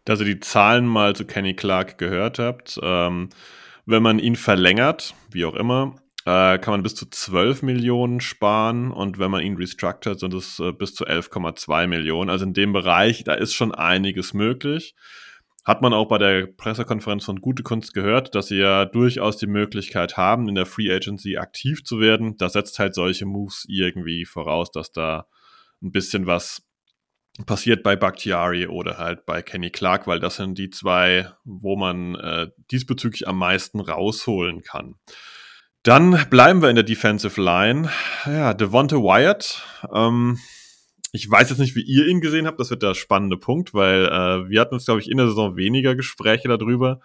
Dass 0.03 0.19
ihr 0.19 0.25
die 0.25 0.41
Zahlen 0.41 0.85
mal 0.85 1.15
zu 1.15 1.25
Kenny 1.25 1.55
Clark 1.55 1.97
gehört 1.97 2.39
habt, 2.39 2.77
ähm, 2.81 3.29
wenn 3.85 4.03
man 4.03 4.19
ihn 4.19 4.35
verlängert, 4.35 5.13
wie 5.31 5.45
auch 5.45 5.55
immer, 5.55 5.95
äh, 6.25 6.57
kann 6.57 6.73
man 6.73 6.83
bis 6.83 6.95
zu 6.95 7.05
12 7.09 7.63
Millionen 7.63 8.21
sparen 8.21 8.91
und 8.91 9.19
wenn 9.19 9.31
man 9.31 9.41
ihn 9.41 9.57
restructured, 9.57 10.19
sind 10.19 10.33
es 10.33 10.59
äh, 10.59 10.71
bis 10.71 10.95
zu 10.95 11.05
11,2 11.05 11.87
Millionen. 11.87 12.29
Also 12.29 12.45
in 12.45 12.53
dem 12.53 12.73
Bereich, 12.73 13.23
da 13.23 13.33
ist 13.33 13.53
schon 13.53 13.73
einiges 13.73 14.33
möglich. 14.33 14.95
Hat 15.65 15.81
man 15.81 15.93
auch 15.93 16.07
bei 16.09 16.17
der 16.17 16.47
Pressekonferenz 16.47 17.23
von 17.23 17.39
Gute 17.39 17.63
Kunst 17.63 17.93
gehört, 17.93 18.35
dass 18.35 18.47
sie 18.47 18.57
ja 18.57 18.85
durchaus 18.85 19.37
die 19.37 19.47
Möglichkeit 19.47 20.17
haben, 20.17 20.49
in 20.49 20.55
der 20.55 20.65
Free 20.65 20.93
Agency 20.93 21.37
aktiv 21.37 21.85
zu 21.85 21.99
werden. 21.99 22.35
Da 22.37 22.49
setzt 22.49 22.79
halt 22.79 22.95
solche 22.95 23.25
Moves 23.25 23.65
irgendwie 23.69 24.25
voraus, 24.25 24.71
dass 24.71 24.91
da 24.91 25.27
ein 25.81 25.91
bisschen 25.91 26.25
was 26.25 26.63
passiert 27.45 27.81
bei 27.81 27.95
Bakhtiari 27.95 28.67
oder 28.67 28.97
halt 28.97 29.25
bei 29.25 29.41
Kenny 29.41 29.71
Clark, 29.71 30.05
weil 30.05 30.19
das 30.19 30.35
sind 30.35 30.57
die 30.57 30.69
zwei, 30.69 31.31
wo 31.43 31.75
man 31.75 32.15
äh, 32.15 32.49
diesbezüglich 32.71 33.27
am 33.27 33.37
meisten 33.37 33.79
rausholen 33.79 34.61
kann. 34.61 34.95
Dann 35.83 36.17
bleiben 36.29 36.61
wir 36.61 36.69
in 36.69 36.75
der 36.75 36.85
Defensive 36.85 37.41
Line. 37.41 37.89
Ja, 38.25 38.53
Devonta 38.53 38.95
Wyatt. 38.95 39.63
Ähm, 39.93 40.39
ich 41.11 41.29
weiß 41.29 41.49
jetzt 41.49 41.59
nicht, 41.59 41.75
wie 41.75 41.81
ihr 41.83 42.07
ihn 42.07 42.21
gesehen 42.21 42.47
habt. 42.47 42.57
Das 42.57 42.69
wird 42.69 42.83
der 42.83 42.93
spannende 42.93 43.35
Punkt, 43.35 43.73
weil 43.73 44.05
äh, 44.05 44.49
wir 44.49 44.61
hatten 44.61 44.75
uns, 44.75 44.85
glaube 44.85 45.01
ich, 45.01 45.11
in 45.11 45.17
der 45.17 45.27
Saison 45.27 45.57
weniger 45.57 45.93
Gespräche 45.93 46.47
darüber. 46.47 47.01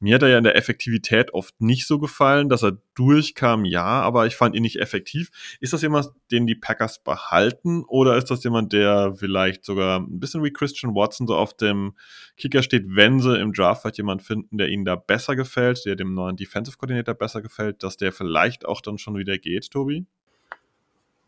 Mir 0.00 0.16
hat 0.16 0.22
er 0.22 0.28
ja 0.28 0.38
in 0.38 0.44
der 0.44 0.56
Effektivität 0.56 1.32
oft 1.32 1.58
nicht 1.60 1.86
so 1.86 1.98
gefallen, 1.98 2.48
dass 2.48 2.62
er 2.62 2.78
durchkam, 2.94 3.64
ja, 3.64 3.84
aber 3.84 4.26
ich 4.26 4.36
fand 4.36 4.54
ihn 4.54 4.62
nicht 4.62 4.80
effektiv. 4.80 5.30
Ist 5.60 5.72
das 5.72 5.82
jemand, 5.82 6.08
den 6.30 6.46
die 6.46 6.54
Packers 6.54 7.02
behalten 7.02 7.84
oder 7.84 8.16
ist 8.16 8.30
das 8.30 8.44
jemand, 8.44 8.72
der 8.72 9.14
vielleicht 9.16 9.64
sogar 9.64 10.00
ein 10.00 10.20
bisschen 10.20 10.42
wie 10.42 10.52
Christian 10.52 10.94
Watson 10.94 11.26
so 11.26 11.36
auf 11.36 11.56
dem 11.56 11.94
Kicker 12.36 12.62
steht, 12.62 12.84
wenn 12.88 13.20
sie 13.20 13.38
im 13.38 13.52
Draft 13.52 13.82
vielleicht 13.82 13.98
jemand 13.98 14.22
finden, 14.22 14.58
der 14.58 14.68
ihnen 14.68 14.84
da 14.84 14.96
besser 14.96 15.36
gefällt, 15.36 15.84
der 15.86 15.96
dem 15.96 16.12
neuen 16.12 16.36
Defensive 16.36 16.76
Coordinator 16.76 17.14
besser 17.14 17.40
gefällt, 17.40 17.82
dass 17.82 17.96
der 17.96 18.12
vielleicht 18.12 18.66
auch 18.66 18.80
dann 18.80 18.98
schon 18.98 19.16
wieder 19.16 19.38
geht, 19.38 19.70
Tobi? 19.70 20.06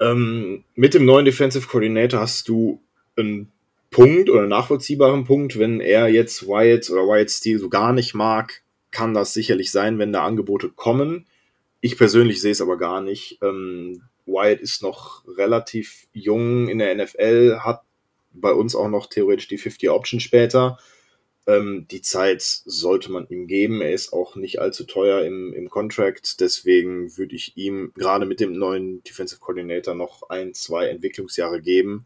Ähm, 0.00 0.64
mit 0.74 0.92
dem 0.92 1.06
neuen 1.06 1.24
Defensive 1.24 1.66
Coordinator 1.66 2.20
hast 2.20 2.48
du 2.48 2.82
einen 3.16 3.52
Punkt 3.96 4.28
oder 4.28 4.46
nachvollziehbaren 4.46 5.24
Punkt, 5.24 5.58
wenn 5.58 5.80
er 5.80 6.08
jetzt 6.08 6.46
Wyatt 6.46 6.90
oder 6.90 7.04
Wyatt 7.04 7.30
Steel 7.30 7.58
so 7.58 7.70
gar 7.70 7.94
nicht 7.94 8.12
mag, 8.12 8.60
kann 8.90 9.14
das 9.14 9.32
sicherlich 9.32 9.70
sein, 9.70 9.98
wenn 9.98 10.12
da 10.12 10.22
Angebote 10.22 10.68
kommen. 10.68 11.24
Ich 11.80 11.96
persönlich 11.96 12.42
sehe 12.42 12.52
es 12.52 12.60
aber 12.60 12.76
gar 12.76 13.00
nicht. 13.00 13.38
Ähm, 13.40 14.02
Wyatt 14.26 14.60
ist 14.60 14.82
noch 14.82 15.26
relativ 15.26 16.08
jung 16.12 16.68
in 16.68 16.78
der 16.78 16.94
NFL, 16.94 17.60
hat 17.60 17.84
bei 18.34 18.52
uns 18.52 18.76
auch 18.76 18.90
noch 18.90 19.06
theoretisch 19.06 19.48
die 19.48 19.56
50 19.56 19.88
Option 19.88 20.20
später. 20.20 20.78
Ähm, 21.46 21.86
die 21.90 22.02
Zeit 22.02 22.42
sollte 22.42 23.10
man 23.10 23.26
ihm 23.28 23.46
geben. 23.46 23.80
Er 23.80 23.92
ist 23.92 24.12
auch 24.12 24.36
nicht 24.36 24.60
allzu 24.60 24.84
teuer 24.84 25.22
im, 25.22 25.54
im 25.54 25.70
Contract. 25.70 26.40
Deswegen 26.40 27.16
würde 27.16 27.34
ich 27.34 27.56
ihm 27.56 27.92
gerade 27.96 28.26
mit 28.26 28.40
dem 28.40 28.52
neuen 28.52 29.02
Defensive 29.04 29.40
Coordinator 29.40 29.94
noch 29.94 30.28
ein, 30.28 30.52
zwei 30.52 30.88
Entwicklungsjahre 30.88 31.62
geben 31.62 32.04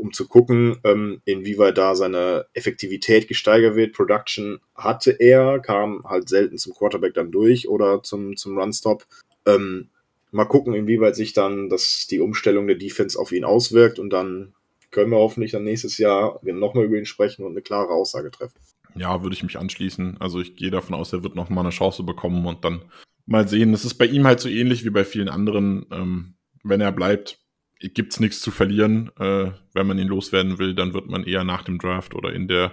um 0.00 0.12
zu 0.12 0.26
gucken, 0.26 0.78
ähm, 0.84 1.20
inwieweit 1.24 1.78
da 1.78 1.94
seine 1.94 2.46
Effektivität 2.54 3.28
gesteigert 3.28 3.76
wird. 3.76 3.94
Production 3.94 4.60
hatte 4.74 5.12
er, 5.12 5.60
kam 5.60 6.04
halt 6.04 6.28
selten 6.28 6.58
zum 6.58 6.74
Quarterback 6.74 7.14
dann 7.14 7.30
durch 7.30 7.68
oder 7.68 8.02
zum, 8.02 8.36
zum 8.36 8.58
Runstop. 8.58 9.06
Ähm, 9.46 9.88
mal 10.32 10.46
gucken, 10.46 10.74
inwieweit 10.74 11.16
sich 11.16 11.32
dann 11.32 11.68
das, 11.68 12.06
die 12.08 12.20
Umstellung 12.20 12.66
der 12.66 12.76
Defense 12.76 13.18
auf 13.18 13.32
ihn 13.32 13.44
auswirkt 13.44 13.98
und 13.98 14.10
dann 14.10 14.54
können 14.90 15.10
wir 15.10 15.18
hoffentlich 15.18 15.52
dann 15.52 15.64
nächstes 15.64 15.98
Jahr 15.98 16.40
nochmal 16.42 16.84
über 16.84 16.96
ihn 16.96 17.06
sprechen 17.06 17.44
und 17.44 17.52
eine 17.52 17.62
klare 17.62 17.90
Aussage 17.90 18.30
treffen. 18.30 18.58
Ja, 18.96 19.22
würde 19.22 19.34
ich 19.34 19.42
mich 19.42 19.58
anschließen. 19.58 20.16
Also 20.18 20.40
ich 20.40 20.56
gehe 20.56 20.70
davon 20.70 20.94
aus, 20.94 21.12
er 21.12 21.22
wird 21.22 21.36
nochmal 21.36 21.64
eine 21.64 21.70
Chance 21.70 22.02
bekommen 22.02 22.46
und 22.46 22.64
dann 22.64 22.82
mal 23.26 23.46
sehen. 23.46 23.72
Es 23.72 23.84
ist 23.84 23.94
bei 23.94 24.06
ihm 24.06 24.26
halt 24.26 24.40
so 24.40 24.48
ähnlich 24.48 24.84
wie 24.84 24.90
bei 24.90 25.04
vielen 25.04 25.28
anderen. 25.28 25.86
Ähm, 25.92 26.34
wenn 26.64 26.80
er 26.80 26.92
bleibt, 26.92 27.38
gibt 27.80 28.12
es 28.12 28.20
nichts 28.20 28.40
zu 28.40 28.50
verlieren. 28.50 29.10
Äh, 29.18 29.52
wenn 29.72 29.86
man 29.86 29.98
ihn 29.98 30.08
loswerden 30.08 30.58
will, 30.58 30.74
dann 30.74 30.94
wird 30.94 31.08
man 31.08 31.24
eher 31.24 31.44
nach 31.44 31.62
dem 31.62 31.78
Draft 31.78 32.14
oder 32.14 32.32
in 32.32 32.48
der 32.48 32.72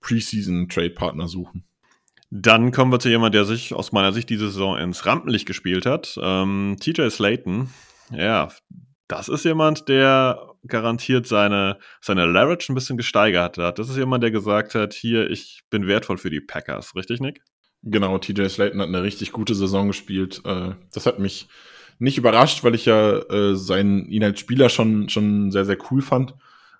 Preseason 0.00 0.68
Trade 0.68 0.90
Partner 0.90 1.28
suchen. 1.28 1.64
Dann 2.30 2.70
kommen 2.70 2.92
wir 2.92 3.00
zu 3.00 3.08
jemandem, 3.08 3.40
der 3.40 3.44
sich 3.44 3.74
aus 3.74 3.92
meiner 3.92 4.12
Sicht 4.12 4.30
diese 4.30 4.50
Saison 4.50 4.78
ins 4.78 5.04
Rampenlicht 5.04 5.46
gespielt 5.46 5.84
hat. 5.84 6.18
Ähm, 6.20 6.76
TJ 6.78 7.08
Slayton. 7.10 7.70
Ja, 8.12 8.50
das 9.08 9.28
ist 9.28 9.44
jemand, 9.44 9.88
der 9.88 10.40
garantiert 10.66 11.26
seine, 11.26 11.78
seine 12.00 12.26
Leverage 12.26 12.72
ein 12.72 12.76
bisschen 12.76 12.96
gesteigert 12.96 13.58
hat. 13.58 13.78
Das 13.80 13.88
ist 13.88 13.96
jemand, 13.96 14.22
der 14.22 14.30
gesagt 14.30 14.76
hat, 14.76 14.94
hier, 14.94 15.28
ich 15.30 15.62
bin 15.70 15.88
wertvoll 15.88 16.18
für 16.18 16.30
die 16.30 16.40
Packers. 16.40 16.94
Richtig, 16.94 17.20
Nick? 17.20 17.42
Genau, 17.82 18.18
TJ 18.18 18.46
Slayton 18.48 18.80
hat 18.80 18.88
eine 18.88 19.02
richtig 19.02 19.32
gute 19.32 19.54
Saison 19.54 19.88
gespielt. 19.88 20.42
Äh, 20.44 20.74
das 20.92 21.06
hat 21.06 21.18
mich 21.18 21.48
nicht 22.00 22.18
überrascht, 22.18 22.64
weil 22.64 22.74
ich 22.74 22.86
ja 22.86 23.18
äh, 23.18 23.54
seinen, 23.54 24.08
ihn 24.08 24.24
als 24.24 24.40
Spieler 24.40 24.70
schon, 24.70 25.08
schon 25.08 25.52
sehr, 25.52 25.66
sehr 25.66 25.78
cool 25.90 26.02
fand. 26.02 26.34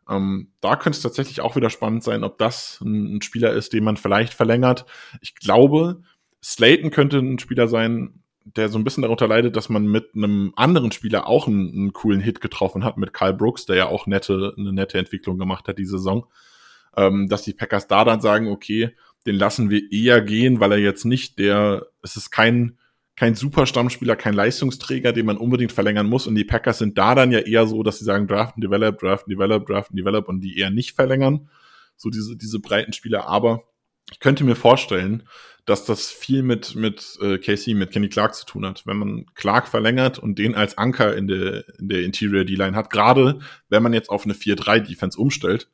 Ähm, 0.09 0.49
da 0.61 0.77
könnte 0.77 0.97
es 0.97 1.03
tatsächlich 1.03 1.43
auch 1.43 1.57
wieder 1.57 1.71
spannend 1.71 2.03
sein, 2.03 2.25
ob 2.25 2.39
das 2.39 2.81
ein, 2.81 3.17
ein, 3.17 3.23
Spieler 3.23 3.53
ist, 3.53 3.73
den 3.73 3.85
man 3.85 3.99
vielleicht 3.99 4.33
verlängert. 4.33 4.87
Ich 5.21 5.35
glaube, 5.35 6.03
Slayton 6.43 6.91
könnte 6.91 7.19
ein 7.19 7.39
Spieler 7.39 7.69
sein, 7.69 8.23
der 8.45 8.71
so 8.71 8.79
ein 8.79 8.85
bisschen 8.85 9.03
darunter 9.03 9.29
leidet, 9.29 9.57
dass 9.57 9.69
man 9.69 9.87
mit 9.87 10.15
einem 10.17 10.53
anderen 10.57 10.91
Spieler 10.91 11.27
auch 11.27 11.47
einen, 11.47 11.71
einen 11.71 11.93
coolen 11.93 12.21
Hit 12.21 12.41
getroffen 12.41 12.83
hat, 12.83 12.97
mit 12.97 13.13
Kyle 13.13 13.35
Brooks, 13.35 13.67
der 13.67 13.77
ja 13.77 13.87
auch 13.87 14.07
nette, 14.07 14.55
eine 14.57 14.73
nette 14.73 14.99
Entwicklung 14.99 15.39
gemacht 15.39 15.69
hat 15.69 15.79
diese 15.79 15.99
Saison. 15.99 16.27
Ähm, 16.97 17.29
dass 17.29 17.43
die 17.43 17.53
Packers 17.53 17.87
da 17.87 18.05
dann 18.05 18.23
sagen, 18.23 18.49
okay, 18.49 18.97
den 19.27 19.37
lassen 19.37 19.69
wir 19.69 19.93
eher 19.93 20.23
gehen, 20.23 20.61
weil 20.61 20.73
er 20.73 20.79
jetzt 20.79 21.05
nicht 21.05 21.39
der, 21.39 21.87
es 22.03 22.17
ist 22.17 22.31
kein 22.31 22.79
kein 23.17 23.35
super 23.35 23.67
Stammspieler, 23.67 24.17
kein 24.17 24.35
Leistungsträger, 24.35 25.13
den 25.13 25.27
man 25.27 25.37
unbedingt 25.37 25.73
verlängern 25.73 26.07
muss. 26.07 26.27
Und 26.27 26.35
die 26.35 26.45
Packers 26.45 26.79
sind 26.79 26.97
da 26.97 27.15
dann 27.15 27.33
ja 27.33 27.41
eher 27.41 27.67
so, 27.67 27.83
dass 27.83 27.99
sie 27.99 28.05
sagen, 28.05 28.27
draften, 28.27 28.63
develop, 28.63 28.99
draften, 28.99 29.31
develop, 29.31 29.67
draften, 29.67 29.97
develop 29.97 30.29
und 30.29 30.41
die 30.41 30.59
eher 30.59 30.71
nicht 30.71 30.93
verlängern. 30.93 31.49
So 31.97 32.09
diese, 32.09 32.37
diese 32.37 32.61
breiten 32.61 32.93
Spieler. 32.93 33.27
Aber 33.27 33.65
ich 34.11 34.21
könnte 34.21 34.45
mir 34.45 34.57
vorstellen, 34.57 35.25
dass 35.67 35.85
das 35.85 36.11
viel 36.11 36.43
mit, 36.43 36.75
mit 36.75 37.19
äh, 37.21 37.39
Casey, 37.39 37.75
mit 37.75 37.93
Kenny 37.93 38.09
Clark 38.09 38.35
zu 38.35 38.47
tun 38.47 38.67
hat. 38.67 38.87
Wenn 38.87 38.97
man 38.97 39.27
Clark 39.35 39.69
verlängert 39.69 40.19
und 40.19 40.39
den 40.39 40.55
als 40.55 40.79
Anker 40.79 41.15
in 41.15 41.29
der, 41.29 41.69
in 41.79 41.89
der 41.89 42.03
Interior 42.03 42.45
D-Line 42.45 42.77
hat, 42.77 42.91
gerade 42.91 43.41
wenn 43.69 43.83
man 43.83 43.93
jetzt 43.93 44.11
auf 44.11 44.25
eine 44.25 44.35
4-3-Defense 44.35 45.19
umstellt, 45.21 45.69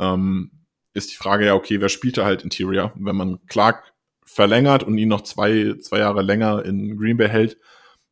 ähm, 0.00 0.50
ist 0.94 1.12
die 1.12 1.16
Frage 1.16 1.46
ja, 1.46 1.54
okay, 1.54 1.80
wer 1.80 1.90
spielt 1.90 2.16
da 2.16 2.24
halt 2.24 2.42
Interior? 2.42 2.92
Wenn 2.96 3.16
man 3.16 3.38
Clark 3.46 3.92
verlängert 4.36 4.82
und 4.82 4.98
ihn 4.98 5.08
noch 5.08 5.22
zwei, 5.22 5.76
zwei 5.80 6.00
Jahre 6.00 6.20
länger 6.20 6.62
in 6.66 6.98
Green 6.98 7.16
Bay 7.16 7.28
hält, 7.28 7.56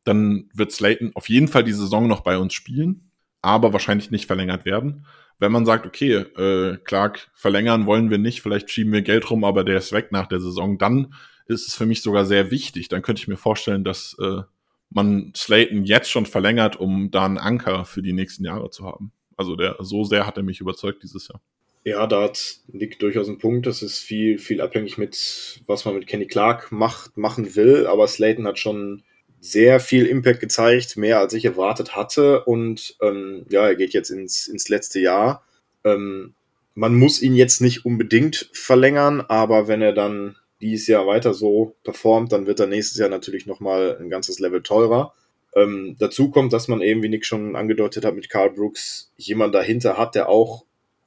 dann 0.05 0.49
wird 0.55 0.71
Slayton 0.71 1.11
auf 1.13 1.29
jeden 1.29 1.47
Fall 1.47 1.63
die 1.63 1.71
Saison 1.71 2.07
noch 2.07 2.21
bei 2.21 2.39
uns 2.39 2.55
spielen, 2.55 3.11
aber 3.43 3.73
wahrscheinlich 3.73 4.09
nicht 4.09 4.25
verlängert 4.25 4.65
werden. 4.65 5.05
Wenn 5.37 5.51
man 5.51 5.67
sagt, 5.67 5.85
okay, 5.85 6.13
äh, 6.13 6.77
Clark 6.83 7.29
verlängern 7.35 7.85
wollen 7.85 8.09
wir 8.09 8.17
nicht, 8.17 8.41
vielleicht 8.41 8.71
schieben 8.71 8.91
wir 8.91 9.03
Geld 9.03 9.29
rum, 9.29 9.43
aber 9.43 9.63
der 9.63 9.77
ist 9.77 9.91
weg 9.91 10.11
nach 10.11 10.25
der 10.25 10.39
Saison, 10.39 10.79
dann 10.79 11.13
ist 11.45 11.67
es 11.67 11.75
für 11.75 11.85
mich 11.85 12.01
sogar 12.01 12.25
sehr 12.25 12.49
wichtig. 12.49 12.87
Dann 12.87 13.03
könnte 13.03 13.21
ich 13.21 13.27
mir 13.27 13.37
vorstellen, 13.37 13.83
dass 13.83 14.17
äh, 14.19 14.41
man 14.89 15.31
Slayton 15.35 15.83
jetzt 15.83 16.09
schon 16.09 16.25
verlängert, 16.25 16.75
um 16.75 17.11
da 17.11 17.25
einen 17.25 17.37
Anker 17.37 17.85
für 17.85 18.01
die 18.01 18.13
nächsten 18.13 18.45
Jahre 18.45 18.71
zu 18.71 18.83
haben. 18.83 19.11
Also 19.37 19.55
der 19.55 19.75
so 19.79 20.03
sehr 20.03 20.25
hat 20.25 20.37
er 20.37 20.43
mich 20.43 20.59
überzeugt 20.59 21.03
dieses 21.03 21.27
Jahr. 21.27 21.39
Ja, 21.85 22.07
da 22.07 22.23
hat 22.23 22.61
Nick 22.67 22.97
durchaus 22.97 23.27
einen 23.27 23.37
Punkt. 23.37 23.67
Das 23.67 23.83
ist 23.83 23.99
viel, 23.99 24.39
viel 24.39 24.59
abhängig 24.59 24.97
mit, 24.97 25.61
was 25.67 25.85
man 25.85 25.93
mit 25.93 26.07
Kenny 26.07 26.25
Clark 26.25 26.71
macht, 26.71 27.15
machen 27.15 27.55
will. 27.55 27.85
Aber 27.85 28.07
Slayton 28.07 28.47
hat 28.47 28.57
schon 28.57 29.03
sehr 29.39 29.79
viel 29.79 30.07
Impact 30.07 30.39
gezeigt, 30.39 30.97
mehr 30.97 31.19
als 31.19 31.33
ich 31.33 31.45
erwartet 31.45 31.95
hatte. 31.95 32.43
Und 32.45 32.97
ähm, 33.03 33.45
ja, 33.51 33.67
er 33.67 33.75
geht 33.75 33.93
jetzt 33.93 34.09
ins, 34.09 34.47
ins 34.47 34.67
letzte 34.67 34.99
Jahr. 34.99 35.43
Ähm, 35.83 36.33
man 36.73 36.95
muss 36.95 37.21
ihn 37.21 37.35
jetzt 37.35 37.61
nicht 37.61 37.85
unbedingt 37.85 38.49
verlängern, 38.51 39.21
aber 39.21 39.67
wenn 39.67 39.83
er 39.83 39.93
dann 39.93 40.37
dieses 40.61 40.87
Jahr 40.87 41.05
weiter 41.05 41.35
so 41.35 41.75
performt, 41.83 42.31
dann 42.31 42.47
wird 42.47 42.59
er 42.59 42.65
nächstes 42.65 42.97
Jahr 42.97 43.09
natürlich 43.09 43.45
nochmal 43.45 43.95
ein 44.01 44.09
ganzes 44.09 44.39
Level 44.39 44.63
teurer. 44.63 45.13
Ähm, 45.55 45.95
dazu 45.99 46.31
kommt, 46.31 46.51
dass 46.51 46.67
man 46.67 46.81
eben, 46.81 47.03
wie 47.03 47.09
Nick 47.09 47.27
schon 47.27 47.55
angedeutet 47.55 48.03
hat, 48.05 48.15
mit 48.15 48.31
Carl 48.31 48.49
Brooks 48.49 49.13
jemand 49.17 49.53
dahinter 49.53 49.99
hat, 49.99 50.15
der 50.15 50.29
auch 50.29 50.65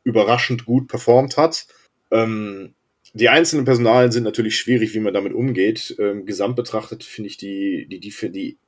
überraschend 0.09 0.65
gut 0.65 0.89
performt 0.89 1.37
hat. 1.37 1.67
Ähm, 2.11 2.75
die 3.13 3.29
einzelnen 3.29 3.65
Personalien 3.65 4.11
sind 4.11 4.25
natürlich 4.25 4.57
schwierig, 4.57 4.95
wie 4.95 5.01
man 5.01 5.15
damit 5.15 5.33
umgeht. 5.33 5.95
Ähm, 5.99 6.27
gesamt 6.27 6.57
betrachtet 6.57 7.05
finde 7.05 7.29
ich 7.29 7.37
die, 7.37 7.87
die, 7.89 8.01
die, 8.01 8.31
die 8.31 8.59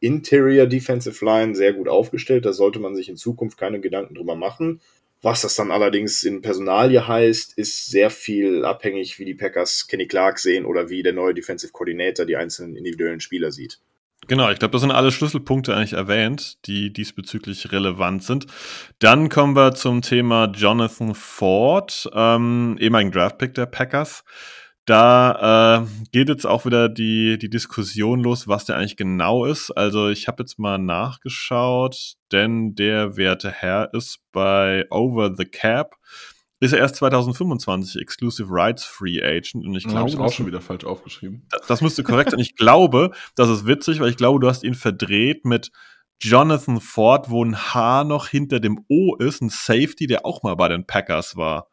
Interior 0.00 0.66
Defensive 0.66 1.24
Line 1.24 1.54
sehr 1.54 1.72
gut 1.72 1.88
aufgestellt. 1.88 2.44
Da 2.44 2.52
sollte 2.52 2.78
man 2.78 2.94
sich 2.94 3.08
in 3.08 3.16
Zukunft 3.16 3.58
keine 3.58 3.80
Gedanken 3.80 4.14
drüber 4.14 4.36
machen. 4.36 4.80
Was 5.22 5.42
das 5.42 5.54
dann 5.54 5.70
allerdings 5.70 6.22
in 6.24 6.40
Personalie 6.40 7.06
heißt, 7.06 7.58
ist 7.58 7.86
sehr 7.86 8.08
viel 8.08 8.64
abhängig, 8.64 9.18
wie 9.18 9.26
die 9.26 9.34
Packers 9.34 9.86
Kenny 9.86 10.06
Clark 10.06 10.38
sehen 10.38 10.64
oder 10.64 10.88
wie 10.88 11.02
der 11.02 11.12
neue 11.12 11.34
Defensive 11.34 11.72
Coordinator 11.72 12.24
die 12.24 12.36
einzelnen 12.36 12.76
individuellen 12.76 13.20
Spieler 13.20 13.52
sieht. 13.52 13.80
Genau, 14.28 14.50
ich 14.50 14.58
glaube, 14.58 14.72
das 14.72 14.82
sind 14.82 14.90
alle 14.90 15.10
Schlüsselpunkte 15.10 15.74
eigentlich 15.74 15.94
erwähnt, 15.94 16.64
die 16.66 16.92
diesbezüglich 16.92 17.72
relevant 17.72 18.22
sind. 18.22 18.46
Dann 18.98 19.28
kommen 19.28 19.56
wir 19.56 19.74
zum 19.74 20.02
Thema 20.02 20.52
Jonathan 20.54 21.14
Ford, 21.14 22.08
ähm, 22.14 22.76
ehemaligen 22.78 23.12
Draftpick 23.12 23.54
der 23.54 23.66
Packers. 23.66 24.22
Da 24.86 25.82
äh, 25.82 25.86
geht 26.12 26.28
jetzt 26.28 26.46
auch 26.46 26.64
wieder 26.64 26.88
die, 26.88 27.38
die 27.38 27.50
Diskussion 27.50 28.22
los, 28.22 28.48
was 28.48 28.64
der 28.64 28.76
eigentlich 28.76 28.96
genau 28.96 29.44
ist. 29.44 29.70
Also 29.70 30.08
ich 30.08 30.26
habe 30.26 30.42
jetzt 30.42 30.58
mal 30.58 30.78
nachgeschaut, 30.78 32.14
denn 32.32 32.74
der 32.74 33.16
werte 33.16 33.50
Herr 33.50 33.92
ist 33.94 34.18
bei 34.32 34.86
Over 34.90 35.34
the 35.36 35.44
Cap 35.44 35.96
ist 36.60 36.72
er 36.72 36.78
erst 36.78 36.96
2025 36.96 38.00
Exclusive 38.00 38.48
Rights 38.50 38.84
Free 38.84 39.22
Agent. 39.22 39.66
Und 39.66 39.74
ich 39.74 39.84
glaube, 39.84 40.10
ich 40.10 40.18
auch 40.18 40.32
schon 40.32 40.46
wieder 40.46 40.60
falsch 40.60 40.84
aufgeschrieben. 40.84 41.46
Das, 41.50 41.66
das 41.66 41.80
müsste 41.80 42.02
korrekt 42.02 42.30
sein. 42.30 42.40
Ich 42.40 42.54
glaube, 42.54 43.12
das 43.34 43.48
ist 43.48 43.66
witzig, 43.66 43.98
weil 44.00 44.10
ich 44.10 44.16
glaube, 44.16 44.40
du 44.40 44.48
hast 44.48 44.62
ihn 44.62 44.74
verdreht 44.74 45.46
mit 45.46 45.72
Jonathan 46.22 46.80
Ford, 46.80 47.30
wo 47.30 47.42
ein 47.42 47.56
H 47.56 48.04
noch 48.04 48.28
hinter 48.28 48.60
dem 48.60 48.84
O 48.88 49.16
ist, 49.16 49.40
ein 49.40 49.48
Safety, 49.48 50.06
der 50.06 50.26
auch 50.26 50.42
mal 50.42 50.54
bei 50.54 50.68
den 50.68 50.86
Packers 50.86 51.36
war. 51.36 51.68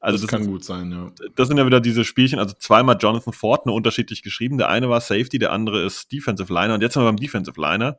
Also 0.00 0.14
das, 0.16 0.22
das 0.22 0.30
kann 0.30 0.40
ist, 0.40 0.48
gut 0.48 0.64
sein, 0.64 0.90
ja. 0.90 1.12
Das 1.36 1.48
sind 1.48 1.58
ja 1.58 1.66
wieder 1.66 1.80
diese 1.80 2.06
Spielchen, 2.06 2.38
also 2.38 2.54
zweimal 2.58 2.96
Jonathan 2.98 3.34
Ford, 3.34 3.66
nur 3.66 3.74
unterschiedlich 3.74 4.22
geschrieben. 4.22 4.56
Der 4.56 4.70
eine 4.70 4.88
war 4.88 5.02
Safety, 5.02 5.38
der 5.38 5.52
andere 5.52 5.84
ist 5.84 6.10
Defensive 6.10 6.50
Liner 6.50 6.72
und 6.72 6.80
jetzt 6.80 6.94
sind 6.94 7.02
wir 7.02 7.08
beim 7.08 7.18
Defensive 7.18 7.60
Liner. 7.60 7.98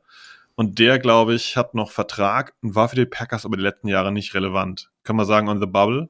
Und 0.56 0.80
der, 0.80 0.98
glaube 0.98 1.34
ich, 1.34 1.56
hat 1.56 1.74
noch 1.74 1.92
Vertrag 1.92 2.54
und 2.60 2.74
war 2.74 2.88
für 2.88 2.96
die 2.96 3.06
Packers 3.06 3.46
aber 3.46 3.56
die 3.56 3.62
letzten 3.62 3.86
Jahre 3.86 4.10
nicht 4.10 4.34
relevant. 4.34 4.90
Kann 5.04 5.14
man 5.14 5.24
sagen, 5.24 5.48
on 5.48 5.60
the 5.60 5.66
bubble? 5.66 6.08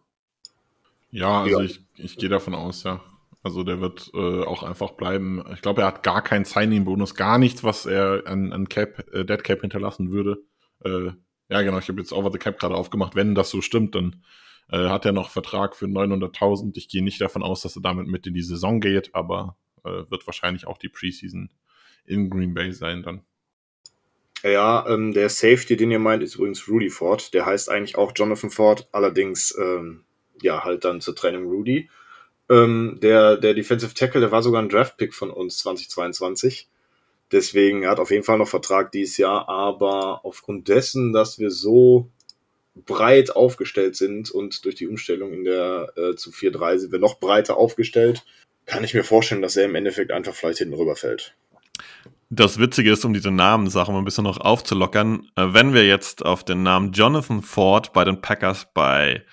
Ja, 1.13 1.43
also 1.43 1.61
ja. 1.61 1.65
ich, 1.65 1.81
ich 1.97 2.17
gehe 2.17 2.29
davon 2.29 2.55
aus, 2.55 2.83
ja. 2.83 3.01
Also 3.45 3.65
der 3.65 3.81
wird 3.81 4.11
äh, 4.15 4.45
auch 4.45 4.63
einfach 4.63 4.93
bleiben. 4.93 5.45
Ich 5.53 5.63
glaube, 5.63 5.83
er 5.83 5.89
hat 5.89 6.03
gar 6.03 6.23
keinen 6.23 6.45
Signing-Bonus, 6.45 7.15
gar 7.15 7.39
nichts, 7.39 7.63
was 7.63 7.87
er 7.87 8.23
an, 8.27 8.53
an 8.53 8.69
Cap, 8.69 9.05
äh, 9.13 9.25
Dead 9.25 9.43
Cap 9.43 9.61
hinterlassen 9.61 10.11
würde. 10.11 10.43
Äh, 10.85 11.11
ja, 11.49 11.63
genau, 11.63 11.79
ich 11.79 11.89
habe 11.89 12.01
jetzt 12.01 12.13
Over 12.13 12.31
the 12.33 12.39
Cap 12.39 12.59
gerade 12.59 12.75
aufgemacht. 12.75 13.15
Wenn 13.15 13.35
das 13.35 13.51
so 13.51 13.61
stimmt, 13.61 13.95
dann 13.95 14.23
äh, 14.71 14.89
hat 14.89 15.05
er 15.05 15.13
noch 15.13 15.29
Vertrag 15.29 15.77
für 15.77 15.87
900.000. 15.87 16.77
Ich 16.77 16.89
gehe 16.89 17.03
nicht 17.03 17.21
davon 17.21 17.43
aus, 17.43 17.63
dass 17.63 17.77
er 17.77 17.83
damit 17.83 18.07
mit 18.07 18.27
in 18.27 18.35
die 18.35 18.43
Saison 18.43 18.81
geht, 18.81 19.15
aber 19.15 19.57
äh, 19.85 20.05
wird 20.09 20.27
wahrscheinlich 20.27 20.67
auch 20.67 20.79
die 20.79 20.89
Preseason 20.89 21.51
in 22.07 22.31
Green 22.31 22.55
Bay 22.55 22.73
sein 22.73 23.03
dann. 23.03 23.23
Ja, 24.45 24.87
ähm, 24.89 25.13
der 25.13 25.29
Safety, 25.29 25.77
den 25.77 25.91
ihr 25.91 25.99
meint, 25.99 26.23
ist 26.23 26.37
übrigens 26.37 26.67
Rudy 26.69 26.91
Ford. 26.91 27.35
Der 27.35 27.47
heißt 27.47 27.69
eigentlich 27.69 27.97
auch 27.97 28.13
Jonathan 28.15 28.51
Ford, 28.51 28.89
allerdings 28.93 29.57
ähm, 29.61 30.05
ja, 30.43 30.65
halt 30.65 30.85
dann 30.85 31.01
zur 31.01 31.15
Trennung 31.15 31.47
Rudy. 31.47 31.89
Ähm, 32.51 32.99
der, 33.03 33.37
der 33.37 33.55
Defensive 33.55 33.95
Tackle, 33.95 34.21
der 34.21 34.33
war 34.33 34.43
sogar 34.43 34.63
ein 34.63 34.69
Draft-Pick 34.69 35.15
von 35.15 35.31
uns 35.31 35.59
2022. 35.59 36.69
Deswegen, 37.31 37.83
er 37.83 37.91
hat 37.91 38.01
auf 38.01 38.11
jeden 38.11 38.25
Fall 38.25 38.39
noch 38.39 38.49
Vertrag 38.49 38.93
dieses 38.93 39.17
Jahr, 39.17 39.49
aber 39.49 40.25
aufgrund 40.25 40.69
dessen, 40.69 41.13
dass 41.13 41.39
wir 41.39 41.51
so 41.51 42.11
breit 42.75 43.35
aufgestellt 43.35 43.97
sind 43.97 44.31
und 44.31 44.65
durch 44.65 44.75
die 44.75 44.87
Umstellung 44.87 45.33
in 45.33 45.45
der 45.45 45.93
äh, 45.97 46.15
zu 46.15 46.31
4-3 46.31 46.79
sind 46.79 46.93
wir 46.93 46.99
noch 46.99 47.21
breiter 47.21 47.57
aufgestellt, 47.57 48.25
kann 48.67 48.85
ich 48.85 48.95
mir 48.95 49.05
vorstellen, 49.05 49.43
dass 49.43 49.57
er 49.57 49.65
im 49.65 49.75
Endeffekt 49.75 50.11
einfach 50.11 50.35
vielleicht 50.35 50.59
hinten 50.59 50.75
rüberfällt. 50.75 51.35
Das 52.31 52.59
Witzige 52.59 52.93
ist, 52.93 53.05
um 53.05 53.13
diese 53.13 53.31
Namensache 53.31 53.93
mal 53.93 53.99
ein 53.99 54.07
bisschen 54.07 54.25
noch 54.25 54.39
aufzulockern, 54.39 55.29
äh, 55.37 55.49
wenn 55.49 55.75
wir 55.75 55.87
jetzt 55.87 56.25
auf 56.25 56.45
den 56.45 56.63
Namen 56.63 56.93
Jonathan 56.93 57.43
Ford 57.43 57.93
bei 57.93 58.05
den 58.05 58.21
Packers 58.21 58.69
bei 58.73 59.25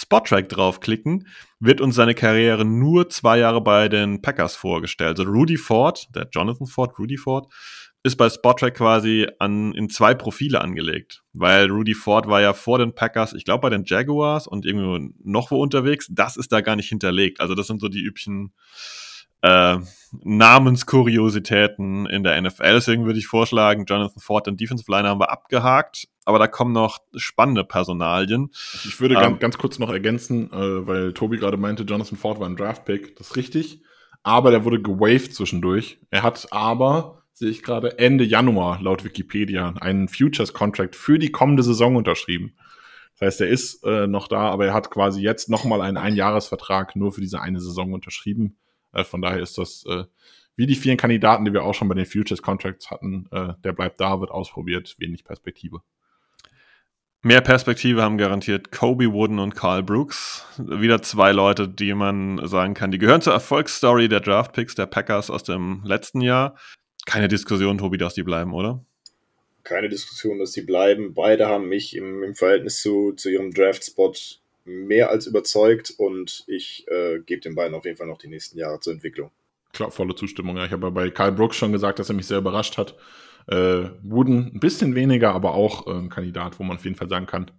Spottrack 0.00 0.48
draufklicken, 0.48 1.26
wird 1.58 1.80
uns 1.80 1.96
seine 1.96 2.14
Karriere 2.14 2.64
nur 2.64 3.08
zwei 3.08 3.38
Jahre 3.38 3.60
bei 3.60 3.88
den 3.88 4.22
Packers 4.22 4.54
vorgestellt. 4.54 5.18
Also 5.18 5.30
Rudy 5.30 5.56
Ford, 5.56 6.08
der 6.14 6.28
Jonathan 6.30 6.66
Ford, 6.66 6.98
Rudy 6.98 7.16
Ford, 7.16 7.52
ist 8.04 8.16
bei 8.16 8.30
Spottrack 8.30 8.74
quasi 8.74 9.26
an, 9.40 9.72
in 9.74 9.90
zwei 9.90 10.14
Profile 10.14 10.60
angelegt. 10.60 11.24
Weil 11.32 11.68
Rudy 11.68 11.94
Ford 11.94 12.28
war 12.28 12.40
ja 12.40 12.52
vor 12.52 12.78
den 12.78 12.94
Packers, 12.94 13.32
ich 13.32 13.44
glaube 13.44 13.62
bei 13.62 13.70
den 13.70 13.84
Jaguars 13.84 14.46
und 14.46 14.64
irgendwo 14.64 15.12
noch 15.24 15.50
wo 15.50 15.60
unterwegs. 15.60 16.06
Das 16.10 16.36
ist 16.36 16.52
da 16.52 16.60
gar 16.60 16.76
nicht 16.76 16.88
hinterlegt. 16.88 17.40
Also 17.40 17.56
das 17.56 17.66
sind 17.66 17.80
so 17.80 17.88
die 17.88 18.02
üblichen 18.02 18.54
äh, 19.42 19.78
Namenskuriositäten 20.22 22.06
in 22.06 22.22
der 22.22 22.40
NFL. 22.40 22.74
Deswegen 22.74 23.04
würde 23.04 23.18
ich 23.18 23.26
vorschlagen, 23.26 23.84
Jonathan 23.86 24.20
Ford, 24.20 24.46
den 24.46 24.56
Defensive 24.56 24.90
Liner 24.90 25.10
haben 25.10 25.20
wir 25.20 25.30
abgehakt 25.30 26.08
aber 26.28 26.38
da 26.38 26.46
kommen 26.46 26.72
noch 26.72 26.98
spannende 27.16 27.64
Personalien. 27.64 28.50
Ich 28.84 29.00
würde 29.00 29.14
ähm, 29.14 29.20
ganz, 29.22 29.40
ganz 29.40 29.58
kurz 29.58 29.78
noch 29.78 29.88
ergänzen, 29.88 30.52
äh, 30.52 30.86
weil 30.86 31.14
Tobi 31.14 31.38
gerade 31.38 31.56
meinte, 31.56 31.84
Jonathan 31.84 32.18
Ford 32.18 32.38
war 32.38 32.46
ein 32.46 32.54
Draft-Pick. 32.54 33.16
Das 33.16 33.28
ist 33.28 33.36
richtig. 33.36 33.80
Aber 34.24 34.50
der 34.50 34.62
wurde 34.66 34.82
gewaved 34.82 35.34
zwischendurch. 35.34 35.98
Er 36.10 36.22
hat 36.22 36.48
aber, 36.50 37.22
sehe 37.32 37.48
ich 37.48 37.62
gerade, 37.62 37.98
Ende 37.98 38.24
Januar 38.24 38.78
laut 38.82 39.04
Wikipedia 39.04 39.72
einen 39.80 40.06
Futures-Contract 40.06 40.94
für 40.96 41.18
die 41.18 41.32
kommende 41.32 41.62
Saison 41.62 41.96
unterschrieben. 41.96 42.52
Das 43.18 43.28
heißt, 43.28 43.40
er 43.40 43.48
ist 43.48 43.82
äh, 43.84 44.06
noch 44.06 44.28
da, 44.28 44.50
aber 44.50 44.66
er 44.66 44.74
hat 44.74 44.90
quasi 44.90 45.22
jetzt 45.22 45.48
nochmal 45.48 45.80
einen 45.80 45.96
Einjahresvertrag 45.96 46.94
nur 46.94 47.10
für 47.10 47.22
diese 47.22 47.40
eine 47.40 47.62
Saison 47.62 47.94
unterschrieben. 47.94 48.58
Äh, 48.92 49.04
von 49.04 49.22
daher 49.22 49.40
ist 49.40 49.58
das 49.58 49.84
äh, 49.88 50.04
wie 50.58 50.66
die 50.66 50.74
vielen 50.74 50.96
Kandidaten, 50.96 51.44
die 51.44 51.52
wir 51.52 51.62
auch 51.62 51.72
schon 51.72 51.88
bei 51.88 51.94
den 51.94 52.04
Futures 52.04 52.42
Contracts 52.42 52.90
hatten, 52.90 53.28
äh, 53.30 53.52
der 53.62 53.72
bleibt 53.72 54.00
da, 54.00 54.20
wird 54.20 54.32
ausprobiert, 54.32 54.96
wenig 54.98 55.24
Perspektive. 55.24 55.82
Mehr 57.22 57.40
Perspektive 57.40 58.02
haben 58.02 58.18
garantiert 58.18 58.72
Kobe 58.72 59.12
Wooden 59.12 59.38
und 59.38 59.54
Carl 59.54 59.84
Brooks. 59.84 60.44
Wieder 60.58 61.00
zwei 61.00 61.30
Leute, 61.30 61.68
die 61.68 61.94
man 61.94 62.44
sagen 62.46 62.74
kann, 62.74 62.90
die 62.90 62.98
gehören 62.98 63.20
zur 63.20 63.34
Erfolgsstory 63.34 64.08
der 64.08 64.18
Draftpicks 64.18 64.74
der 64.74 64.86
Packers 64.86 65.30
aus 65.30 65.44
dem 65.44 65.82
letzten 65.84 66.20
Jahr. 66.20 66.58
Keine 67.06 67.28
Diskussion, 67.28 67.78
Tobi, 67.78 67.96
dass 67.96 68.14
die 68.14 68.24
bleiben, 68.24 68.52
oder? 68.52 68.84
Keine 69.62 69.88
Diskussion, 69.88 70.40
dass 70.40 70.50
die 70.52 70.62
bleiben. 70.62 71.14
Beide 71.14 71.46
haben 71.46 71.68
mich 71.68 71.94
im, 71.94 72.24
im 72.24 72.34
Verhältnis 72.34 72.80
zu, 72.80 73.12
zu 73.12 73.30
ihrem 73.30 73.52
Draftspot 73.52 74.40
mehr 74.68 75.10
als 75.10 75.26
überzeugt 75.26 75.94
und 75.96 76.44
ich 76.46 76.86
äh, 76.88 77.20
gebe 77.20 77.40
den 77.40 77.54
beiden 77.54 77.74
auf 77.74 77.84
jeden 77.84 77.96
Fall 77.96 78.06
noch 78.06 78.18
die 78.18 78.28
nächsten 78.28 78.58
Jahre 78.58 78.80
zur 78.80 78.92
Entwicklung. 78.92 79.30
Klar, 79.72 79.90
volle 79.90 80.14
Zustimmung. 80.14 80.56
Ja, 80.56 80.64
ich 80.64 80.72
habe 80.72 80.86
ja 80.86 80.90
bei 80.90 81.10
Carl 81.10 81.32
Brooks 81.32 81.56
schon 81.56 81.72
gesagt, 81.72 81.98
dass 81.98 82.08
er 82.08 82.14
mich 82.14 82.26
sehr 82.26 82.38
überrascht 82.38 82.78
hat 82.78 82.96
äh, 83.48 83.90
Wooden 84.02 84.52
ein 84.54 84.60
bisschen 84.60 84.94
weniger, 84.94 85.34
aber 85.34 85.54
auch 85.54 85.86
äh, 85.86 85.92
ein 85.92 86.10
Kandidat, 86.10 86.58
wo 86.58 86.64
man 86.64 86.76
auf 86.76 86.84
jeden 86.84 86.96
Fall 86.96 87.08
sagen 87.08 87.26
kann, 87.26 87.50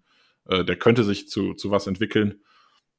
äh, 0.48 0.64
der 0.64 0.76
könnte 0.78 1.04
sich 1.04 1.28
zu, 1.28 1.54
zu 1.56 1.72
was 1.72 1.88
entwickeln. 1.88 2.42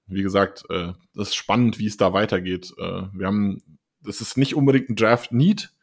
Wie 0.07 0.23
gesagt, 0.23 0.65
äh, 0.71 0.93
das 1.15 1.29
ist 1.29 1.37
spannend, 1.37 1.79
wie 1.79 1.87
es 1.87 1.97
da 1.97 2.13
weitergeht. 2.13 2.73
Äh, 2.79 3.03
wir 3.13 3.27
haben 3.27 3.63
das 4.03 4.23
ist 4.23 4.39
nicht 4.39 4.55
unbedingt 4.55 4.89
ein 4.89 4.97
Draft-Need, 4.97 5.75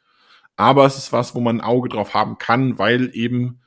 aber 0.55 0.85
es 0.85 0.97
ist 0.97 1.13
was, 1.13 1.35
wo 1.35 1.39
man 1.39 1.57
ein 1.57 1.63
Auge 1.63 1.87
drauf 1.87 2.15
haben 2.15 2.39
kann, 2.39 2.79
weil 2.79 3.11
eben 3.13 3.61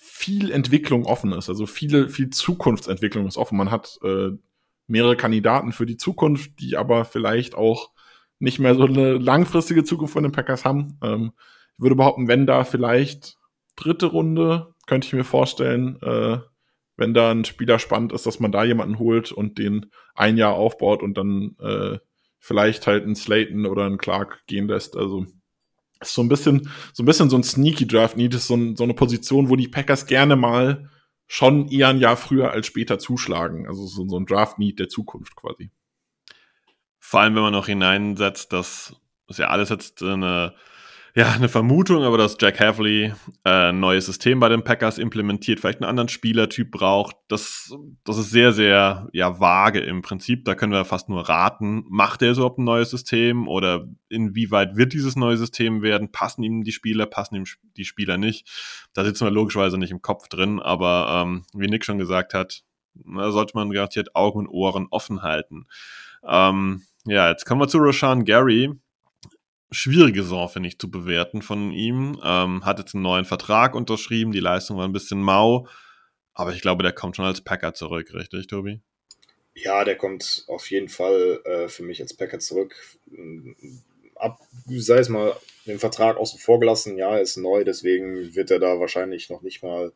viel 0.00 0.52
Entwicklung 0.52 1.04
offen 1.06 1.32
ist. 1.32 1.48
Also 1.48 1.66
viele, 1.66 2.08
viel 2.08 2.30
Zukunftsentwicklung 2.30 3.26
ist 3.26 3.36
offen. 3.36 3.58
Man 3.58 3.72
hat 3.72 3.98
äh, 4.04 4.30
mehrere 4.86 5.16
Kandidaten 5.16 5.72
für 5.72 5.86
die 5.86 5.96
Zukunft, 5.96 6.60
die 6.60 6.76
aber 6.76 7.04
vielleicht 7.04 7.56
auch 7.56 7.90
nicht 8.38 8.60
mehr 8.60 8.76
so 8.76 8.84
eine 8.84 9.14
langfristige 9.14 9.82
Zukunft 9.82 10.12
von 10.12 10.22
den 10.22 10.30
Packers 10.30 10.64
haben. 10.64 10.98
Ähm, 11.02 11.32
ich 11.74 11.82
würde 11.82 11.96
behaupten, 11.96 12.28
wenn 12.28 12.46
da 12.46 12.62
vielleicht 12.62 13.38
dritte 13.74 14.06
Runde, 14.06 14.72
könnte 14.86 15.08
ich 15.08 15.12
mir 15.12 15.24
vorstellen, 15.24 16.00
äh, 16.00 16.38
wenn 16.96 17.12
da 17.12 17.32
ein 17.32 17.44
Spieler 17.44 17.80
spannend 17.80 18.12
ist, 18.12 18.24
dass 18.24 18.38
man 18.38 18.52
da 18.52 18.62
jemanden 18.62 19.00
holt 19.00 19.32
und 19.32 19.58
den 19.58 19.86
ein 20.14 20.36
Jahr 20.36 20.54
aufbaut 20.54 21.02
und 21.02 21.18
dann 21.18 21.56
äh, 21.60 21.98
vielleicht 22.38 22.86
halt 22.86 23.02
einen 23.02 23.16
Slayton 23.16 23.66
oder 23.66 23.84
einen 23.84 23.98
Clark 23.98 24.46
gehen 24.46 24.68
lässt. 24.68 24.96
Also 24.96 25.26
ist 26.00 26.14
so 26.14 26.22
ein 26.22 26.28
bisschen, 26.28 26.70
so 26.92 27.02
ein 27.02 27.06
bisschen 27.06 27.30
so 27.30 27.36
ein 27.36 27.42
sneaky 27.42 27.86
Draft 27.86 28.16
Need 28.16 28.34
ist 28.34 28.46
so, 28.46 28.54
ein, 28.54 28.76
so 28.76 28.84
eine 28.84 28.94
Position, 28.94 29.48
wo 29.48 29.56
die 29.56 29.68
Packers 29.68 30.06
gerne 30.06 30.36
mal 30.36 30.90
schon 31.26 31.68
eher 31.68 31.88
ein 31.88 31.98
Jahr 31.98 32.16
früher 32.16 32.52
als 32.52 32.66
später 32.66 32.98
zuschlagen. 32.98 33.66
Also 33.66 33.86
so, 33.86 34.08
so 34.08 34.18
ein 34.18 34.26
Draft 34.26 34.58
Need 34.58 34.78
der 34.78 34.88
Zukunft 34.88 35.36
quasi. 35.36 35.70
Vor 36.98 37.20
allem, 37.20 37.34
wenn 37.34 37.42
man 37.42 37.52
noch 37.52 37.66
hineinsetzt, 37.66 38.52
dass 38.52 38.96
das 39.26 39.38
ja 39.38 39.48
alles 39.48 39.68
jetzt 39.68 40.02
eine 40.02 40.54
ja, 41.14 41.30
eine 41.32 41.48
Vermutung, 41.48 42.04
aber 42.04 42.18
dass 42.18 42.36
Jack 42.40 42.60
Havley 42.60 43.12
äh, 43.44 43.70
ein 43.70 43.80
neues 43.80 44.06
System 44.06 44.40
bei 44.40 44.48
den 44.48 44.62
Packers 44.62 44.98
implementiert, 44.98 45.60
vielleicht 45.60 45.80
einen 45.80 45.88
anderen 45.88 46.08
Spielertyp 46.08 46.70
braucht, 46.70 47.16
das, 47.28 47.74
das 48.04 48.18
ist 48.18 48.30
sehr, 48.30 48.52
sehr 48.52 49.08
ja, 49.12 49.40
vage 49.40 49.80
im 49.80 50.02
Prinzip. 50.02 50.44
Da 50.44 50.54
können 50.54 50.72
wir 50.72 50.84
fast 50.84 51.08
nur 51.08 51.28
raten, 51.28 51.84
macht 51.88 52.22
er 52.22 52.32
überhaupt 52.32 52.58
ein 52.58 52.64
neues 52.64 52.90
System 52.90 53.48
oder 53.48 53.88
inwieweit 54.08 54.76
wird 54.76 54.92
dieses 54.92 55.16
neue 55.16 55.36
System 55.36 55.82
werden? 55.82 56.12
Passen 56.12 56.42
ihm 56.42 56.62
die 56.62 56.72
Spieler, 56.72 57.06
passen 57.06 57.36
ihm 57.36 57.44
die 57.76 57.84
Spieler 57.84 58.18
nicht? 58.18 58.48
Da 58.94 59.04
sitzen 59.04 59.24
wir 59.24 59.30
logischerweise 59.30 59.78
nicht 59.78 59.90
im 59.90 60.02
Kopf 60.02 60.28
drin, 60.28 60.60
aber 60.60 61.24
ähm, 61.26 61.44
wie 61.54 61.68
Nick 61.68 61.84
schon 61.84 61.98
gesagt 61.98 62.34
hat, 62.34 62.62
sollte 63.04 63.52
man 63.54 63.70
garantiert 63.70 64.14
Augen 64.14 64.40
und 64.40 64.48
Ohren 64.48 64.88
offen 64.90 65.22
halten. 65.22 65.66
Ähm, 66.26 66.82
ja, 67.06 67.30
jetzt 67.30 67.46
kommen 67.46 67.60
wir 67.60 67.68
zu 67.68 67.78
Rashan 67.78 68.24
Gary 68.24 68.74
schwierige 69.70 70.22
Saison, 70.22 70.48
finde 70.48 70.68
ich, 70.68 70.78
zu 70.78 70.90
bewerten 70.90 71.42
von 71.42 71.72
ihm. 71.72 72.20
Ähm, 72.22 72.64
hat 72.64 72.78
jetzt 72.78 72.94
einen 72.94 73.02
neuen 73.02 73.24
Vertrag 73.24 73.74
unterschrieben, 73.74 74.32
die 74.32 74.40
Leistung 74.40 74.76
war 74.78 74.84
ein 74.84 74.92
bisschen 74.92 75.20
mau, 75.20 75.68
aber 76.34 76.52
ich 76.52 76.60
glaube, 76.60 76.82
der 76.82 76.92
kommt 76.92 77.16
schon 77.16 77.24
als 77.24 77.40
Packer 77.40 77.74
zurück, 77.74 78.12
richtig, 78.14 78.46
Tobi? 78.46 78.80
Ja, 79.54 79.84
der 79.84 79.96
kommt 79.96 80.44
auf 80.46 80.70
jeden 80.70 80.88
Fall 80.88 81.40
äh, 81.44 81.68
für 81.68 81.82
mich 81.82 82.00
als 82.00 82.14
Packer 82.14 82.38
zurück. 82.38 82.76
Ab, 84.14 84.38
sei 84.66 84.98
es 84.98 85.08
mal, 85.08 85.36
den 85.66 85.78
Vertrag 85.78 86.16
außen 86.16 86.38
vor 86.38 86.60
gelassen, 86.60 86.96
ja, 86.96 87.16
er 87.16 87.20
ist 87.20 87.36
neu, 87.36 87.64
deswegen 87.64 88.34
wird 88.34 88.50
er 88.50 88.58
da 88.58 88.80
wahrscheinlich 88.80 89.30
noch 89.30 89.42
nicht 89.42 89.62
mal 89.62 89.92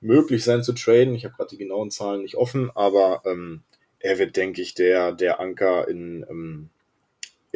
möglich 0.00 0.44
sein 0.44 0.62
zu 0.62 0.72
traden. 0.72 1.14
Ich 1.14 1.24
habe 1.24 1.34
gerade 1.34 1.50
die 1.50 1.58
genauen 1.58 1.90
Zahlen 1.90 2.22
nicht 2.22 2.36
offen, 2.36 2.70
aber 2.74 3.22
ähm, 3.24 3.62
er 3.98 4.18
wird, 4.18 4.36
denke 4.36 4.62
ich, 4.62 4.74
der, 4.74 5.12
der 5.12 5.40
Anker 5.40 5.88
in, 5.88 6.24
ähm, 6.28 6.70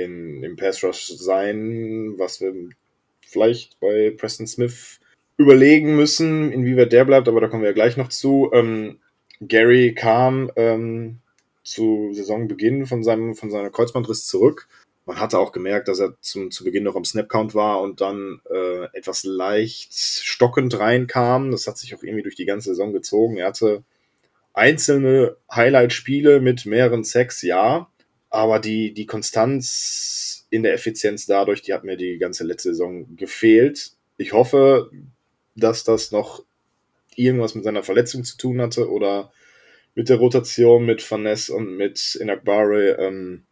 in, 0.05 0.43
im 0.43 0.57
Pass 0.57 0.83
Rush 0.83 1.09
sein, 1.09 2.15
was 2.17 2.41
wir 2.41 2.55
vielleicht 3.27 3.79
bei 3.81 4.15
Preston 4.17 4.47
Smith 4.47 5.01
überlegen 5.37 5.97
müssen, 5.97 6.53
inwieweit 6.53 6.93
der 6.93 7.05
bleibt, 7.05 7.29
aber 7.29 7.41
da 7.41 7.49
kommen 7.49 7.63
wir 7.63 7.71
ja 7.71 7.75
gleich 7.75 7.97
noch 7.97 8.09
zu. 8.09 8.51
Ähm, 8.53 8.99
Gary 9.41 9.95
kam 9.95 10.51
ähm, 10.57 11.21
zu 11.65 12.11
Saisonbeginn 12.13 12.87
von 12.87 13.03
seinem 13.03 13.35
von 13.35 13.51
seiner 13.51 13.71
Kreuzbandriss 13.71 14.27
zurück. 14.27 14.69
Man 15.07 15.19
hatte 15.19 15.39
auch 15.39 15.53
gemerkt, 15.53 15.89
dass 15.89 15.99
er 15.99 16.15
zum, 16.21 16.51
zu 16.51 16.63
Beginn 16.63 16.85
noch 16.85 16.95
am 16.95 17.05
Snapcount 17.05 17.55
war 17.55 17.81
und 17.81 18.01
dann 18.01 18.41
äh, 18.51 18.85
etwas 18.93 19.25
leicht 19.25 19.95
stockend 19.95 20.79
reinkam. 20.79 21.51
Das 21.51 21.67
hat 21.67 21.79
sich 21.79 21.95
auch 21.95 22.03
irgendwie 22.03 22.23
durch 22.23 22.37
die 22.37 22.45
ganze 22.45 22.71
Saison 22.71 22.93
gezogen. 22.93 23.39
Er 23.39 23.49
hatte 23.49 23.83
einzelne 24.53 25.37
Highlight-Spiele 25.51 26.41
mit 26.41 26.67
mehreren 26.67 27.03
Sacks, 27.03 27.43
ja, 27.43 27.89
aber 28.31 28.61
die, 28.61 28.95
die 28.95 29.07
Konstanz 29.07 30.47
in 30.51 30.63
der 30.63 30.73
Effizienz 30.73 31.27
dadurch, 31.27 31.63
die 31.63 31.75
hat 31.75 31.85
mir 31.85 31.97
die 31.97 32.19
ganze 32.19 32.45
letzte 32.45 32.71
Saison 32.71 33.17
gefehlt. 33.17 33.93
Ich 34.17 34.33
hoffe, 34.33 34.91
dass 35.57 35.85
das 35.85 36.13
noch 36.13 36.45
irgendwas 37.17 37.55
mit 37.55 37.65
seiner 37.65 37.83
Verletzung 37.83 38.25
zu 38.25 38.37
tun 38.37 38.61
hatte 38.61 38.91
oder 38.91 39.33
mit 39.95 40.09
der 40.09 40.17
Rotation 40.17 40.87
mit 40.87 41.09
Vaness 41.09 41.51
und 41.51 41.77
mit 41.77 42.17
Inakbare. 42.21 42.97
Ähm, 42.99 43.45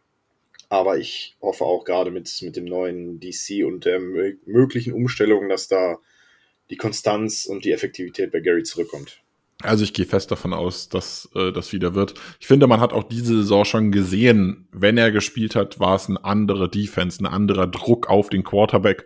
aber 0.69 0.97
ich 0.97 1.35
hoffe 1.41 1.65
auch 1.65 1.83
gerade 1.83 2.11
mit, 2.11 2.31
mit 2.41 2.55
dem 2.55 2.65
neuen 2.65 3.19
DC 3.19 3.65
und 3.65 3.85
der 3.85 3.99
möglichen 3.99 4.93
Umstellung, 4.93 5.49
dass 5.49 5.67
da 5.67 5.99
die 6.69 6.77
Konstanz 6.77 7.45
und 7.45 7.65
die 7.65 7.71
Effektivität 7.71 8.31
bei 8.31 8.39
Gary 8.39 8.63
zurückkommt. 8.63 9.21
Also 9.61 9.83
ich 9.83 9.93
gehe 9.93 10.05
fest 10.05 10.31
davon 10.31 10.53
aus, 10.53 10.87
dass 10.87 11.29
äh, 11.35 11.51
das 11.51 11.73
wieder 11.73 11.93
wird. 11.93 12.13
Ich 12.39 12.47
finde, 12.47 12.67
man 12.67 12.79
hat 12.79 12.93
auch 12.93 13.03
diese 13.03 13.35
Saison 13.37 13.65
schon 13.65 13.91
gesehen, 13.91 14.69
wenn 14.71 14.97
er 14.97 15.11
gespielt 15.11 15.55
hat, 15.55 15.79
war 15.79 15.95
es 15.95 16.07
eine 16.07 16.23
andere 16.23 16.69
Defense, 16.69 17.21
ein 17.21 17.25
anderer 17.25 17.67
Druck 17.67 18.07
auf 18.09 18.29
den 18.29 18.43
Quarterback, 18.43 19.05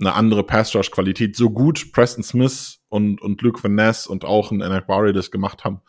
eine 0.00 0.14
andere 0.14 0.42
Pass-Rush-Qualität. 0.42 1.36
So 1.36 1.50
gut 1.50 1.92
Preston 1.92 2.24
Smith 2.24 2.80
und, 2.88 3.22
und 3.22 3.40
Luke 3.42 3.62
Van 3.62 3.76
Ness 3.76 4.08
und 4.08 4.24
auch 4.24 4.50
ein 4.50 4.60
Enak 4.60 4.88
Barry 4.88 5.12
das 5.12 5.30
gemacht 5.30 5.62
haben. 5.62 5.82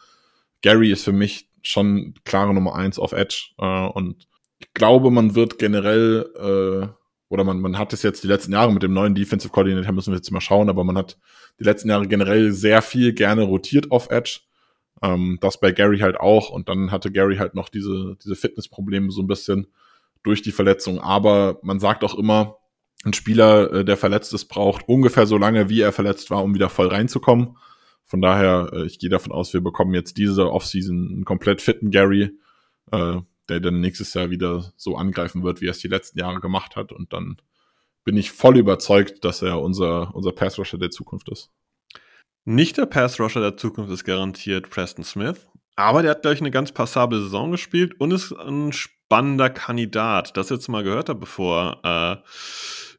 Gary 0.61 0.91
ist 0.91 1.03
für 1.03 1.11
mich 1.11 1.49
schon 1.63 2.13
klare 2.23 2.53
Nummer 2.53 2.75
eins 2.75 2.99
auf 2.99 3.13
Edge. 3.13 3.53
Äh, 3.57 3.87
und 3.87 4.27
ich 4.59 4.73
glaube, 4.73 5.09
man 5.09 5.33
wird 5.33 5.57
generell 5.57 6.91
äh, 6.91 7.02
oder 7.33 7.43
man, 7.43 7.59
man 7.61 7.79
hat 7.79 7.91
es 7.93 8.03
jetzt 8.03 8.23
die 8.23 8.27
letzten 8.27 8.53
Jahre 8.53 8.71
mit 8.71 8.83
dem 8.83 8.93
neuen 8.93 9.15
Defensive 9.15 9.51
Coordinator, 9.51 9.91
müssen 9.91 10.11
wir 10.13 10.17
jetzt 10.17 10.29
mal 10.29 10.39
schauen, 10.39 10.69
aber 10.69 10.83
man 10.83 10.95
hat 10.99 11.17
die 11.59 11.63
letzten 11.63 11.89
Jahre 11.89 12.07
generell 12.07 12.51
sehr 12.51 12.83
viel 12.83 13.11
gerne 13.11 13.41
rotiert 13.41 13.89
auf 13.89 14.11
Edge. 14.11 14.41
Ähm, 15.01 15.39
das 15.41 15.59
bei 15.59 15.71
Gary 15.71 15.97
halt 15.97 16.17
auch. 16.17 16.51
Und 16.51 16.69
dann 16.69 16.91
hatte 16.91 17.11
Gary 17.11 17.37
halt 17.37 17.55
noch 17.55 17.69
diese, 17.69 18.17
diese 18.23 18.35
Fitnessprobleme 18.35 19.09
so 19.09 19.23
ein 19.23 19.27
bisschen 19.27 19.65
durch 20.21 20.43
die 20.43 20.51
Verletzung. 20.51 20.99
Aber 20.99 21.57
man 21.63 21.79
sagt 21.79 22.03
auch 22.03 22.13
immer, 22.13 22.57
ein 23.03 23.13
Spieler, 23.13 23.73
äh, 23.73 23.83
der 23.83 23.97
verletzt 23.97 24.31
ist, 24.35 24.45
braucht 24.45 24.87
ungefähr 24.87 25.25
so 25.25 25.39
lange, 25.39 25.69
wie 25.69 25.81
er 25.81 25.91
verletzt 25.91 26.29
war, 26.29 26.43
um 26.43 26.53
wieder 26.53 26.69
voll 26.69 26.89
reinzukommen. 26.89 27.57
Von 28.05 28.21
daher, 28.21 28.69
äh, 28.73 28.85
ich 28.85 28.99
gehe 28.99 29.09
davon 29.09 29.31
aus, 29.31 29.53
wir 29.53 29.61
bekommen 29.61 29.95
jetzt 29.95 30.17
diese 30.17 30.51
Offseason 30.51 31.09
einen 31.11 31.25
komplett 31.25 31.63
fitten 31.63 31.89
Gary. 31.89 32.37
Äh, 32.91 33.21
der 33.49 33.59
dann 33.59 33.79
nächstes 33.81 34.13
Jahr 34.13 34.29
wieder 34.29 34.71
so 34.77 34.95
angreifen 34.95 35.43
wird, 35.43 35.61
wie 35.61 35.67
er 35.67 35.71
es 35.71 35.79
die 35.79 35.87
letzten 35.87 36.19
Jahre 36.19 36.39
gemacht 36.39 36.75
hat. 36.75 36.91
Und 36.91 37.13
dann 37.13 37.37
bin 38.03 38.17
ich 38.17 38.31
voll 38.31 38.57
überzeugt, 38.57 39.23
dass 39.23 39.41
er 39.41 39.61
unser, 39.61 40.13
unser 40.15 40.31
Pass-Rusher 40.31 40.77
der 40.77 40.91
Zukunft 40.91 41.29
ist. 41.29 41.51
Nicht 42.45 42.77
der 42.77 42.85
Pass-Rusher 42.85 43.41
der 43.41 43.57
Zukunft 43.57 43.91
ist 43.91 44.03
garantiert 44.03 44.69
Preston 44.69 45.05
Smith, 45.05 45.47
aber 45.75 46.01
der 46.01 46.11
hat, 46.11 46.21
glaube 46.21 46.35
ich, 46.35 46.41
eine 46.41 46.51
ganz 46.51 46.71
passable 46.71 47.21
Saison 47.21 47.51
gespielt 47.51 47.99
und 47.99 48.11
ist 48.11 48.33
ein 48.33 48.73
spannender 48.73 49.49
Kandidat. 49.49 50.35
Das 50.37 50.49
jetzt 50.49 50.67
mal 50.67 50.83
gehört 50.83 51.09
habe, 51.09 51.19
bevor 51.19 51.79
äh, 51.83 52.17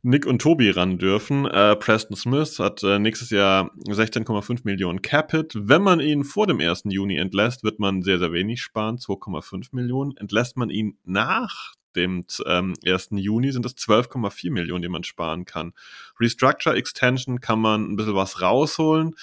Nick 0.07 0.27
und 0.27 0.43
Tobi 0.43 0.69
ran 0.69 0.99
dürfen. 0.99 1.47
Äh, 1.47 1.77
Preston 1.77 2.15
Smith 2.15 2.59
hat 2.59 2.83
äh, 2.83 2.99
nächstes 2.99 3.31
Jahr 3.31 3.71
16,5 3.87 4.61
Millionen 4.65 5.01
Capit. 5.01 5.53
Wenn 5.55 5.81
man 5.81 6.01
ihn 6.01 6.25
vor 6.25 6.47
dem 6.47 6.61
1. 6.61 6.83
Juni 6.91 7.17
entlässt, 7.17 7.65
wird 7.65 7.79
man 7.79 8.03
sehr, 8.03 8.19
sehr 8.19 8.31
wenig 8.31 8.61
sparen, 8.61 8.99
2,5 8.99 9.69
Millionen. 9.73 10.15
Entlässt 10.19 10.59
man 10.59 10.69
ihn 10.69 10.99
nach 11.05 11.73
dem 11.97 12.27
ähm, 12.45 12.75
1. 12.85 13.09
Juni 13.13 13.51
sind 13.51 13.65
es 13.65 13.79
12,4 13.79 14.51
Millionen, 14.51 14.83
die 14.83 14.91
man 14.91 15.05
sparen 15.05 15.47
kann. 15.47 15.73
Restructure 16.21 16.77
Extension 16.77 17.41
kann 17.41 17.61
man 17.61 17.91
ein 17.91 17.97
bisschen 17.97 18.15
was 18.15 18.43
rausholen. 18.43 19.15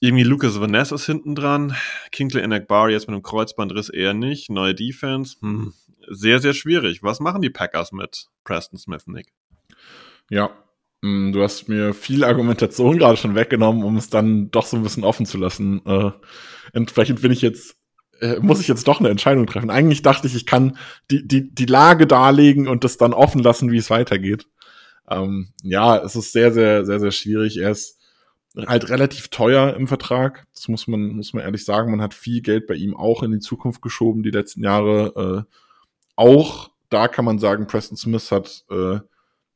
Irgendwie 0.00 0.24
Lucas 0.24 0.60
Vanessa 0.60 0.96
ist 0.96 1.06
hinten 1.06 1.34
dran. 1.34 1.74
Kinkley 2.12 2.42
Enakbar 2.42 2.90
jetzt 2.90 3.06
mit 3.06 3.14
einem 3.14 3.22
Kreuzbandriss 3.22 3.88
eher 3.88 4.12
nicht. 4.12 4.50
Neue 4.50 4.74
Defense. 4.74 5.38
Hm. 5.40 5.72
Sehr, 6.08 6.40
sehr 6.40 6.52
schwierig. 6.52 7.02
Was 7.02 7.20
machen 7.20 7.40
die 7.40 7.48
Packers 7.48 7.92
mit 7.92 8.26
Preston 8.44 8.78
Smith, 8.78 9.06
Nick? 9.06 9.32
Ja, 10.30 10.50
mm, 11.02 11.32
du 11.32 11.42
hast 11.42 11.68
mir 11.68 11.92
viel 11.92 12.24
Argumentation 12.24 12.96
gerade 12.96 13.18
schon 13.18 13.34
weggenommen, 13.34 13.84
um 13.84 13.96
es 13.96 14.08
dann 14.08 14.50
doch 14.50 14.64
so 14.64 14.78
ein 14.78 14.82
bisschen 14.82 15.04
offen 15.04 15.26
zu 15.26 15.36
lassen. 15.36 15.84
Äh, 15.84 16.12
entsprechend 16.72 17.20
bin 17.20 17.32
ich 17.32 17.42
jetzt 17.42 17.76
äh, 18.20 18.38
muss 18.40 18.60
ich 18.60 18.68
jetzt 18.68 18.86
doch 18.86 19.00
eine 19.00 19.08
Entscheidung 19.08 19.46
treffen. 19.46 19.70
Eigentlich 19.70 20.02
dachte 20.02 20.26
ich, 20.26 20.34
ich 20.34 20.46
kann 20.46 20.76
die, 21.10 21.26
die, 21.26 21.54
die 21.54 21.66
Lage 21.66 22.06
darlegen 22.06 22.68
und 22.68 22.84
das 22.84 22.96
dann 22.96 23.12
offen 23.12 23.42
lassen, 23.42 23.70
wie 23.70 23.78
es 23.78 23.90
weitergeht. 23.90 24.46
Ähm, 25.08 25.52
ja, 25.62 25.96
es 25.98 26.16
ist 26.16 26.32
sehr, 26.32 26.52
sehr, 26.52 26.84
sehr, 26.84 27.00
sehr 27.00 27.10
schwierig. 27.10 27.58
Er 27.58 27.70
ist 27.70 27.98
halt 28.56 28.90
relativ 28.90 29.28
teuer 29.28 29.74
im 29.74 29.88
Vertrag. 29.88 30.46
Das 30.54 30.68
muss 30.68 30.86
man, 30.86 31.08
muss 31.16 31.32
man 31.32 31.44
ehrlich 31.44 31.64
sagen. 31.64 31.90
Man 31.90 32.02
hat 32.02 32.14
viel 32.14 32.42
Geld 32.42 32.66
bei 32.66 32.74
ihm 32.74 32.96
auch 32.96 33.22
in 33.22 33.32
die 33.32 33.38
Zukunft 33.38 33.82
geschoben, 33.82 34.22
die 34.22 34.30
letzten 34.30 34.62
Jahre. 34.62 35.46
Äh, 35.48 35.56
auch 36.16 36.70
da 36.90 37.08
kann 37.08 37.24
man 37.24 37.38
sagen, 37.38 37.66
Preston 37.66 37.96
Smith 37.96 38.30
hat 38.30 38.64
äh, 38.70 38.98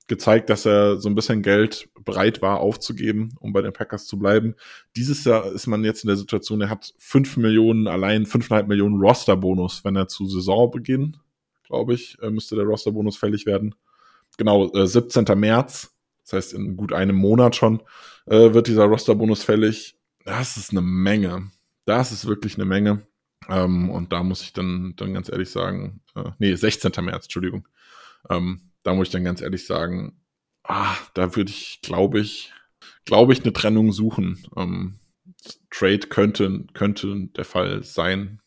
gezeigt, 0.07 0.51
dass 0.51 0.67
er 0.67 0.99
so 0.99 1.09
ein 1.09 1.15
bisschen 1.15 1.43
Geld 1.43 1.89
bereit 2.05 2.43
war 2.43 2.61
aufzugeben, 2.61 3.35
um 3.41 3.53
bei 3.53 3.63
den 3.63 3.73
Packers 3.73 4.07
zu 4.07 4.19
bleiben. 4.19 4.55
Dieses 4.97 5.25
Jahr 5.25 5.51
ist 5.51 5.67
man 5.67 5.85
jetzt 5.85 6.05
in 6.05 6.09
der 6.09 6.17
Situation, 6.17 6.61
er 6.61 6.71
hat 6.71 6.93
fünf 6.99 7.37
Millionen, 7.37 7.89
allein 7.89 8.27
fünfeinhalb 8.27 8.69
Millionen 8.69 9.01
Roster-Bonus, 9.01 9.85
wenn 9.85 9.97
er 9.97 10.09
zu 10.09 10.27
Saisonbeginn, 10.27 11.17
glaube 11.65 11.95
ich, 11.95 12.19
äh, 12.21 12.31
müsste 12.31 12.57
der 12.57 12.65
Roster-Bonus 12.65 13.17
fällig 13.17 13.47
werden. 13.47 13.75
genau, 14.37 14.71
äh, 14.75 14.87
17. 14.87 15.25
März, 15.39 15.95
das 16.25 16.33
heißt 16.33 16.55
in 16.55 16.77
gut 16.77 16.93
einem 16.93 17.17
Monat 17.17 17.57
schon, 17.57 17.81
äh, 18.27 18.53
wird 18.53 18.67
dieser 18.67 18.85
Rosterbonus 18.85 19.43
fällig. 19.43 19.97
Das 20.25 20.57
ist 20.57 20.71
eine 20.71 20.81
Menge. 20.81 21.51
Das 21.85 22.13
ist 22.13 22.27
wirklich 22.27 22.57
eine 22.57 22.65
Menge. 22.65 23.07
Ähm, 23.49 23.91
und 23.91 24.13
da 24.13 24.23
muss 24.23 24.43
ich 24.43 24.53
dann, 24.53 24.95
dann 24.97 25.15
ganz 25.15 25.29
ehrlich 25.29 25.51
sagen, 25.51 26.01
äh, 26.15 26.31
nee, 26.39 26.55
16. 26.55 26.93
März, 27.05 27.27
Entschuldigung. 27.27 27.69
Ähm, 28.31 28.71
da 28.85 28.95
muss 28.95 29.09
ich 29.09 29.13
dann 29.13 29.25
ganz 29.25 29.41
ehrlich 29.41 29.67
sagen, 29.67 30.21
ah, 30.63 30.97
da 31.15 31.35
würde 31.35 31.51
ich, 31.51 31.81
glaube 31.83 32.21
ich, 32.21 32.53
glaube 33.05 33.33
ich, 33.33 33.43
eine 33.43 33.53
Trennung 33.53 33.91
suchen. 33.93 34.47
Ähm, 34.57 35.01
Trade 35.71 36.07
könnte, 36.09 36.65
könnte 36.75 37.29
der 37.37 37.45
Fall 37.45 37.83
sein. 37.83 38.41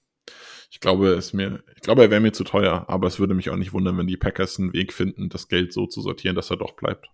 Ich 0.72 0.80
glaube, 0.80 1.09
es 1.09 1.34
mir, 1.34 1.64
ich 1.76 1.81
glaube, 1.81 2.03
er 2.03 2.11
wäre 2.11 2.22
mir 2.22 2.34
zu 2.34 2.43
teuer, 2.43 2.85
aber 2.88 3.07
es 3.07 3.19
würde 3.19 3.34
mich 3.34 3.49
auch 3.49 3.55
nicht 3.55 3.73
wundern, 3.73 3.97
wenn 3.97 4.07
die 4.07 4.18
Packers 4.18 4.59
einen 4.59 4.73
Weg 4.73 4.93
finden, 4.93 5.30
das 5.30 5.47
Geld 5.47 5.73
so 5.73 5.88
zu 5.88 6.01
sortieren, 6.01 6.35
dass 6.35 6.51
er 6.51 6.57
doch 6.57 6.73
bleibt. 6.73 7.09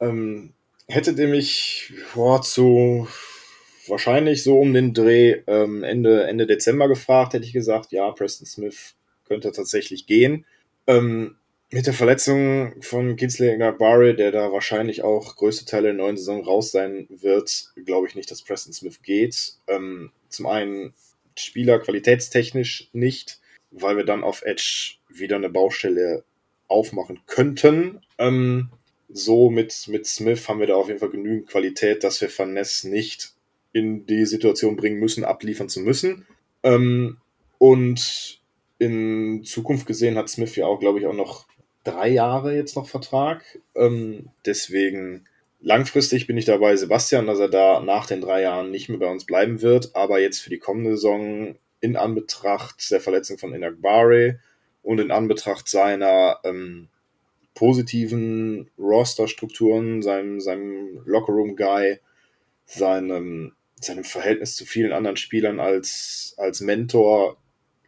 Ähm, 0.00 0.52
hättet 0.86 1.18
ihr 1.18 1.28
mich 1.28 1.92
boah, 2.14 2.42
zu 2.42 3.08
wahrscheinlich 3.86 4.42
so 4.42 4.58
um 4.58 4.72
den 4.74 4.92
Dreh 4.92 5.42
ähm, 5.46 5.82
Ende, 5.82 6.24
Ende 6.24 6.46
Dezember 6.46 6.88
gefragt, 6.88 7.32
hätte 7.32 7.46
ich 7.46 7.52
gesagt, 7.52 7.92
ja, 7.92 8.10
Preston 8.10 8.46
Smith 8.46 8.94
könnte 9.24 9.52
tatsächlich 9.52 10.06
gehen. 10.06 10.44
Ähm, 10.86 11.36
mit 11.74 11.88
der 11.88 11.92
Verletzung 11.92 12.80
von 12.82 13.16
Kinsley 13.16 13.58
Barry, 13.76 14.14
der 14.14 14.30
da 14.30 14.52
wahrscheinlich 14.52 15.02
auch 15.02 15.34
größte 15.34 15.64
Teile 15.64 15.88
der 15.88 15.94
neuen 15.94 16.16
Saison 16.16 16.44
raus 16.44 16.70
sein 16.70 17.08
wird, 17.10 17.72
glaube 17.84 18.06
ich 18.06 18.14
nicht, 18.14 18.30
dass 18.30 18.42
Preston 18.42 18.72
Smith 18.72 19.02
geht. 19.02 19.54
Ähm, 19.66 20.12
zum 20.28 20.46
einen 20.46 20.94
Spieler 21.36 21.80
qualitätstechnisch 21.80 22.90
nicht, 22.92 23.40
weil 23.72 23.96
wir 23.96 24.04
dann 24.04 24.22
auf 24.22 24.42
Edge 24.42 24.98
wieder 25.08 25.34
eine 25.34 25.48
Baustelle 25.48 26.22
aufmachen 26.68 27.18
könnten. 27.26 28.02
Ähm, 28.18 28.70
so 29.08 29.50
mit, 29.50 29.88
mit 29.88 30.06
Smith 30.06 30.48
haben 30.48 30.60
wir 30.60 30.68
da 30.68 30.76
auf 30.76 30.86
jeden 30.86 31.00
Fall 31.00 31.10
genügend 31.10 31.48
Qualität, 31.48 32.04
dass 32.04 32.20
wir 32.20 32.30
Van 32.38 32.52
Ness 32.52 32.84
nicht 32.84 33.34
in 33.72 34.06
die 34.06 34.26
Situation 34.26 34.76
bringen 34.76 35.00
müssen, 35.00 35.24
abliefern 35.24 35.68
zu 35.68 35.80
müssen. 35.80 36.24
Ähm, 36.62 37.16
und 37.58 38.40
in 38.78 39.42
Zukunft 39.42 39.86
gesehen 39.86 40.16
hat 40.16 40.28
Smith 40.28 40.54
ja 40.54 40.66
auch, 40.66 40.78
glaube 40.78 41.00
ich, 41.00 41.06
auch 41.06 41.14
noch 41.14 41.48
drei 41.84 42.08
Jahre 42.08 42.54
jetzt 42.54 42.76
noch 42.76 42.88
Vertrag. 42.88 43.44
Ähm, 43.74 44.30
deswegen 44.44 45.26
langfristig 45.60 46.26
bin 46.26 46.36
ich 46.36 46.44
dabei, 46.44 46.76
Sebastian, 46.76 47.26
dass 47.26 47.38
er 47.38 47.48
da 47.48 47.80
nach 47.80 48.06
den 48.06 48.20
drei 48.20 48.42
Jahren 48.42 48.70
nicht 48.70 48.88
mehr 48.88 48.98
bei 48.98 49.10
uns 49.10 49.24
bleiben 49.24 49.62
wird. 49.62 49.94
Aber 49.94 50.20
jetzt 50.20 50.40
für 50.40 50.50
die 50.50 50.58
kommende 50.58 50.92
Saison 50.92 51.56
in 51.80 51.96
Anbetracht 51.96 52.90
der 52.90 53.00
Verletzung 53.00 53.38
von 53.38 53.54
Inakbare 53.54 54.40
und 54.82 55.00
in 55.00 55.10
Anbetracht 55.10 55.68
seiner 55.68 56.40
ähm, 56.44 56.88
positiven 57.54 58.70
Roster-Strukturen, 58.78 60.02
seinem, 60.02 60.40
seinem 60.40 61.02
Lockerroom-Guy, 61.04 62.00
seinem, 62.66 63.52
seinem 63.80 64.04
Verhältnis 64.04 64.56
zu 64.56 64.64
vielen 64.64 64.92
anderen 64.92 65.16
Spielern 65.16 65.60
als, 65.60 66.34
als 66.36 66.60
Mentor, 66.60 67.36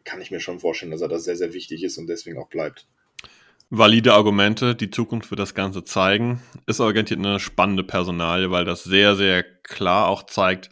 kann 0.05 0.21
ich 0.21 0.31
mir 0.31 0.41
schon 0.41 0.61
vorstellen, 0.61 0.93
dass 0.93 1.01
er 1.01 1.09
da 1.09 1.19
sehr, 1.19 1.37
sehr 1.37 1.53
wichtig 1.53 1.83
ist 1.83 1.99
und 1.99 2.07
deswegen 2.07 2.39
auch 2.39 2.49
bleibt. 2.49 2.87
Valide 3.69 4.15
Argumente, 4.15 4.77
die 4.77 4.91
Zukunft 4.91 5.31
wird 5.31 5.41
das 5.41 5.55
Ganze 5.55 5.83
zeigen. 5.83 6.41
Ist 6.67 6.81
orientiert 6.81 7.19
eine 7.19 7.41
spannende 7.41 7.83
Personalie, 7.83 8.51
weil 8.51 8.65
das 8.65 8.85
sehr, 8.85 9.17
sehr 9.17 9.43
klar 9.43 10.07
auch 10.07 10.23
zeigt, 10.23 10.71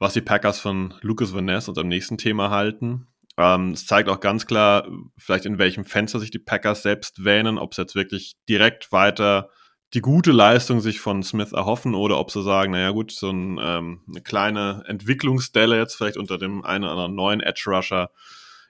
was 0.00 0.14
die 0.14 0.22
Packers 0.22 0.58
von 0.58 0.94
Lucas 1.02 1.32
Van 1.32 1.44
Ness, 1.44 1.68
unserem 1.68 1.88
nächsten 1.88 2.18
Thema, 2.18 2.50
halten. 2.50 3.06
Ähm, 3.38 3.70
es 3.70 3.86
zeigt 3.86 4.08
auch 4.08 4.18
ganz 4.18 4.46
klar, 4.46 4.88
vielleicht 5.16 5.46
in 5.46 5.58
welchem 5.58 5.84
Fenster 5.84 6.18
sich 6.18 6.32
die 6.32 6.40
Packers 6.40 6.82
selbst 6.82 7.24
wähnen, 7.24 7.58
ob 7.58 7.72
es 7.72 7.78
jetzt 7.78 7.94
wirklich 7.94 8.34
direkt 8.48 8.90
weiter 8.90 9.48
die 9.94 10.00
gute 10.00 10.32
Leistung 10.32 10.80
sich 10.80 11.00
von 11.00 11.22
Smith 11.22 11.52
erhoffen 11.52 11.94
oder 11.94 12.18
ob 12.18 12.30
sie 12.30 12.42
sagen, 12.42 12.72
naja 12.72 12.90
gut, 12.90 13.12
so 13.12 13.30
ein, 13.30 13.58
ähm, 13.62 14.00
eine 14.08 14.22
kleine 14.22 14.82
Entwicklungsstelle 14.86 15.78
jetzt 15.78 15.96
vielleicht 15.96 16.16
unter 16.16 16.38
dem 16.38 16.64
einen 16.64 16.84
oder 16.84 16.92
anderen 16.92 17.14
neuen 17.14 17.40
Edge 17.40 17.64
Rusher 17.66 18.10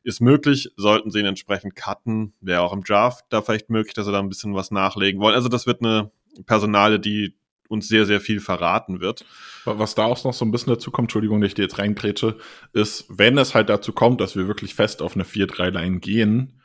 ist 0.04 0.20
möglich, 0.20 0.70
sollten 0.76 1.10
sie 1.10 1.20
ihn 1.20 1.26
entsprechend 1.26 1.76
cutten. 1.76 2.34
Wäre 2.40 2.62
auch 2.62 2.72
im 2.72 2.82
Draft 2.82 3.24
da 3.30 3.42
vielleicht 3.42 3.70
möglich, 3.70 3.94
dass 3.94 4.06
sie 4.06 4.12
da 4.12 4.18
ein 4.18 4.28
bisschen 4.28 4.54
was 4.54 4.70
nachlegen 4.70 5.20
wollen. 5.20 5.34
Also 5.34 5.48
das 5.48 5.66
wird 5.66 5.82
eine 5.82 6.10
Personale, 6.46 7.00
die 7.00 7.34
uns 7.68 7.88
sehr, 7.88 8.04
sehr 8.04 8.20
viel 8.20 8.40
verraten 8.40 9.00
wird. 9.00 9.24
Was 9.64 9.94
da 9.94 10.04
auch 10.04 10.22
noch 10.24 10.34
so 10.34 10.44
ein 10.44 10.50
bisschen 10.50 10.74
dazu 10.74 10.90
kommt, 10.90 11.06
Entschuldigung, 11.06 11.40
dass 11.40 11.48
ich 11.48 11.54
dir 11.54 11.62
jetzt 11.62 11.78
reingrätsche, 11.78 12.36
ist, 12.72 13.06
wenn 13.08 13.38
es 13.38 13.54
halt 13.54 13.70
dazu 13.70 13.92
kommt, 13.92 14.20
dass 14.20 14.36
wir 14.36 14.46
wirklich 14.46 14.74
fest 14.74 15.00
auf 15.00 15.14
eine 15.14 15.24
4-3-Line 15.24 16.00
gehen, 16.00 16.60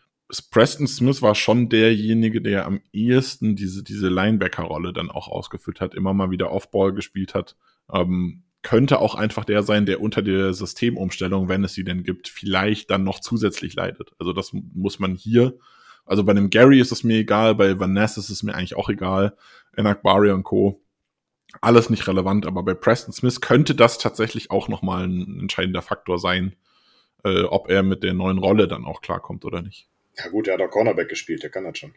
Preston 0.52 0.88
Smith 0.88 1.22
war 1.22 1.36
schon 1.36 1.70
derjenige, 1.70 2.42
der 2.42 2.66
am 2.66 2.82
ehesten 2.92 3.56
diese, 3.56 3.84
diese 3.84 4.10
Linebacker-Rolle 4.10 4.92
dann 4.92 5.10
auch 5.10 5.30
ausgefüllt 5.30 5.80
hat, 5.80 5.96
immer 5.96 6.14
mal 6.14 6.32
wieder 6.32 6.52
Off-Ball 6.52 6.92
gespielt 6.92 7.34
hat. 7.34 7.56
Ähm, 7.92 8.44
könnte 8.68 9.00
auch 9.00 9.16
einfach 9.16 9.46
der 9.46 9.64
sein, 9.64 9.86
der 9.86 10.02
unter 10.02 10.22
der 10.22 10.54
Systemumstellung, 10.54 11.48
wenn 11.48 11.64
es 11.64 11.74
sie 11.74 11.86
denn 11.86 12.04
gibt, 12.04 12.28
vielleicht 12.28 12.92
dann 12.92 13.06
noch 13.06 13.22
zusätzlich 13.22 13.76
leidet. 13.76 14.12
Also 14.20 14.34
das 14.34 14.52
muss 14.52 15.00
man 15.00 15.16
hier, 15.16 15.58
also 16.06 16.26
bei 16.26 16.32
einem 16.32 16.50
Gary 16.50 16.82
ist 16.82 16.92
es 16.92 17.06
mir 17.06 17.20
egal, 17.20 17.56
bei 17.56 17.80
Vanessa 17.80 18.20
ist 18.20 18.30
es 18.30 18.44
mir 18.44 18.54
eigentlich 18.54 18.76
auch 18.76 18.90
egal, 18.90 19.38
Enakbari 19.78 20.32
und 20.32 20.44
Co. 20.44 20.82
Alles 21.62 21.90
nicht 21.90 22.10
relevant, 22.10 22.46
aber 22.46 22.62
bei 22.62 22.74
Preston 22.74 23.14
Smith 23.14 23.40
könnte 23.40 23.74
das 23.74 24.00
tatsächlich 24.00 24.52
auch 24.52 24.68
nochmal 24.68 25.08
ein 25.08 25.40
entscheidender 25.40 25.82
Faktor 25.82 26.20
sein, 26.20 26.54
äh, 27.24 27.44
ob 27.44 27.70
er 27.70 27.84
mit 27.84 28.04
der 28.04 28.16
neuen 28.16 28.38
Rolle 28.38 28.68
dann 28.68 28.84
auch 28.84 29.00
klarkommt 29.00 29.46
oder 29.46 29.62
nicht. 29.62 29.88
Ja 30.18 30.28
gut, 30.28 30.50
er 30.50 30.56
hat 30.56 30.62
auch 30.62 30.72
Cornerback 30.72 31.08
gespielt, 31.08 31.42
der 31.42 31.52
kann 31.52 31.64
das 31.64 31.78
schon. 31.78 31.94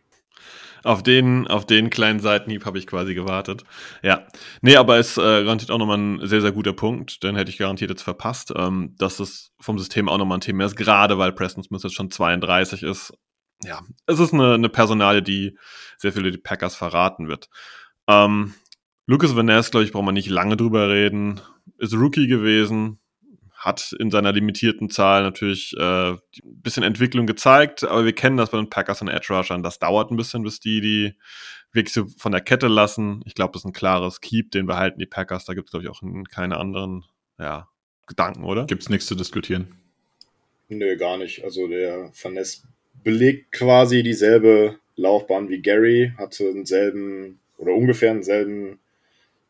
Auf 0.83 1.03
den, 1.03 1.47
auf 1.47 1.67
den 1.67 1.91
kleinen 1.91 2.21
Seitenhieb 2.21 2.65
habe 2.65 2.79
ich 2.79 2.87
quasi 2.87 3.15
gewartet. 3.15 3.65
Ja. 4.03 4.27
Nee, 4.63 4.77
aber 4.77 4.99
es 4.99 5.19
äh, 5.19 5.21
garantiert 5.21 5.71
auch 5.71 5.79
nochmal 5.79 5.99
ein 5.99 6.27
sehr, 6.27 6.41
sehr 6.41 6.53
guter 6.53 6.73
Punkt. 6.73 7.23
Den 7.23 7.37
hätte 7.37 7.51
ich 7.51 7.59
garantiert 7.59 7.91
jetzt 7.91 8.03
verpasst, 8.03 8.53
ähm, 8.57 8.95
dass 8.97 9.19
das 9.19 9.51
vom 9.61 9.79
System 9.79 10.09
auch 10.09 10.17
nochmal 10.17 10.39
ein 10.39 10.43
Thema 10.43 10.65
ist, 10.65 10.77
gerade 10.77 11.19
weil 11.19 11.33
Preston 11.33 11.63
Smith 11.63 11.83
jetzt 11.83 11.95
schon 11.95 12.11
32 12.11 12.83
ist. 12.83 13.13
Ja, 13.63 13.81
es 14.07 14.19
ist 14.19 14.33
eine, 14.33 14.55
eine 14.55 14.71
Personale, 14.71 15.23
die 15.23 15.59
sehr 15.99 16.15
viele 16.15 16.31
die 16.31 16.39
Packers 16.39 16.75
verraten 16.77 17.29
wird. 17.29 17.51
Ähm, 18.09 18.55
Lucas 19.07 19.37
Van 19.37 19.47
glaube 19.47 19.85
ich, 19.85 19.93
braucht 19.93 20.05
man 20.05 20.15
nicht 20.15 20.31
lange 20.31 20.57
drüber 20.57 20.89
reden. 20.89 21.41
Ist 21.77 21.95
Rookie 21.95 22.27
gewesen, 22.27 23.00
hat 23.61 23.95
in 23.99 24.11
seiner 24.11 24.33
limitierten 24.33 24.89
Zahl 24.89 25.23
natürlich 25.23 25.75
äh, 25.77 26.13
ein 26.13 26.21
bisschen 26.43 26.83
Entwicklung 26.83 27.27
gezeigt, 27.27 27.85
aber 27.85 28.07
wir 28.07 28.15
kennen 28.15 28.39
das 28.39 28.51
bei 28.51 28.57
den 28.57 28.71
Packers 28.71 29.03
und 29.03 29.09
Edge 29.09 29.35
Rushern. 29.35 29.63
Das 29.63 29.79
dauert 29.79 30.11
ein 30.11 30.17
bisschen, 30.17 30.43
bis 30.43 30.61
die 30.61 30.81
die 30.81 31.15
wirklich 31.71 31.93
so 31.93 32.07
von 32.17 32.33
der 32.33 32.41
Kette 32.41 32.69
lassen. 32.69 33.23
Ich 33.27 33.35
glaube, 33.35 33.53
das 33.53 33.63
ist 33.63 33.67
ein 33.67 33.75
klares 33.75 34.23
Keep, 34.23 34.51
den 34.53 34.65
behalten 34.65 34.99
die 34.99 35.07
Packers. 35.07 35.45
Da 35.45 35.53
gibt 35.53 35.69
es, 35.69 35.73
glaube 35.73 35.85
ich, 35.85 35.91
auch 35.91 36.01
keine 36.31 36.57
anderen 36.57 37.05
ja, 37.39 37.69
Gedanken, 38.07 38.45
oder? 38.45 38.65
Gibt 38.65 38.83
es 38.83 38.89
nichts 38.89 39.07
zu 39.07 39.15
diskutieren? 39.15 39.75
Nö, 40.69 40.97
gar 40.97 41.19
nicht. 41.19 41.45
Also 41.45 41.69
der 41.69 42.11
Vaness 42.15 42.65
belegt 43.05 43.53
quasi 43.53 44.03
dieselbe 44.03 44.79
Laufbahn 44.97 45.51
wie 45.51 45.61
Gary, 45.61 46.15
hatte 46.17 46.45
denselben 46.45 47.41
oder 47.59 47.75
ungefähr 47.75 48.15
denselben 48.15 48.79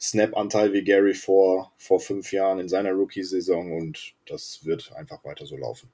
Snap-Anteil 0.01 0.72
wie 0.72 0.82
Gary 0.82 1.14
vor, 1.14 1.72
vor 1.77 2.01
fünf 2.01 2.32
Jahren 2.32 2.59
in 2.59 2.68
seiner 2.68 2.93
Rookie-Saison 2.93 3.72
und 3.72 4.14
das 4.27 4.60
wird 4.64 4.93
einfach 4.94 5.24
weiter 5.24 5.47
so 5.47 5.56
laufen. 5.56 5.90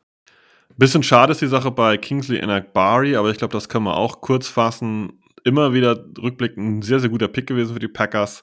Bisschen 0.76 1.02
schade 1.02 1.32
ist 1.32 1.42
die 1.42 1.46
Sache 1.46 1.70
bei 1.70 1.96
Kingsley 1.96 2.38
Enakbari, 2.38 3.16
aber 3.16 3.30
ich 3.30 3.38
glaube, 3.38 3.52
das 3.52 3.68
können 3.68 3.84
wir 3.84 3.96
auch 3.96 4.20
kurz 4.20 4.48
fassen. 4.48 5.20
Immer 5.44 5.72
wieder 5.72 6.04
rückblickend 6.18 6.78
ein 6.78 6.82
sehr, 6.82 7.00
sehr 7.00 7.10
guter 7.10 7.28
Pick 7.28 7.46
gewesen 7.46 7.72
für 7.72 7.80
die 7.80 7.88
Packers. 7.88 8.42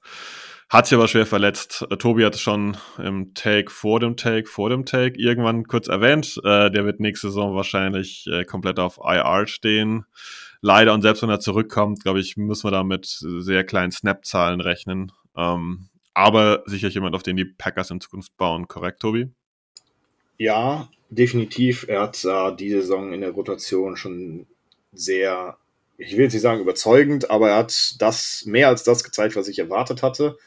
Hat 0.69 0.88
sich 0.88 0.98
aber 0.98 1.07
schwer 1.07 1.27
verletzt. 1.27 1.85
Äh, 1.91 1.98
Tobi 1.98 2.26
hat 2.26 2.34
es 2.34 2.41
schon 2.41 2.77
im 2.98 3.35
Take 3.35 3.69
vor 3.69 3.99
dem 3.99 4.18
Take, 4.18 4.48
vor 4.48 4.69
dem 4.69 4.85
Take 4.85 5.19
irgendwann 5.19 5.65
kurz 5.65 5.88
erwähnt. 5.88 6.40
Äh, 6.44 6.72
der 6.72 6.85
wird 6.85 6.99
nächste 6.99 7.27
Saison 7.27 7.53
wahrscheinlich 7.56 8.26
äh, 8.31 8.44
komplett 8.44 8.80
auf 8.80 8.98
IR 9.03 9.45
stehen. 9.45 10.06
Leider 10.61 10.94
und 10.94 11.03
selbst 11.03 11.22
wenn 11.22 11.30
er 11.30 11.40
zurückkommt, 11.40 12.02
glaube 12.02 12.22
ich, 12.22 12.38
müssen 12.38 12.65
wir 12.65 12.72
da 12.72 12.84
mit 12.84 13.06
sehr 13.06 13.64
kleinen 13.65 13.91
Snap-Zahlen 13.91 14.61
rechnen. 14.61 15.11
Ähm, 15.35 15.89
aber 16.14 16.64
sicher 16.65 16.89
jemand, 16.89 17.15
auf 17.15 17.23
den 17.23 17.38
die 17.38 17.45
Packers 17.45 17.91
in 17.91 18.01
Zukunft 18.01 18.35
bauen, 18.38 18.68
korrekt, 18.68 19.01
Tobi? 19.01 19.30
Ja, 20.38 20.89
definitiv. 21.10 21.85
Er 21.88 22.01
hat 22.01 22.23
äh, 22.23 22.55
die 22.55 22.69
Saison 22.69 23.14
in 23.14 23.22
der 23.22 23.31
Rotation 23.31 23.97
schon 23.97 24.45
sehr, 24.91 25.57
ich 25.97 26.14
will 26.14 26.23
jetzt 26.26 26.34
nicht 26.34 26.41
sagen 26.41 26.61
überzeugend, 26.61 27.30
aber 27.30 27.49
er 27.49 27.57
hat 27.57 27.95
das 27.99 28.45
mehr 28.45 28.68
als 28.68 28.84
das 28.84 29.03
gezeigt, 29.03 29.35
was 29.35 29.47
ich 29.47 29.60
erwartet 29.60 30.03
hatte. 30.03 30.38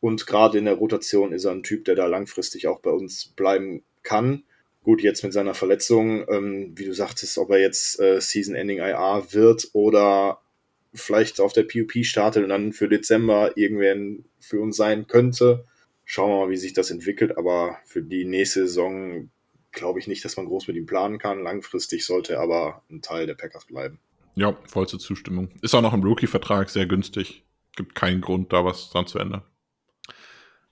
Und 0.00 0.26
gerade 0.26 0.58
in 0.58 0.66
der 0.66 0.74
Rotation 0.74 1.32
ist 1.32 1.44
er 1.44 1.52
ein 1.52 1.62
Typ, 1.62 1.84
der 1.86 1.94
da 1.94 2.06
langfristig 2.06 2.68
auch 2.68 2.80
bei 2.80 2.90
uns 2.90 3.26
bleiben 3.26 3.82
kann. 4.02 4.44
Gut, 4.84 5.02
jetzt 5.02 5.24
mit 5.24 5.32
seiner 5.32 5.54
Verletzung, 5.54 6.24
ähm, 6.28 6.72
wie 6.76 6.84
du 6.84 6.92
sagtest, 6.92 7.38
ob 7.38 7.50
er 7.50 7.58
jetzt 7.58 7.98
äh, 7.98 8.20
Season-Ending 8.20 8.78
IR 8.78 9.26
wird 9.30 9.70
oder 9.72 10.40
vielleicht 10.96 11.40
auf 11.40 11.52
der 11.52 11.62
PUP 11.64 12.04
startet 12.04 12.42
und 12.42 12.48
dann 12.48 12.72
für 12.72 12.88
Dezember 12.88 13.56
irgendwer 13.56 13.96
für 14.40 14.60
uns 14.60 14.76
sein 14.76 15.06
könnte. 15.06 15.64
Schauen 16.04 16.30
wir 16.30 16.46
mal, 16.46 16.50
wie 16.50 16.56
sich 16.56 16.72
das 16.72 16.90
entwickelt. 16.90 17.38
Aber 17.38 17.78
für 17.84 18.02
die 18.02 18.24
nächste 18.24 18.66
Saison 18.66 19.30
glaube 19.72 19.98
ich 20.00 20.08
nicht, 20.08 20.24
dass 20.24 20.36
man 20.36 20.46
groß 20.46 20.68
mit 20.68 20.76
ihm 20.76 20.86
planen 20.86 21.18
kann. 21.18 21.42
Langfristig 21.42 22.04
sollte 22.04 22.34
er 22.34 22.40
aber 22.40 22.82
ein 22.90 23.02
Teil 23.02 23.26
der 23.26 23.34
Packers 23.34 23.66
bleiben. 23.66 23.98
Ja, 24.34 24.56
vollste 24.66 24.98
Zustimmung. 24.98 25.50
Ist 25.62 25.74
auch 25.74 25.82
noch 25.82 25.94
im 25.94 26.02
Rookie-Vertrag 26.02 26.68
sehr 26.70 26.86
günstig. 26.86 27.44
Gibt 27.76 27.94
keinen 27.94 28.20
Grund, 28.20 28.52
da 28.52 28.64
was 28.64 28.90
dran 28.90 29.06
zu 29.06 29.18
ändern. 29.18 29.42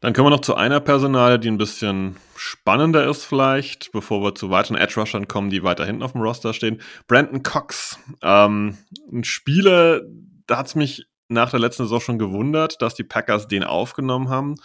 Dann 0.04 0.12
kommen 0.12 0.26
wir 0.26 0.36
noch 0.36 0.42
zu 0.42 0.54
einer 0.54 0.80
Personale, 0.80 1.38
die 1.38 1.48
ein 1.48 1.56
bisschen 1.56 2.16
spannender 2.36 3.08
ist 3.08 3.24
vielleicht, 3.24 3.90
bevor 3.90 4.22
wir 4.22 4.34
zu 4.34 4.50
weiteren 4.50 4.76
Edge-Rushern 4.76 5.28
kommen, 5.28 5.48
die 5.48 5.62
weiter 5.62 5.86
hinten 5.86 6.02
auf 6.02 6.12
dem 6.12 6.20
Roster 6.20 6.52
stehen. 6.52 6.82
Brandon 7.08 7.42
Cox, 7.42 7.98
ähm, 8.20 8.76
ein 9.10 9.24
Spieler, 9.24 10.02
da 10.46 10.58
hat 10.58 10.66
es 10.66 10.74
mich 10.74 11.06
nach 11.28 11.48
der 11.48 11.60
letzten 11.60 11.84
Saison 11.84 12.00
schon 12.00 12.18
gewundert, 12.18 12.82
dass 12.82 12.94
die 12.94 13.02
Packers 13.02 13.48
den 13.48 13.64
aufgenommen 13.64 14.28
haben. 14.28 14.56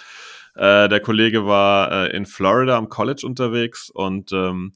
Äh, 0.55 0.89
der 0.89 0.99
Kollege 0.99 1.45
war 1.45 1.89
äh, 1.89 2.17
in 2.17 2.25
Florida 2.25 2.75
am 2.75 2.89
College 2.89 3.21
unterwegs 3.25 3.89
und 3.89 4.33
ähm, 4.33 4.73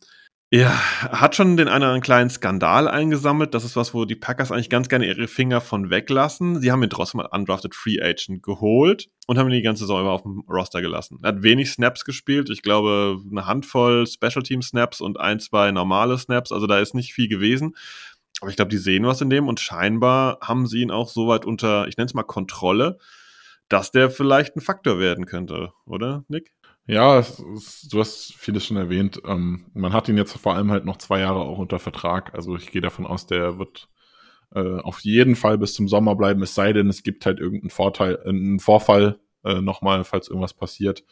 ja, 0.53 0.69
hat 0.69 1.35
schon 1.35 1.57
den 1.57 1.67
einen 1.67 1.77
oder 1.77 1.87
anderen 1.87 2.03
kleinen 2.03 2.29
Skandal 2.29 2.87
eingesammelt. 2.87 3.55
Das 3.55 3.63
ist 3.63 3.75
was, 3.75 3.95
wo 3.95 4.05
die 4.05 4.15
Packers 4.15 4.51
eigentlich 4.51 4.69
ganz 4.69 4.87
gerne 4.87 5.07
ihre 5.07 5.27
Finger 5.27 5.61
von 5.61 5.89
weglassen. 5.89 6.61
Sie 6.61 6.71
haben 6.71 6.83
ihn 6.83 6.91
trotzdem 6.91 7.21
mal 7.21 7.29
undrafted 7.31 7.73
Free 7.73 7.99
Agent 7.99 8.43
geholt 8.43 9.09
und 9.25 9.39
haben 9.39 9.47
ihn 9.47 9.55
die 9.55 9.63
ganze 9.63 9.85
Saison 9.85 10.01
über 10.01 10.11
auf 10.11 10.21
dem 10.21 10.43
Roster 10.47 10.81
gelassen. 10.81 11.17
Er 11.23 11.29
hat 11.29 11.41
wenig 11.41 11.71
Snaps 11.71 12.05
gespielt. 12.05 12.51
Ich 12.51 12.61
glaube, 12.61 13.19
eine 13.31 13.47
Handvoll 13.47 14.05
Special 14.05 14.43
Team 14.43 14.61
Snaps 14.61 15.01
und 15.01 15.19
ein, 15.19 15.39
zwei 15.39 15.71
normale 15.71 16.19
Snaps. 16.19 16.51
Also 16.51 16.67
da 16.67 16.77
ist 16.77 16.93
nicht 16.93 17.15
viel 17.15 17.29
gewesen. 17.29 17.75
Aber 18.39 18.51
ich 18.51 18.55
glaube, 18.55 18.69
die 18.69 18.77
sehen 18.77 19.07
was 19.07 19.21
in 19.21 19.31
dem 19.31 19.47
und 19.47 19.59
scheinbar 19.59 20.37
haben 20.39 20.67
sie 20.67 20.83
ihn 20.83 20.91
auch 20.91 21.09
so 21.09 21.27
weit 21.27 21.45
unter, 21.45 21.87
ich 21.87 21.97
nenne 21.97 22.05
es 22.05 22.13
mal 22.13 22.21
Kontrolle, 22.21 22.99
dass 23.69 23.89
der 23.89 24.11
vielleicht 24.11 24.55
ein 24.55 24.61
Faktor 24.61 24.99
werden 24.99 25.25
könnte, 25.25 25.71
oder, 25.87 26.25
Nick? 26.27 26.53
Ja, 26.85 27.17
es, 27.19 27.39
es, 27.39 27.87
du 27.89 27.99
hast 27.99 28.33
vieles 28.35 28.65
schon 28.65 28.77
erwähnt. 28.77 29.21
Ähm, 29.25 29.65
man 29.73 29.93
hat 29.93 30.09
ihn 30.09 30.17
jetzt 30.17 30.33
vor 30.37 30.53
allem 30.55 30.71
halt 30.71 30.85
noch 30.85 30.97
zwei 30.97 31.19
Jahre 31.19 31.39
auch 31.39 31.57
unter 31.57 31.79
Vertrag. 31.79 32.33
Also 32.33 32.55
ich 32.57 32.71
gehe 32.71 32.81
davon 32.81 33.05
aus, 33.05 33.25
der 33.25 33.57
wird 33.57 33.87
äh, 34.53 34.79
auf 34.79 34.99
jeden 35.01 35.35
Fall 35.35 35.57
bis 35.57 35.73
zum 35.73 35.87
Sommer 35.87 36.15
bleiben, 36.15 36.43
es 36.43 36.55
sei 36.55 36.73
denn, 36.73 36.89
es 36.89 37.03
gibt 37.03 37.25
halt 37.25 37.39
irgendeinen 37.39 37.69
Vorteil, 37.69 38.19
äh, 38.25 38.29
einen 38.29 38.59
Vorfall 38.59 39.19
äh, 39.43 39.61
nochmal, 39.61 40.03
falls 40.03 40.27
irgendwas 40.27 40.53
passiert. 40.53 41.03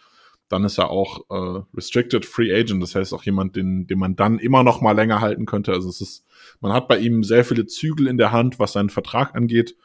Dann 0.50 0.66
ist 0.66 0.78
er 0.78 0.90
auch 0.90 1.22
äh, 1.30 1.64
Restricted 1.74 2.26
Free 2.26 2.54
Agent, 2.54 2.84
das 2.84 2.96
heißt 2.96 3.14
auch 3.14 3.24
jemand, 3.24 3.56
den, 3.56 3.88
den 3.88 3.98
man 4.00 4.18
dann 4.18 4.40
immer 4.40 4.64
noch 4.64 4.82
mal 4.82 4.92
länger 4.92 5.22
halten 5.22 5.46
könnte. 5.46 5.72
Also 5.72 5.88
es 5.90 6.02
ist, 6.02 6.26
man 6.60 6.74
hat 6.74 6.90
bei 6.90 6.98
ihm 7.00 7.24
sehr 7.24 7.46
viele 7.46 7.66
Zügel 7.66 8.08
in 8.08 8.18
der 8.18 8.34
Hand, 8.34 8.60
was 8.60 8.74
seinen 8.74 8.90
Vertrag 8.90 9.36
angeht. 9.36 9.78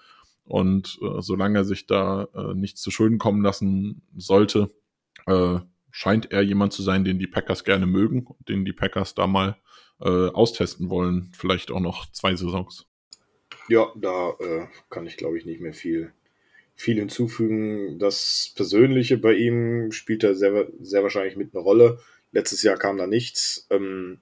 Und 0.44 0.98
äh, 1.02 1.22
solange 1.22 1.58
er 1.60 1.64
sich 1.64 1.86
da 1.86 2.28
äh, 2.34 2.54
nichts 2.54 2.80
zu 2.80 2.90
Schulden 2.90 3.18
kommen 3.18 3.42
lassen 3.42 4.02
sollte, 4.16 4.70
äh, 5.26 5.58
scheint 5.96 6.30
er 6.30 6.42
jemand 6.42 6.74
zu 6.74 6.82
sein, 6.82 7.04
den 7.04 7.18
die 7.18 7.26
Packers 7.26 7.64
gerne 7.64 7.86
mögen, 7.86 8.26
den 8.50 8.66
die 8.66 8.74
Packers 8.74 9.14
da 9.14 9.26
mal 9.26 9.56
äh, 10.02 10.28
austesten 10.28 10.90
wollen. 10.90 11.32
Vielleicht 11.32 11.70
auch 11.70 11.80
noch 11.80 12.12
zwei 12.12 12.36
Saisons. 12.36 12.86
Ja, 13.70 13.90
da 13.96 14.36
äh, 14.38 14.66
kann 14.90 15.06
ich, 15.06 15.16
glaube 15.16 15.38
ich, 15.38 15.46
nicht 15.46 15.62
mehr 15.62 15.72
viel, 15.72 16.12
viel 16.74 16.96
hinzufügen. 16.96 17.98
Das 17.98 18.52
Persönliche 18.54 19.16
bei 19.16 19.36
ihm 19.36 19.90
spielt 19.90 20.22
da 20.22 20.34
sehr, 20.34 20.68
sehr 20.82 21.02
wahrscheinlich 21.02 21.36
mit 21.36 21.54
einer 21.54 21.64
Rolle. 21.64 21.98
Letztes 22.30 22.62
Jahr 22.62 22.76
kam 22.76 22.98
da 22.98 23.06
nichts. 23.06 23.66
Ähm, 23.70 24.18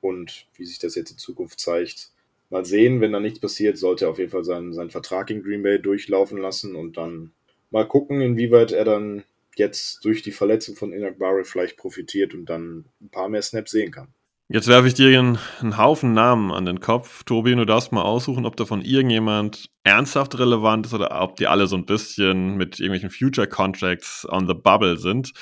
und 0.00 0.46
wie 0.54 0.64
sich 0.64 0.78
das 0.78 0.94
jetzt 0.94 1.10
in 1.10 1.18
Zukunft 1.18 1.58
zeigt, 1.58 2.12
mal 2.50 2.64
sehen. 2.64 3.00
Wenn 3.00 3.10
da 3.10 3.18
nichts 3.18 3.40
passiert, 3.40 3.78
sollte 3.78 4.04
er 4.04 4.12
auf 4.12 4.18
jeden 4.20 4.30
Fall 4.30 4.44
seinen, 4.44 4.72
seinen 4.72 4.90
Vertrag 4.90 5.28
in 5.30 5.42
Green 5.42 5.64
Bay 5.64 5.82
durchlaufen 5.82 6.38
lassen 6.38 6.76
und 6.76 6.96
dann 6.96 7.32
mal 7.72 7.88
gucken, 7.88 8.20
inwieweit 8.20 8.70
er 8.70 8.84
dann 8.84 9.24
jetzt 9.56 10.04
durch 10.04 10.22
die 10.22 10.32
Verletzung 10.32 10.76
von 10.76 10.92
Inak 10.92 11.18
Barre 11.18 11.44
vielleicht 11.44 11.76
profitiert 11.76 12.34
und 12.34 12.46
dann 12.46 12.86
ein 13.00 13.10
paar 13.10 13.28
mehr 13.28 13.42
Snaps 13.42 13.70
sehen 13.70 13.90
kann. 13.90 14.14
Jetzt 14.52 14.66
werfe 14.66 14.88
ich 14.88 14.94
dir 14.94 15.16
einen, 15.16 15.38
einen, 15.60 15.78
Haufen 15.78 16.12
Namen 16.12 16.50
an 16.50 16.64
den 16.64 16.80
Kopf. 16.80 17.22
Tobi, 17.22 17.54
du 17.54 17.64
darfst 17.64 17.92
mal 17.92 18.02
aussuchen, 18.02 18.46
ob 18.46 18.56
davon 18.56 18.82
irgendjemand 18.82 19.70
ernsthaft 19.84 20.36
relevant 20.40 20.86
ist 20.86 20.94
oder 20.94 21.22
ob 21.22 21.36
die 21.36 21.46
alle 21.46 21.68
so 21.68 21.76
ein 21.76 21.86
bisschen 21.86 22.56
mit 22.56 22.80
irgendwelchen 22.80 23.10
Future 23.10 23.46
Contracts 23.46 24.26
on 24.28 24.48
the 24.48 24.54
Bubble 24.54 24.96
sind. 24.96 25.32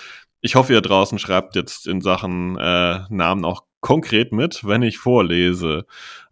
Ich 0.42 0.56
hoffe, 0.56 0.74
ihr 0.74 0.82
draußen 0.82 1.18
schreibt 1.18 1.56
jetzt 1.56 1.86
in 1.86 2.02
Sachen 2.02 2.58
äh, 2.58 3.00
Namen 3.08 3.46
auch 3.46 3.64
konkret 3.80 4.32
mit, 4.32 4.62
wenn 4.64 4.82
ich 4.82 4.98
vorlese. 4.98 5.86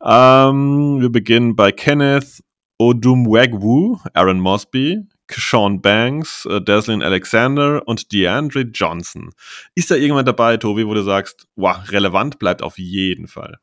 Ähm, 0.04 1.00
wir 1.00 1.10
beginnen 1.10 1.56
bei 1.56 1.72
Kenneth 1.72 2.42
Odumwegwu, 2.78 4.00
Aaron 4.12 4.38
Mosby, 4.38 5.00
Sean 5.30 5.80
Banks, 5.80 6.46
äh, 6.46 6.60
Deslin 6.60 7.02
Alexander 7.02 7.86
und 7.86 8.12
DeAndre 8.12 8.62
Johnson. 8.62 9.32
Ist 9.74 9.90
da 9.90 9.94
irgendjemand 9.94 10.28
dabei, 10.28 10.56
Tobi, 10.56 10.86
wo 10.86 10.94
du 10.94 11.02
sagst, 11.02 11.46
wow, 11.56 11.76
relevant 11.90 12.38
bleibt 12.38 12.62
auf 12.62 12.78
jeden 12.78 13.26
Fall? 13.26 13.58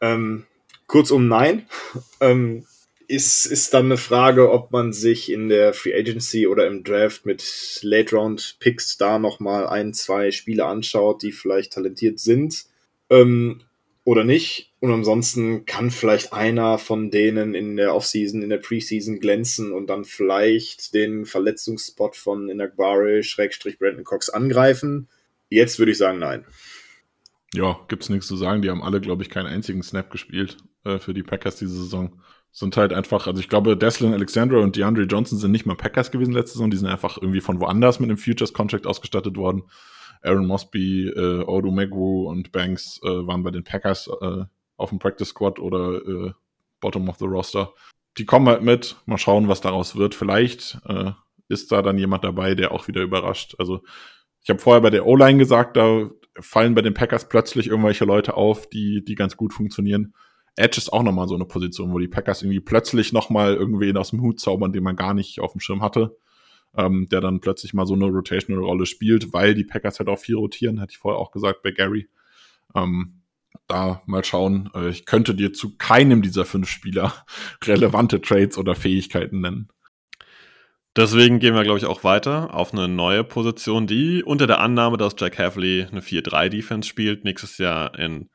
Ähm, 0.00 0.44
kurzum, 0.86 1.28
nein. 1.28 1.66
ähm, 2.20 2.66
ist, 3.08 3.46
ist 3.46 3.72
dann 3.72 3.86
eine 3.86 3.96
Frage, 3.96 4.50
ob 4.50 4.72
man 4.72 4.92
sich 4.92 5.30
in 5.30 5.48
der 5.48 5.72
Free 5.72 5.94
Agency 5.94 6.46
oder 6.46 6.66
im 6.66 6.82
Draft 6.82 7.24
mit 7.24 7.78
Late 7.82 8.16
Round 8.16 8.56
Picks 8.58 8.96
da 8.96 9.18
nochmal 9.18 9.66
ein, 9.66 9.94
zwei 9.94 10.30
Spiele 10.30 10.64
anschaut, 10.64 11.22
die 11.22 11.32
vielleicht 11.32 11.74
talentiert 11.74 12.18
sind. 12.18 12.66
Ähm, 13.08 13.62
oder 14.06 14.22
nicht. 14.22 14.72
Und 14.78 14.92
ansonsten 14.92 15.66
kann 15.66 15.90
vielleicht 15.90 16.32
einer 16.32 16.78
von 16.78 17.10
denen 17.10 17.56
in 17.56 17.76
der 17.76 17.92
Offseason, 17.92 18.40
in 18.40 18.50
der 18.50 18.58
Preseason 18.58 19.18
glänzen 19.18 19.72
und 19.72 19.88
dann 19.88 20.04
vielleicht 20.04 20.94
den 20.94 21.26
Verletzungsspot 21.26 22.14
von 22.14 22.48
Inagbare, 22.48 23.24
Schrägstrich 23.24 23.80
Brandon 23.80 24.04
Cox 24.04 24.28
angreifen. 24.30 25.08
Jetzt 25.50 25.80
würde 25.80 25.90
ich 25.90 25.98
sagen, 25.98 26.20
nein. 26.20 26.44
Ja, 27.52 27.80
gibt's 27.88 28.08
nichts 28.08 28.28
zu 28.28 28.36
sagen. 28.36 28.62
Die 28.62 28.70
haben 28.70 28.82
alle, 28.82 29.00
glaube 29.00 29.24
ich, 29.24 29.28
keinen 29.28 29.46
einzigen 29.48 29.82
Snap 29.82 30.08
gespielt 30.08 30.56
äh, 30.84 31.00
für 31.00 31.12
die 31.12 31.24
Packers 31.24 31.56
diese 31.56 31.74
Saison. 31.74 32.22
Sind 32.52 32.76
halt 32.76 32.92
einfach, 32.92 33.26
also 33.26 33.40
ich 33.40 33.48
glaube, 33.48 33.76
Deslin 33.76 34.14
Alexandra 34.14 34.58
und 34.58 34.76
DeAndre 34.76 35.02
Johnson 35.02 35.36
sind 35.36 35.50
nicht 35.50 35.66
mal 35.66 35.74
Packers 35.74 36.12
gewesen 36.12 36.32
letzte 36.32 36.52
Saison. 36.52 36.70
Die 36.70 36.76
sind 36.76 36.86
einfach 36.86 37.18
irgendwie 37.20 37.40
von 37.40 37.60
woanders 37.60 37.98
mit 37.98 38.08
einem 38.08 38.18
Futures 38.18 38.52
Contract 38.52 38.86
ausgestattet 38.86 39.36
worden. 39.36 39.64
Aaron 40.22 40.46
Mosby, 40.46 41.08
äh, 41.08 41.44
Odu 41.44 41.70
Megwu 41.70 42.28
und 42.28 42.52
Banks 42.52 43.00
äh, 43.02 43.26
waren 43.26 43.42
bei 43.42 43.50
den 43.50 43.64
Packers 43.64 44.08
äh, 44.20 44.44
auf 44.76 44.90
dem 44.90 44.98
Practice 44.98 45.28
Squad 45.28 45.58
oder 45.58 45.94
äh, 45.94 46.32
Bottom 46.80 47.08
of 47.08 47.16
the 47.16 47.26
Roster. 47.26 47.72
Die 48.18 48.24
kommen 48.24 48.48
halt 48.48 48.62
mit, 48.62 48.96
mal 49.06 49.18
schauen, 49.18 49.48
was 49.48 49.60
daraus 49.60 49.96
wird. 49.96 50.14
Vielleicht 50.14 50.78
äh, 50.86 51.12
ist 51.48 51.72
da 51.72 51.82
dann 51.82 51.98
jemand 51.98 52.24
dabei, 52.24 52.54
der 52.54 52.72
auch 52.72 52.88
wieder 52.88 53.02
überrascht. 53.02 53.54
Also 53.58 53.82
ich 54.42 54.50
habe 54.50 54.60
vorher 54.60 54.80
bei 54.80 54.90
der 54.90 55.06
O-Line 55.06 55.38
gesagt, 55.38 55.76
da 55.76 56.08
fallen 56.38 56.74
bei 56.74 56.82
den 56.82 56.94
Packers 56.94 57.28
plötzlich 57.28 57.68
irgendwelche 57.68 58.04
Leute 58.04 58.34
auf, 58.34 58.68
die, 58.68 59.04
die 59.04 59.14
ganz 59.14 59.36
gut 59.36 59.52
funktionieren. 59.52 60.14
Edge 60.56 60.78
ist 60.78 60.92
auch 60.92 61.02
nochmal 61.02 61.28
so 61.28 61.34
eine 61.34 61.44
Position, 61.44 61.92
wo 61.92 61.98
die 61.98 62.08
Packers 62.08 62.42
irgendwie 62.42 62.60
plötzlich 62.60 63.12
nochmal 63.12 63.54
irgendwen 63.54 63.96
aus 63.96 64.10
dem 64.10 64.22
Hut 64.22 64.40
zaubern, 64.40 64.72
den 64.72 64.82
man 64.82 64.96
gar 64.96 65.12
nicht 65.12 65.40
auf 65.40 65.52
dem 65.52 65.60
Schirm 65.60 65.82
hatte 65.82 66.16
ähm, 66.76 67.08
der 67.10 67.20
dann 67.20 67.40
plötzlich 67.40 67.74
mal 67.74 67.86
so 67.86 67.94
eine 67.94 68.06
Rotational-Rolle 68.06 68.86
spielt, 68.86 69.32
weil 69.32 69.54
die 69.54 69.64
Packers 69.64 69.98
halt 69.98 70.08
auch 70.08 70.18
viel 70.18 70.36
rotieren, 70.36 70.80
hatte 70.80 70.92
ich 70.92 70.98
vorher 70.98 71.20
auch 71.20 71.30
gesagt 71.30 71.62
bei 71.62 71.70
Gary. 71.70 72.08
Ähm, 72.74 73.22
da 73.66 74.02
mal 74.06 74.24
schauen. 74.24 74.70
Äh, 74.74 74.88
ich 74.88 75.06
könnte 75.06 75.34
dir 75.34 75.52
zu 75.52 75.76
keinem 75.76 76.22
dieser 76.22 76.44
fünf 76.44 76.68
Spieler 76.68 77.12
relevante 77.64 78.20
Trades 78.20 78.58
oder 78.58 78.74
Fähigkeiten 78.74 79.40
nennen. 79.40 79.68
Deswegen 80.96 81.40
gehen 81.40 81.54
wir, 81.54 81.62
glaube 81.62 81.78
ich, 81.78 81.84
auch 81.84 82.04
weiter 82.04 82.54
auf 82.54 82.72
eine 82.72 82.88
neue 82.88 83.22
Position, 83.22 83.86
die 83.86 84.24
unter 84.24 84.46
der 84.46 84.60
Annahme, 84.60 84.96
dass 84.96 85.14
Jack 85.18 85.38
Havley 85.38 85.86
eine 85.90 86.00
4-3-Defense 86.00 86.88
spielt, 86.88 87.22
nächstes 87.22 87.58
Jahr 87.58 87.98
in 87.98 88.30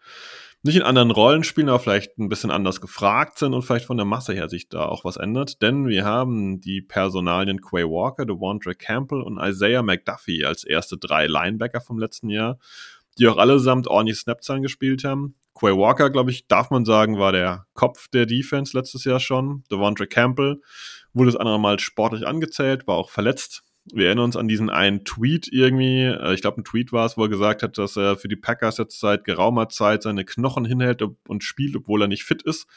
nicht 0.64 0.76
in 0.76 0.84
anderen 0.84 1.12
Rollen 1.12 1.44
spielen, 1.44 1.70
aber 1.70 1.80
vielleicht 1.80 2.18
ein 2.20 2.30
bisschen 2.30 2.52
anders 2.52 2.82
gefragt 2.82 3.40
sind 3.40 3.54
und 3.54 3.64
vielleicht 3.64 3.86
von 3.86 3.98
der 3.98 4.06
Masse 4.06 4.34
her 4.34 4.48
sich 4.48 4.70
da 4.70 4.86
auch 4.86 5.04
was 5.04 5.18
ändert. 5.18 5.62
Denn 5.62 5.88
wir 5.88 6.06
haben 6.06 6.62
die 6.62 6.82
Personalien 6.82 7.62
Quay 7.62 7.86
Walker, 7.86 8.26
DeWandre 8.26 8.76
Campbell 8.76 9.22
und 9.22 9.40
Isaiah 9.40 9.82
McDuffie 9.82 10.46
als 10.46 10.64
erste 10.64 10.98
drei 10.98 11.26
Linebacker 11.26 11.82
vom 11.82 11.98
letzten 11.98 12.30
Jahr, 12.30 12.60
die 13.18 13.28
auch 13.28 13.38
allesamt 13.38 13.88
ordentlich 13.88 14.20
Snapzahlen 14.20 14.62
gespielt 14.62 15.04
haben. 15.04 15.34
Quay 15.56 15.76
Walker, 15.76 16.10
glaube 16.10 16.32
ich, 16.32 16.48
darf 16.48 16.70
man 16.70 16.86
sagen, 16.86 17.18
war 17.18 17.32
der 17.32 17.66
Kopf 17.74 18.08
der 18.10 18.26
Defense 18.26 18.78
letztes 18.78 19.04
Jahr 19.04 19.20
schon. 19.20 19.64
DeWandre 19.72 20.08
Campbell 20.08 20.62
wurde 21.14 21.32
das 21.32 21.40
andere 21.40 21.60
Mal 21.60 21.80
sportlich 21.80 22.28
angezählt, 22.28 22.88
war 22.88 22.96
auch 22.96 23.10
verletzt 23.10 23.64
wir 23.86 24.08
erinnern 24.08 24.26
uns 24.26 24.36
an 24.36 24.48
diesen 24.48 24.70
einen 24.70 25.06
Tweet 25.06 25.48
irgendwie, 25.52 26.04
äh, 26.04 26.34
ich 26.34 26.42
glaube 26.42 26.62
ein 26.62 26.64
Tweet 26.64 26.92
war 26.92 27.06
es, 27.06 27.18
wo 27.18 27.24
er 27.24 27.30
gesagt 27.30 27.64
hat, 27.64 27.78
dass 27.78 27.96
er 27.98 28.18
für 28.18 28.28
die 28.28 28.36
Packers 28.36 28.78
jetzt 28.78 29.00
seit 29.00 29.24
geraumer 29.24 29.70
Zeit 29.70 30.04
seine 30.04 30.26
Knochen 30.26 30.66
hinhält 30.66 31.02
und 31.28 31.44
spielt, 31.44 31.76
obwohl 31.76 32.02
er 32.04 32.08
nicht 32.08 32.24
fit 32.24 32.42
ist. 32.44 32.68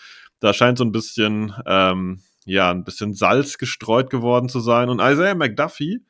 Da 0.41 0.53
scheint 0.53 0.79
so 0.79 0.85
ein 0.85 0.93
bisschen, 0.93 1.55
ähm, 1.67 2.21
ja, 2.45 2.71
ein 2.71 2.85
bisschen 2.85 3.15
Salz 3.15 3.59
gestreut 3.59 4.11
geworden 4.11 4.49
zu 4.49 4.61
sein. 4.61 4.89
Und 4.89 5.01
Isaiah 5.01 5.35
McDuffie 5.35 6.05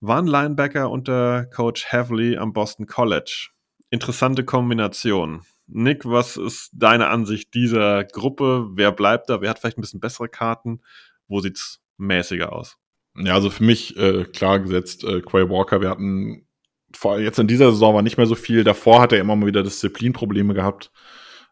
war 0.00 0.18
ein 0.18 0.26
Linebacker 0.26 0.90
unter 0.90 1.46
Coach 1.46 1.86
Havley 1.86 2.36
am 2.36 2.52
Boston 2.52 2.86
College. 2.86 3.48
Interessante 3.90 4.44
Kombination. 4.44 5.42
Nick, 5.66 6.04
was 6.04 6.36
ist 6.36 6.70
deine 6.72 7.08
Ansicht 7.08 7.54
dieser 7.54 8.04
Gruppe? 8.04 8.68
Wer 8.74 8.92
bleibt 8.92 9.28
da? 9.28 9.40
Wer 9.40 9.50
hat 9.50 9.58
vielleicht 9.58 9.78
ein 9.78 9.80
bisschen 9.80 10.00
bessere 10.00 10.28
Karten? 10.28 10.80
Wo 11.26 11.40
sieht's 11.40 11.80
mäßiger 11.96 12.52
aus? 12.52 12.78
Ja, 13.18 13.34
also 13.34 13.50
für 13.50 13.64
mich 13.64 13.96
äh, 13.96 14.24
klar 14.24 14.60
gesetzt, 14.60 15.04
äh, 15.04 15.20
Quay 15.20 15.48
Walker, 15.48 15.80
wir 15.80 15.90
hatten 15.90 16.46
vor, 16.92 17.18
jetzt 17.18 17.38
in 17.38 17.48
dieser 17.48 17.70
Saison 17.72 17.94
war 17.94 18.02
nicht 18.02 18.16
mehr 18.16 18.26
so 18.26 18.34
viel, 18.34 18.64
davor 18.64 19.00
hat 19.00 19.12
er 19.12 19.20
immer 19.20 19.36
mal 19.36 19.46
wieder 19.46 19.62
Disziplinprobleme 19.62 20.54
gehabt. 20.54 20.92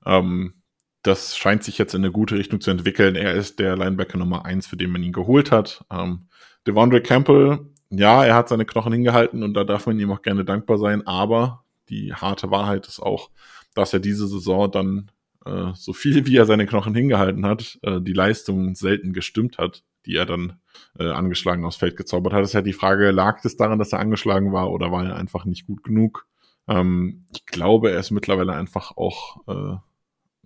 Ähm, 0.06 0.54
das 1.02 1.36
scheint 1.36 1.62
sich 1.62 1.76
jetzt 1.78 1.94
in 1.94 2.02
eine 2.02 2.12
gute 2.12 2.36
Richtung 2.36 2.60
zu 2.60 2.70
entwickeln. 2.70 3.14
Er 3.14 3.34
ist 3.34 3.58
der 3.58 3.76
Linebacker 3.76 4.18
Nummer 4.18 4.44
eins, 4.46 4.66
für 4.66 4.76
den 4.76 4.90
man 4.90 5.02
ihn 5.02 5.12
geholt 5.12 5.52
hat. 5.52 5.84
Ähm, 5.90 6.28
Devondre 6.66 7.02
Campbell, 7.02 7.60
ja, 7.90 8.24
er 8.24 8.34
hat 8.34 8.48
seine 8.48 8.64
Knochen 8.64 8.92
hingehalten 8.92 9.42
und 9.42 9.54
da 9.54 9.64
darf 9.64 9.86
man 9.86 10.00
ihm 10.00 10.10
auch 10.10 10.22
gerne 10.22 10.44
dankbar 10.44 10.78
sein, 10.78 11.06
aber 11.06 11.64
die 11.90 12.14
harte 12.14 12.50
Wahrheit 12.50 12.86
ist 12.86 13.00
auch, 13.00 13.30
dass 13.74 13.92
er 13.92 14.00
diese 14.00 14.26
Saison 14.26 14.70
dann 14.70 15.10
äh, 15.44 15.72
so 15.74 15.92
viel 15.92 16.26
wie 16.26 16.36
er 16.36 16.46
seine 16.46 16.66
Knochen 16.66 16.94
hingehalten 16.94 17.44
hat, 17.44 17.78
äh, 17.82 18.00
die 18.00 18.14
Leistung 18.14 18.74
selten 18.74 19.12
gestimmt 19.12 19.58
hat, 19.58 19.84
die 20.06 20.16
er 20.16 20.26
dann 20.26 20.60
äh, 20.98 21.10
angeschlagen 21.10 21.64
aufs 21.64 21.76
Feld 21.76 21.96
gezaubert 21.96 22.32
hat. 22.32 22.40
Das 22.40 22.50
ist 22.50 22.54
ja 22.54 22.62
die 22.62 22.72
Frage, 22.72 23.10
lag 23.10 23.44
es 23.44 23.56
daran, 23.56 23.78
dass 23.78 23.92
er 23.92 24.00
angeschlagen 24.00 24.52
war 24.52 24.70
oder 24.70 24.90
war 24.92 25.04
er 25.04 25.16
einfach 25.16 25.44
nicht 25.44 25.66
gut 25.66 25.84
genug? 25.84 26.26
Ähm, 26.68 27.26
ich 27.32 27.46
glaube, 27.46 27.90
er 27.90 28.00
ist 28.00 28.10
mittlerweile 28.10 28.54
einfach 28.54 28.96
auch 28.96 29.46
äh, 29.46 29.76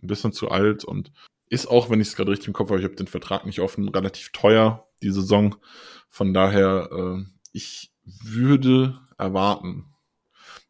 ein 0.02 0.06
bisschen 0.06 0.32
zu 0.32 0.50
alt 0.50 0.84
und 0.84 1.12
ist 1.50 1.66
auch, 1.66 1.90
wenn 1.90 2.00
ich 2.00 2.08
es 2.08 2.16
gerade 2.16 2.30
richtig 2.30 2.48
im 2.48 2.52
Kopf 2.52 2.70
habe, 2.70 2.78
ich 2.78 2.84
habe 2.84 2.96
den 2.96 3.06
Vertrag 3.06 3.46
nicht 3.46 3.60
offen, 3.60 3.88
relativ 3.88 4.30
teuer, 4.32 4.86
die 5.02 5.10
Saison. 5.10 5.56
Von 6.08 6.34
daher, 6.34 6.88
äh, 6.92 7.24
ich 7.52 7.92
würde 8.04 8.98
erwarten, 9.16 9.86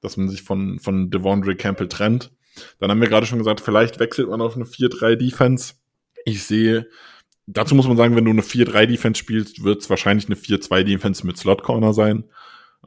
dass 0.01 0.17
man 0.17 0.29
sich 0.29 0.43
von, 0.43 0.79
von 0.79 1.11
Devondre 1.11 1.57
Campbell 1.57 1.89
trennt. 1.89 2.33
Dann 2.79 2.91
haben 2.91 3.01
wir 3.01 3.09
gerade 3.09 3.27
schon 3.27 3.39
gesagt, 3.39 3.61
vielleicht 3.61 3.99
wechselt 3.99 4.29
man 4.29 4.41
auf 4.41 4.57
eine 4.57 4.65
4-3-Defense. 4.65 5.75
Ich 6.25 6.45
sehe, 6.45 6.89
dazu 7.49 7.75
muss 7.75 7.89
man 7.89 7.97
sagen, 7.97 8.15
wenn 8.15 8.25
du 8.25 8.31
eine 8.31 8.43
4-3-Defense 8.43 9.19
spielst, 9.19 9.65
wird 9.65 9.83
es 9.83 9.91
wahrscheinlich 9.91 10.27
eine 10.27 10.37
4-2-Defense 10.37 11.27
mit 11.27 11.39
Slot-Corner 11.39 11.93
sein. 11.93 12.25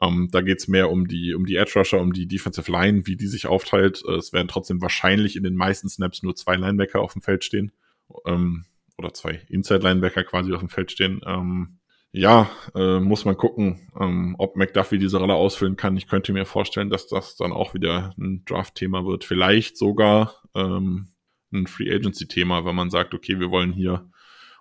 Ähm, 0.00 0.28
da 0.32 0.40
geht's 0.40 0.68
mehr 0.68 0.90
um 0.90 1.06
die, 1.08 1.34
um 1.34 1.44
die 1.44 1.56
Edge 1.56 1.72
Rusher, 1.76 2.00
um 2.00 2.12
die 2.12 2.26
Defensive 2.26 2.70
Line, 2.70 3.06
wie 3.06 3.16
die 3.16 3.26
sich 3.26 3.46
aufteilt. 3.46 4.02
Äh, 4.06 4.14
es 4.14 4.32
werden 4.32 4.48
trotzdem 4.48 4.80
wahrscheinlich 4.80 5.36
in 5.36 5.42
den 5.42 5.56
meisten 5.56 5.88
Snaps 5.88 6.22
nur 6.22 6.34
zwei 6.34 6.56
Linebacker 6.56 7.00
auf 7.00 7.12
dem 7.12 7.22
Feld 7.22 7.44
stehen. 7.44 7.72
Um, 8.08 8.64
oder 8.98 9.14
zwei 9.14 9.40
Inside-Linebacker 9.48 10.24
quasi 10.24 10.52
auf 10.52 10.60
dem 10.60 10.68
Feld 10.68 10.92
stehen. 10.92 11.22
Um, 11.22 11.78
ja, 12.12 12.50
äh, 12.74 13.00
muss 13.00 13.24
man 13.24 13.38
gucken, 13.38 13.88
ähm, 13.98 14.34
ob 14.38 14.56
McDuffie 14.56 14.98
diese 14.98 15.18
Rolle 15.18 15.34
ausfüllen 15.34 15.76
kann. 15.76 15.96
Ich 15.96 16.08
könnte 16.08 16.34
mir 16.34 16.44
vorstellen, 16.44 16.90
dass 16.90 17.06
das 17.06 17.36
dann 17.36 17.52
auch 17.52 17.72
wieder 17.72 18.14
ein 18.18 18.44
Draft-Thema 18.44 19.06
wird. 19.06 19.24
Vielleicht 19.24 19.78
sogar 19.78 20.42
ähm, 20.54 21.08
ein 21.52 21.66
Free 21.66 21.90
Agency-Thema, 21.92 22.66
wenn 22.66 22.76
man 22.76 22.90
sagt, 22.90 23.14
okay, 23.14 23.40
wir 23.40 23.50
wollen 23.50 23.72
hier 23.72 24.10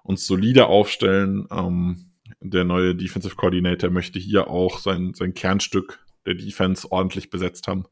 uns 0.03 0.25
solide 0.25 0.67
aufstellen. 0.67 1.47
Ähm, 1.51 2.11
der 2.39 2.63
neue 2.63 2.95
Defensive 2.95 3.35
Coordinator 3.35 3.89
möchte 3.89 4.19
hier 4.19 4.47
auch 4.47 4.79
sein, 4.79 5.13
sein 5.13 5.33
Kernstück 5.33 5.99
der 6.25 6.35
Defense 6.35 6.91
ordentlich 6.91 7.29
besetzt 7.29 7.67
haben. 7.67 7.85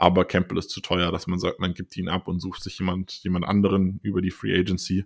Aber 0.00 0.24
Campbell 0.24 0.56
ist 0.56 0.70
zu 0.70 0.80
teuer, 0.80 1.12
dass 1.12 1.26
man 1.26 1.38
sagt, 1.38 1.60
man 1.60 1.74
gibt 1.74 1.94
ihn 1.98 2.08
ab 2.08 2.26
und 2.26 2.40
sucht 2.40 2.62
sich 2.62 2.78
jemand, 2.78 3.12
jemand 3.22 3.44
anderen 3.44 4.00
über 4.02 4.22
die 4.22 4.30
Free 4.30 4.58
Agency. 4.58 5.04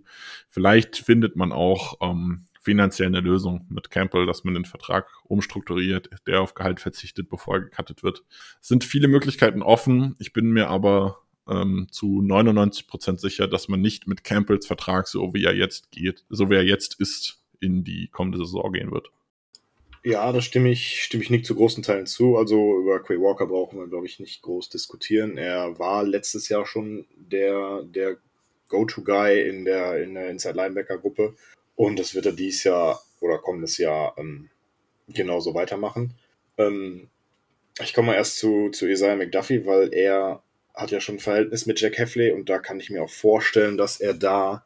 Vielleicht 0.48 0.98
findet 0.98 1.34
man 1.34 1.50
auch 1.50 1.96
ähm, 2.00 2.44
finanziell 2.60 3.08
eine 3.08 3.18
Lösung 3.18 3.66
mit 3.68 3.90
Campbell, 3.90 4.24
dass 4.24 4.44
man 4.44 4.54
den 4.54 4.64
Vertrag 4.64 5.08
umstrukturiert, 5.24 6.10
der 6.28 6.40
auf 6.40 6.54
Gehalt 6.54 6.78
verzichtet, 6.78 7.28
bevor 7.28 7.56
er 7.56 7.60
gecuttet 7.62 8.04
wird. 8.04 8.22
Es 8.60 8.68
sind 8.68 8.84
viele 8.84 9.08
Möglichkeiten 9.08 9.62
offen. 9.62 10.14
Ich 10.20 10.32
bin 10.32 10.50
mir 10.50 10.68
aber 10.68 11.23
ähm, 11.48 11.88
zu 11.90 12.22
99 12.22 12.86
Prozent 12.86 13.20
sicher, 13.20 13.46
dass 13.46 13.68
man 13.68 13.80
nicht 13.80 14.06
mit 14.06 14.24
Campbells 14.24 14.66
Vertrag, 14.66 15.08
so 15.08 15.34
wie 15.34 15.44
er 15.44 15.54
jetzt 15.54 15.90
geht, 15.90 16.24
so 16.28 16.50
wie 16.50 16.54
er 16.54 16.64
jetzt 16.64 17.00
ist, 17.00 17.42
in 17.60 17.84
die 17.84 18.08
kommende 18.08 18.38
Saison 18.38 18.72
gehen 18.72 18.90
wird. 18.90 19.10
Ja, 20.04 20.30
da 20.32 20.42
stimme 20.42 20.70
ich, 20.70 21.02
stimme 21.02 21.22
ich 21.22 21.30
nicht 21.30 21.46
zu 21.46 21.54
großen 21.54 21.82
Teilen 21.82 22.06
zu. 22.06 22.36
Also 22.36 22.78
über 22.78 23.02
Quay 23.02 23.18
Walker 23.18 23.46
brauchen 23.46 23.78
wir, 23.78 23.86
glaube 23.86 24.06
ich, 24.06 24.20
nicht 24.20 24.42
groß 24.42 24.68
diskutieren. 24.68 25.38
Er 25.38 25.78
war 25.78 26.04
letztes 26.04 26.50
Jahr 26.50 26.66
schon 26.66 27.06
der, 27.16 27.82
der 27.84 28.18
Go-To-Guy 28.68 29.48
in 29.48 29.64
der, 29.64 30.02
in 30.02 30.14
der 30.14 30.28
Inside-Linebacker-Gruppe. 30.28 31.34
Und 31.74 31.98
das 31.98 32.14
wird 32.14 32.26
er 32.26 32.32
dieses 32.32 32.64
Jahr 32.64 33.00
oder 33.20 33.38
kommendes 33.38 33.78
Jahr 33.78 34.14
ähm, 34.18 34.50
genauso 35.08 35.54
weitermachen. 35.54 36.14
Ähm, 36.58 37.08
ich 37.80 37.94
komme 37.94 38.08
mal 38.08 38.14
erst 38.14 38.38
zu, 38.38 38.68
zu 38.70 38.86
Isaiah 38.86 39.16
McDuffie, 39.16 39.64
weil 39.64 39.92
er 39.92 40.42
hat 40.74 40.90
ja 40.90 41.00
schon 41.00 41.16
ein 41.16 41.20
Verhältnis 41.20 41.66
mit 41.66 41.80
Jack 41.80 41.98
Heffley 41.98 42.32
und 42.32 42.48
da 42.48 42.58
kann 42.58 42.80
ich 42.80 42.90
mir 42.90 43.02
auch 43.02 43.10
vorstellen, 43.10 43.76
dass 43.76 44.00
er 44.00 44.14
da 44.14 44.64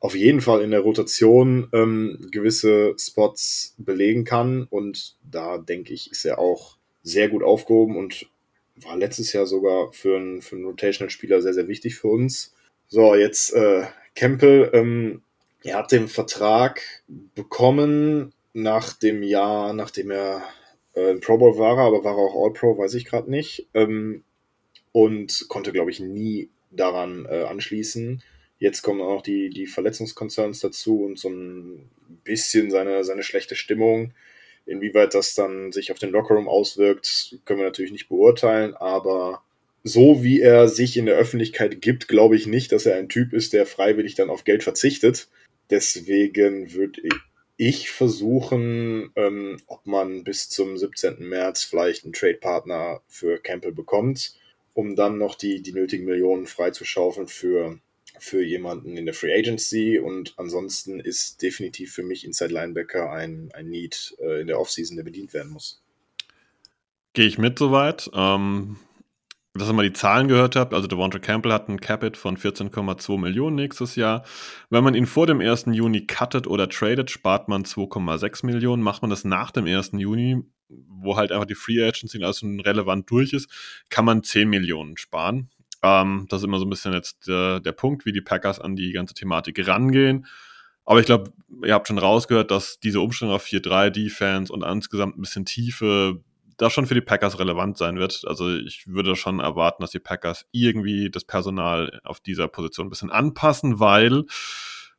auf 0.00 0.14
jeden 0.14 0.40
Fall 0.40 0.62
in 0.62 0.72
der 0.72 0.80
Rotation 0.80 1.68
ähm, 1.72 2.28
gewisse 2.30 2.94
Spots 2.98 3.74
belegen 3.78 4.24
kann 4.24 4.66
und 4.68 5.16
da 5.22 5.58
denke 5.58 5.94
ich, 5.94 6.10
ist 6.10 6.24
er 6.24 6.38
auch 6.38 6.76
sehr 7.02 7.28
gut 7.28 7.42
aufgehoben 7.42 7.96
und 7.96 8.28
war 8.76 8.96
letztes 8.96 9.32
Jahr 9.32 9.46
sogar 9.46 9.92
für 9.92 10.16
einen, 10.16 10.42
für 10.42 10.56
einen 10.56 10.66
Rotational-Spieler 10.66 11.40
sehr, 11.40 11.54
sehr 11.54 11.68
wichtig 11.68 11.96
für 11.96 12.08
uns. 12.08 12.54
So, 12.88 13.14
jetzt 13.14 13.54
äh, 13.54 13.84
Campbell, 14.14 14.70
ähm, 14.74 15.22
er 15.62 15.78
hat 15.78 15.92
den 15.92 16.08
Vertrag 16.08 16.82
bekommen 17.34 18.32
nach 18.52 18.92
dem 18.92 19.22
Jahr, 19.22 19.72
nachdem 19.72 20.10
er 20.10 20.42
äh, 20.94 21.14
Pro 21.14 21.38
Bowl 21.38 21.58
war, 21.58 21.78
aber 21.78 22.04
war 22.04 22.16
er 22.16 22.18
auch 22.18 22.44
All-Pro, 22.44 22.78
weiß 22.78 22.94
ich 22.94 23.04
gerade 23.04 23.30
nicht. 23.30 23.68
Ähm, 23.74 24.24
und 24.96 25.44
konnte, 25.48 25.72
glaube 25.72 25.90
ich, 25.90 26.00
nie 26.00 26.48
daran 26.70 27.26
äh, 27.26 27.42
anschließen. 27.42 28.22
Jetzt 28.58 28.80
kommen 28.80 29.02
auch 29.02 29.20
die, 29.20 29.50
die 29.50 29.66
Verletzungskonzerns 29.66 30.60
dazu 30.60 31.04
und 31.04 31.18
so 31.18 31.28
ein 31.28 31.90
bisschen 32.24 32.70
seine, 32.70 33.04
seine 33.04 33.22
schlechte 33.22 33.56
Stimmung. 33.56 34.14
Inwieweit 34.64 35.12
das 35.12 35.34
dann 35.34 35.70
sich 35.70 35.92
auf 35.92 35.98
den 35.98 36.12
Lockerroom 36.12 36.48
auswirkt, 36.48 37.36
können 37.44 37.60
wir 37.60 37.66
natürlich 37.66 37.92
nicht 37.92 38.08
beurteilen, 38.08 38.72
aber 38.72 39.42
so 39.84 40.24
wie 40.24 40.40
er 40.40 40.66
sich 40.66 40.96
in 40.96 41.04
der 41.04 41.16
Öffentlichkeit 41.16 41.82
gibt, 41.82 42.08
glaube 42.08 42.34
ich 42.34 42.46
nicht, 42.46 42.72
dass 42.72 42.86
er 42.86 42.96
ein 42.96 43.10
Typ 43.10 43.34
ist, 43.34 43.52
der 43.52 43.66
freiwillig 43.66 44.14
dann 44.14 44.30
auf 44.30 44.44
Geld 44.44 44.62
verzichtet. 44.62 45.28
Deswegen 45.68 46.72
würde 46.72 47.02
ich 47.58 47.90
versuchen, 47.90 49.10
ähm, 49.14 49.58
ob 49.66 49.86
man 49.86 50.24
bis 50.24 50.48
zum 50.48 50.78
17. 50.78 51.16
März 51.18 51.64
vielleicht 51.64 52.04
einen 52.04 52.14
Trade-Partner 52.14 53.02
für 53.08 53.38
Campbell 53.38 53.72
bekommt, 53.72 54.32
um 54.76 54.94
dann 54.94 55.16
noch 55.16 55.36
die, 55.36 55.62
die 55.62 55.72
nötigen 55.72 56.04
Millionen 56.04 56.46
freizuschaufeln 56.46 57.28
für, 57.28 57.78
für 58.18 58.44
jemanden 58.44 58.98
in 58.98 59.06
der 59.06 59.14
Free 59.14 59.32
Agency. 59.32 59.98
Und 59.98 60.34
ansonsten 60.36 61.00
ist 61.00 61.40
definitiv 61.40 61.94
für 61.94 62.02
mich 62.02 62.26
Inside 62.26 62.52
Linebacker 62.52 63.10
ein, 63.10 63.48
ein 63.54 63.70
Need 63.70 64.14
äh, 64.20 64.42
in 64.42 64.48
der 64.48 64.60
Offseason, 64.60 64.94
der 64.96 65.04
bedient 65.04 65.32
werden 65.32 65.50
muss. 65.50 65.82
Gehe 67.14 67.26
ich 67.26 67.38
mit 67.38 67.58
soweit. 67.58 68.10
Ähm, 68.12 68.76
dass 69.54 69.70
ihr 69.70 69.72
mal 69.72 69.88
die 69.88 69.94
Zahlen 69.94 70.28
gehört 70.28 70.56
habt, 70.56 70.74
also 70.74 70.86
Devonta 70.86 71.18
Campbell 71.18 71.54
hat 71.54 71.70
ein 71.70 71.80
Capit 71.80 72.18
von 72.18 72.36
14,2 72.36 73.18
Millionen 73.18 73.56
nächstes 73.56 73.96
Jahr. 73.96 74.24
Wenn 74.68 74.84
man 74.84 74.94
ihn 74.94 75.06
vor 75.06 75.26
dem 75.26 75.40
1. 75.40 75.68
Juni 75.72 76.06
cuttet 76.06 76.46
oder 76.46 76.68
tradet, 76.68 77.10
spart 77.10 77.48
man 77.48 77.64
2,6 77.64 78.44
Millionen. 78.44 78.82
Macht 78.82 79.00
man 79.00 79.08
das 79.08 79.24
nach 79.24 79.52
dem 79.52 79.64
1. 79.64 79.92
Juni, 79.94 80.44
wo 80.68 81.16
halt 81.16 81.32
einfach 81.32 81.46
die 81.46 81.54
Free 81.54 81.82
Agency 81.82 82.22
also 82.22 82.46
relevant 82.46 83.10
durch 83.10 83.32
ist, 83.32 83.48
kann 83.88 84.04
man 84.04 84.22
10 84.22 84.48
Millionen 84.48 84.96
sparen. 84.96 85.50
Ähm, 85.82 86.26
das 86.28 86.40
ist 86.40 86.44
immer 86.44 86.58
so 86.58 86.64
ein 86.64 86.70
bisschen 86.70 86.92
jetzt 86.92 87.28
der, 87.28 87.60
der 87.60 87.72
Punkt, 87.72 88.06
wie 88.06 88.12
die 88.12 88.20
Packers 88.20 88.60
an 88.60 88.76
die 88.76 88.92
ganze 88.92 89.14
Thematik 89.14 89.66
rangehen. 89.66 90.26
Aber 90.84 91.00
ich 91.00 91.06
glaube, 91.06 91.32
ihr 91.64 91.74
habt 91.74 91.88
schon 91.88 91.98
rausgehört, 91.98 92.50
dass 92.50 92.78
diese 92.78 93.00
Umstellung 93.00 93.34
auf 93.34 93.44
4-3 93.44 93.90
Defense 93.90 94.52
und 94.52 94.62
insgesamt 94.62 95.18
ein 95.18 95.20
bisschen 95.20 95.44
Tiefe 95.44 96.22
da 96.56 96.70
schon 96.70 96.86
für 96.86 96.94
die 96.94 97.02
Packers 97.02 97.38
relevant 97.38 97.76
sein 97.76 97.98
wird. 97.98 98.22
Also 98.26 98.54
ich 98.56 98.86
würde 98.86 99.14
schon 99.16 99.40
erwarten, 99.40 99.82
dass 99.82 99.90
die 99.90 99.98
Packers 99.98 100.46
irgendwie 100.52 101.10
das 101.10 101.24
Personal 101.24 102.00
auf 102.02 102.20
dieser 102.20 102.48
Position 102.48 102.86
ein 102.86 102.90
bisschen 102.90 103.10
anpassen, 103.10 103.78
weil 103.78 104.24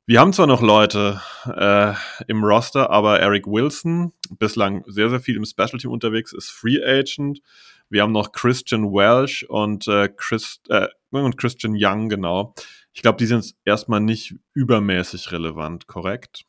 wir 0.07 0.21
haben 0.21 0.31
zwar 0.31 0.47
noch 0.47 0.61
Leute 0.61 1.21
äh, 1.45 1.93
im 2.27 2.41
Roster, 2.41 2.89
aber 2.89 3.19
Eric 3.19 3.45
Wilson, 3.45 4.13
bislang 4.29 4.85
sehr, 4.87 5.09
sehr 5.09 5.19
viel 5.19 5.35
im 5.35 5.43
Special 5.43 5.77
Team 5.79 5.91
unterwegs, 5.91 6.31
ist 6.31 6.49
Free 6.49 6.81
Agent. 6.81 7.41
Wir 7.89 8.03
haben 8.03 8.13
noch 8.13 8.31
Christian 8.31 8.85
Welsh 8.85 9.43
und, 9.43 9.85
äh, 9.89 10.07
Chris, 10.07 10.61
äh, 10.69 10.87
und 11.11 11.37
Christian 11.37 11.75
Young, 11.77 12.07
genau. 12.07 12.55
Ich 12.93 13.01
glaube, 13.01 13.17
die 13.17 13.25
sind 13.25 13.53
erstmal 13.65 13.99
nicht 13.99 14.35
übermäßig 14.53 15.33
relevant, 15.33 15.87
korrekt? 15.87 16.45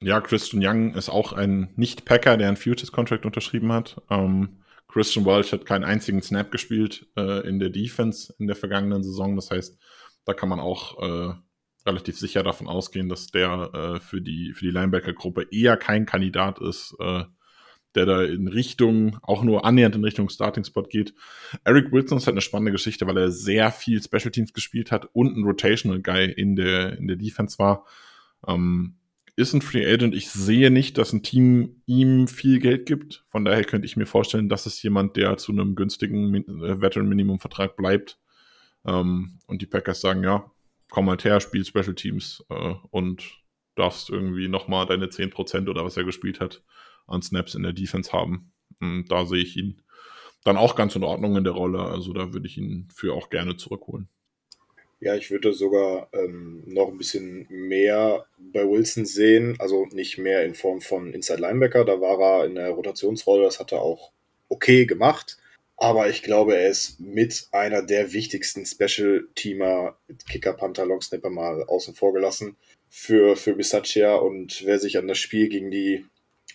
Ja, 0.00 0.22
Christian 0.22 0.62
Young 0.64 0.94
ist 0.94 1.10
auch 1.10 1.34
ein 1.34 1.74
Nicht-Packer, 1.76 2.38
der 2.38 2.48
einen 2.48 2.56
Futures-Contract 2.56 3.26
unterschrieben 3.26 3.70
hat. 3.70 4.00
Ähm, 4.08 4.62
Christian 4.88 5.26
Walsh 5.26 5.52
hat 5.52 5.66
keinen 5.66 5.84
einzigen 5.84 6.22
Snap 6.22 6.50
gespielt 6.50 7.06
äh, 7.18 7.46
in 7.46 7.58
der 7.58 7.68
Defense 7.68 8.34
in 8.38 8.46
der 8.46 8.56
vergangenen 8.56 9.02
Saison. 9.02 9.36
Das 9.36 9.50
heißt, 9.50 9.78
da 10.24 10.32
kann 10.32 10.48
man 10.48 10.58
auch 10.58 11.02
äh, 11.02 11.34
relativ 11.86 12.18
sicher 12.18 12.42
davon 12.42 12.68
ausgehen, 12.68 13.08
dass 13.08 13.28
der 13.28 13.70
äh, 13.72 14.00
für 14.00 14.20
die, 14.20 14.52
für 14.52 14.64
die 14.64 14.70
Linebacker-Gruppe 14.70 15.48
eher 15.50 15.76
kein 15.76 16.06
Kandidat 16.06 16.58
ist, 16.60 16.94
äh, 17.00 17.24
der 17.94 18.06
da 18.06 18.22
in 18.22 18.48
Richtung, 18.48 19.18
auch 19.22 19.42
nur 19.42 19.64
annähernd 19.64 19.96
in 19.96 20.04
Richtung 20.04 20.28
Starting-Spot 20.28 20.84
geht. 20.84 21.14
Eric 21.64 21.92
Wilson 21.92 22.18
ist 22.18 22.26
halt 22.26 22.34
eine 22.34 22.40
spannende 22.40 22.72
Geschichte, 22.72 23.06
weil 23.06 23.18
er 23.18 23.30
sehr 23.30 23.70
viel 23.70 24.02
Special 24.02 24.30
Teams 24.30 24.52
gespielt 24.52 24.90
hat 24.90 25.08
und 25.12 25.36
ein 25.36 25.44
Rotational 25.44 26.00
Guy 26.00 26.30
in 26.30 26.56
der, 26.56 26.98
in 26.98 27.06
der 27.06 27.16
Defense 27.16 27.58
war. 27.58 27.84
Ähm, 28.46 28.96
ist 29.36 29.54
ein 29.54 29.62
Free 29.62 29.90
Agent. 29.90 30.14
Ich 30.14 30.30
sehe 30.30 30.70
nicht, 30.70 30.98
dass 30.98 31.12
ein 31.12 31.22
Team 31.22 31.82
ihm 31.86 32.28
viel 32.28 32.58
Geld 32.58 32.86
gibt. 32.86 33.24
Von 33.28 33.44
daher 33.44 33.64
könnte 33.64 33.86
ich 33.86 33.96
mir 33.96 34.06
vorstellen, 34.06 34.48
dass 34.48 34.66
es 34.66 34.82
jemand, 34.82 35.16
der 35.16 35.38
zu 35.38 35.52
einem 35.52 35.74
günstigen 35.74 36.34
äh, 36.34 36.80
Veteran 36.80 37.08
Minimum 37.08 37.38
Vertrag 37.38 37.76
bleibt. 37.76 38.18
Ähm, 38.84 39.38
und 39.46 39.62
die 39.62 39.66
Packers 39.66 40.00
sagen, 40.00 40.22
ja, 40.22 40.50
komm 40.92 41.08
halt 41.08 41.24
her, 41.24 41.40
spiel 41.40 41.64
Special 41.64 41.94
Teams 41.94 42.44
äh, 42.50 42.74
und 42.90 43.24
darfst 43.76 44.10
irgendwie 44.10 44.46
nochmal 44.46 44.84
deine 44.84 45.06
10% 45.06 45.70
oder 45.70 45.84
was 45.86 45.96
er 45.96 46.04
gespielt 46.04 46.38
hat 46.38 46.62
an 47.06 47.22
Snaps 47.22 47.54
in 47.54 47.62
der 47.62 47.72
Defense 47.72 48.12
haben. 48.12 48.52
Und 48.78 49.06
da 49.10 49.24
sehe 49.24 49.42
ich 49.42 49.56
ihn 49.56 49.80
dann 50.44 50.58
auch 50.58 50.76
ganz 50.76 50.94
in 50.94 51.02
Ordnung 51.02 51.36
in 51.36 51.44
der 51.44 51.54
Rolle. 51.54 51.80
Also 51.80 52.12
da 52.12 52.34
würde 52.34 52.46
ich 52.46 52.58
ihn 52.58 52.88
für 52.94 53.14
auch 53.14 53.30
gerne 53.30 53.56
zurückholen. 53.56 54.08
Ja, 55.00 55.16
ich 55.16 55.30
würde 55.30 55.54
sogar 55.54 56.08
ähm, 56.12 56.62
noch 56.66 56.88
ein 56.88 56.98
bisschen 56.98 57.46
mehr 57.48 58.26
bei 58.38 58.68
Wilson 58.68 59.06
sehen. 59.06 59.56
Also 59.60 59.86
nicht 59.92 60.18
mehr 60.18 60.44
in 60.44 60.54
Form 60.54 60.82
von 60.82 61.14
Inside 61.14 61.40
Linebacker. 61.40 61.86
Da 61.86 62.02
war 62.02 62.20
er 62.20 62.44
in 62.44 62.56
der 62.56 62.68
Rotationsrolle. 62.68 63.44
Das 63.44 63.60
hat 63.60 63.72
er 63.72 63.80
auch 63.80 64.12
okay 64.50 64.84
gemacht. 64.84 65.38
Aber 65.82 66.08
ich 66.08 66.22
glaube, 66.22 66.54
er 66.54 66.68
ist 66.68 67.00
mit 67.00 67.48
einer 67.50 67.82
der 67.82 68.12
wichtigsten 68.12 68.64
Special-Teamer, 68.64 69.98
Kicker, 70.30 70.52
Panther, 70.52 70.86
Longsnapper 70.86 71.28
mal 71.28 71.64
außen 71.64 71.96
vor 71.96 72.12
gelassen, 72.12 72.56
für, 72.88 73.34
für 73.34 73.54
Bisaccia. 73.54 74.14
Und 74.14 74.64
wer 74.64 74.78
sich 74.78 74.96
an 74.96 75.08
das 75.08 75.18
Spiel 75.18 75.48
gegen 75.48 75.72
die 75.72 76.04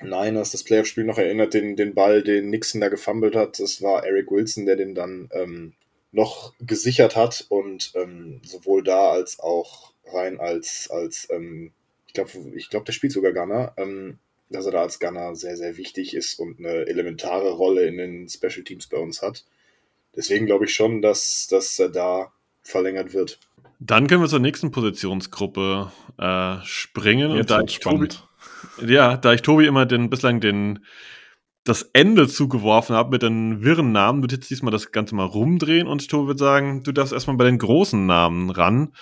Niners, 0.02 0.54
das 0.54 0.64
Playoff-Spiel 0.64 1.04
noch 1.04 1.18
erinnert, 1.18 1.54
den, 1.54 1.76
den 1.76 1.94
Ball, 1.94 2.24
den 2.24 2.50
Nixon 2.50 2.80
da 2.80 2.88
gefummelt 2.88 3.36
hat, 3.36 3.60
das 3.60 3.82
war 3.82 4.06
Eric 4.06 4.32
Wilson, 4.32 4.66
der 4.66 4.78
den 4.78 4.96
dann 4.96 5.28
ähm, 5.34 5.74
noch 6.14 6.54
gesichert 6.62 7.18
hat 7.18 7.48
und 7.50 7.92
ähm, 7.96 8.40
sowohl 8.46 8.82
da 8.82 9.12
als 9.12 9.42
auch 9.42 9.92
rein 10.06 10.40
als, 10.40 10.90
als 10.90 11.28
ähm, 11.32 11.74
ich 12.08 12.14
glaube, 12.14 12.32
ich 12.56 12.70
glaub, 12.70 12.86
der 12.86 12.94
spielt 12.94 13.12
sogar 13.12 13.34
Gunner, 13.34 13.74
ähm, 13.76 14.20
dass 14.50 14.66
er 14.66 14.72
da 14.72 14.82
als 14.82 15.00
Gunner 15.00 15.36
sehr, 15.36 15.58
sehr 15.58 15.78
wichtig 15.78 16.16
ist 16.16 16.40
und 16.40 16.60
eine 16.60 16.88
elementare 16.88 17.52
Rolle 17.52 17.86
in 17.86 17.98
den 17.98 18.30
Special 18.30 18.64
Teams 18.64 18.88
bei 18.88 18.98
uns 18.98 19.22
hat. 19.22 19.46
Deswegen 20.16 20.46
glaube 20.46 20.66
ich 20.66 20.74
schon, 20.74 21.02
dass, 21.02 21.48
dass 21.50 21.78
er 21.80 21.90
da 21.90 22.32
verlängert 22.62 23.14
wird. 23.14 23.40
Dann 23.80 24.08
können 24.08 24.22
wir 24.22 24.28
zur 24.28 24.40
nächsten 24.40 24.72
Positionsgruppe 24.72 25.92
äh, 26.18 26.58
springen. 26.64 27.32
Jetzt 27.32 27.40
und 27.42 27.50
da 27.52 27.62
ich 27.62 27.80
Tobi, 27.80 28.10
ja, 28.86 29.18
da 29.18 29.34
ich 29.34 29.42
Tobi 29.42 29.68
immer 29.68 29.86
den 29.86 30.10
bislang 30.10 30.40
den 30.40 30.80
das 31.64 31.84
Ende 31.92 32.28
zugeworfen 32.30 32.96
habe 32.96 33.12
mit 33.12 33.22
den 33.22 33.62
wirren 33.62 33.92
Namen, 33.92 34.22
wird 34.22 34.32
jetzt 34.32 34.50
diesmal 34.50 34.72
das 34.72 34.92
Ganze 34.94 35.16
mal 35.16 35.26
rumdrehen 35.26 35.86
und 35.86 36.08
Tobi 36.10 36.30
wird 36.30 36.40
sagen, 36.40 36.82
du 36.84 36.94
darfst 36.94 37.14
erstmal 37.14 37.36
bei 37.36 37.44
den 37.44 37.58
großen 37.58 38.06
Namen 38.06 38.50
ran. 38.50 38.94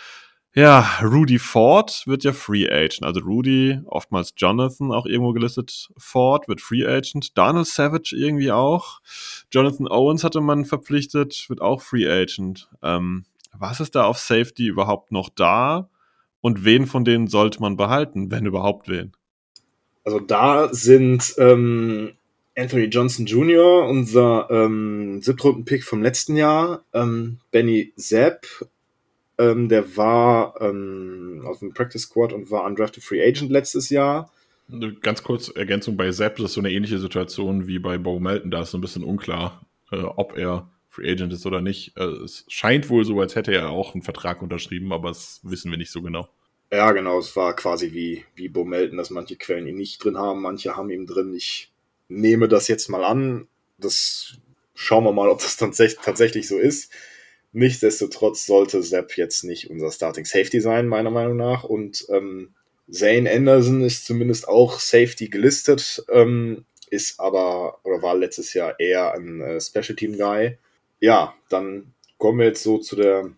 Ja, 0.57 0.99
Rudy 1.03 1.37
Ford 1.37 2.03
wird 2.05 2.23
ja 2.23 2.31
Free 2.31 2.65
Agent. 2.69 3.03
Also 3.03 3.19
Rudy, 3.19 3.81
oftmals 3.87 4.33
Jonathan 4.37 4.93
auch 4.93 5.05
irgendwo 5.05 5.33
gelistet. 5.33 5.89
Ford 5.97 6.47
wird 6.47 6.61
Free 6.61 6.85
Agent. 6.85 7.37
Donald 7.37 7.67
Savage 7.67 8.15
irgendwie 8.15 8.53
auch. 8.53 9.01
Jonathan 9.51 9.89
Owens 9.89 10.23
hatte 10.23 10.39
man 10.39 10.63
verpflichtet, 10.63 11.49
wird 11.49 11.59
auch 11.59 11.81
Free 11.81 12.07
Agent. 12.07 12.69
Ähm, 12.81 13.25
was 13.59 13.81
ist 13.81 13.95
da 13.95 14.05
auf 14.05 14.17
Safety 14.17 14.67
überhaupt 14.67 15.11
noch 15.11 15.27
da? 15.27 15.89
Und 16.39 16.63
wen 16.63 16.87
von 16.87 17.03
denen 17.03 17.27
sollte 17.27 17.59
man 17.59 17.75
behalten, 17.75 18.31
wenn 18.31 18.45
überhaupt 18.45 18.87
wen? 18.87 19.11
Also 20.05 20.21
da 20.21 20.73
sind 20.73 21.35
ähm, 21.37 22.13
Anthony 22.57 22.85
Johnson 22.85 23.25
Jr., 23.25 23.85
unser 23.89 24.49
ähm, 24.49 25.21
Siebtrunden-Pick 25.21 25.83
vom 25.83 26.01
letzten 26.01 26.37
Jahr, 26.37 26.85
ähm, 26.93 27.39
Benny 27.51 27.91
Zapp, 27.97 28.45
ähm, 29.37 29.69
der 29.69 29.97
war 29.97 30.59
ähm, 30.61 31.43
auf 31.45 31.59
dem 31.59 31.73
Practice 31.73 32.03
Squad 32.03 32.33
und 32.33 32.51
war 32.51 32.63
undrafted 32.63 33.03
Free 33.03 33.25
Agent 33.25 33.51
letztes 33.51 33.89
Jahr. 33.89 34.31
Eine 34.71 34.93
Ganz 34.93 35.23
kurz 35.23 35.49
Ergänzung 35.49 35.97
bei 35.97 36.11
Sepp, 36.11 36.37
das 36.37 36.45
ist 36.47 36.53
so 36.53 36.61
eine 36.61 36.71
ähnliche 36.71 36.97
Situation 36.97 37.67
wie 37.67 37.79
bei 37.79 37.97
Bo 37.97 38.19
Melton. 38.19 38.51
Da 38.51 38.61
ist 38.61 38.71
so 38.71 38.77
ein 38.77 38.81
bisschen 38.81 39.03
unklar, 39.03 39.65
äh, 39.91 39.97
ob 39.97 40.37
er 40.37 40.69
Free 40.89 41.11
Agent 41.11 41.33
ist 41.33 41.45
oder 41.45 41.61
nicht. 41.61 41.95
Äh, 41.97 42.03
es 42.03 42.45
scheint 42.47 42.89
wohl 42.89 43.05
so, 43.05 43.19
als 43.19 43.35
hätte 43.35 43.53
er 43.53 43.69
auch 43.69 43.93
einen 43.93 44.01
Vertrag 44.03 44.41
unterschrieben, 44.41 44.91
aber 44.93 45.09
das 45.09 45.41
wissen 45.43 45.69
wir 45.69 45.77
nicht 45.77 45.91
so 45.91 46.01
genau. 46.01 46.29
Ja, 46.71 46.91
genau, 46.93 47.19
es 47.19 47.35
war 47.35 47.55
quasi 47.55 47.93
wie, 47.93 48.25
wie 48.35 48.49
Bo 48.49 48.65
Melton, 48.65 48.97
dass 48.97 49.11
manche 49.11 49.35
Quellen 49.35 49.67
ihn 49.67 49.75
nicht 49.75 50.03
drin 50.03 50.17
haben, 50.17 50.41
manche 50.41 50.75
haben 50.75 50.89
ihn 50.89 51.05
drin. 51.05 51.33
Ich 51.35 51.71
nehme 52.07 52.47
das 52.47 52.67
jetzt 52.67 52.89
mal 52.89 53.03
an. 53.03 53.47
Das 53.77 54.37
schauen 54.73 55.03
wir 55.03 55.11
mal, 55.11 55.29
ob 55.29 55.39
das 55.39 55.57
tatsächlich 55.57 56.47
so 56.47 56.57
ist. 56.57 56.91
Nichtsdestotrotz 57.55 58.45
sollte 58.45 58.83
Sepp 58.83 59.15
jetzt 59.15 59.45
nicht 59.45 59.69
unser 59.69 59.89
Starting 59.89 60.25
Safety 60.25 60.59
sein, 60.59 60.89
meiner 60.89 61.09
Meinung 61.09 61.37
nach. 61.37 61.63
Und 61.63 62.05
ähm, 62.09 62.53
Zane 62.91 63.31
Anderson 63.31 63.81
ist 63.81 64.05
zumindest 64.05 64.49
auch 64.49 64.77
Safety 64.77 65.29
gelistet, 65.29 66.03
ähm, 66.11 66.65
ist 66.89 67.17
aber 67.17 67.79
oder 67.85 68.01
war 68.01 68.13
letztes 68.17 68.53
Jahr 68.53 68.77
eher 68.77 69.13
ein 69.13 69.39
äh, 69.39 69.61
Special 69.61 69.95
Team 69.95 70.17
Guy. 70.17 70.57
Ja, 70.99 71.33
dann 71.47 71.93
kommen 72.17 72.39
wir 72.39 72.47
jetzt 72.47 72.61
so 72.61 72.77
zu 72.77 72.97
der 72.97 73.31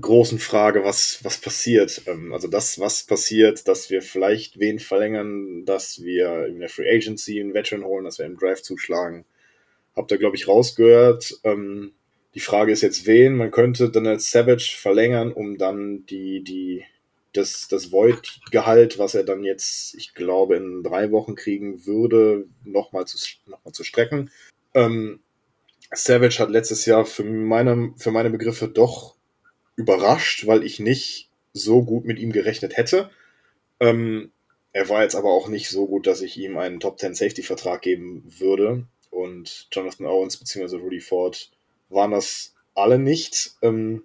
großen 0.00 0.38
Frage, 0.38 0.82
was, 0.82 1.22
was 1.22 1.36
passiert. 1.36 2.00
Ähm, 2.06 2.32
also 2.32 2.48
das, 2.48 2.80
was 2.80 3.04
passiert, 3.04 3.68
dass 3.68 3.90
wir 3.90 4.00
vielleicht 4.00 4.58
wen 4.58 4.78
verlängern, 4.78 5.66
dass 5.66 6.02
wir 6.02 6.46
in 6.46 6.58
der 6.60 6.70
Free 6.70 6.88
Agency 6.88 7.38
einen 7.38 7.52
Veteran 7.52 7.84
holen, 7.84 8.06
dass 8.06 8.18
wir 8.18 8.24
im 8.24 8.38
Drive 8.38 8.62
zuschlagen. 8.62 9.26
Habt 9.94 10.10
ihr, 10.10 10.16
glaube 10.16 10.36
ich, 10.36 10.48
rausgehört. 10.48 11.38
Ähm, 11.44 11.92
die 12.34 12.40
Frage 12.40 12.72
ist 12.72 12.82
jetzt 12.82 13.06
wen. 13.06 13.36
Man 13.36 13.50
könnte 13.50 13.90
dann 13.90 14.06
als 14.06 14.30
Savage 14.30 14.76
verlängern, 14.76 15.32
um 15.32 15.58
dann 15.58 16.06
die, 16.06 16.42
die, 16.42 16.84
das, 17.32 17.68
das 17.68 17.90
Void-Gehalt, 17.92 18.98
was 18.98 19.14
er 19.14 19.24
dann 19.24 19.44
jetzt, 19.44 19.94
ich 19.94 20.14
glaube, 20.14 20.56
in 20.56 20.82
drei 20.82 21.10
Wochen 21.10 21.34
kriegen 21.34 21.86
würde, 21.86 22.46
nochmal 22.64 23.06
zu, 23.06 23.18
noch 23.46 23.72
zu 23.72 23.84
strecken. 23.84 24.30
Ähm, 24.74 25.20
Savage 25.92 26.38
hat 26.38 26.50
letztes 26.50 26.84
Jahr 26.86 27.06
für 27.06 27.24
meine, 27.24 27.94
für 27.96 28.10
meine 28.10 28.30
Begriffe 28.30 28.68
doch 28.68 29.16
überrascht, 29.76 30.46
weil 30.46 30.64
ich 30.64 30.80
nicht 30.80 31.30
so 31.52 31.82
gut 31.82 32.04
mit 32.04 32.18
ihm 32.18 32.32
gerechnet 32.32 32.76
hätte. 32.76 33.10
Ähm, 33.80 34.32
er 34.72 34.88
war 34.88 35.02
jetzt 35.02 35.14
aber 35.14 35.30
auch 35.30 35.48
nicht 35.48 35.70
so 35.70 35.86
gut, 35.86 36.06
dass 36.06 36.20
ich 36.20 36.36
ihm 36.36 36.58
einen 36.58 36.80
Top 36.80 36.98
10 36.98 37.14
Safety 37.14 37.42
Vertrag 37.42 37.80
geben 37.82 38.22
würde. 38.38 38.86
Und 39.10 39.68
Jonathan 39.72 40.06
Owens 40.06 40.36
bzw. 40.36 40.76
Rudy 40.76 41.00
Ford 41.00 41.50
waren 41.88 42.10
das 42.10 42.54
alle 42.74 42.98
nicht. 42.98 43.52
Ähm, 43.62 44.04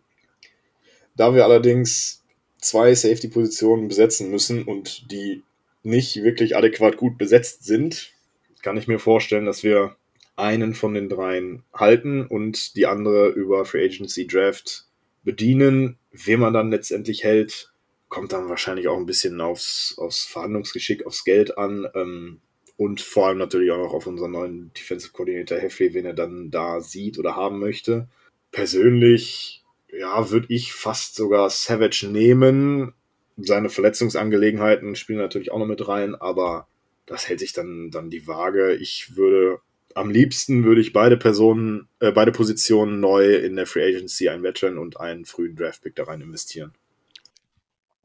da 1.15 1.35
wir 1.35 1.43
allerdings 1.43 2.23
zwei 2.59 2.95
Safety-Positionen 2.95 3.87
besetzen 3.87 4.31
müssen 4.31 4.63
und 4.63 5.11
die 5.11 5.43
nicht 5.83 6.23
wirklich 6.23 6.55
adäquat 6.55 6.97
gut 6.97 7.17
besetzt 7.17 7.65
sind, 7.65 8.13
kann 8.61 8.77
ich 8.77 8.87
mir 8.87 8.99
vorstellen, 8.99 9.45
dass 9.45 9.63
wir 9.63 9.95
einen 10.35 10.73
von 10.73 10.93
den 10.93 11.09
dreien 11.09 11.63
halten 11.73 12.25
und 12.25 12.75
die 12.75 12.87
andere 12.87 13.29
über 13.29 13.65
Free 13.65 13.85
Agency 13.85 14.25
Draft 14.25 14.85
bedienen. 15.23 15.97
Wen 16.11 16.39
man 16.39 16.53
dann 16.53 16.71
letztendlich 16.71 17.23
hält, 17.23 17.71
kommt 18.09 18.33
dann 18.33 18.49
wahrscheinlich 18.49 18.87
auch 18.87 18.97
ein 18.97 19.05
bisschen 19.05 19.41
aufs, 19.41 19.95
aufs 19.97 20.23
Verhandlungsgeschick, 20.25 21.05
aufs 21.05 21.23
Geld 21.23 21.57
an. 21.57 21.87
Ähm, 21.93 22.41
und 22.77 23.01
vor 23.01 23.27
allem 23.27 23.37
natürlich 23.37 23.71
auch 23.71 23.77
noch 23.77 23.93
auf 23.93 24.07
unseren 24.07 24.31
neuen 24.31 24.71
Defensive 24.73 25.13
Coordinator 25.13 25.57
Heffley, 25.57 25.93
wen 25.93 26.05
er 26.05 26.13
dann 26.13 26.49
da 26.51 26.81
sieht 26.81 27.19
oder 27.19 27.35
haben 27.35 27.59
möchte. 27.59 28.07
Persönlich, 28.51 29.63
ja, 29.91 30.31
würde 30.31 30.47
ich 30.49 30.73
fast 30.73 31.15
sogar 31.15 31.49
Savage 31.49 32.07
nehmen. 32.07 32.93
Seine 33.37 33.69
Verletzungsangelegenheiten 33.69 34.95
spielen 34.95 35.19
natürlich 35.19 35.51
auch 35.51 35.59
noch 35.59 35.65
mit 35.65 35.87
rein, 35.87 36.15
aber 36.15 36.67
das 37.05 37.27
hält 37.27 37.39
sich 37.39 37.53
dann, 37.53 37.91
dann 37.91 38.09
die 38.09 38.27
Waage. 38.27 38.73
Ich 38.75 39.15
würde 39.15 39.59
am 39.95 40.09
liebsten 40.09 40.63
würde 40.63 40.81
ich 40.81 40.93
beide 40.93 41.17
Personen, 41.17 41.87
äh, 41.99 42.11
beide 42.11 42.31
Positionen 42.31 42.99
neu 42.99 43.35
in 43.35 43.55
der 43.55 43.67
Free 43.67 43.83
Agency, 43.83 44.29
einen 44.29 44.43
Veteran 44.43 44.77
und 44.77 44.99
einen 44.99 45.25
frühen 45.25 45.55
Draftpick 45.55 45.95
da 45.95 46.05
rein 46.05 46.21
investieren. 46.21 46.73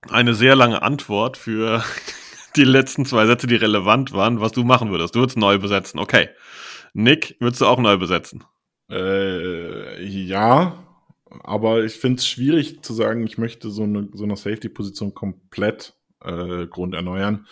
Eine 0.09 0.35
sehr 0.35 0.55
lange 0.55 0.83
Antwort 0.83 1.37
für 1.37 1.83
die 2.57 2.65
letzten 2.65 3.05
zwei 3.05 3.27
Sätze, 3.27 3.47
die 3.47 3.57
relevant 3.57 4.13
waren, 4.13 4.41
was 4.41 4.53
du 4.53 4.65
machen 4.65 4.91
würdest. 4.91 5.15
Du 5.15 5.21
würdest 5.21 5.39
neu 5.39 5.59
besetzen. 5.59 5.99
Okay. 5.99 6.29
Nick, 6.95 7.37
würdest 7.41 7.61
du 7.61 7.67
auch 7.67 7.79
neu 7.79 7.97
besetzen? 7.97 8.45
Äh, 8.91 10.03
ja, 10.05 10.85
aber 11.45 11.85
ich 11.85 11.95
finde 11.95 12.19
es 12.19 12.27
schwierig 12.27 12.83
zu 12.83 12.95
sagen, 12.95 13.27
ich 13.27 13.39
möchte 13.39 13.71
so 13.71 13.83
eine, 13.83 14.09
so 14.13 14.25
eine 14.25 14.37
Safety-Position 14.37 15.15
komplett 15.15 15.95
äh, 16.25 16.67
Grund 16.67 16.95
erneuern. 16.95 17.47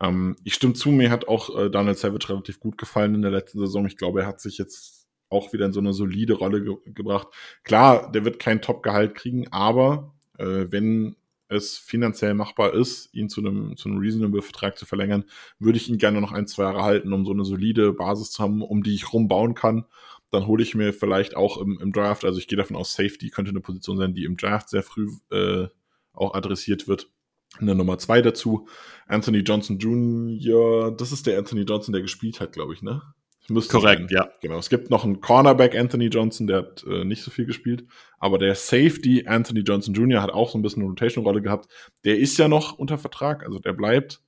Ähm, 0.00 0.36
ich 0.44 0.54
stimme 0.54 0.74
zu, 0.74 0.90
mir 0.90 1.10
hat 1.10 1.28
auch 1.28 1.56
äh, 1.58 1.70
Daniel 1.70 1.96
Savage 1.96 2.28
relativ 2.28 2.60
gut 2.60 2.78
gefallen 2.78 3.14
in 3.14 3.22
der 3.22 3.30
letzten 3.30 3.58
Saison. 3.58 3.86
Ich 3.86 3.96
glaube, 3.96 4.22
er 4.22 4.26
hat 4.26 4.40
sich 4.40 4.58
jetzt 4.58 5.06
auch 5.28 5.52
wieder 5.52 5.66
in 5.66 5.72
so 5.72 5.80
eine 5.80 5.92
solide 5.92 6.34
Rolle 6.34 6.62
ge 6.62 6.76
gebracht. 6.86 7.28
Klar, 7.64 8.10
der 8.12 8.24
wird 8.24 8.38
kein 8.38 8.62
Top-Gehalt 8.62 9.14
kriegen, 9.14 9.48
aber 9.52 10.14
äh, 10.38 10.66
wenn 10.70 11.16
es 11.48 11.78
finanziell 11.78 12.34
machbar 12.34 12.74
ist, 12.74 13.08
ihn 13.12 13.28
zu 13.28 13.40
einem, 13.40 13.76
zu 13.76 13.88
einem 13.88 13.98
reasonable 13.98 14.42
Vertrag 14.42 14.78
zu 14.78 14.86
verlängern, 14.86 15.24
würde 15.58 15.78
ich 15.78 15.88
ihn 15.88 15.98
gerne 15.98 16.20
noch 16.20 16.32
ein, 16.32 16.46
zwei 16.46 16.64
Jahre 16.64 16.82
halten, 16.82 17.12
um 17.12 17.24
so 17.24 17.32
eine 17.32 17.44
solide 17.44 17.92
Basis 17.92 18.30
zu 18.30 18.42
haben, 18.42 18.62
um 18.62 18.82
die 18.82 18.94
ich 18.94 19.12
rumbauen 19.12 19.54
kann. 19.54 19.86
Dann 20.30 20.46
hole 20.46 20.62
ich 20.62 20.74
mir 20.74 20.92
vielleicht 20.92 21.36
auch 21.36 21.58
im, 21.58 21.78
im 21.80 21.92
Draft, 21.92 22.24
also 22.24 22.38
ich 22.38 22.48
gehe 22.48 22.56
davon 22.58 22.76
aus, 22.76 22.94
Safety 22.94 23.30
könnte 23.30 23.50
eine 23.50 23.60
Position 23.60 23.96
sein, 23.96 24.14
die 24.14 24.24
im 24.24 24.36
Draft 24.36 24.68
sehr 24.68 24.82
früh 24.82 25.08
äh, 25.30 25.68
auch 26.12 26.34
adressiert 26.34 26.88
wird. 26.88 27.10
Eine 27.58 27.74
Nummer 27.74 27.98
zwei 27.98 28.22
dazu. 28.22 28.68
Anthony 29.06 29.38
Johnson 29.38 29.78
Jr., 29.78 30.94
das 30.94 31.12
ist 31.12 31.26
der 31.26 31.38
Anthony 31.38 31.62
Johnson, 31.62 31.92
der 31.92 32.02
gespielt 32.02 32.40
hat, 32.40 32.52
glaube 32.52 32.74
ich, 32.74 32.82
ne? 32.82 33.02
Müsste 33.48 33.78
Korrekt, 33.78 34.10
sein. 34.10 34.16
ja. 34.16 34.28
Genau. 34.40 34.58
Es 34.58 34.68
gibt 34.68 34.90
noch 34.90 35.04
einen 35.04 35.20
Cornerback, 35.20 35.76
Anthony 35.76 36.06
Johnson, 36.06 36.46
der 36.46 36.58
hat 36.58 36.84
äh, 36.88 37.04
nicht 37.04 37.22
so 37.22 37.30
viel 37.30 37.46
gespielt. 37.46 37.84
Aber 38.18 38.38
der 38.38 38.54
Safety, 38.54 39.24
Anthony 39.26 39.60
Johnson 39.60 39.94
Jr., 39.94 40.22
hat 40.22 40.30
auch 40.30 40.50
so 40.50 40.58
ein 40.58 40.62
bisschen 40.62 40.82
eine 40.82 40.90
Rotation-Rolle 40.90 41.42
gehabt. 41.42 41.68
Der 42.04 42.18
ist 42.18 42.38
ja 42.38 42.48
noch 42.48 42.78
unter 42.78 42.98
Vertrag, 42.98 43.44
also 43.44 43.58
der 43.58 43.72
bleibt. 43.72 44.20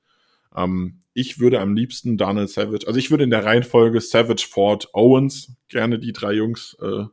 Ähm, 0.55 1.01
ich 1.15 1.41
würde 1.41 1.61
am 1.61 1.75
liebsten 1.75 2.17
Daniel 2.17 2.49
Savage, 2.49 2.87
also 2.87 2.99
ich 2.99 3.11
würde 3.11 3.25
in 3.25 3.31
der 3.31 3.45
Reihenfolge 3.45 4.01
Savage, 4.01 4.47
Ford, 4.49 4.89
Owens 4.93 5.57
gerne 5.69 5.99
die 5.99 6.13
drei 6.13 6.33
Jungs 6.33 6.77
äh, 6.81 7.05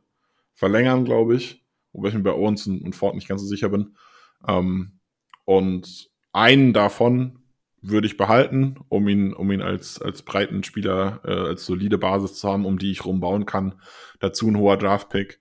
verlängern, 0.54 1.04
glaube 1.04 1.34
ich. 1.34 1.64
Wobei 1.92 2.08
ich 2.08 2.14
mir 2.14 2.22
bei 2.22 2.32
Owens 2.32 2.66
und, 2.66 2.94
Ford 2.94 3.14
nicht 3.14 3.28
ganz 3.28 3.40
so 3.40 3.48
sicher 3.48 3.68
bin. 3.68 3.96
Ähm, 4.46 5.00
und 5.44 6.10
einen 6.32 6.72
davon 6.72 7.40
würde 7.88 8.06
ich 8.06 8.16
behalten, 8.16 8.76
um 8.88 9.08
ihn, 9.08 9.32
um 9.32 9.50
ihn 9.50 9.62
als, 9.62 10.00
als 10.00 10.22
breiten 10.22 10.62
Spieler, 10.64 11.20
äh, 11.24 11.30
als 11.30 11.64
solide 11.64 11.98
Basis 11.98 12.34
zu 12.34 12.48
haben, 12.48 12.66
um 12.66 12.78
die 12.78 12.90
ich 12.90 13.04
rumbauen 13.04 13.46
kann. 13.46 13.74
Dazu 14.20 14.48
ein 14.48 14.56
hoher 14.56 14.76
Draftpick. 14.76 15.40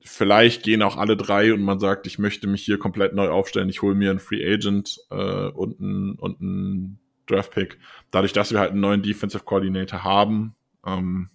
Vielleicht 0.00 0.62
gehen 0.62 0.82
auch 0.82 0.96
alle 0.96 1.16
drei 1.16 1.52
und 1.52 1.62
man 1.62 1.78
sagt, 1.78 2.06
ich 2.06 2.18
möchte 2.18 2.46
mich 2.46 2.64
hier 2.64 2.78
komplett 2.78 3.14
neu 3.14 3.28
aufstellen. 3.28 3.68
Ich 3.68 3.82
hole 3.82 3.94
mir 3.94 4.10
einen 4.10 4.20
Free 4.20 4.44
Agent 4.44 4.98
äh, 5.10 5.48
und 5.48 5.80
einen 5.80 6.14
und 6.14 6.40
einen 6.40 7.00
Draftpick. 7.26 7.78
Dadurch, 8.10 8.32
dass 8.32 8.52
wir 8.52 8.60
halt 8.60 8.72
einen 8.72 8.80
neuen 8.80 9.02
Defensive 9.02 9.44
Coordinator 9.44 10.04
haben, 10.04 10.54
ähm, 10.86 11.30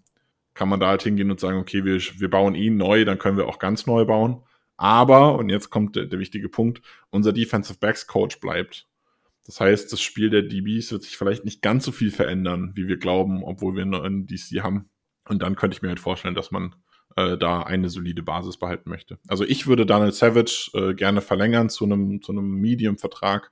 kann 0.53 0.69
man 0.69 0.79
da 0.79 0.87
halt 0.87 1.03
hingehen 1.03 1.31
und 1.31 1.39
sagen, 1.39 1.57
okay, 1.57 1.83
wir, 1.83 1.99
wir 1.99 2.29
bauen 2.29 2.55
ihn 2.55 2.77
neu, 2.77 3.05
dann 3.05 3.19
können 3.19 3.37
wir 3.37 3.47
auch 3.47 3.59
ganz 3.59 3.85
neu 3.85 4.05
bauen. 4.05 4.43
Aber, 4.77 5.35
und 5.37 5.49
jetzt 5.49 5.69
kommt 5.69 5.95
der, 5.95 6.05
der 6.05 6.19
wichtige 6.19 6.49
Punkt, 6.49 6.81
unser 7.09 7.33
Defensive 7.33 7.79
Backs 7.79 8.07
Coach 8.07 8.39
bleibt. 8.39 8.87
Das 9.45 9.59
heißt, 9.59 9.91
das 9.91 10.01
Spiel 10.01 10.29
der 10.29 10.43
DBs 10.43 10.91
wird 10.91 11.03
sich 11.03 11.17
vielleicht 11.17 11.45
nicht 11.45 11.61
ganz 11.61 11.85
so 11.85 11.91
viel 11.91 12.11
verändern, 12.11 12.71
wie 12.75 12.87
wir 12.87 12.97
glauben, 12.97 13.43
obwohl 13.43 13.75
wir 13.75 13.83
einen 13.83 14.25
DC 14.25 14.63
haben. 14.63 14.89
Und 15.27 15.41
dann 15.41 15.55
könnte 15.55 15.75
ich 15.75 15.81
mir 15.81 15.89
halt 15.89 15.99
vorstellen, 15.99 16.35
dass 16.35 16.51
man 16.51 16.75
äh, 17.15 17.37
da 17.37 17.61
eine 17.61 17.89
solide 17.89 18.23
Basis 18.23 18.57
behalten 18.57 18.89
möchte. 18.89 19.19
Also 19.27 19.43
ich 19.43 19.67
würde 19.67 19.85
Daniel 19.85 20.11
Savage 20.11 20.69
äh, 20.73 20.93
gerne 20.93 21.21
verlängern 21.21 21.69
zu 21.69 21.85
einem 21.85 22.21
zu 22.21 22.31
einem 22.31 22.49
Medium-Vertrag. 22.51 23.51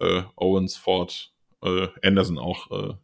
Äh, 0.00 0.22
Owens, 0.36 0.76
Ford, 0.76 1.32
äh, 1.62 1.88
Anderson 2.02 2.38
auch 2.38 2.70
äh, 2.70 2.94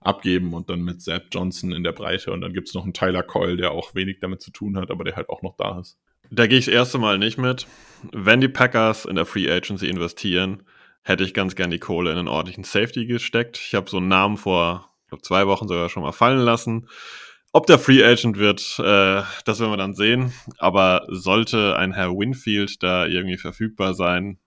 abgeben 0.00 0.54
und 0.54 0.70
dann 0.70 0.82
mit 0.82 1.02
Zap 1.02 1.26
Johnson 1.30 1.72
in 1.72 1.84
der 1.84 1.92
Breite. 1.92 2.32
Und 2.32 2.40
dann 2.40 2.52
gibt's 2.52 2.74
noch 2.74 2.84
einen 2.84 2.94
Tyler 2.94 3.22
Coyle, 3.22 3.56
der 3.56 3.72
auch 3.72 3.94
wenig 3.94 4.18
damit 4.20 4.40
zu 4.40 4.50
tun 4.50 4.76
hat, 4.76 4.90
aber 4.90 5.04
der 5.04 5.16
halt 5.16 5.28
auch 5.28 5.42
noch 5.42 5.56
da 5.56 5.78
ist. 5.80 5.98
Da 6.30 6.46
gehe 6.46 6.58
ich 6.58 6.66
das 6.66 6.74
erste 6.74 6.98
Mal 6.98 7.18
nicht 7.18 7.38
mit. 7.38 7.66
Wenn 8.12 8.40
die 8.40 8.48
Packers 8.48 9.04
in 9.04 9.16
der 9.16 9.24
Free 9.24 9.50
Agency 9.50 9.88
investieren, 9.88 10.62
hätte 11.08 11.24
ich 11.24 11.34
ganz 11.34 11.54
gern 11.54 11.70
die 11.70 11.78
Kohle 11.78 12.12
in 12.12 12.18
einen 12.18 12.28
ordentlichen 12.28 12.64
Safety 12.64 13.06
gesteckt. 13.06 13.58
Ich 13.58 13.74
habe 13.74 13.88
so 13.88 13.96
einen 13.96 14.08
Namen 14.08 14.36
vor 14.36 14.90
glaub, 15.08 15.24
zwei 15.24 15.46
Wochen 15.46 15.66
sogar 15.66 15.88
schon 15.88 16.02
mal 16.02 16.12
fallen 16.12 16.40
lassen. 16.40 16.88
Ob 17.52 17.66
der 17.66 17.78
Free 17.78 18.04
Agent 18.04 18.36
wird, 18.36 18.78
äh, 18.78 19.22
das 19.44 19.58
werden 19.58 19.72
wir 19.72 19.78
dann 19.78 19.94
sehen. 19.94 20.34
Aber 20.58 21.06
sollte 21.08 21.76
ein 21.76 21.92
Herr 21.92 22.10
Winfield 22.10 22.82
da 22.82 23.06
irgendwie 23.06 23.38
verfügbar 23.38 23.94
sein, 23.94 24.38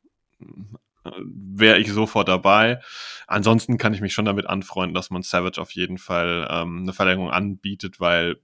wäre 1.03 1.79
ich 1.79 1.91
sofort 1.91 2.27
dabei. 2.27 2.79
Ansonsten 3.25 3.77
kann 3.79 3.93
ich 3.93 4.01
mich 4.01 4.13
schon 4.13 4.25
damit 4.25 4.45
anfreunden, 4.45 4.93
dass 4.93 5.09
man 5.09 5.23
Savage 5.23 5.59
auf 5.59 5.71
jeden 5.71 5.97
Fall 5.97 6.47
ähm, 6.49 6.83
eine 6.83 6.93
Verlängerung 6.93 7.31
anbietet, 7.31 7.99
weil 7.99 8.37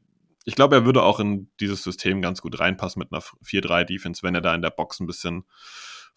ich 0.43 0.55
glaube, 0.55 0.75
er 0.75 0.85
würde 0.85 1.03
auch 1.03 1.19
in 1.19 1.49
dieses 1.59 1.83
System 1.83 2.21
ganz 2.21 2.41
gut 2.41 2.59
reinpassen 2.59 2.99
mit 2.99 3.11
einer 3.11 3.21
4-3-Defense, 3.21 4.23
wenn 4.23 4.33
er 4.33 4.41
da 4.41 4.55
in 4.55 4.61
der 4.61 4.69
Box 4.69 4.99
ein 4.99 5.05
bisschen 5.05 5.43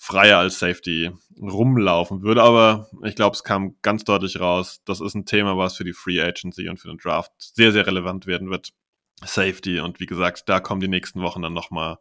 freier 0.02 0.38
als 0.38 0.58
Safety 0.58 1.10
rumlaufen 1.38 2.22
würde. 2.22 2.42
Aber 2.42 2.88
ich 3.04 3.14
glaube, 3.14 3.34
es 3.34 3.44
kam 3.44 3.76
ganz 3.82 4.02
deutlich 4.04 4.40
raus, 4.40 4.80
das 4.86 5.00
ist 5.00 5.14
ein 5.14 5.26
Thema, 5.26 5.58
was 5.58 5.76
für 5.76 5.84
die 5.84 5.92
Free 5.92 6.20
Agency 6.22 6.68
und 6.70 6.78
für 6.78 6.88
den 6.88 6.96
Draft 6.96 7.30
sehr, 7.36 7.70
sehr 7.70 7.86
relevant 7.86 8.26
werden 8.26 8.48
wird. 8.48 8.70
Safety. 9.24 9.80
Und 9.80 10.00
wie 10.00 10.06
gesagt, 10.06 10.48
da 10.48 10.60
kommen 10.60 10.80
die 10.80 10.88
nächsten 10.88 11.20
Wochen 11.20 11.42
dann 11.42 11.52
nochmal 11.52 11.98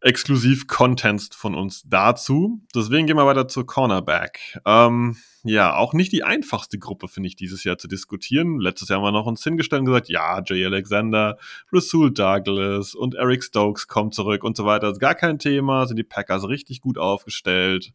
exklusiv 0.00 0.66
Contents 0.66 1.34
von 1.34 1.54
uns 1.54 1.82
dazu. 1.86 2.60
Deswegen 2.74 3.06
gehen 3.06 3.16
wir 3.16 3.26
weiter 3.26 3.48
zur 3.48 3.66
Cornerback. 3.66 4.60
Ähm, 4.64 5.16
ja, 5.42 5.76
auch 5.76 5.92
nicht 5.94 6.12
die 6.12 6.24
einfachste 6.24 6.78
Gruppe, 6.78 7.08
finde 7.08 7.28
ich, 7.28 7.36
dieses 7.36 7.64
Jahr 7.64 7.78
zu 7.78 7.88
diskutieren. 7.88 8.60
Letztes 8.60 8.88
Jahr 8.88 8.98
haben 8.98 9.04
wir 9.04 9.12
noch 9.12 9.26
uns 9.26 9.42
hingestellt 9.42 9.80
und 9.80 9.86
gesagt, 9.86 10.08
ja, 10.08 10.42
Jay 10.44 10.64
Alexander, 10.64 11.38
Rasul 11.72 12.12
Douglas 12.12 12.94
und 12.94 13.14
Eric 13.14 13.44
Stokes 13.44 13.88
kommen 13.88 14.12
zurück 14.12 14.44
und 14.44 14.56
so 14.56 14.64
weiter. 14.66 14.88
Das 14.88 14.96
ist 14.96 15.00
gar 15.00 15.14
kein 15.14 15.38
Thema, 15.38 15.86
sind 15.86 15.96
die 15.96 16.04
Packers 16.04 16.48
richtig 16.48 16.80
gut 16.80 16.98
aufgestellt. 16.98 17.92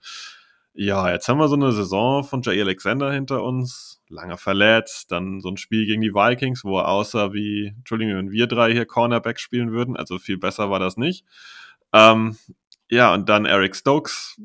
Ja, 0.74 1.12
jetzt 1.12 1.28
haben 1.28 1.38
wir 1.38 1.50
so 1.50 1.56
eine 1.56 1.74
Saison 1.74 2.24
von 2.24 2.42
Jay 2.42 2.62
Alexander 2.62 3.12
hinter 3.12 3.44
uns. 3.44 4.02
Lange 4.08 4.38
verletzt, 4.38 5.12
dann 5.12 5.42
so 5.42 5.50
ein 5.50 5.58
Spiel 5.58 5.86
gegen 5.86 6.02
die 6.02 6.14
Vikings, 6.14 6.64
wo 6.64 6.80
er 6.80 6.88
aussah 6.88 7.34
wie, 7.34 7.74
Entschuldigung, 7.78 8.16
wenn 8.16 8.32
wir 8.32 8.48
drei 8.48 8.72
hier 8.72 8.86
Cornerback 8.86 9.40
spielen 9.40 9.72
würden. 9.72 9.98
Also 9.98 10.18
viel 10.18 10.38
besser 10.38 10.70
war 10.70 10.80
das 10.80 10.96
nicht. 10.96 11.26
Ähm, 11.94 12.38
ja, 12.90 13.14
und 13.14 13.28
dann 13.28 13.46
Eric 13.46 13.76
Stokes. 13.76 14.40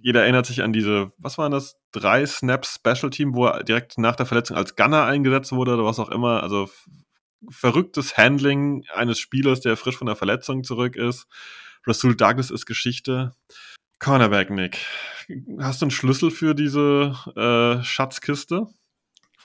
Jeder 0.00 0.22
erinnert 0.22 0.46
sich 0.46 0.62
an 0.62 0.72
diese, 0.72 1.12
was 1.18 1.36
waren 1.36 1.52
das, 1.52 1.76
drei 1.92 2.24
Snaps 2.24 2.76
Special 2.76 3.10
Team, 3.10 3.34
wo 3.34 3.46
er 3.46 3.64
direkt 3.64 3.98
nach 3.98 4.16
der 4.16 4.26
Verletzung 4.26 4.56
als 4.56 4.76
Gunner 4.76 5.04
eingesetzt 5.04 5.52
wurde 5.52 5.74
oder 5.74 5.84
was 5.84 5.98
auch 5.98 6.10
immer. 6.10 6.42
Also 6.42 6.70
verrücktes 7.50 8.16
Handling 8.16 8.84
eines 8.94 9.18
Spielers, 9.18 9.60
der 9.60 9.76
frisch 9.76 9.96
von 9.96 10.06
der 10.06 10.16
Verletzung 10.16 10.64
zurück 10.64 10.96
ist. 10.96 11.26
Rasul 11.86 12.16
Douglas 12.16 12.50
ist 12.50 12.66
Geschichte. 12.66 13.34
Cornerback, 13.98 14.50
Nick. 14.50 14.78
Hast 15.58 15.80
du 15.80 15.86
einen 15.86 15.90
Schlüssel 15.90 16.30
für 16.30 16.54
diese 16.54 17.14
äh, 17.34 17.82
Schatzkiste? 17.82 18.66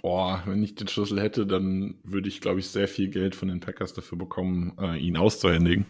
Boah, 0.02 0.42
wenn 0.46 0.64
ich 0.64 0.76
den 0.76 0.88
Schlüssel 0.88 1.22
hätte, 1.22 1.46
dann 1.46 2.00
würde 2.04 2.28
ich, 2.28 2.42
glaube 2.42 2.60
ich, 2.60 2.70
sehr 2.70 2.88
viel 2.88 3.10
Geld 3.10 3.36
von 3.36 3.48
den 3.48 3.60
Packers 3.60 3.94
dafür 3.94 4.18
bekommen, 4.18 4.76
äh, 4.80 4.98
ihn 4.98 5.16
auszuhändigen. 5.16 5.86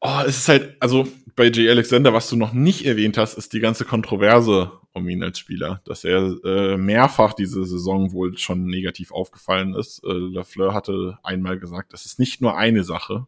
Oh, 0.00 0.20
es 0.26 0.38
ist 0.38 0.48
halt, 0.48 0.76
also 0.80 1.08
bei 1.34 1.50
Jay 1.50 1.68
Alexander, 1.68 2.14
was 2.14 2.28
du 2.30 2.36
noch 2.36 2.52
nicht 2.52 2.86
erwähnt 2.86 3.18
hast, 3.18 3.36
ist 3.36 3.52
die 3.52 3.60
ganze 3.60 3.84
Kontroverse 3.84 4.72
um 4.92 5.08
ihn 5.08 5.22
als 5.22 5.38
Spieler, 5.38 5.82
dass 5.84 6.04
er 6.04 6.36
äh, 6.44 6.76
mehrfach 6.76 7.32
diese 7.34 7.64
Saison 7.64 8.12
wohl 8.12 8.38
schon 8.38 8.64
negativ 8.66 9.12
aufgefallen 9.12 9.74
ist. 9.74 10.02
Äh, 10.04 10.12
Lafleur 10.12 10.72
hatte 10.72 11.18
einmal 11.22 11.58
gesagt, 11.58 11.92
das 11.92 12.06
ist 12.06 12.18
nicht 12.18 12.40
nur 12.40 12.56
eine 12.56 12.84
Sache. 12.84 13.26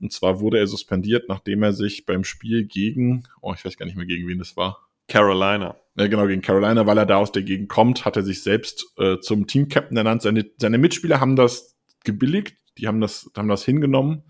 Und 0.00 0.12
zwar 0.12 0.40
wurde 0.40 0.58
er 0.58 0.66
suspendiert, 0.66 1.28
nachdem 1.28 1.62
er 1.62 1.72
sich 1.72 2.06
beim 2.06 2.24
Spiel 2.24 2.64
gegen, 2.64 3.24
oh, 3.40 3.54
ich 3.54 3.64
weiß 3.64 3.76
gar 3.76 3.86
nicht 3.86 3.96
mehr, 3.96 4.06
gegen 4.06 4.28
wen 4.28 4.38
das 4.38 4.56
war. 4.56 4.86
Carolina. 5.08 5.76
Ja, 5.96 6.08
genau, 6.08 6.26
gegen 6.26 6.42
Carolina, 6.42 6.86
weil 6.86 6.98
er 6.98 7.06
da 7.06 7.16
aus 7.16 7.32
der 7.32 7.42
Gegend 7.42 7.68
kommt, 7.68 8.04
hat 8.04 8.16
er 8.16 8.22
sich 8.22 8.42
selbst 8.42 8.84
äh, 8.98 9.18
zum 9.20 9.46
Team-Captain 9.46 9.96
ernannt. 9.96 10.22
Seine, 10.22 10.44
seine 10.58 10.78
Mitspieler 10.78 11.20
haben 11.20 11.36
das 11.36 11.76
gebilligt, 12.04 12.56
die 12.76 12.86
haben 12.86 13.00
das, 13.00 13.30
haben 13.36 13.48
das 13.48 13.64
hingenommen. 13.64 14.22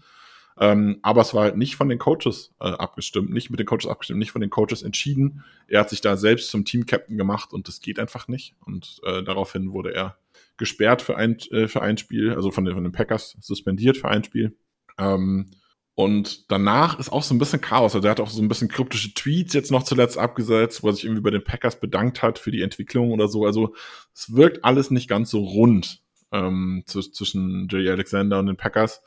Ähm, 0.59 1.01
aber 1.03 1.21
es 1.21 1.35
war 1.35 1.43
halt 1.43 1.57
nicht 1.57 1.77
von 1.77 1.89
den 1.89 1.99
Coaches 1.99 2.55
äh, 2.61 2.69
abgestimmt, 2.69 3.31
nicht 3.31 3.51
mit 3.51 3.61
den 3.61 3.67
Coaches 3.67 3.89
abgestimmt, 3.89 4.19
nicht 4.19 4.31
von 4.31 4.41
den 4.41 4.51
Coaches 4.51 4.83
entschieden. 4.83 5.45
Er 5.69 5.81
hat 5.81 5.91
sich 5.91 6.01
da 6.01 6.17
selbst 6.17 6.51
zum 6.51 6.65
Team-Captain 6.65 7.19
gemacht 7.19 7.53
und 7.53 7.69
das 7.69 7.81
geht 7.81 7.99
einfach 7.99 8.29
nicht. 8.29 8.55
Und 8.65 9.01
äh, 9.05 9.23
daraufhin 9.23 9.73
wurde 9.73 9.95
er 9.95 10.17
gesperrt 10.57 11.03
für 11.03 11.17
ein, 11.17 11.39
äh, 11.51 11.69
für 11.69 11.83
ein 11.83 11.99
Spiel, 11.99 12.33
also 12.33 12.51
von 12.51 12.65
den, 12.65 12.75
von 12.75 12.85
den 12.85 12.93
Packers 12.93 13.37
suspendiert 13.41 13.99
für 13.99 14.09
ein 14.09 14.25
Spiel. 14.25 14.57
Ähm, 14.99 15.51
und 15.95 16.51
danach 16.51 16.99
ist 16.99 17.11
auch 17.11 17.23
so 17.23 17.35
ein 17.35 17.39
bisschen 17.39 17.63
Chaos. 17.63 17.95
Also 17.95 18.07
er 18.07 18.11
hat 18.11 18.21
auch 18.21 18.29
so 18.29 18.43
ein 18.43 18.49
bisschen 18.49 18.69
kryptische 18.69 19.15
Tweets 19.15 19.55
jetzt 19.55 19.71
noch 19.71 19.83
zuletzt 19.83 20.19
abgesetzt, 20.19 20.83
wo 20.83 20.89
er 20.89 20.93
sich 20.93 21.05
irgendwie 21.05 21.23
bei 21.23 21.31
den 21.31 21.43
Packers 21.43 21.81
bedankt 21.81 22.23
hat 22.23 22.39
für 22.39 22.51
die 22.51 22.61
Entwicklung 22.61 23.13
oder 23.13 23.29
so. 23.29 23.47
Also 23.47 23.75
es 24.15 24.35
wirkt 24.35 24.63
alles 24.63 24.91
nicht 24.91 25.09
ganz 25.09 25.31
so 25.31 25.43
rund 25.43 26.03
ähm, 26.33 26.85
zwischen 26.87 27.69
Jay 27.71 27.89
Alexander 27.89 28.39
und 28.39 28.47
den 28.47 28.59
Packers. 28.59 29.03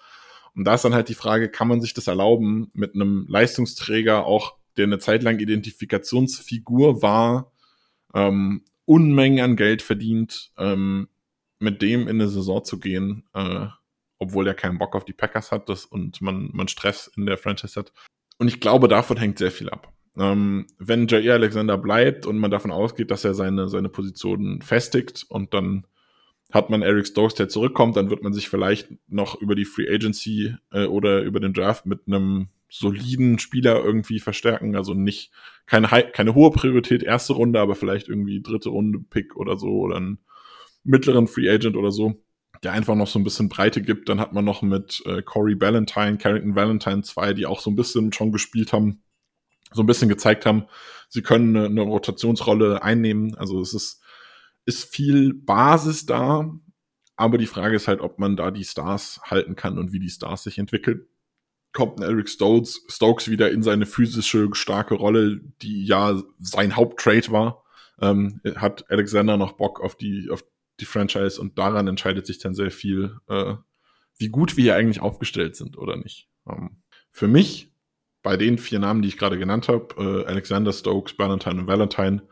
Und 0.56 0.66
da 0.66 0.74
ist 0.74 0.84
dann 0.84 0.96
halt 0.96 1.10
die 1.10 1.14
Frage, 1.14 1.50
kann 1.50 1.68
man 1.68 1.80
sich 1.80 1.94
das 1.94 2.08
erlauben, 2.08 2.72
mit 2.74 2.96
einem 2.96 3.28
Leistungsträger 3.30 4.26
auch, 4.26 4.56
der 4.78 4.86
eine 4.86 5.00
Zeit 5.00 5.22
lang 5.24 5.40
Identifikationsfigur 5.40 7.02
war, 7.04 7.52
ähm, 8.16 8.64
Unmengen 8.86 9.44
an 9.44 9.56
Geld 9.56 9.84
verdient, 9.84 10.52
ähm, 10.58 11.08
mit 11.60 11.82
dem 11.82 12.04
in 12.04 12.20
eine 12.20 12.30
Saison 12.30 12.64
zu 12.64 12.80
gehen, 12.80 13.26
äh, 13.34 13.68
obwohl 14.20 14.48
er 14.48 14.54
keinen 14.54 14.78
Bock 14.78 14.96
auf 14.96 15.06
die 15.06 15.14
Packers 15.14 15.52
hat 15.52 15.70
das, 15.70 15.86
und 15.86 16.22
man, 16.22 16.50
man 16.54 16.68
Stress 16.68 17.12
in 17.16 17.26
der 17.26 17.38
Franchise 17.38 17.80
hat. 17.80 17.92
Und 18.38 18.48
ich 18.48 18.60
glaube, 18.60 18.88
davon 18.88 19.18
hängt 19.18 19.40
sehr 19.40 19.52
viel 19.52 19.70
ab. 19.70 19.92
Ähm, 20.18 20.68
wenn 20.78 21.08
Jair 21.08 21.34
Alexander 21.34 21.78
bleibt 21.78 22.26
und 22.26 22.38
man 22.38 22.52
davon 22.52 22.72
ausgeht, 22.72 23.12
dass 23.12 23.24
er 23.24 23.34
seine, 23.34 23.70
seine 23.70 23.90
Position 23.90 24.62
festigt 24.62 25.26
und 25.30 25.54
dann 25.54 25.88
hat 26.52 26.70
man 26.70 26.82
Eric 26.82 27.08
Stokes, 27.08 27.36
der 27.36 27.48
zurückkommt, 27.48 27.96
dann 27.96 28.10
wird 28.10 28.24
man 28.24 28.34
sich 28.34 28.50
vielleicht 28.50 28.90
noch 29.08 29.40
über 29.40 29.56
die 29.56 29.66
Free 29.66 29.88
Agency 29.88 30.56
äh, 30.72 30.86
oder 30.86 31.22
über 31.22 31.40
den 31.40 31.54
Draft 31.54 31.86
mit 31.86 32.02
einem 32.08 32.50
soliden 32.70 33.40
Spieler 33.40 33.84
irgendwie 33.84 34.20
verstärken. 34.20 34.76
Also 34.76 34.94
nicht 34.94 35.32
keine, 35.68 35.88
keine 35.88 36.34
hohe 36.34 36.52
Priorität 36.52 37.04
erste 37.04 37.34
Runde, 37.34 37.60
aber 37.60 37.76
vielleicht 37.76 38.10
irgendwie 38.10 38.42
dritte 38.42 38.70
Runde 38.70 39.00
Pick 39.00 39.36
oder 39.36 39.58
so 39.58 39.68
oder 39.80 39.98
einen 39.98 40.20
mittleren 40.84 41.28
Free 41.28 41.50
Agent 41.50 41.76
oder 41.76 41.92
so, 41.92 42.24
der 42.64 42.74
einfach 42.74 42.96
noch 42.96 43.08
so 43.08 43.20
ein 43.20 43.24
bisschen 43.24 43.50
Breite 43.50 43.82
gibt. 43.82 44.10
Dann 44.10 44.20
hat 44.20 44.34
man 44.34 44.46
noch 44.46 44.62
mit 44.62 45.02
äh, 45.06 45.22
Corey 45.22 45.60
Valentine, 45.60 46.18
Carrington 46.18 46.56
Valentine 46.56 47.04
zwei, 47.04 47.34
die 47.34 47.46
auch 47.46 47.60
so 47.60 47.70
ein 47.70 47.76
bisschen 47.76 48.12
schon 48.14 48.32
gespielt 48.32 48.74
haben, 48.74 49.04
so 49.72 49.84
ein 49.84 49.88
bisschen 49.88 50.10
gezeigt 50.10 50.46
haben, 50.46 50.66
sie 51.10 51.22
können 51.22 51.56
eine, 51.56 51.68
eine 51.68 51.82
Rotationsrolle 51.82 52.82
einnehmen. 52.82 53.36
Also 53.36 53.62
es 53.62 53.74
ist 53.74 54.02
ist 54.70 54.94
viel 54.94 55.34
Basis 55.34 56.06
da, 56.06 56.54
aber 57.16 57.38
die 57.40 57.48
Frage 57.48 57.76
ist 57.76 57.88
halt, 57.88 58.02
ob 58.02 58.20
man 58.20 58.38
da 58.38 58.52
die 58.52 58.64
Stars 58.64 59.20
halten 59.24 59.56
kann 59.56 59.80
und 59.80 59.92
wie 59.92 60.00
die 60.00 60.10
Stars 60.10 60.44
sich 60.44 60.60
entwickeln. 60.60 61.08
Kommt 61.74 62.00
ein 62.00 62.04
Eric 62.04 62.30
Stokes, 62.30 62.86
Stokes 62.88 63.30
wieder 63.30 63.52
in 63.52 63.64
seine 63.64 63.88
physische, 63.88 64.50
starke 64.54 64.94
Rolle, 64.94 65.42
die 65.62 65.86
ja 65.86 66.22
sein 66.40 66.76
Haupttrade 66.76 67.32
war. 67.32 67.64
Ähm, 68.00 68.42
hat 68.56 68.90
Alexander 68.92 69.38
noch 69.38 69.54
Bock 69.54 69.82
auf 69.82 69.96
die, 69.96 70.30
auf 70.30 70.44
die 70.82 70.86
Franchise 70.86 71.40
und 71.40 71.58
daran 71.58 71.88
entscheidet 71.88 72.26
sich 72.26 72.40
dann 72.40 72.54
sehr 72.54 72.72
viel, 72.72 73.18
äh, 73.28 73.56
wie 74.18 74.30
gut 74.30 74.58
wir 74.58 74.64
hier 74.64 74.76
eigentlich 74.76 75.02
aufgestellt 75.02 75.56
sind 75.56 75.78
oder 75.78 75.98
nicht. 75.98 76.30
Ähm, 76.48 76.82
für 77.12 77.28
mich, 77.28 77.72
bei 78.22 78.38
den 78.38 78.58
vier 78.58 78.80
Namen, 78.80 79.02
die 79.02 79.08
ich 79.08 79.18
gerade 79.18 79.40
genannt 79.40 79.70
habe, 79.70 79.96
äh, 79.98 80.26
Alexander, 80.26 80.74
Stokes, 80.74 81.18
Valentine 81.18 81.62
und 81.62 81.68
Valentine, 81.68 82.24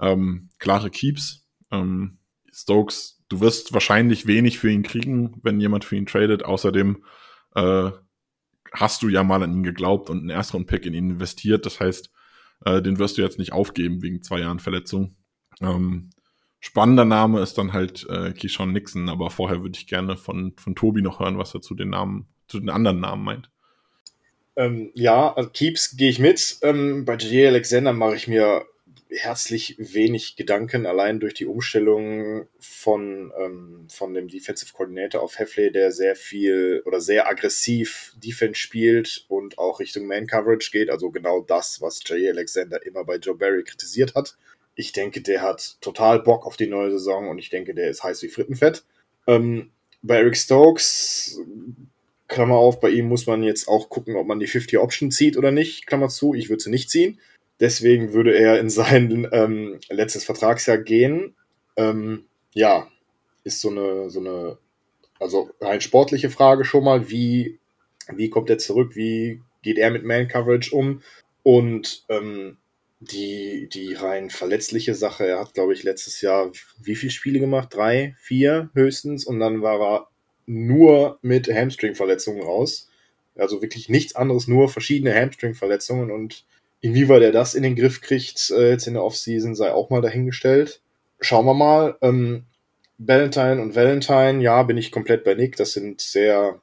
ähm, 0.00 0.48
klare 0.58 0.90
Keeps. 0.90 1.46
Ähm, 1.70 2.18
Stokes, 2.52 3.22
du 3.28 3.40
wirst 3.40 3.72
wahrscheinlich 3.72 4.26
wenig 4.26 4.58
für 4.58 4.70
ihn 4.70 4.82
kriegen, 4.82 5.40
wenn 5.42 5.60
jemand 5.60 5.84
für 5.84 5.96
ihn 5.96 6.06
tradet. 6.06 6.44
Außerdem 6.44 7.04
äh, 7.54 7.90
hast 8.72 9.02
du 9.02 9.08
ja 9.08 9.22
mal 9.22 9.42
an 9.42 9.52
ihn 9.52 9.62
geglaubt 9.62 10.10
und 10.10 10.18
einen 10.18 10.30
Erstrunden-Pick 10.30 10.86
in 10.86 10.94
ihn 10.94 11.10
investiert. 11.10 11.64
Das 11.64 11.80
heißt, 11.80 12.10
äh, 12.64 12.82
den 12.82 12.98
wirst 12.98 13.18
du 13.18 13.22
jetzt 13.22 13.38
nicht 13.38 13.52
aufgeben 13.52 14.02
wegen 14.02 14.22
zwei 14.22 14.40
Jahren 14.40 14.58
Verletzung. 14.58 15.16
Ähm, 15.60 16.10
spannender 16.60 17.04
Name 17.04 17.40
ist 17.40 17.58
dann 17.58 17.72
halt 17.72 18.06
äh, 18.08 18.32
Keyshawn 18.32 18.72
Nixon, 18.72 19.08
aber 19.08 19.30
vorher 19.30 19.62
würde 19.62 19.76
ich 19.76 19.86
gerne 19.86 20.16
von, 20.16 20.54
von 20.56 20.74
Tobi 20.74 21.02
noch 21.02 21.18
hören, 21.18 21.38
was 21.38 21.54
er 21.54 21.62
zu 21.62 21.74
den 21.74 21.90
Namen, 21.90 22.28
zu 22.46 22.60
den 22.60 22.70
anderen 22.70 23.00
Namen 23.00 23.24
meint. 23.24 23.50
Ähm, 24.56 24.90
ja, 24.94 25.32
also 25.32 25.48
Keeps 25.50 25.96
gehe 25.96 26.10
ich 26.10 26.18
mit. 26.18 26.58
Ähm, 26.62 27.04
bei 27.04 27.14
J. 27.16 27.48
Alexander 27.48 27.92
mache 27.92 28.16
ich 28.16 28.28
mir 28.28 28.66
herzlich 29.08 29.76
wenig 29.78 30.36
Gedanken, 30.36 30.86
allein 30.86 31.18
durch 31.18 31.34
die 31.34 31.46
Umstellung 31.46 32.46
von, 32.58 33.32
ähm, 33.38 33.86
von 33.90 34.14
dem 34.14 34.28
Defensive 34.28 34.72
Coordinator 34.72 35.22
auf 35.22 35.38
Heffley, 35.38 35.72
der 35.72 35.92
sehr 35.92 36.14
viel 36.14 36.82
oder 36.84 37.00
sehr 37.00 37.28
aggressiv 37.28 38.14
Defense 38.22 38.60
spielt 38.60 39.24
und 39.28 39.58
auch 39.58 39.80
Richtung 39.80 40.06
Man 40.06 40.26
Coverage 40.26 40.70
geht. 40.70 40.90
Also 40.90 41.10
genau 41.10 41.40
das, 41.40 41.80
was 41.80 42.00
J. 42.06 42.28
Alexander 42.28 42.84
immer 42.86 43.04
bei 43.04 43.16
Joe 43.16 43.36
Barry 43.36 43.64
kritisiert 43.64 44.14
hat. 44.14 44.36
Ich 44.74 44.92
denke, 44.92 45.20
der 45.20 45.42
hat 45.42 45.76
total 45.80 46.20
Bock 46.20 46.46
auf 46.46 46.56
die 46.56 46.68
neue 46.68 46.90
Saison 46.90 47.28
und 47.28 47.38
ich 47.38 47.50
denke, 47.50 47.74
der 47.74 47.90
ist 47.90 48.02
heiß 48.02 48.22
wie 48.22 48.28
Frittenfett. 48.28 48.84
Ähm, 49.26 49.70
bei 50.02 50.16
Eric 50.16 50.36
Stokes, 50.36 51.40
Klammer 52.28 52.56
auf, 52.56 52.80
bei 52.80 52.90
ihm 52.90 53.08
muss 53.08 53.26
man 53.26 53.42
jetzt 53.42 53.68
auch 53.68 53.88
gucken, 53.88 54.16
ob 54.16 54.26
man 54.26 54.40
die 54.40 54.46
50 54.46 54.78
Option 54.78 55.10
zieht 55.10 55.36
oder 55.36 55.50
nicht. 55.50 55.86
Klammer 55.86 56.08
zu, 56.08 56.34
ich 56.34 56.48
würde 56.48 56.62
sie 56.62 56.70
nicht 56.70 56.88
ziehen. 56.90 57.18
Deswegen 57.58 58.12
würde 58.12 58.34
er 58.34 58.58
in 58.58 58.70
sein 58.70 59.28
ähm, 59.32 59.80
letztes 59.90 60.24
Vertragsjahr 60.24 60.78
gehen. 60.78 61.34
Ähm, 61.76 62.24
ja, 62.54 62.88
ist 63.44 63.60
so 63.60 63.70
eine, 63.70 64.10
so 64.10 64.20
eine, 64.20 64.58
also 65.18 65.50
rein 65.60 65.80
sportliche 65.80 66.30
Frage 66.30 66.64
schon 66.64 66.84
mal, 66.84 67.10
wie, 67.10 67.58
wie 68.08 68.30
kommt 68.30 68.48
er 68.48 68.58
zurück, 68.58 68.96
wie 68.96 69.42
geht 69.62 69.76
er 69.76 69.90
mit 69.90 70.04
Man-Coverage 70.04 70.74
um? 70.74 71.02
Und 71.42 72.04
ähm, 72.08 72.56
die, 73.00 73.68
die 73.68 73.94
rein 73.94 74.30
verletzliche 74.30 74.94
Sache, 74.94 75.26
er 75.26 75.40
hat, 75.40 75.54
glaube 75.54 75.72
ich, 75.72 75.82
letztes 75.82 76.20
Jahr 76.20 76.52
wie 76.82 76.96
viele 76.96 77.12
Spiele 77.12 77.40
gemacht? 77.40 77.68
Drei, 77.72 78.14
vier 78.18 78.70
höchstens. 78.74 79.24
Und 79.24 79.40
dann 79.40 79.62
war 79.62 79.80
er 79.80 80.08
nur 80.46 81.18
mit 81.22 81.48
Hamstring-Verletzungen 81.48 82.42
raus. 82.42 82.88
Also 83.36 83.62
wirklich 83.62 83.88
nichts 83.88 84.14
anderes, 84.16 84.48
nur 84.48 84.68
verschiedene 84.68 85.14
Hamstring-Verletzungen 85.14 86.10
und 86.10 86.44
Inwieweit 86.80 87.22
er 87.22 87.32
das 87.32 87.54
in 87.54 87.62
den 87.62 87.76
Griff 87.76 88.00
kriegt, 88.00 88.50
äh, 88.50 88.70
jetzt 88.70 88.86
in 88.86 88.94
der 88.94 89.04
Offseason, 89.04 89.54
sei 89.54 89.72
auch 89.72 89.90
mal 89.90 90.00
dahingestellt. 90.00 90.80
Schauen 91.20 91.44
wir 91.44 91.54
mal. 91.54 91.96
Ähm, 92.00 92.44
Valentine 92.96 93.60
und 93.60 93.76
Valentine, 93.76 94.42
ja, 94.42 94.62
bin 94.62 94.78
ich 94.78 94.92
komplett 94.92 95.24
bei 95.24 95.34
Nick. 95.34 95.56
Das 95.56 95.72
sind 95.72 96.00
sehr 96.00 96.60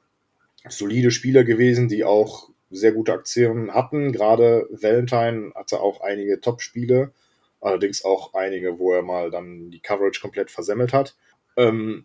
solide 0.68 1.12
Spieler 1.12 1.44
gewesen, 1.44 1.88
die 1.88 2.04
auch 2.04 2.50
sehr 2.70 2.92
gute 2.92 3.12
Aktionen 3.12 3.74
hatten. 3.74 4.12
Gerade 4.12 4.66
Valentine 4.70 5.52
hatte 5.54 5.80
auch 5.80 6.00
einige 6.00 6.40
Top-Spiele, 6.40 7.12
allerdings 7.60 8.04
auch 8.04 8.34
einige, 8.34 8.78
wo 8.78 8.92
er 8.92 9.02
mal 9.02 9.30
dann 9.30 9.70
die 9.70 9.80
Coverage 9.80 10.20
komplett 10.20 10.50
versemmelt 10.50 10.92
hat. 10.92 11.16
Ähm, 11.56 12.04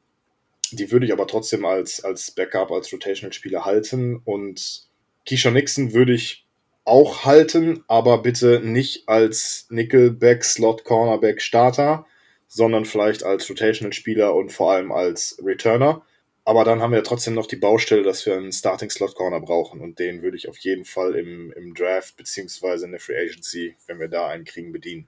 die 0.72 0.92
würde 0.92 1.06
ich 1.06 1.14
aber 1.14 1.28
trotzdem 1.28 1.66
als, 1.66 2.04
als 2.04 2.32
Backup, 2.32 2.72
als 2.72 2.92
Rotational-Spieler 2.92 3.66
halten. 3.66 4.22
Und 4.26 4.88
Keisha 5.28 5.52
Nixon 5.52 5.94
würde 5.94 6.14
ich 6.14 6.48
auch 6.86 7.26
halten, 7.26 7.84
aber 7.88 8.22
bitte 8.22 8.60
nicht 8.60 9.08
als 9.08 9.68
Nickelback, 9.70 10.44
Slot, 10.44 10.84
Cornerback, 10.84 11.42
Starter, 11.42 12.06
sondern 12.48 12.86
vielleicht 12.86 13.24
als 13.24 13.50
Rotational-Spieler 13.50 14.34
und 14.34 14.52
vor 14.52 14.72
allem 14.72 14.92
als 14.92 15.42
Returner. 15.44 16.04
Aber 16.46 16.66
dann 16.66 16.82
haben 16.82 16.92
wir 16.92 17.04
trotzdem 17.04 17.36
noch 17.36 17.48
die 17.48 17.56
Baustelle, 17.56 18.04
dass 18.04 18.26
wir 18.26 18.36
einen 18.36 18.52
Starting 18.52 18.90
Slot 18.90 19.16
Corner 19.16 19.40
brauchen 19.40 19.80
und 19.80 20.00
den 20.00 20.22
würde 20.22 20.36
ich 20.36 20.50
auf 20.50 20.58
jeden 20.58 20.84
Fall 20.84 21.16
im, 21.16 21.54
im 21.54 21.74
Draft 21.74 22.18
beziehungsweise 22.18 22.86
in 22.86 22.92
der 22.92 23.00
Free 23.00 23.18
Agency, 23.18 23.76
wenn 23.88 24.00
wir 24.00 24.10
da 24.10 24.28
einen 24.28 24.44
kriegen, 24.44 24.74
bedienen. 24.74 25.08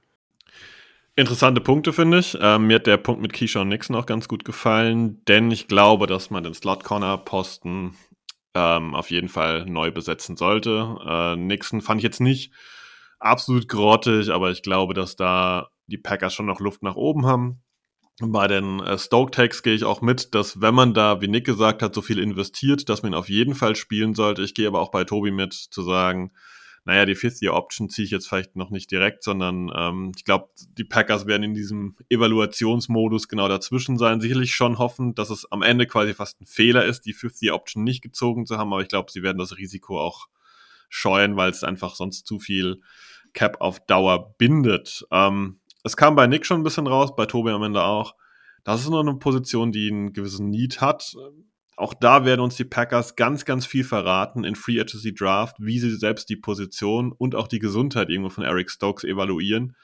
Interessante 1.17 1.61
Punkte, 1.61 1.93
finde 1.93 2.19
ich. 2.19 2.37
Ähm, 2.41 2.67
mir 2.67 2.75
hat 2.75 2.87
der 2.87 2.97
Punkt 2.97 3.21
mit 3.21 3.33
Keyshawn 3.33 3.69
Nixon 3.69 3.95
auch 3.95 4.05
ganz 4.05 4.27
gut 4.27 4.43
gefallen, 4.43 5.23
denn 5.25 5.49
ich 5.51 5.67
glaube, 5.67 6.07
dass 6.07 6.29
man 6.29 6.43
den 6.43 6.53
Slot-Corner-Posten 6.53 7.95
ähm, 8.53 8.95
auf 8.95 9.11
jeden 9.11 9.29
Fall 9.29 9.65
neu 9.65 9.91
besetzen 9.91 10.37
sollte. 10.37 10.97
Äh, 11.05 11.35
Nixon 11.35 11.81
fand 11.81 11.99
ich 11.99 12.03
jetzt 12.03 12.21
nicht 12.21 12.51
absolut 13.19 13.67
grottig, 13.67 14.29
aber 14.29 14.51
ich 14.51 14.61
glaube, 14.61 14.93
dass 14.93 15.15
da 15.15 15.69
die 15.87 15.97
Packers 15.97 16.33
schon 16.33 16.47
noch 16.47 16.59
Luft 16.59 16.83
nach 16.83 16.95
oben 16.95 17.25
haben. 17.25 17.61
Bei 18.21 18.47
den 18.47 18.79
äh, 18.79 18.97
Stoke-Tags 18.97 19.61
gehe 19.61 19.73
ich 19.73 19.83
auch 19.83 20.01
mit, 20.01 20.33
dass 20.35 20.61
wenn 20.61 20.73
man 20.73 20.93
da, 20.93 21.19
wie 21.19 21.27
Nick 21.27 21.45
gesagt 21.45 21.81
hat, 21.81 21.93
so 21.93 22.01
viel 22.01 22.17
investiert, 22.17 22.87
dass 22.87 23.03
man 23.03 23.11
ihn 23.11 23.17
auf 23.17 23.27
jeden 23.27 23.55
Fall 23.55 23.75
spielen 23.75 24.13
sollte. 24.13 24.41
Ich 24.41 24.53
gehe 24.53 24.67
aber 24.67 24.79
auch 24.79 24.91
bei 24.91 25.03
Tobi 25.03 25.31
mit, 25.31 25.53
zu 25.53 25.81
sagen, 25.81 26.31
naja, 26.85 27.05
die 27.05 27.15
Fifth-Year-Option 27.15 27.89
ziehe 27.89 28.05
ich 28.05 28.11
jetzt 28.11 28.27
vielleicht 28.27 28.55
noch 28.55 28.69
nicht 28.69 28.91
direkt, 28.91 29.23
sondern 29.23 29.71
ähm, 29.75 30.13
ich 30.15 30.23
glaube, 30.23 30.49
die 30.77 30.83
Packers 30.83 31.25
werden 31.25 31.43
in 31.43 31.53
diesem 31.55 31.95
Evaluationsmodus 32.09 33.27
genau 33.27 33.49
dazwischen 33.49 33.97
sein. 33.97 34.21
Sicherlich 34.21 34.53
schon 34.53 34.77
hoffen, 34.77 35.15
dass 35.15 35.31
es 35.31 35.51
am 35.51 35.63
Ende 35.63 35.87
quasi 35.87 36.13
fast 36.13 36.39
ein 36.39 36.45
Fehler 36.45 36.85
ist, 36.85 37.01
die 37.01 37.13
Fifth-Year-Option 37.13 37.83
nicht 37.83 38.03
gezogen 38.03 38.45
zu 38.45 38.57
haben, 38.57 38.71
aber 38.71 38.83
ich 38.83 38.87
glaube, 38.87 39.11
sie 39.11 39.23
werden 39.23 39.39
das 39.39 39.57
Risiko 39.57 39.99
auch 39.99 40.27
scheuen, 40.87 41.35
weil 41.35 41.49
es 41.49 41.63
einfach 41.63 41.95
sonst 41.95 42.27
zu 42.27 42.39
viel 42.39 42.81
Cap 43.33 43.59
auf 43.59 43.85
Dauer 43.85 44.35
bindet. 44.37 45.05
Ähm, 45.11 45.59
es 45.85 45.95
kam 45.95 46.15
bei 46.15 46.25
Nick 46.25 46.47
schon 46.47 46.61
ein 46.61 46.63
bisschen 46.63 46.87
raus, 46.87 47.15
bei 47.15 47.27
Tobi 47.27 47.51
am 47.51 47.61
Ende 47.61 47.83
auch. 47.83 48.15
Das 48.63 48.81
ist 48.81 48.89
nur 48.89 49.01
eine 49.01 49.15
Position, 49.15 49.71
die 49.71 49.91
einen 49.91 50.13
gewissen 50.13 50.49
Need 50.49 50.81
hat. 50.81 51.15
Auch 51.77 51.93
da 51.93 52.25
werden 52.25 52.41
uns 52.41 52.55
die 52.55 52.63
Packers 52.63 53.15
ganz, 53.15 53.45
ganz 53.45 53.67
viel 53.67 53.83
verraten 53.83 54.43
in 54.43 54.55
Free 54.55 54.81
Agency 54.81 55.13
Draft, 55.13 55.57
wie 55.59 55.77
sie 55.77 55.95
selbst 55.95 56.27
die 56.29 56.37
Position 56.37 57.11
und 57.11 57.35
auch 57.35 57.47
die 57.47 57.59
Gesundheit 57.59 58.09
irgendwo 58.09 58.31
von 58.31 58.43
Eric 58.43 58.71
Stokes 58.71 59.03
evaluieren. 59.03 59.75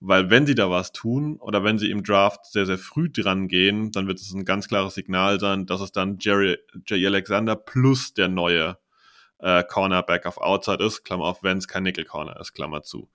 Weil 0.00 0.28
wenn 0.28 0.44
sie 0.44 0.54
da 0.54 0.68
was 0.68 0.92
tun 0.92 1.38
oder 1.40 1.64
wenn 1.64 1.78
sie 1.78 1.90
im 1.90 2.02
Draft 2.02 2.44
sehr, 2.44 2.66
sehr 2.66 2.78
früh 2.78 3.08
dran 3.08 3.48
gehen, 3.48 3.90
dann 3.90 4.06
wird 4.06 4.20
es 4.20 4.30
ein 4.34 4.44
ganz 4.44 4.68
klares 4.68 4.94
Signal 4.96 5.40
sein, 5.40 5.64
dass 5.64 5.80
es 5.80 5.92
dann 5.92 6.18
Jerry, 6.20 6.58
Jay 6.86 7.06
Alexander 7.06 7.56
plus 7.56 8.12
der 8.12 8.28
neue 8.28 8.76
äh, 9.40 9.62
Cornerback 9.64 10.26
auf 10.26 10.38
Outside 10.38 10.84
ist, 10.84 11.04
Klammer 11.04 11.24
auf, 11.24 11.42
wenn 11.42 11.58
es 11.58 11.68
kein 11.68 11.82
Nickel 11.84 12.04
Corner 12.04 12.38
ist, 12.40 12.52
Klammer 12.54 12.82
zu. 12.82 13.08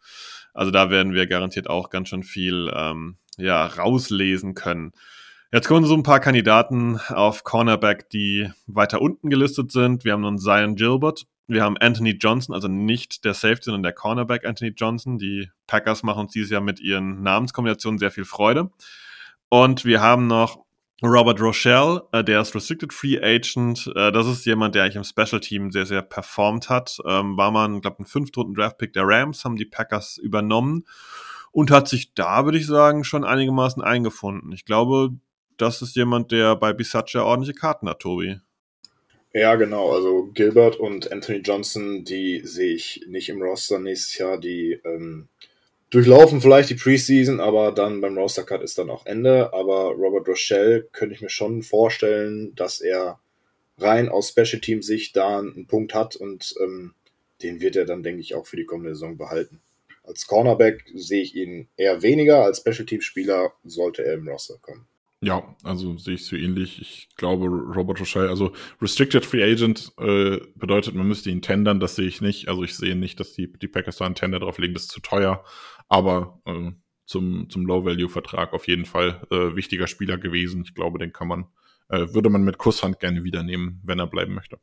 Also 0.54 0.72
da 0.72 0.90
werden 0.90 1.14
wir 1.14 1.28
garantiert 1.28 1.70
auch 1.70 1.90
ganz 1.90 2.10
schön 2.10 2.24
viel 2.24 2.72
ähm, 2.74 3.18
ja, 3.38 3.66
rauslesen 3.66 4.54
können. 4.54 4.94
Jetzt 5.52 5.68
kommen 5.68 5.86
so 5.86 5.94
ein 5.94 6.04
paar 6.04 6.20
Kandidaten 6.20 7.00
auf 7.10 7.44
Cornerback, 7.44 8.10
die 8.10 8.50
weiter 8.66 9.02
unten 9.02 9.30
gelistet 9.30 9.72
sind. 9.72 10.04
Wir 10.04 10.14
haben 10.14 10.22
nun 10.22 10.40
Zion 10.40 10.76
Gilbert. 10.76 11.28
Wir 11.46 11.62
haben 11.62 11.78
Anthony 11.78 12.12
Johnson, 12.12 12.56
also 12.56 12.68
nicht 12.68 13.26
der 13.26 13.34
Safety, 13.34 13.66
sondern 13.66 13.84
der 13.84 13.94
Cornerback 13.94 14.46
Anthony 14.46 14.72
Johnson. 14.76 15.20
Die 15.20 15.50
Packers 15.68 16.02
machen 16.02 16.22
uns 16.22 16.32
dieses 16.32 16.50
Jahr 16.50 16.62
mit 16.62 16.80
ihren 16.80 17.22
Namenskombinationen 17.22 18.00
sehr 18.00 18.12
viel 18.12 18.26
Freude. 18.26 18.72
Und 19.50 19.86
wir 19.86 20.02
haben 20.02 20.26
noch 20.26 20.64
Robert 21.06 21.42
Rochelle, 21.42 22.04
äh, 22.12 22.24
der 22.24 22.42
ist 22.42 22.56
Restricted 22.56 22.94
Free 22.94 23.20
Agent. 23.22 23.92
Äh, 23.96 24.12
das 24.12 24.28
ist 24.28 24.46
jemand, 24.46 24.76
der 24.76 24.84
eigentlich 24.84 24.96
im 24.96 25.04
Special 25.04 25.42
Team 25.42 25.72
sehr, 25.72 25.86
sehr 25.86 26.02
performt 26.02 26.70
hat. 26.70 26.98
Ähm, 27.06 27.38
war 27.38 27.52
mal, 27.52 27.82
glaube 27.82 28.04
ein 28.04 28.06
fünftrunden 28.06 28.56
Draftpick 28.56 28.94
der 28.94 29.04
Rams, 29.06 29.44
haben 29.44 29.58
die 29.58 29.66
Packers 29.66 30.18
übernommen 30.18 30.86
und 31.52 31.72
hat 31.72 31.88
sich 31.88 32.14
da, 32.14 32.46
würde 32.46 32.58
ich 32.58 32.66
sagen, 32.66 33.04
schon 33.04 33.24
einigermaßen 33.24 33.84
eingefunden. 33.84 34.52
Ich 34.54 34.66
glaube, 34.66 35.10
das 35.58 35.82
ist 35.82 35.96
jemand, 35.96 36.32
der 36.32 36.56
bei 36.56 36.74
Bisaccia 36.74 37.22
ordentliche 37.22 37.54
Karten 37.54 37.90
hat, 37.90 38.00
Tobi. 38.00 38.40
Ja, 39.34 39.56
genau. 39.56 39.92
Also 39.92 40.30
Gilbert 40.34 40.76
und 40.76 41.12
Anthony 41.12 41.40
Johnson, 41.40 42.04
die 42.04 42.42
sehe 42.46 42.76
ich 42.76 43.04
nicht 43.08 43.30
im 43.30 43.42
Roster 43.42 43.80
nächstes 43.80 44.18
Jahr. 44.18 44.40
Die 44.40 44.80
ähm, 44.86 45.28
durchlaufen 45.94 46.42
vielleicht 46.42 46.72
die 46.72 46.76
Preseason, 46.76 47.40
aber 47.40 47.72
dann 47.72 48.02
beim 48.02 48.18
Roster 48.18 48.44
Cut 48.44 48.64
ist 48.64 48.80
dann 48.80 48.90
auch 48.90 49.06
Ende. 49.06 49.54
Aber 49.54 49.92
Robert 49.92 50.28
Rochelle 50.28 50.88
könnte 50.92 51.14
ich 51.14 51.22
mir 51.22 51.30
schon 51.30 51.62
vorstellen, 51.62 52.56
dass 52.56 52.82
er 52.82 53.20
rein 53.78 54.10
aus 54.10 54.30
Special 54.30 54.60
Team 54.60 54.82
Sicht 54.82 55.16
da 55.16 55.40
einen 55.40 55.68
Punkt 55.68 55.94
hat 55.94 56.16
und 56.16 56.56
ähm, 56.62 56.96
den 57.44 57.62
wird 57.62 57.76
er 57.76 57.86
dann, 57.86 58.02
denke 58.02 58.22
ich, 58.22 58.34
auch 58.34 58.48
für 58.48 58.56
die 58.56 58.66
kommende 58.66 58.96
Saison 58.96 59.18
behalten. 59.18 59.62
Als 60.04 60.26
Cornerback 60.26 60.84
sehe 60.96 61.22
ich 61.22 61.36
ihn 61.36 61.68
eher 61.78 62.02
weniger, 62.02 62.44
als 62.44 62.60
Special 62.60 62.86
Team 62.86 63.02
Spieler 63.02 63.54
sollte 63.64 64.04
er 64.04 64.16
im 64.16 64.28
Roster 64.28 64.58
kommen. 64.62 64.88
Ja, 65.24 65.56
also 65.64 65.96
sehe 65.98 66.16
ich 66.16 66.26
so 66.26 66.36
ähnlich. 66.36 66.82
Ich 66.82 67.08
glaube, 67.16 67.46
Robert 67.46 68.02
Rochelle, 68.02 68.28
also 68.28 68.52
Restricted 68.82 69.26
Free 69.26 69.42
Agent 69.42 69.94
äh, 69.98 70.40
bedeutet, 70.56 70.96
man 70.96 71.08
müsste 71.08 71.30
ihn 71.30 71.42
tendern, 71.42 71.80
das 71.80 71.96
sehe 71.96 72.08
ich 72.08 72.20
nicht. 72.20 72.50
Also 72.50 72.64
ich 72.64 72.76
sehe 72.76 72.98
nicht, 72.98 73.22
dass 73.22 73.32
die, 73.32 73.52
die 73.54 73.70
Packers 73.70 73.98
da 73.98 74.06
einen 74.06 74.16
Tender 74.16 74.40
drauf 74.40 74.58
legen, 74.58 74.74
das 74.74 74.84
ist 74.84 74.92
zu 74.92 75.00
teuer. 75.00 75.46
Aber 75.94 76.42
äh, 76.46 76.72
zum, 77.06 77.52
zum 77.52 77.68
Low-Value-Vertrag 77.68 78.54
auf 78.54 78.68
jeden 78.68 78.86
Fall 78.86 79.22
äh, 79.30 79.56
wichtiger 79.56 79.86
Spieler 79.86 80.18
gewesen. 80.18 80.64
Ich 80.66 80.74
glaube, 80.74 80.98
den 80.98 81.14
kann 81.14 81.28
man, 81.28 81.46
äh, 81.88 82.08
würde 82.16 82.32
man 82.32 82.42
mit 82.44 82.58
Kusshand 82.58 83.00
gerne 83.00 83.24
wiedernehmen, 83.24 83.80
wenn 83.84 84.00
er 84.00 84.08
bleiben 84.08 84.34
möchte. 84.34 84.58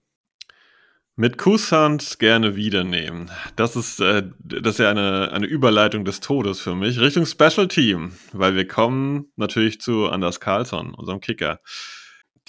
Mit 1.15 1.39
Kusshand 1.39 2.19
gerne 2.19 2.57
wiedernehmen. 2.57 3.31
Das 3.55 3.77
ist, 3.77 4.01
äh, 4.01 4.24
das 4.40 4.74
ist 4.74 4.78
ja 4.78 4.90
eine, 4.90 5.31
eine 5.31 5.47
Überleitung 5.47 6.05
des 6.05 6.19
Todes 6.19 6.59
für 6.59 6.74
mich. 6.74 6.98
Richtung 6.98 7.27
Special 7.27 7.69
Team, 7.69 8.11
weil 8.32 8.57
wir 8.57 8.66
kommen 8.66 9.31
natürlich 9.36 9.81
zu 9.81 10.09
Anders 10.09 10.40
Carlson, 10.40 10.94
unserem 10.94 11.20
Kicker. 11.20 11.61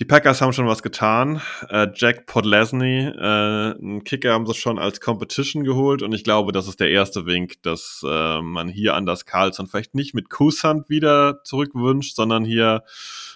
Die 0.02 0.06
Packers 0.06 0.42
haben 0.42 0.52
schon 0.52 0.66
was 0.66 0.82
getan. 0.82 1.44
Äh, 1.70 1.90
Jack 1.94 2.26
Podlesny, 2.26 3.02
äh, 3.02 3.22
einen 3.22 4.04
Kicker 4.04 4.34
haben 4.34 4.48
sie 4.48 4.56
schon 4.56 4.80
als 4.80 5.00
Competition 5.00 5.64
geholt 5.64 6.02
und 6.02 6.12
ich 6.12 6.24
glaube, 6.24 6.52
das 6.52 6.68
ist 6.68 6.80
der 6.80 6.90
erste 6.90 7.28
Wink, 7.28 7.62
dass 7.62 8.04
äh, 8.04 8.42
man 8.42 8.68
hier 8.68 8.96
Anders 8.96 9.28
Carlson 9.28 9.68
vielleicht 9.68 9.94
nicht 9.94 10.16
mit 10.16 10.32
Kusshand 10.32 10.90
wieder 10.90 11.44
zurückwünscht, 11.44 12.16
sondern 12.16 12.44
hier 12.44 12.82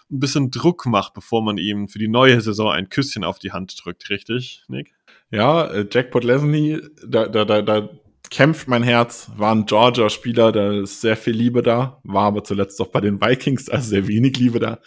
ein 0.09 0.19
bisschen 0.19 0.49
Druck 0.49 0.87
macht, 0.87 1.13
bevor 1.13 1.43
man 1.43 1.59
ihm 1.59 1.87
für 1.87 1.99
die 1.99 2.07
neue 2.07 2.41
Saison 2.41 2.71
ein 2.71 2.89
Küsschen 2.89 3.23
auf 3.23 3.37
die 3.37 3.51
Hand 3.51 3.79
drückt, 3.85 4.09
richtig, 4.09 4.63
Nick? 4.67 4.91
Ja, 5.29 5.67
äh, 5.67 5.85
Jack 5.91 6.09
Podlesny, 6.09 6.81
da, 7.05 7.27
da, 7.27 7.45
da, 7.45 7.61
da 7.61 7.89
kämpft 8.31 8.67
mein 8.67 8.81
Herz, 8.81 9.29
war 9.37 9.53
ein 9.53 9.67
Georgia-Spieler, 9.67 10.51
da 10.51 10.71
ist 10.71 11.01
sehr 11.01 11.15
viel 11.15 11.35
Liebe 11.35 11.61
da, 11.61 11.99
war 12.03 12.23
aber 12.23 12.43
zuletzt 12.43 12.81
auch 12.81 12.87
bei 12.87 13.01
den 13.01 13.21
Vikings, 13.21 13.69
also 13.69 13.87
sehr 13.87 14.07
wenig 14.07 14.39
Liebe 14.39 14.57
da. 14.57 14.79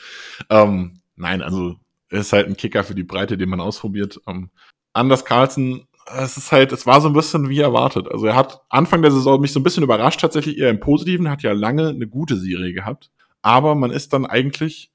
Ähm, 0.51 0.99
nein, 1.19 1.43
also 1.43 1.77
ist 2.11 2.33
halt 2.33 2.47
ein 2.47 2.57
Kicker 2.57 2.85
für 2.85 2.95
die 2.95 3.05
Breite, 3.05 3.37
den 3.37 3.49
man 3.49 3.61
ausprobiert. 3.61 4.21
Ähm, 4.27 4.51
Anders 4.95 5.25
Carlson, 5.25 5.87
es 6.17 6.37
ist 6.37 6.53
halt, 6.53 6.73
es 6.73 6.87
war 6.87 7.01
so 7.01 7.09
ein 7.09 7.15
bisschen 7.15 7.49
wie 7.49 7.61
erwartet. 7.61 8.09
Also 8.11 8.27
er 8.27 8.37
hat 8.37 8.63
Anfang 8.71 9.03
der 9.03 9.11
Saison 9.11 9.41
mich 9.41 9.53
so 9.53 9.61
ein 9.61 9.63
bisschen 9.63 9.83
überrascht, 9.83 10.21
tatsächlich 10.21 10.59
eher 10.59 10.71
im 10.71 10.81
Positiven, 10.81 11.29
hat 11.29 11.43
ja 11.43 11.53
lange 11.53 11.89
eine 11.89 12.07
gute 12.07 12.37
Serie 12.37 12.73
gehabt. 12.73 13.11
Aber 13.43 13.75
man 13.75 13.91
ist 13.91 14.13
dann 14.13 14.27
eigentlich 14.27 14.91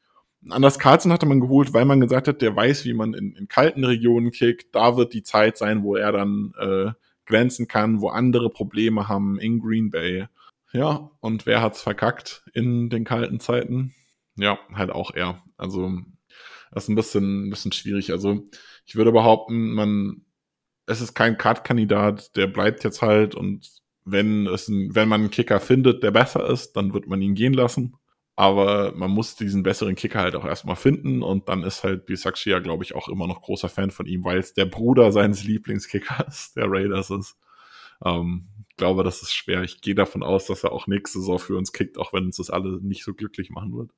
Anders 0.50 0.80
Carlson 0.80 1.12
hatte 1.12 1.26
man 1.26 1.40
geholt, 1.40 1.74
weil 1.74 1.86
man 1.86 2.02
gesagt 2.02 2.28
hat, 2.28 2.42
der 2.42 2.56
weiß, 2.56 2.86
wie 2.86 2.94
man 2.94 3.14
in, 3.14 3.34
in 3.36 3.48
kalten 3.48 3.84
Regionen 3.84 4.32
kickt. 4.32 4.76
Da 4.76 4.98
wird 4.98 5.14
die 5.14 5.24
Zeit 5.24 5.58
sein, 5.58 5.84
wo 5.84 5.96
er 5.96 6.12
dann 6.12 6.54
äh, 6.60 6.92
glänzen 7.26 7.68
kann, 7.68 8.02
wo 8.02 8.10
andere 8.10 8.50
Probleme 8.50 9.08
haben 9.08 9.40
in 9.40 9.60
Green 9.60 9.90
Bay. 9.90 10.28
Ja, 10.74 11.12
und 11.20 11.46
wer 11.46 11.62
hat's 11.62 11.82
verkackt 11.82 12.44
in 12.54 12.90
den 12.90 13.06
kalten 13.06 13.40
Zeiten? 13.40 13.94
Ja, 14.36 14.58
halt 14.74 14.92
auch 14.92 15.12
er. 15.14 15.42
Also, 15.58 16.00
das 16.74 16.86
ist 16.86 16.90
ein 16.90 16.96
bisschen, 16.96 17.48
ein 17.48 17.50
bisschen 17.50 17.72
schwierig. 17.72 18.12
Also, 18.12 18.50
ich 18.86 18.96
würde 18.96 19.12
behaupten, 19.12 19.74
man, 19.74 20.26
es 20.86 21.02
ist 21.02 21.14
kein 21.16 21.38
Cut-Kandidat, 21.38 22.36
der 22.36 22.48
bleibt 22.48 22.84
jetzt 22.84 23.02
halt 23.02 23.36
und 23.36 23.70
wenn 24.06 24.48
es 24.48 24.68
ein, 24.68 24.96
wenn 24.96 25.08
man 25.10 25.22
einen 25.22 25.32
Kicker 25.32 25.60
findet, 25.60 26.04
der 26.04 26.12
besser 26.12 26.48
ist, 26.50 26.74
dann 26.74 26.94
wird 26.94 27.08
man 27.08 27.22
ihn 27.22 27.36
gehen 27.36 27.54
lassen. 27.54 27.96
Aber 28.36 28.94
man 28.96 29.12
muss 29.12 29.36
diesen 29.36 29.62
besseren 29.64 29.96
Kicker 29.96 30.20
halt 30.20 30.36
auch 30.36 30.46
erstmal 30.46 30.76
finden 30.76 31.22
und 31.22 31.50
dann 31.50 31.64
ist 31.64 31.84
halt 31.84 32.08
Bisakshi 32.08 32.50
ja, 32.50 32.60
glaube 32.60 32.84
ich, 32.84 32.96
auch 32.96 33.08
immer 33.08 33.28
noch 33.28 33.42
großer 33.44 33.70
Fan 33.70 33.92
von 33.92 34.08
ihm, 34.08 34.24
weil 34.24 34.40
es 34.40 34.54
der 34.54 34.66
Bruder 34.66 35.12
seines 35.12 35.44
Lieblingskickers, 35.44 36.54
der 36.56 36.66
Raiders 36.68 37.12
ist. 37.12 37.38
Ähm, 38.04 38.50
ich 38.70 38.76
glaube, 38.78 39.04
das 39.04 39.22
ist 39.22 39.34
schwer. 39.34 39.62
Ich 39.64 39.82
gehe 39.82 39.96
davon 39.96 40.24
aus, 40.24 40.48
dass 40.48 40.64
er 40.64 40.72
auch 40.72 40.88
nächste 40.88 41.20
Saison 41.20 41.38
für 41.40 41.58
uns 41.58 41.74
kickt, 41.74 42.00
auch 42.00 42.12
wenn 42.12 42.26
uns 42.26 42.38
das 42.38 42.50
alle 42.50 42.80
nicht 42.82 43.04
so 43.04 43.14
glücklich 43.14 43.52
machen 43.52 43.78
wird. 43.78 43.92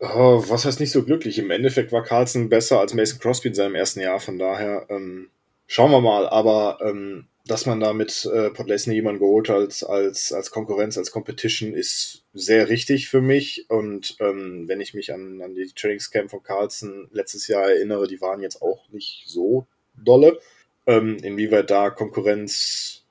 Oh, 0.00 0.42
was 0.48 0.64
heißt 0.64 0.80
nicht 0.80 0.92
so 0.92 1.04
glücklich? 1.04 1.38
Im 1.38 1.50
Endeffekt 1.50 1.92
war 1.92 2.02
Carlson 2.02 2.48
besser 2.48 2.80
als 2.80 2.94
Mason 2.94 3.18
Crosby 3.18 3.48
in 3.48 3.54
seinem 3.54 3.74
ersten 3.74 4.00
Jahr, 4.00 4.18
von 4.18 4.38
daher 4.38 4.86
ähm, 4.88 5.28
schauen 5.66 5.90
wir 5.90 6.00
mal. 6.00 6.26
Aber 6.26 6.78
ähm, 6.82 7.26
dass 7.46 7.66
man 7.66 7.80
da 7.80 7.92
mit 7.92 8.24
äh, 8.32 8.50
Podlesny 8.50 8.94
jemanden 8.94 9.20
geholt 9.20 9.48
hat 9.50 9.56
als, 9.56 9.84
als, 9.84 10.32
als 10.32 10.50
Konkurrenz, 10.50 10.96
als 10.96 11.10
Competition, 11.10 11.74
ist 11.74 12.24
sehr 12.32 12.68
richtig 12.70 13.08
für 13.08 13.20
mich. 13.20 13.66
Und 13.68 14.16
ähm, 14.20 14.68
wenn 14.68 14.80
ich 14.80 14.94
mich 14.94 15.12
an, 15.12 15.42
an 15.42 15.54
die 15.54 15.66
Trainingscamp 15.66 16.30
von 16.30 16.42
Carlson 16.42 17.08
letztes 17.12 17.48
Jahr 17.48 17.70
erinnere, 17.70 18.06
die 18.06 18.20
waren 18.20 18.40
jetzt 18.40 18.62
auch 18.62 18.88
nicht 18.90 19.24
so 19.26 19.66
dolle. 19.96 20.38
Ähm, 20.86 21.18
inwieweit 21.22 21.70
da 21.70 21.90
Konkurrenz 21.90 23.04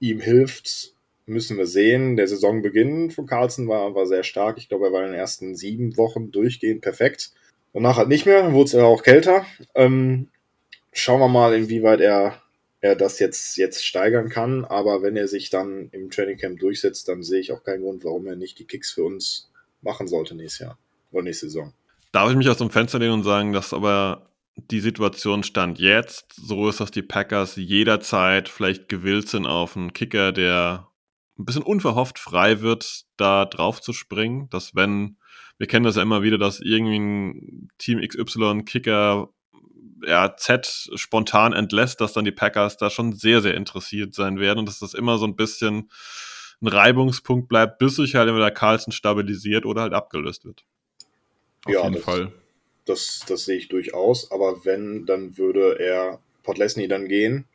ihm 0.00 0.20
hilft, 0.20 0.93
müssen 1.26 1.56
wir 1.56 1.66
sehen. 1.66 2.16
Der 2.16 2.28
Saisonbeginn 2.28 3.10
von 3.10 3.26
Carlson 3.26 3.68
war, 3.68 3.94
war 3.94 4.06
sehr 4.06 4.22
stark. 4.22 4.58
Ich 4.58 4.68
glaube, 4.68 4.86
er 4.86 4.92
war 4.92 5.02
in 5.02 5.12
den 5.12 5.18
ersten 5.18 5.54
sieben 5.54 5.96
Wochen 5.96 6.30
durchgehend 6.30 6.82
perfekt. 6.82 7.32
Danach 7.72 7.96
halt 7.96 8.08
nicht 8.08 8.26
mehr, 8.26 8.52
wurde 8.52 8.68
es 8.68 8.74
auch 8.74 9.02
kälter. 9.02 9.44
Ähm, 9.74 10.28
schauen 10.92 11.20
wir 11.20 11.28
mal, 11.28 11.54
inwieweit 11.54 12.00
er 12.00 12.40
er 12.84 12.94
das 12.94 13.18
jetzt, 13.18 13.56
jetzt 13.56 13.84
steigern 13.84 14.28
kann. 14.28 14.66
Aber 14.66 15.02
wenn 15.02 15.16
er 15.16 15.26
sich 15.26 15.48
dann 15.48 15.88
im 15.92 16.10
Trainingcamp 16.10 16.60
durchsetzt, 16.60 17.08
dann 17.08 17.22
sehe 17.22 17.40
ich 17.40 17.50
auch 17.50 17.64
keinen 17.64 17.82
Grund, 17.82 18.04
warum 18.04 18.26
er 18.26 18.36
nicht 18.36 18.58
die 18.58 18.66
Kicks 18.66 18.92
für 18.92 19.04
uns 19.04 19.50
machen 19.80 20.06
sollte 20.06 20.34
nächstes 20.34 20.66
Jahr 20.66 20.78
oder 21.10 21.22
nächste 21.22 21.46
Saison. 21.46 21.72
Darf 22.12 22.30
ich 22.30 22.36
mich 22.36 22.48
aus 22.48 22.58
dem 22.58 22.68
Fenster 22.68 22.98
lehnen 22.98 23.14
und 23.14 23.22
sagen, 23.24 23.54
dass 23.54 23.72
aber 23.72 24.28
die 24.56 24.80
Situation 24.80 25.42
stand 25.42 25.78
jetzt 25.78 26.34
so 26.34 26.68
ist, 26.68 26.78
dass 26.78 26.90
die 26.90 27.02
Packers 27.02 27.56
jederzeit 27.56 28.50
vielleicht 28.50 28.90
gewillt 28.90 29.28
sind 29.28 29.46
auf 29.46 29.76
einen 29.76 29.94
Kicker, 29.94 30.30
der 30.30 30.86
ein 31.38 31.44
bisschen 31.44 31.62
unverhofft 31.62 32.18
frei 32.18 32.60
wird, 32.60 33.04
da 33.16 33.44
drauf 33.44 33.80
zu 33.80 33.92
springen, 33.92 34.48
dass 34.50 34.74
wenn, 34.74 35.16
wir 35.58 35.66
kennen 35.66 35.84
das 35.84 35.96
ja 35.96 36.02
immer 36.02 36.22
wieder, 36.22 36.38
dass 36.38 36.60
irgendwie 36.60 36.98
ein 36.98 37.68
Team 37.78 38.00
XY 38.00 38.62
Kicker 38.64 39.30
ja, 40.06 40.36
Z 40.36 40.90
spontan 40.94 41.52
entlässt, 41.52 42.00
dass 42.00 42.12
dann 42.12 42.24
die 42.24 42.32
Packers 42.32 42.76
da 42.76 42.90
schon 42.90 43.14
sehr, 43.14 43.40
sehr 43.40 43.54
interessiert 43.54 44.14
sein 44.14 44.38
werden 44.38 44.60
und 44.60 44.66
dass 44.66 44.78
das 44.78 44.94
immer 44.94 45.18
so 45.18 45.26
ein 45.26 45.36
bisschen 45.36 45.90
ein 46.60 46.68
Reibungspunkt 46.68 47.48
bleibt, 47.48 47.78
bis 47.78 47.96
sich 47.96 48.14
halt 48.14 48.28
entweder 48.28 48.50
Carlson 48.50 48.92
stabilisiert 48.92 49.66
oder 49.66 49.82
halt 49.82 49.92
abgelöst 49.92 50.44
wird. 50.44 50.64
Auf 51.64 51.72
ja, 51.72 51.82
jeden 51.82 51.94
das, 51.94 52.04
Fall. 52.04 52.32
Das, 52.84 53.24
das 53.26 53.44
sehe 53.44 53.56
ich 53.56 53.68
durchaus, 53.68 54.30
aber 54.30 54.64
wenn, 54.64 55.06
dann 55.06 55.36
würde 55.38 55.78
er 55.80 56.20
Podlesny 56.42 56.86
dann 56.88 57.08
gehen 57.08 57.46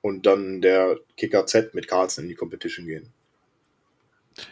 und 0.00 0.26
dann 0.26 0.60
der 0.60 0.98
Kicker 1.16 1.46
Z 1.46 1.74
mit 1.74 1.88
Carlson 1.88 2.24
in 2.24 2.28
die 2.30 2.34
Competition 2.34 2.86
gehen. 2.86 3.12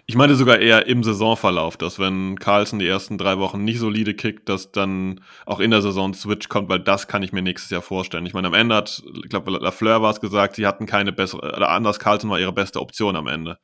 Ich 0.07 0.15
meine 0.15 0.35
sogar 0.35 0.59
eher 0.59 0.87
im 0.87 1.03
Saisonverlauf, 1.03 1.77
dass 1.77 1.99
wenn 1.99 2.39
Carlson 2.39 2.79
die 2.79 2.87
ersten 2.87 3.19
drei 3.19 3.39
Wochen 3.39 3.65
nicht 3.65 3.79
solide 3.79 4.15
kickt, 4.15 4.49
dass 4.49 4.73
dann 4.73 5.21
auch 5.45 5.61
in 5.61 5.71
der 5.71 5.83
Saison 5.83 6.15
Switch 6.15 6.49
kommt, 6.49 6.69
weil 6.69 6.81
das 6.81 7.09
kann 7.09 7.23
ich 7.23 7.33
mir 7.33 7.43
nächstes 7.43 7.71
Jahr 7.71 7.83
vorstellen. 7.83 8.27
Ich 8.27 8.35
meine, 8.35 8.49
am 8.49 8.55
Ende 8.55 8.75
hat, 8.75 9.03
ich 9.23 9.31
glaube, 9.31 9.51
Lafleur 9.51 10.03
war 10.03 10.11
es 10.11 10.21
gesagt, 10.21 10.57
sie 10.57 10.67
hatten 10.67 10.87
keine 10.87 11.13
bessere, 11.13 11.57
oder 11.57 11.71
anders, 11.71 11.99
Carlson 11.99 12.31
war 12.31 12.41
ihre 12.41 12.53
beste 12.53 12.81
Option 12.81 13.17
am 13.17 13.27
Ende. 13.27 13.59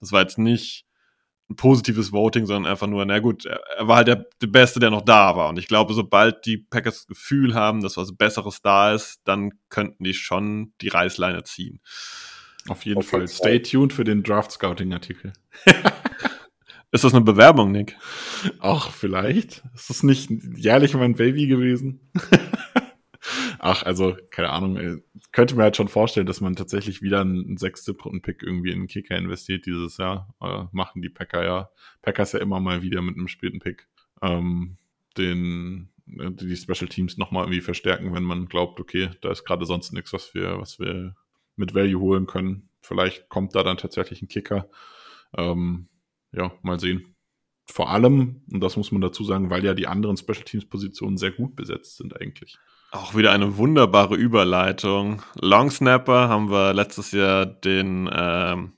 Das 0.00 0.12
war 0.12 0.20
jetzt 0.20 0.38
nicht 0.38 0.84
ein 1.50 1.56
positives 1.56 2.12
Voting, 2.12 2.46
sondern 2.46 2.70
einfach 2.70 2.86
nur, 2.86 3.04
na 3.06 3.20
gut, 3.20 3.46
er 3.46 3.88
war 3.88 3.96
halt 3.96 4.08
der, 4.08 4.26
der 4.42 4.48
Beste, 4.48 4.80
der 4.80 4.90
noch 4.90 5.02
da 5.02 5.36
war. 5.36 5.48
Und 5.48 5.58
ich 5.58 5.66
glaube, 5.66 5.94
sobald 5.94 6.44
die 6.44 6.58
Packers 6.58 6.98
das 6.98 7.06
Gefühl 7.06 7.54
haben, 7.54 7.82
dass 7.82 7.96
was 7.96 8.14
Besseres 8.14 8.60
da 8.60 8.92
ist, 8.92 9.20
dann 9.24 9.52
könnten 9.70 10.04
die 10.04 10.14
schon 10.14 10.74
die 10.82 10.88
Reißleine 10.88 11.44
ziehen. 11.44 11.80
Auf 12.68 12.84
jeden 12.84 12.98
Auf 12.98 13.08
Fall. 13.08 13.20
Jeden 13.20 13.32
Stay 13.32 13.60
tuned 13.60 13.92
für 13.92 14.04
den 14.04 14.22
Draft 14.22 14.52
Scouting 14.52 14.92
Artikel. 14.92 15.32
Ist 16.90 17.04
das 17.04 17.12
eine 17.12 17.24
Bewerbung, 17.24 17.70
Nick? 17.70 17.96
Ach, 18.60 18.90
vielleicht. 18.90 19.62
Ist 19.74 19.90
das 19.90 20.02
nicht 20.02 20.30
jährlich 20.56 20.94
mein 20.94 21.14
Baby 21.14 21.46
gewesen? 21.46 22.00
Ach, 23.58 23.82
also, 23.82 24.16
keine 24.30 24.50
Ahnung. 24.50 25.02
Könnte 25.32 25.54
mir 25.54 25.64
halt 25.64 25.76
schon 25.76 25.88
vorstellen, 25.88 26.26
dass 26.26 26.40
man 26.40 26.56
tatsächlich 26.56 27.02
wieder 27.02 27.20
einen 27.20 27.58
sechste 27.58 27.92
Pick 27.92 28.42
irgendwie 28.42 28.70
in 28.70 28.78
einen 28.78 28.86
Kicker 28.86 29.16
investiert 29.16 29.66
dieses 29.66 29.98
Jahr. 29.98 30.34
Äh, 30.40 30.64
machen 30.72 31.02
die 31.02 31.10
Packer 31.10 31.44
ja. 31.44 31.70
Packers 32.00 32.32
ja 32.32 32.38
immer 32.38 32.60
mal 32.60 32.80
wieder 32.80 33.02
mit 33.02 33.16
einem 33.16 33.28
späten 33.28 33.58
Pick. 33.58 33.86
Ähm, 34.22 34.78
den, 35.18 35.90
äh, 36.06 36.30
die 36.30 36.56
Special 36.56 36.88
Teams 36.88 37.18
nochmal 37.18 37.44
irgendwie 37.44 37.60
verstärken, 37.60 38.14
wenn 38.14 38.24
man 38.24 38.46
glaubt, 38.46 38.80
okay, 38.80 39.10
da 39.20 39.30
ist 39.30 39.44
gerade 39.44 39.66
sonst 39.66 39.92
nichts, 39.92 40.14
was 40.14 40.32
wir, 40.34 40.58
was 40.58 40.78
wir 40.78 41.14
mit 41.58 41.74
Value 41.74 42.00
holen 42.00 42.26
können. 42.26 42.68
Vielleicht 42.80 43.28
kommt 43.28 43.54
da 43.54 43.62
dann 43.62 43.76
tatsächlich 43.76 44.22
ein 44.22 44.28
Kicker. 44.28 44.68
Ähm, 45.36 45.88
ja, 46.32 46.52
mal 46.62 46.80
sehen. 46.80 47.14
Vor 47.66 47.90
allem, 47.90 48.42
und 48.50 48.60
das 48.60 48.76
muss 48.76 48.92
man 48.92 49.02
dazu 49.02 49.24
sagen, 49.24 49.50
weil 49.50 49.64
ja 49.64 49.74
die 49.74 49.86
anderen 49.86 50.16
Special 50.16 50.44
Teams 50.44 50.64
Positionen 50.64 51.18
sehr 51.18 51.32
gut 51.32 51.54
besetzt 51.54 51.98
sind 51.98 52.18
eigentlich. 52.18 52.58
Auch 52.90 53.14
wieder 53.14 53.32
eine 53.32 53.58
wunderbare 53.58 54.14
Überleitung. 54.16 55.20
Long 55.38 55.70
Snapper 55.70 56.28
haben 56.30 56.50
wir 56.50 56.72
letztes 56.72 57.12
Jahr 57.12 57.44
den 57.44 58.08
ähm, 58.10 58.72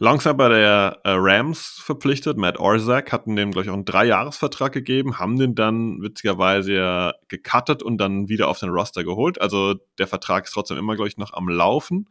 Longsnapper 0.00 0.48
der 0.48 1.00
äh, 1.02 1.10
Rams 1.14 1.80
verpflichtet, 1.82 2.36
Matt 2.36 2.60
Orzak, 2.60 3.10
hatten 3.10 3.34
dem, 3.34 3.50
glaube 3.50 3.64
ich, 3.64 3.70
auch 3.70 3.74
einen 3.74 3.84
Dreijahresvertrag 3.84 4.72
gegeben, 4.72 5.18
haben 5.18 5.38
den 5.38 5.56
dann 5.56 6.00
witzigerweise 6.00 6.72
ja 6.72 7.14
gecuttet 7.26 7.82
und 7.82 7.98
dann 7.98 8.28
wieder 8.28 8.48
auf 8.48 8.60
den 8.60 8.70
Roster 8.70 9.02
geholt. 9.02 9.40
Also 9.40 9.74
der 9.98 10.06
Vertrag 10.06 10.44
ist 10.44 10.52
trotzdem 10.52 10.78
immer, 10.78 10.94
glaube 10.94 11.08
ich, 11.08 11.16
noch 11.16 11.32
am 11.32 11.48
Laufen. 11.48 12.08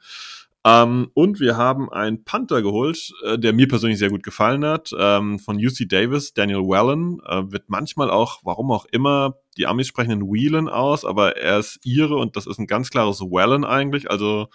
Ähm, 0.65 1.11
und 1.13 1.39
wir 1.39 1.55
haben 1.55 1.89
einen 1.89 2.25
Panther 2.25 2.61
geholt, 2.61 3.13
äh, 3.23 3.39
der 3.39 3.53
mir 3.53 3.69
persönlich 3.69 3.99
sehr 3.99 4.09
gut 4.09 4.23
gefallen 4.23 4.65
hat, 4.65 4.91
ähm, 4.99 5.39
von 5.39 5.55
UC 5.55 5.87
Davis, 5.87 6.33
Daniel 6.33 6.63
Wellen. 6.63 7.21
Äh, 7.25 7.53
wird 7.53 7.69
manchmal 7.69 8.09
auch, 8.09 8.41
warum 8.43 8.71
auch 8.71 8.85
immer, 8.91 9.35
die 9.55 9.65
Amis 9.65 9.87
sprechen 9.87 10.11
in 10.11 10.23
Whelan 10.23 10.67
aus, 10.67 11.05
aber 11.05 11.37
er 11.37 11.59
ist 11.59 11.79
ihre 11.85 12.17
und 12.17 12.35
das 12.35 12.47
ist 12.47 12.59
ein 12.59 12.67
ganz 12.67 12.89
klares 12.89 13.21
Wellen 13.21 13.63
eigentlich. 13.63 14.11
Also 14.11 14.49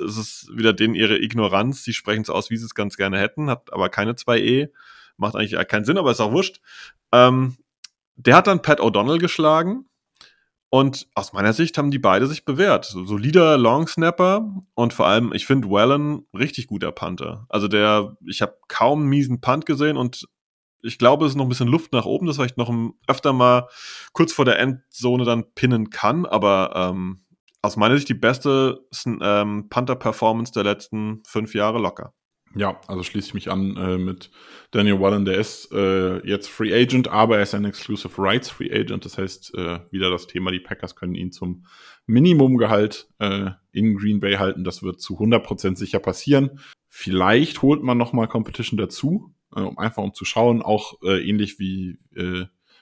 das 0.00 0.16
ist 0.16 0.48
wieder 0.54 0.72
denen 0.72 0.94
ihre 0.94 1.18
Ignoranz. 1.18 1.84
Sie 1.84 1.92
sprechen 1.92 2.22
es 2.22 2.30
aus, 2.30 2.50
wie 2.50 2.56
sie 2.56 2.64
es 2.64 2.74
ganz 2.74 2.96
gerne 2.96 3.18
hätten, 3.18 3.50
hat 3.50 3.72
aber 3.72 3.88
keine 3.88 4.14
zwei 4.16 4.38
E. 4.38 4.68
Macht 5.16 5.34
eigentlich 5.34 5.56
keinen 5.68 5.84
Sinn, 5.84 5.98
aber 5.98 6.10
ist 6.10 6.20
auch 6.20 6.32
wurscht. 6.32 6.60
Ähm, 7.12 7.56
der 8.16 8.36
hat 8.36 8.46
dann 8.46 8.62
Pat 8.62 8.80
O'Donnell 8.80 9.18
geschlagen 9.18 9.86
und 10.68 11.06
aus 11.14 11.32
meiner 11.32 11.52
Sicht 11.52 11.78
haben 11.78 11.90
die 11.90 11.98
beide 11.98 12.26
sich 12.26 12.44
bewährt. 12.44 12.86
So, 12.86 13.04
solider 13.04 13.56
Longsnapper 13.56 14.62
und 14.74 14.92
vor 14.92 15.06
allem, 15.06 15.32
ich 15.32 15.46
finde 15.46 15.70
Wellen 15.70 16.26
richtig 16.36 16.66
guter 16.66 16.92
Panther. 16.92 17.46
Also 17.48 17.68
der, 17.68 18.16
ich 18.26 18.42
habe 18.42 18.58
kaum 18.68 19.00
einen 19.00 19.08
miesen 19.08 19.40
Punt 19.40 19.66
gesehen 19.66 19.96
und 19.96 20.26
ich 20.82 20.98
glaube, 20.98 21.24
es 21.24 21.32
ist 21.32 21.36
noch 21.36 21.44
ein 21.46 21.48
bisschen 21.48 21.68
Luft 21.68 21.92
nach 21.92 22.04
oben, 22.04 22.26
dass 22.26 22.38
ich 22.38 22.56
noch 22.56 22.72
öfter 23.06 23.32
mal 23.32 23.68
kurz 24.12 24.32
vor 24.32 24.44
der 24.44 24.58
Endzone 24.58 25.24
dann 25.24 25.52
pinnen 25.54 25.90
kann, 25.90 26.26
aber 26.26 26.72
ähm, 26.74 27.24
aus 27.66 27.76
meiner 27.76 27.96
Sicht 27.96 28.08
die 28.08 28.14
beste 28.14 28.80
ähm, 29.06 29.68
Panther-Performance 29.68 30.52
der 30.52 30.64
letzten 30.64 31.22
fünf 31.26 31.54
Jahre 31.54 31.78
locker. 31.78 32.14
Ja, 32.54 32.80
also 32.86 33.02
schließe 33.02 33.28
ich 33.28 33.34
mich 33.34 33.50
an 33.50 33.76
äh, 33.76 33.98
mit 33.98 34.30
Daniel 34.70 34.98
Wallen. 35.00 35.26
Der 35.26 35.36
ist 35.36 35.70
äh, 35.72 36.26
jetzt 36.26 36.48
Free 36.48 36.72
Agent, 36.72 37.08
aber 37.08 37.36
er 37.36 37.42
ist 37.42 37.54
ein 37.54 37.66
Exclusive 37.66 38.14
Rights 38.16 38.48
Free 38.48 38.72
Agent. 38.72 39.04
Das 39.04 39.18
heißt, 39.18 39.54
äh, 39.56 39.80
wieder 39.90 40.10
das 40.10 40.26
Thema, 40.26 40.50
die 40.52 40.60
Packers 40.60 40.96
können 40.96 41.14
ihn 41.14 41.32
zum 41.32 41.66
Minimumgehalt 42.06 43.08
äh, 43.18 43.50
in 43.72 43.96
Green 43.96 44.20
Bay 44.20 44.36
halten. 44.36 44.64
Das 44.64 44.82
wird 44.82 45.00
zu 45.02 45.18
100% 45.18 45.76
sicher 45.76 45.98
passieren. 45.98 46.60
Vielleicht 46.88 47.60
holt 47.60 47.82
man 47.82 47.98
nochmal 47.98 48.28
Competition 48.28 48.78
dazu, 48.78 49.34
äh, 49.54 49.60
um 49.60 49.76
einfach 49.76 50.02
um 50.02 50.14
zu 50.14 50.24
schauen, 50.24 50.62
auch 50.62 50.94
äh, 51.02 51.28
ähnlich 51.28 51.58
wie 51.58 51.98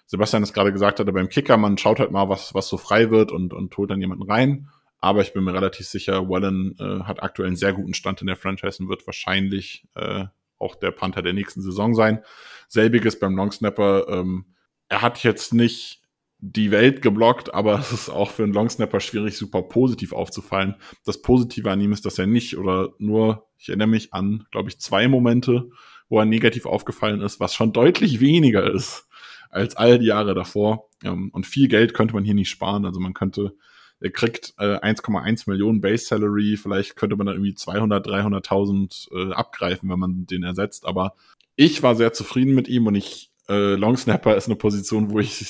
Sebastian 0.06 0.43
es 0.43 0.52
gerade 0.52 0.72
gesagt 0.72 1.01
hatte 1.01 1.12
beim 1.12 1.28
Kicker, 1.28 1.56
man 1.56 1.78
schaut 1.78 1.98
halt 1.98 2.10
mal, 2.10 2.28
was, 2.28 2.55
was 2.55 2.68
so 2.68 2.76
frei 2.76 3.10
wird 3.10 3.32
und, 3.32 3.52
und 3.52 3.76
holt 3.76 3.90
dann 3.90 4.01
jemanden 4.01 4.31
rein. 4.31 4.68
Aber 5.01 5.20
ich 5.20 5.32
bin 5.32 5.44
mir 5.44 5.55
relativ 5.55 5.86
sicher, 5.86 6.28
Wallen 6.28 6.76
äh, 6.78 7.05
hat 7.05 7.22
aktuell 7.22 7.48
einen 7.48 7.56
sehr 7.56 7.72
guten 7.72 7.94
Stand 7.94 8.20
in 8.20 8.26
der 8.26 8.36
Franchise 8.36 8.82
und 8.82 8.89
wird 8.89 9.06
wahrscheinlich 9.06 9.86
äh, 9.94 10.24
auch 10.59 10.76
der 10.76 10.93
Panther 10.93 11.22
der 11.22 11.35
nächsten 11.35 11.60
Saison 11.60 11.94
sein. 11.94 12.22
Selbiges 12.68 13.18
beim 13.18 13.36
Longsnapper. 13.36 14.09
Ähm, 14.09 14.47
er 14.89 15.02
hat 15.02 15.22
jetzt 15.22 15.52
nicht 15.52 16.02
die 16.39 16.70
Welt 16.70 17.02
geblockt, 17.02 17.52
aber 17.52 17.78
es 17.81 17.93
ist 17.93 18.09
auch 18.09 18.31
für 18.31 18.44
einen 18.44 18.55
Longsnapper 18.55 19.01
schwierig, 19.01 19.36
super 19.36 19.62
positiv 19.62 20.12
aufzufallen. 20.12 20.76
Das 21.05 21.20
Positive 21.20 21.70
an 21.70 21.81
ihm 21.81 21.93
ist, 21.93 22.06
dass 22.06 22.18
er 22.18 22.26
nicht 22.26 22.56
oder 22.56 22.90
nur, 22.98 23.47
ich 23.59 23.68
erinnere 23.68 23.89
mich 23.89 24.14
an, 24.14 24.47
glaube 24.51 24.68
ich, 24.68 24.81
zwei 24.81 25.09
Momente, 25.09 25.70
wo 26.09 26.18
er 26.18 26.24
negativ 26.24 26.66
aufgefallen 26.66 27.20
ist, 27.20 27.40
was 27.40 27.55
schon 27.55 27.72
deutlich 27.72 28.20
weniger 28.20 28.72
ist 28.72 29.06
als 29.55 29.76
all 29.76 29.98
die 29.98 30.06
Jahre 30.06 30.35
davor. 30.35 30.90
Ähm, 31.02 31.31
und 31.32 31.47
viel 31.47 31.68
Geld 31.68 31.94
könnte 31.94 32.14
man 32.14 32.24
hier 32.24 32.35
nicht 32.35 32.51
sparen. 32.51 32.85
Also 32.85 33.01
man 33.01 33.14
könnte 33.14 33.55
er 34.01 34.10
kriegt 34.10 34.55
äh, 34.59 34.76
1,1 34.81 35.48
Millionen 35.48 35.81
Base 35.81 36.05
Salary, 36.05 36.59
vielleicht 36.59 36.97
könnte 36.97 37.16
man 37.16 37.26
da 37.26 37.32
irgendwie 37.32 37.55
200, 37.55 38.06
300.000 38.06 39.31
äh, 39.31 39.32
abgreifen, 39.32 39.89
wenn 39.89 39.98
man 39.98 40.26
den 40.26 40.43
ersetzt, 40.43 40.85
aber 40.85 41.14
ich 41.56 41.82
war 41.82 41.94
sehr 41.94 42.12
zufrieden 42.12 42.55
mit 42.55 42.68
ihm 42.68 42.86
und 42.86 42.97
ich, 42.97 43.31
äh, 43.48 43.76
Long 43.76 43.97
Snapper 43.97 44.36
ist 44.36 44.47
eine 44.47 44.56
Position, 44.56 45.10
wo 45.10 45.20
ich 45.20 45.47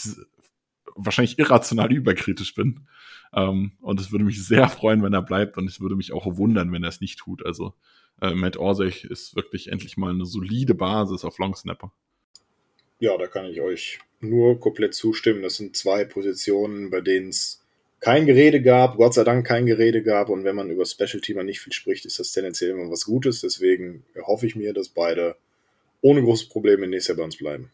wahrscheinlich 0.94 1.38
irrational 1.38 1.92
überkritisch 1.92 2.54
bin. 2.54 2.86
Ähm, 3.32 3.72
und 3.80 4.00
es 4.00 4.12
würde 4.12 4.24
mich 4.24 4.44
sehr 4.46 4.68
freuen, 4.68 5.02
wenn 5.02 5.14
er 5.14 5.22
bleibt 5.22 5.56
und 5.56 5.66
es 5.66 5.80
würde 5.80 5.96
mich 5.96 6.12
auch 6.12 6.36
wundern, 6.36 6.70
wenn 6.72 6.84
er 6.84 6.90
es 6.90 7.00
nicht 7.00 7.18
tut. 7.18 7.44
Also 7.44 7.74
äh, 8.20 8.34
Matt 8.34 8.56
Orsech 8.56 9.04
ist 9.04 9.34
wirklich 9.34 9.72
endlich 9.72 9.96
mal 9.96 10.10
eine 10.10 10.26
solide 10.26 10.74
Basis 10.74 11.24
auf 11.24 11.38
Long 11.38 11.56
Snapper. 11.56 11.92
Ja, 13.04 13.18
da 13.18 13.26
kann 13.26 13.44
ich 13.44 13.60
euch 13.60 13.98
nur 14.20 14.58
komplett 14.58 14.94
zustimmen. 14.94 15.42
Das 15.42 15.56
sind 15.56 15.76
zwei 15.76 16.06
Positionen, 16.06 16.88
bei 16.88 17.02
denen 17.02 17.28
es 17.28 17.60
kein 18.00 18.24
Gerede 18.24 18.62
gab, 18.62 18.96
Gott 18.96 19.12
sei 19.12 19.24
Dank 19.24 19.46
kein 19.46 19.66
Gerede 19.66 20.02
gab. 20.02 20.30
Und 20.30 20.44
wenn 20.44 20.56
man 20.56 20.70
über 20.70 20.86
Special 20.86 21.20
Teamer 21.20 21.42
nicht 21.42 21.60
viel 21.60 21.74
spricht, 21.74 22.06
ist 22.06 22.18
das 22.18 22.32
tendenziell 22.32 22.70
immer 22.70 22.90
was 22.90 23.04
Gutes. 23.04 23.42
Deswegen 23.42 24.06
hoffe 24.22 24.46
ich 24.46 24.56
mir, 24.56 24.72
dass 24.72 24.88
beide 24.88 25.36
ohne 26.00 26.22
große 26.22 26.48
Probleme 26.48 26.86
nächstes 26.86 27.08
Jahr 27.08 27.18
bei 27.18 27.24
uns 27.24 27.36
bleiben. 27.36 27.70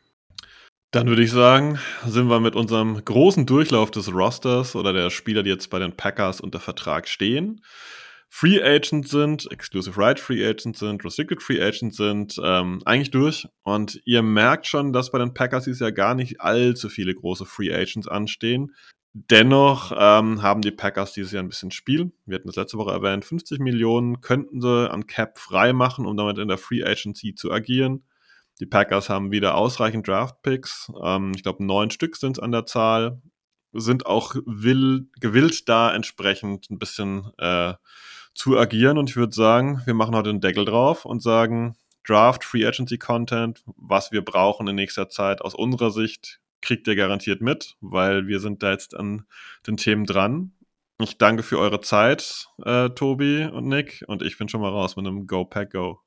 Dann 0.90 1.06
würde 1.06 1.22
ich 1.22 1.30
sagen, 1.30 1.78
sind 2.08 2.26
wir 2.26 2.40
mit 2.40 2.56
unserem 2.56 3.04
großen 3.04 3.46
Durchlauf 3.46 3.92
des 3.92 4.12
Rosters 4.12 4.74
oder 4.74 4.92
der 4.92 5.10
Spieler, 5.10 5.44
die 5.44 5.50
jetzt 5.50 5.70
bei 5.70 5.78
den 5.78 5.92
Packers 5.92 6.40
unter 6.40 6.58
Vertrag 6.58 7.06
stehen, 7.06 7.62
Free 8.32 8.62
Agent 8.62 9.08
sind, 9.08 9.50
Exclusive 9.50 10.00
Right 10.00 10.18
Free 10.20 10.46
Agent 10.46 10.76
sind, 10.78 11.04
Restricted 11.04 11.42
Free 11.42 11.60
Agent 11.60 11.94
sind, 11.94 12.40
ähm, 12.42 12.80
eigentlich 12.84 13.10
durch. 13.10 13.48
Und 13.64 14.00
ihr 14.04 14.22
merkt 14.22 14.68
schon, 14.68 14.92
dass 14.92 15.10
bei 15.10 15.18
den 15.18 15.34
Packers 15.34 15.64
dieses 15.64 15.80
Jahr 15.80 15.92
gar 15.92 16.14
nicht 16.14 16.40
allzu 16.40 16.88
viele 16.88 17.12
große 17.12 17.44
Free 17.44 17.74
Agents 17.74 18.06
anstehen. 18.06 18.72
Dennoch 19.12 19.90
ähm, 19.98 20.42
haben 20.42 20.62
die 20.62 20.70
Packers 20.70 21.12
dieses 21.12 21.32
Jahr 21.32 21.42
ein 21.42 21.48
bisschen 21.48 21.72
Spiel. 21.72 22.12
Wir 22.24 22.36
hatten 22.36 22.46
das 22.46 22.54
letzte 22.54 22.78
Woche 22.78 22.92
erwähnt, 22.92 23.24
50 23.24 23.58
Millionen 23.58 24.20
könnten 24.20 24.60
sie 24.60 24.88
an 24.88 25.08
Cap 25.08 25.36
frei 25.36 25.72
machen, 25.72 26.06
um 26.06 26.16
damit 26.16 26.38
in 26.38 26.46
der 26.46 26.58
Free 26.58 26.84
Agency 26.84 27.34
zu 27.34 27.50
agieren. 27.50 28.04
Die 28.60 28.66
Packers 28.66 29.08
haben 29.08 29.32
wieder 29.32 29.56
ausreichend 29.56 30.06
Draft 30.06 30.42
Picks. 30.42 30.92
Ähm, 31.02 31.32
ich 31.34 31.42
glaube, 31.42 31.64
neun 31.64 31.90
Stück 31.90 32.16
sind 32.16 32.38
es 32.38 32.42
an 32.42 32.52
der 32.52 32.66
Zahl. 32.66 33.20
Sind 33.72 34.06
auch 34.06 34.36
will, 34.46 35.08
gewillt, 35.20 35.68
da 35.68 35.92
entsprechend 35.92 36.70
ein 36.70 36.78
bisschen 36.78 37.32
äh, 37.38 37.74
zu 38.34 38.58
agieren. 38.58 38.98
Und 38.98 39.10
ich 39.10 39.16
würde 39.16 39.34
sagen, 39.34 39.82
wir 39.84 39.94
machen 39.94 40.14
heute 40.14 40.30
einen 40.30 40.40
Deckel 40.40 40.64
drauf 40.64 41.04
und 41.04 41.22
sagen, 41.22 41.76
Draft, 42.06 42.44
Free 42.44 42.66
Agency 42.66 42.98
Content, 42.98 43.62
was 43.76 44.12
wir 44.12 44.22
brauchen 44.22 44.66
in 44.68 44.74
nächster 44.74 45.08
Zeit 45.08 45.42
aus 45.42 45.54
unserer 45.54 45.90
Sicht, 45.90 46.40
kriegt 46.62 46.86
ihr 46.88 46.96
garantiert 46.96 47.40
mit, 47.40 47.76
weil 47.80 48.26
wir 48.26 48.40
sind 48.40 48.62
da 48.62 48.70
jetzt 48.72 48.94
an 48.94 49.24
den 49.66 49.76
Themen 49.76 50.06
dran. 50.06 50.52
Ich 51.00 51.16
danke 51.18 51.42
für 51.42 51.58
eure 51.58 51.80
Zeit, 51.80 52.48
äh, 52.64 52.90
Tobi 52.90 53.44
und 53.44 53.68
Nick, 53.68 54.04
und 54.06 54.22
ich 54.22 54.36
bin 54.36 54.48
schon 54.48 54.60
mal 54.60 54.68
raus 54.68 54.96
mit 54.96 55.06
einem 55.06 55.26
Go 55.26 55.44
Pack 55.44 55.72
Go. 55.72 56.00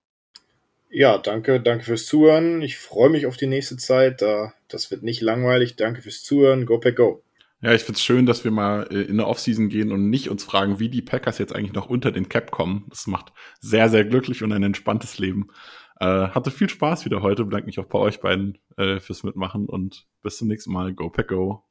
Ja, 0.91 1.17
danke, 1.17 1.59
danke 1.59 1.85
fürs 1.85 2.05
Zuhören. 2.05 2.61
Ich 2.61 2.77
freue 2.77 3.09
mich 3.09 3.25
auf 3.25 3.35
die 3.35 3.47
nächste 3.47 3.77
Zeit. 3.77 4.21
Das 4.67 4.91
wird 4.91 5.01
nicht 5.01 5.21
langweilig. 5.21 5.75
Danke 5.75 6.03
fürs 6.03 6.23
Zuhören. 6.23 6.67
Go 6.67 6.77
Pack 6.77 6.97
Go. 6.97 7.23
Ja, 7.63 7.71
ich 7.73 7.83
finde 7.83 7.97
es 7.97 8.03
schön, 8.03 8.25
dass 8.25 8.43
wir 8.43 8.51
mal 8.51 8.87
äh, 8.91 9.03
in 9.03 9.15
der 9.15 9.27
Offseason 9.27 9.69
gehen 9.69 9.93
und 9.93 10.09
nicht 10.09 10.29
uns 10.29 10.43
fragen, 10.43 10.79
wie 10.79 10.89
die 10.89 11.01
Packers 11.01 11.37
jetzt 11.37 11.55
eigentlich 11.55 11.71
noch 11.71 11.89
unter 11.89 12.11
den 12.11 12.27
Cap 12.27 12.51
kommen. 12.51 12.83
Das 12.89 13.07
macht 13.07 13.31
sehr, 13.61 13.87
sehr 13.87 14.03
glücklich 14.03 14.43
und 14.43 14.51
ein 14.51 14.63
entspanntes 14.63 15.17
Leben. 15.17 15.47
Äh, 16.01 16.27
hatte 16.27 16.51
viel 16.51 16.67
Spaß 16.67 17.05
wieder 17.05 17.21
heute. 17.21 17.45
Bedanke 17.45 17.67
mich 17.67 17.79
auch 17.79 17.85
bei 17.85 17.99
euch 17.99 18.19
beiden 18.19 18.57
äh, 18.75 18.99
fürs 18.99 19.23
Mitmachen 19.23 19.67
und 19.67 20.07
bis 20.21 20.37
zum 20.39 20.49
nächsten 20.49 20.73
Mal. 20.73 20.93
Go 20.93 21.09
Pack 21.09 21.29
Go. 21.29 21.63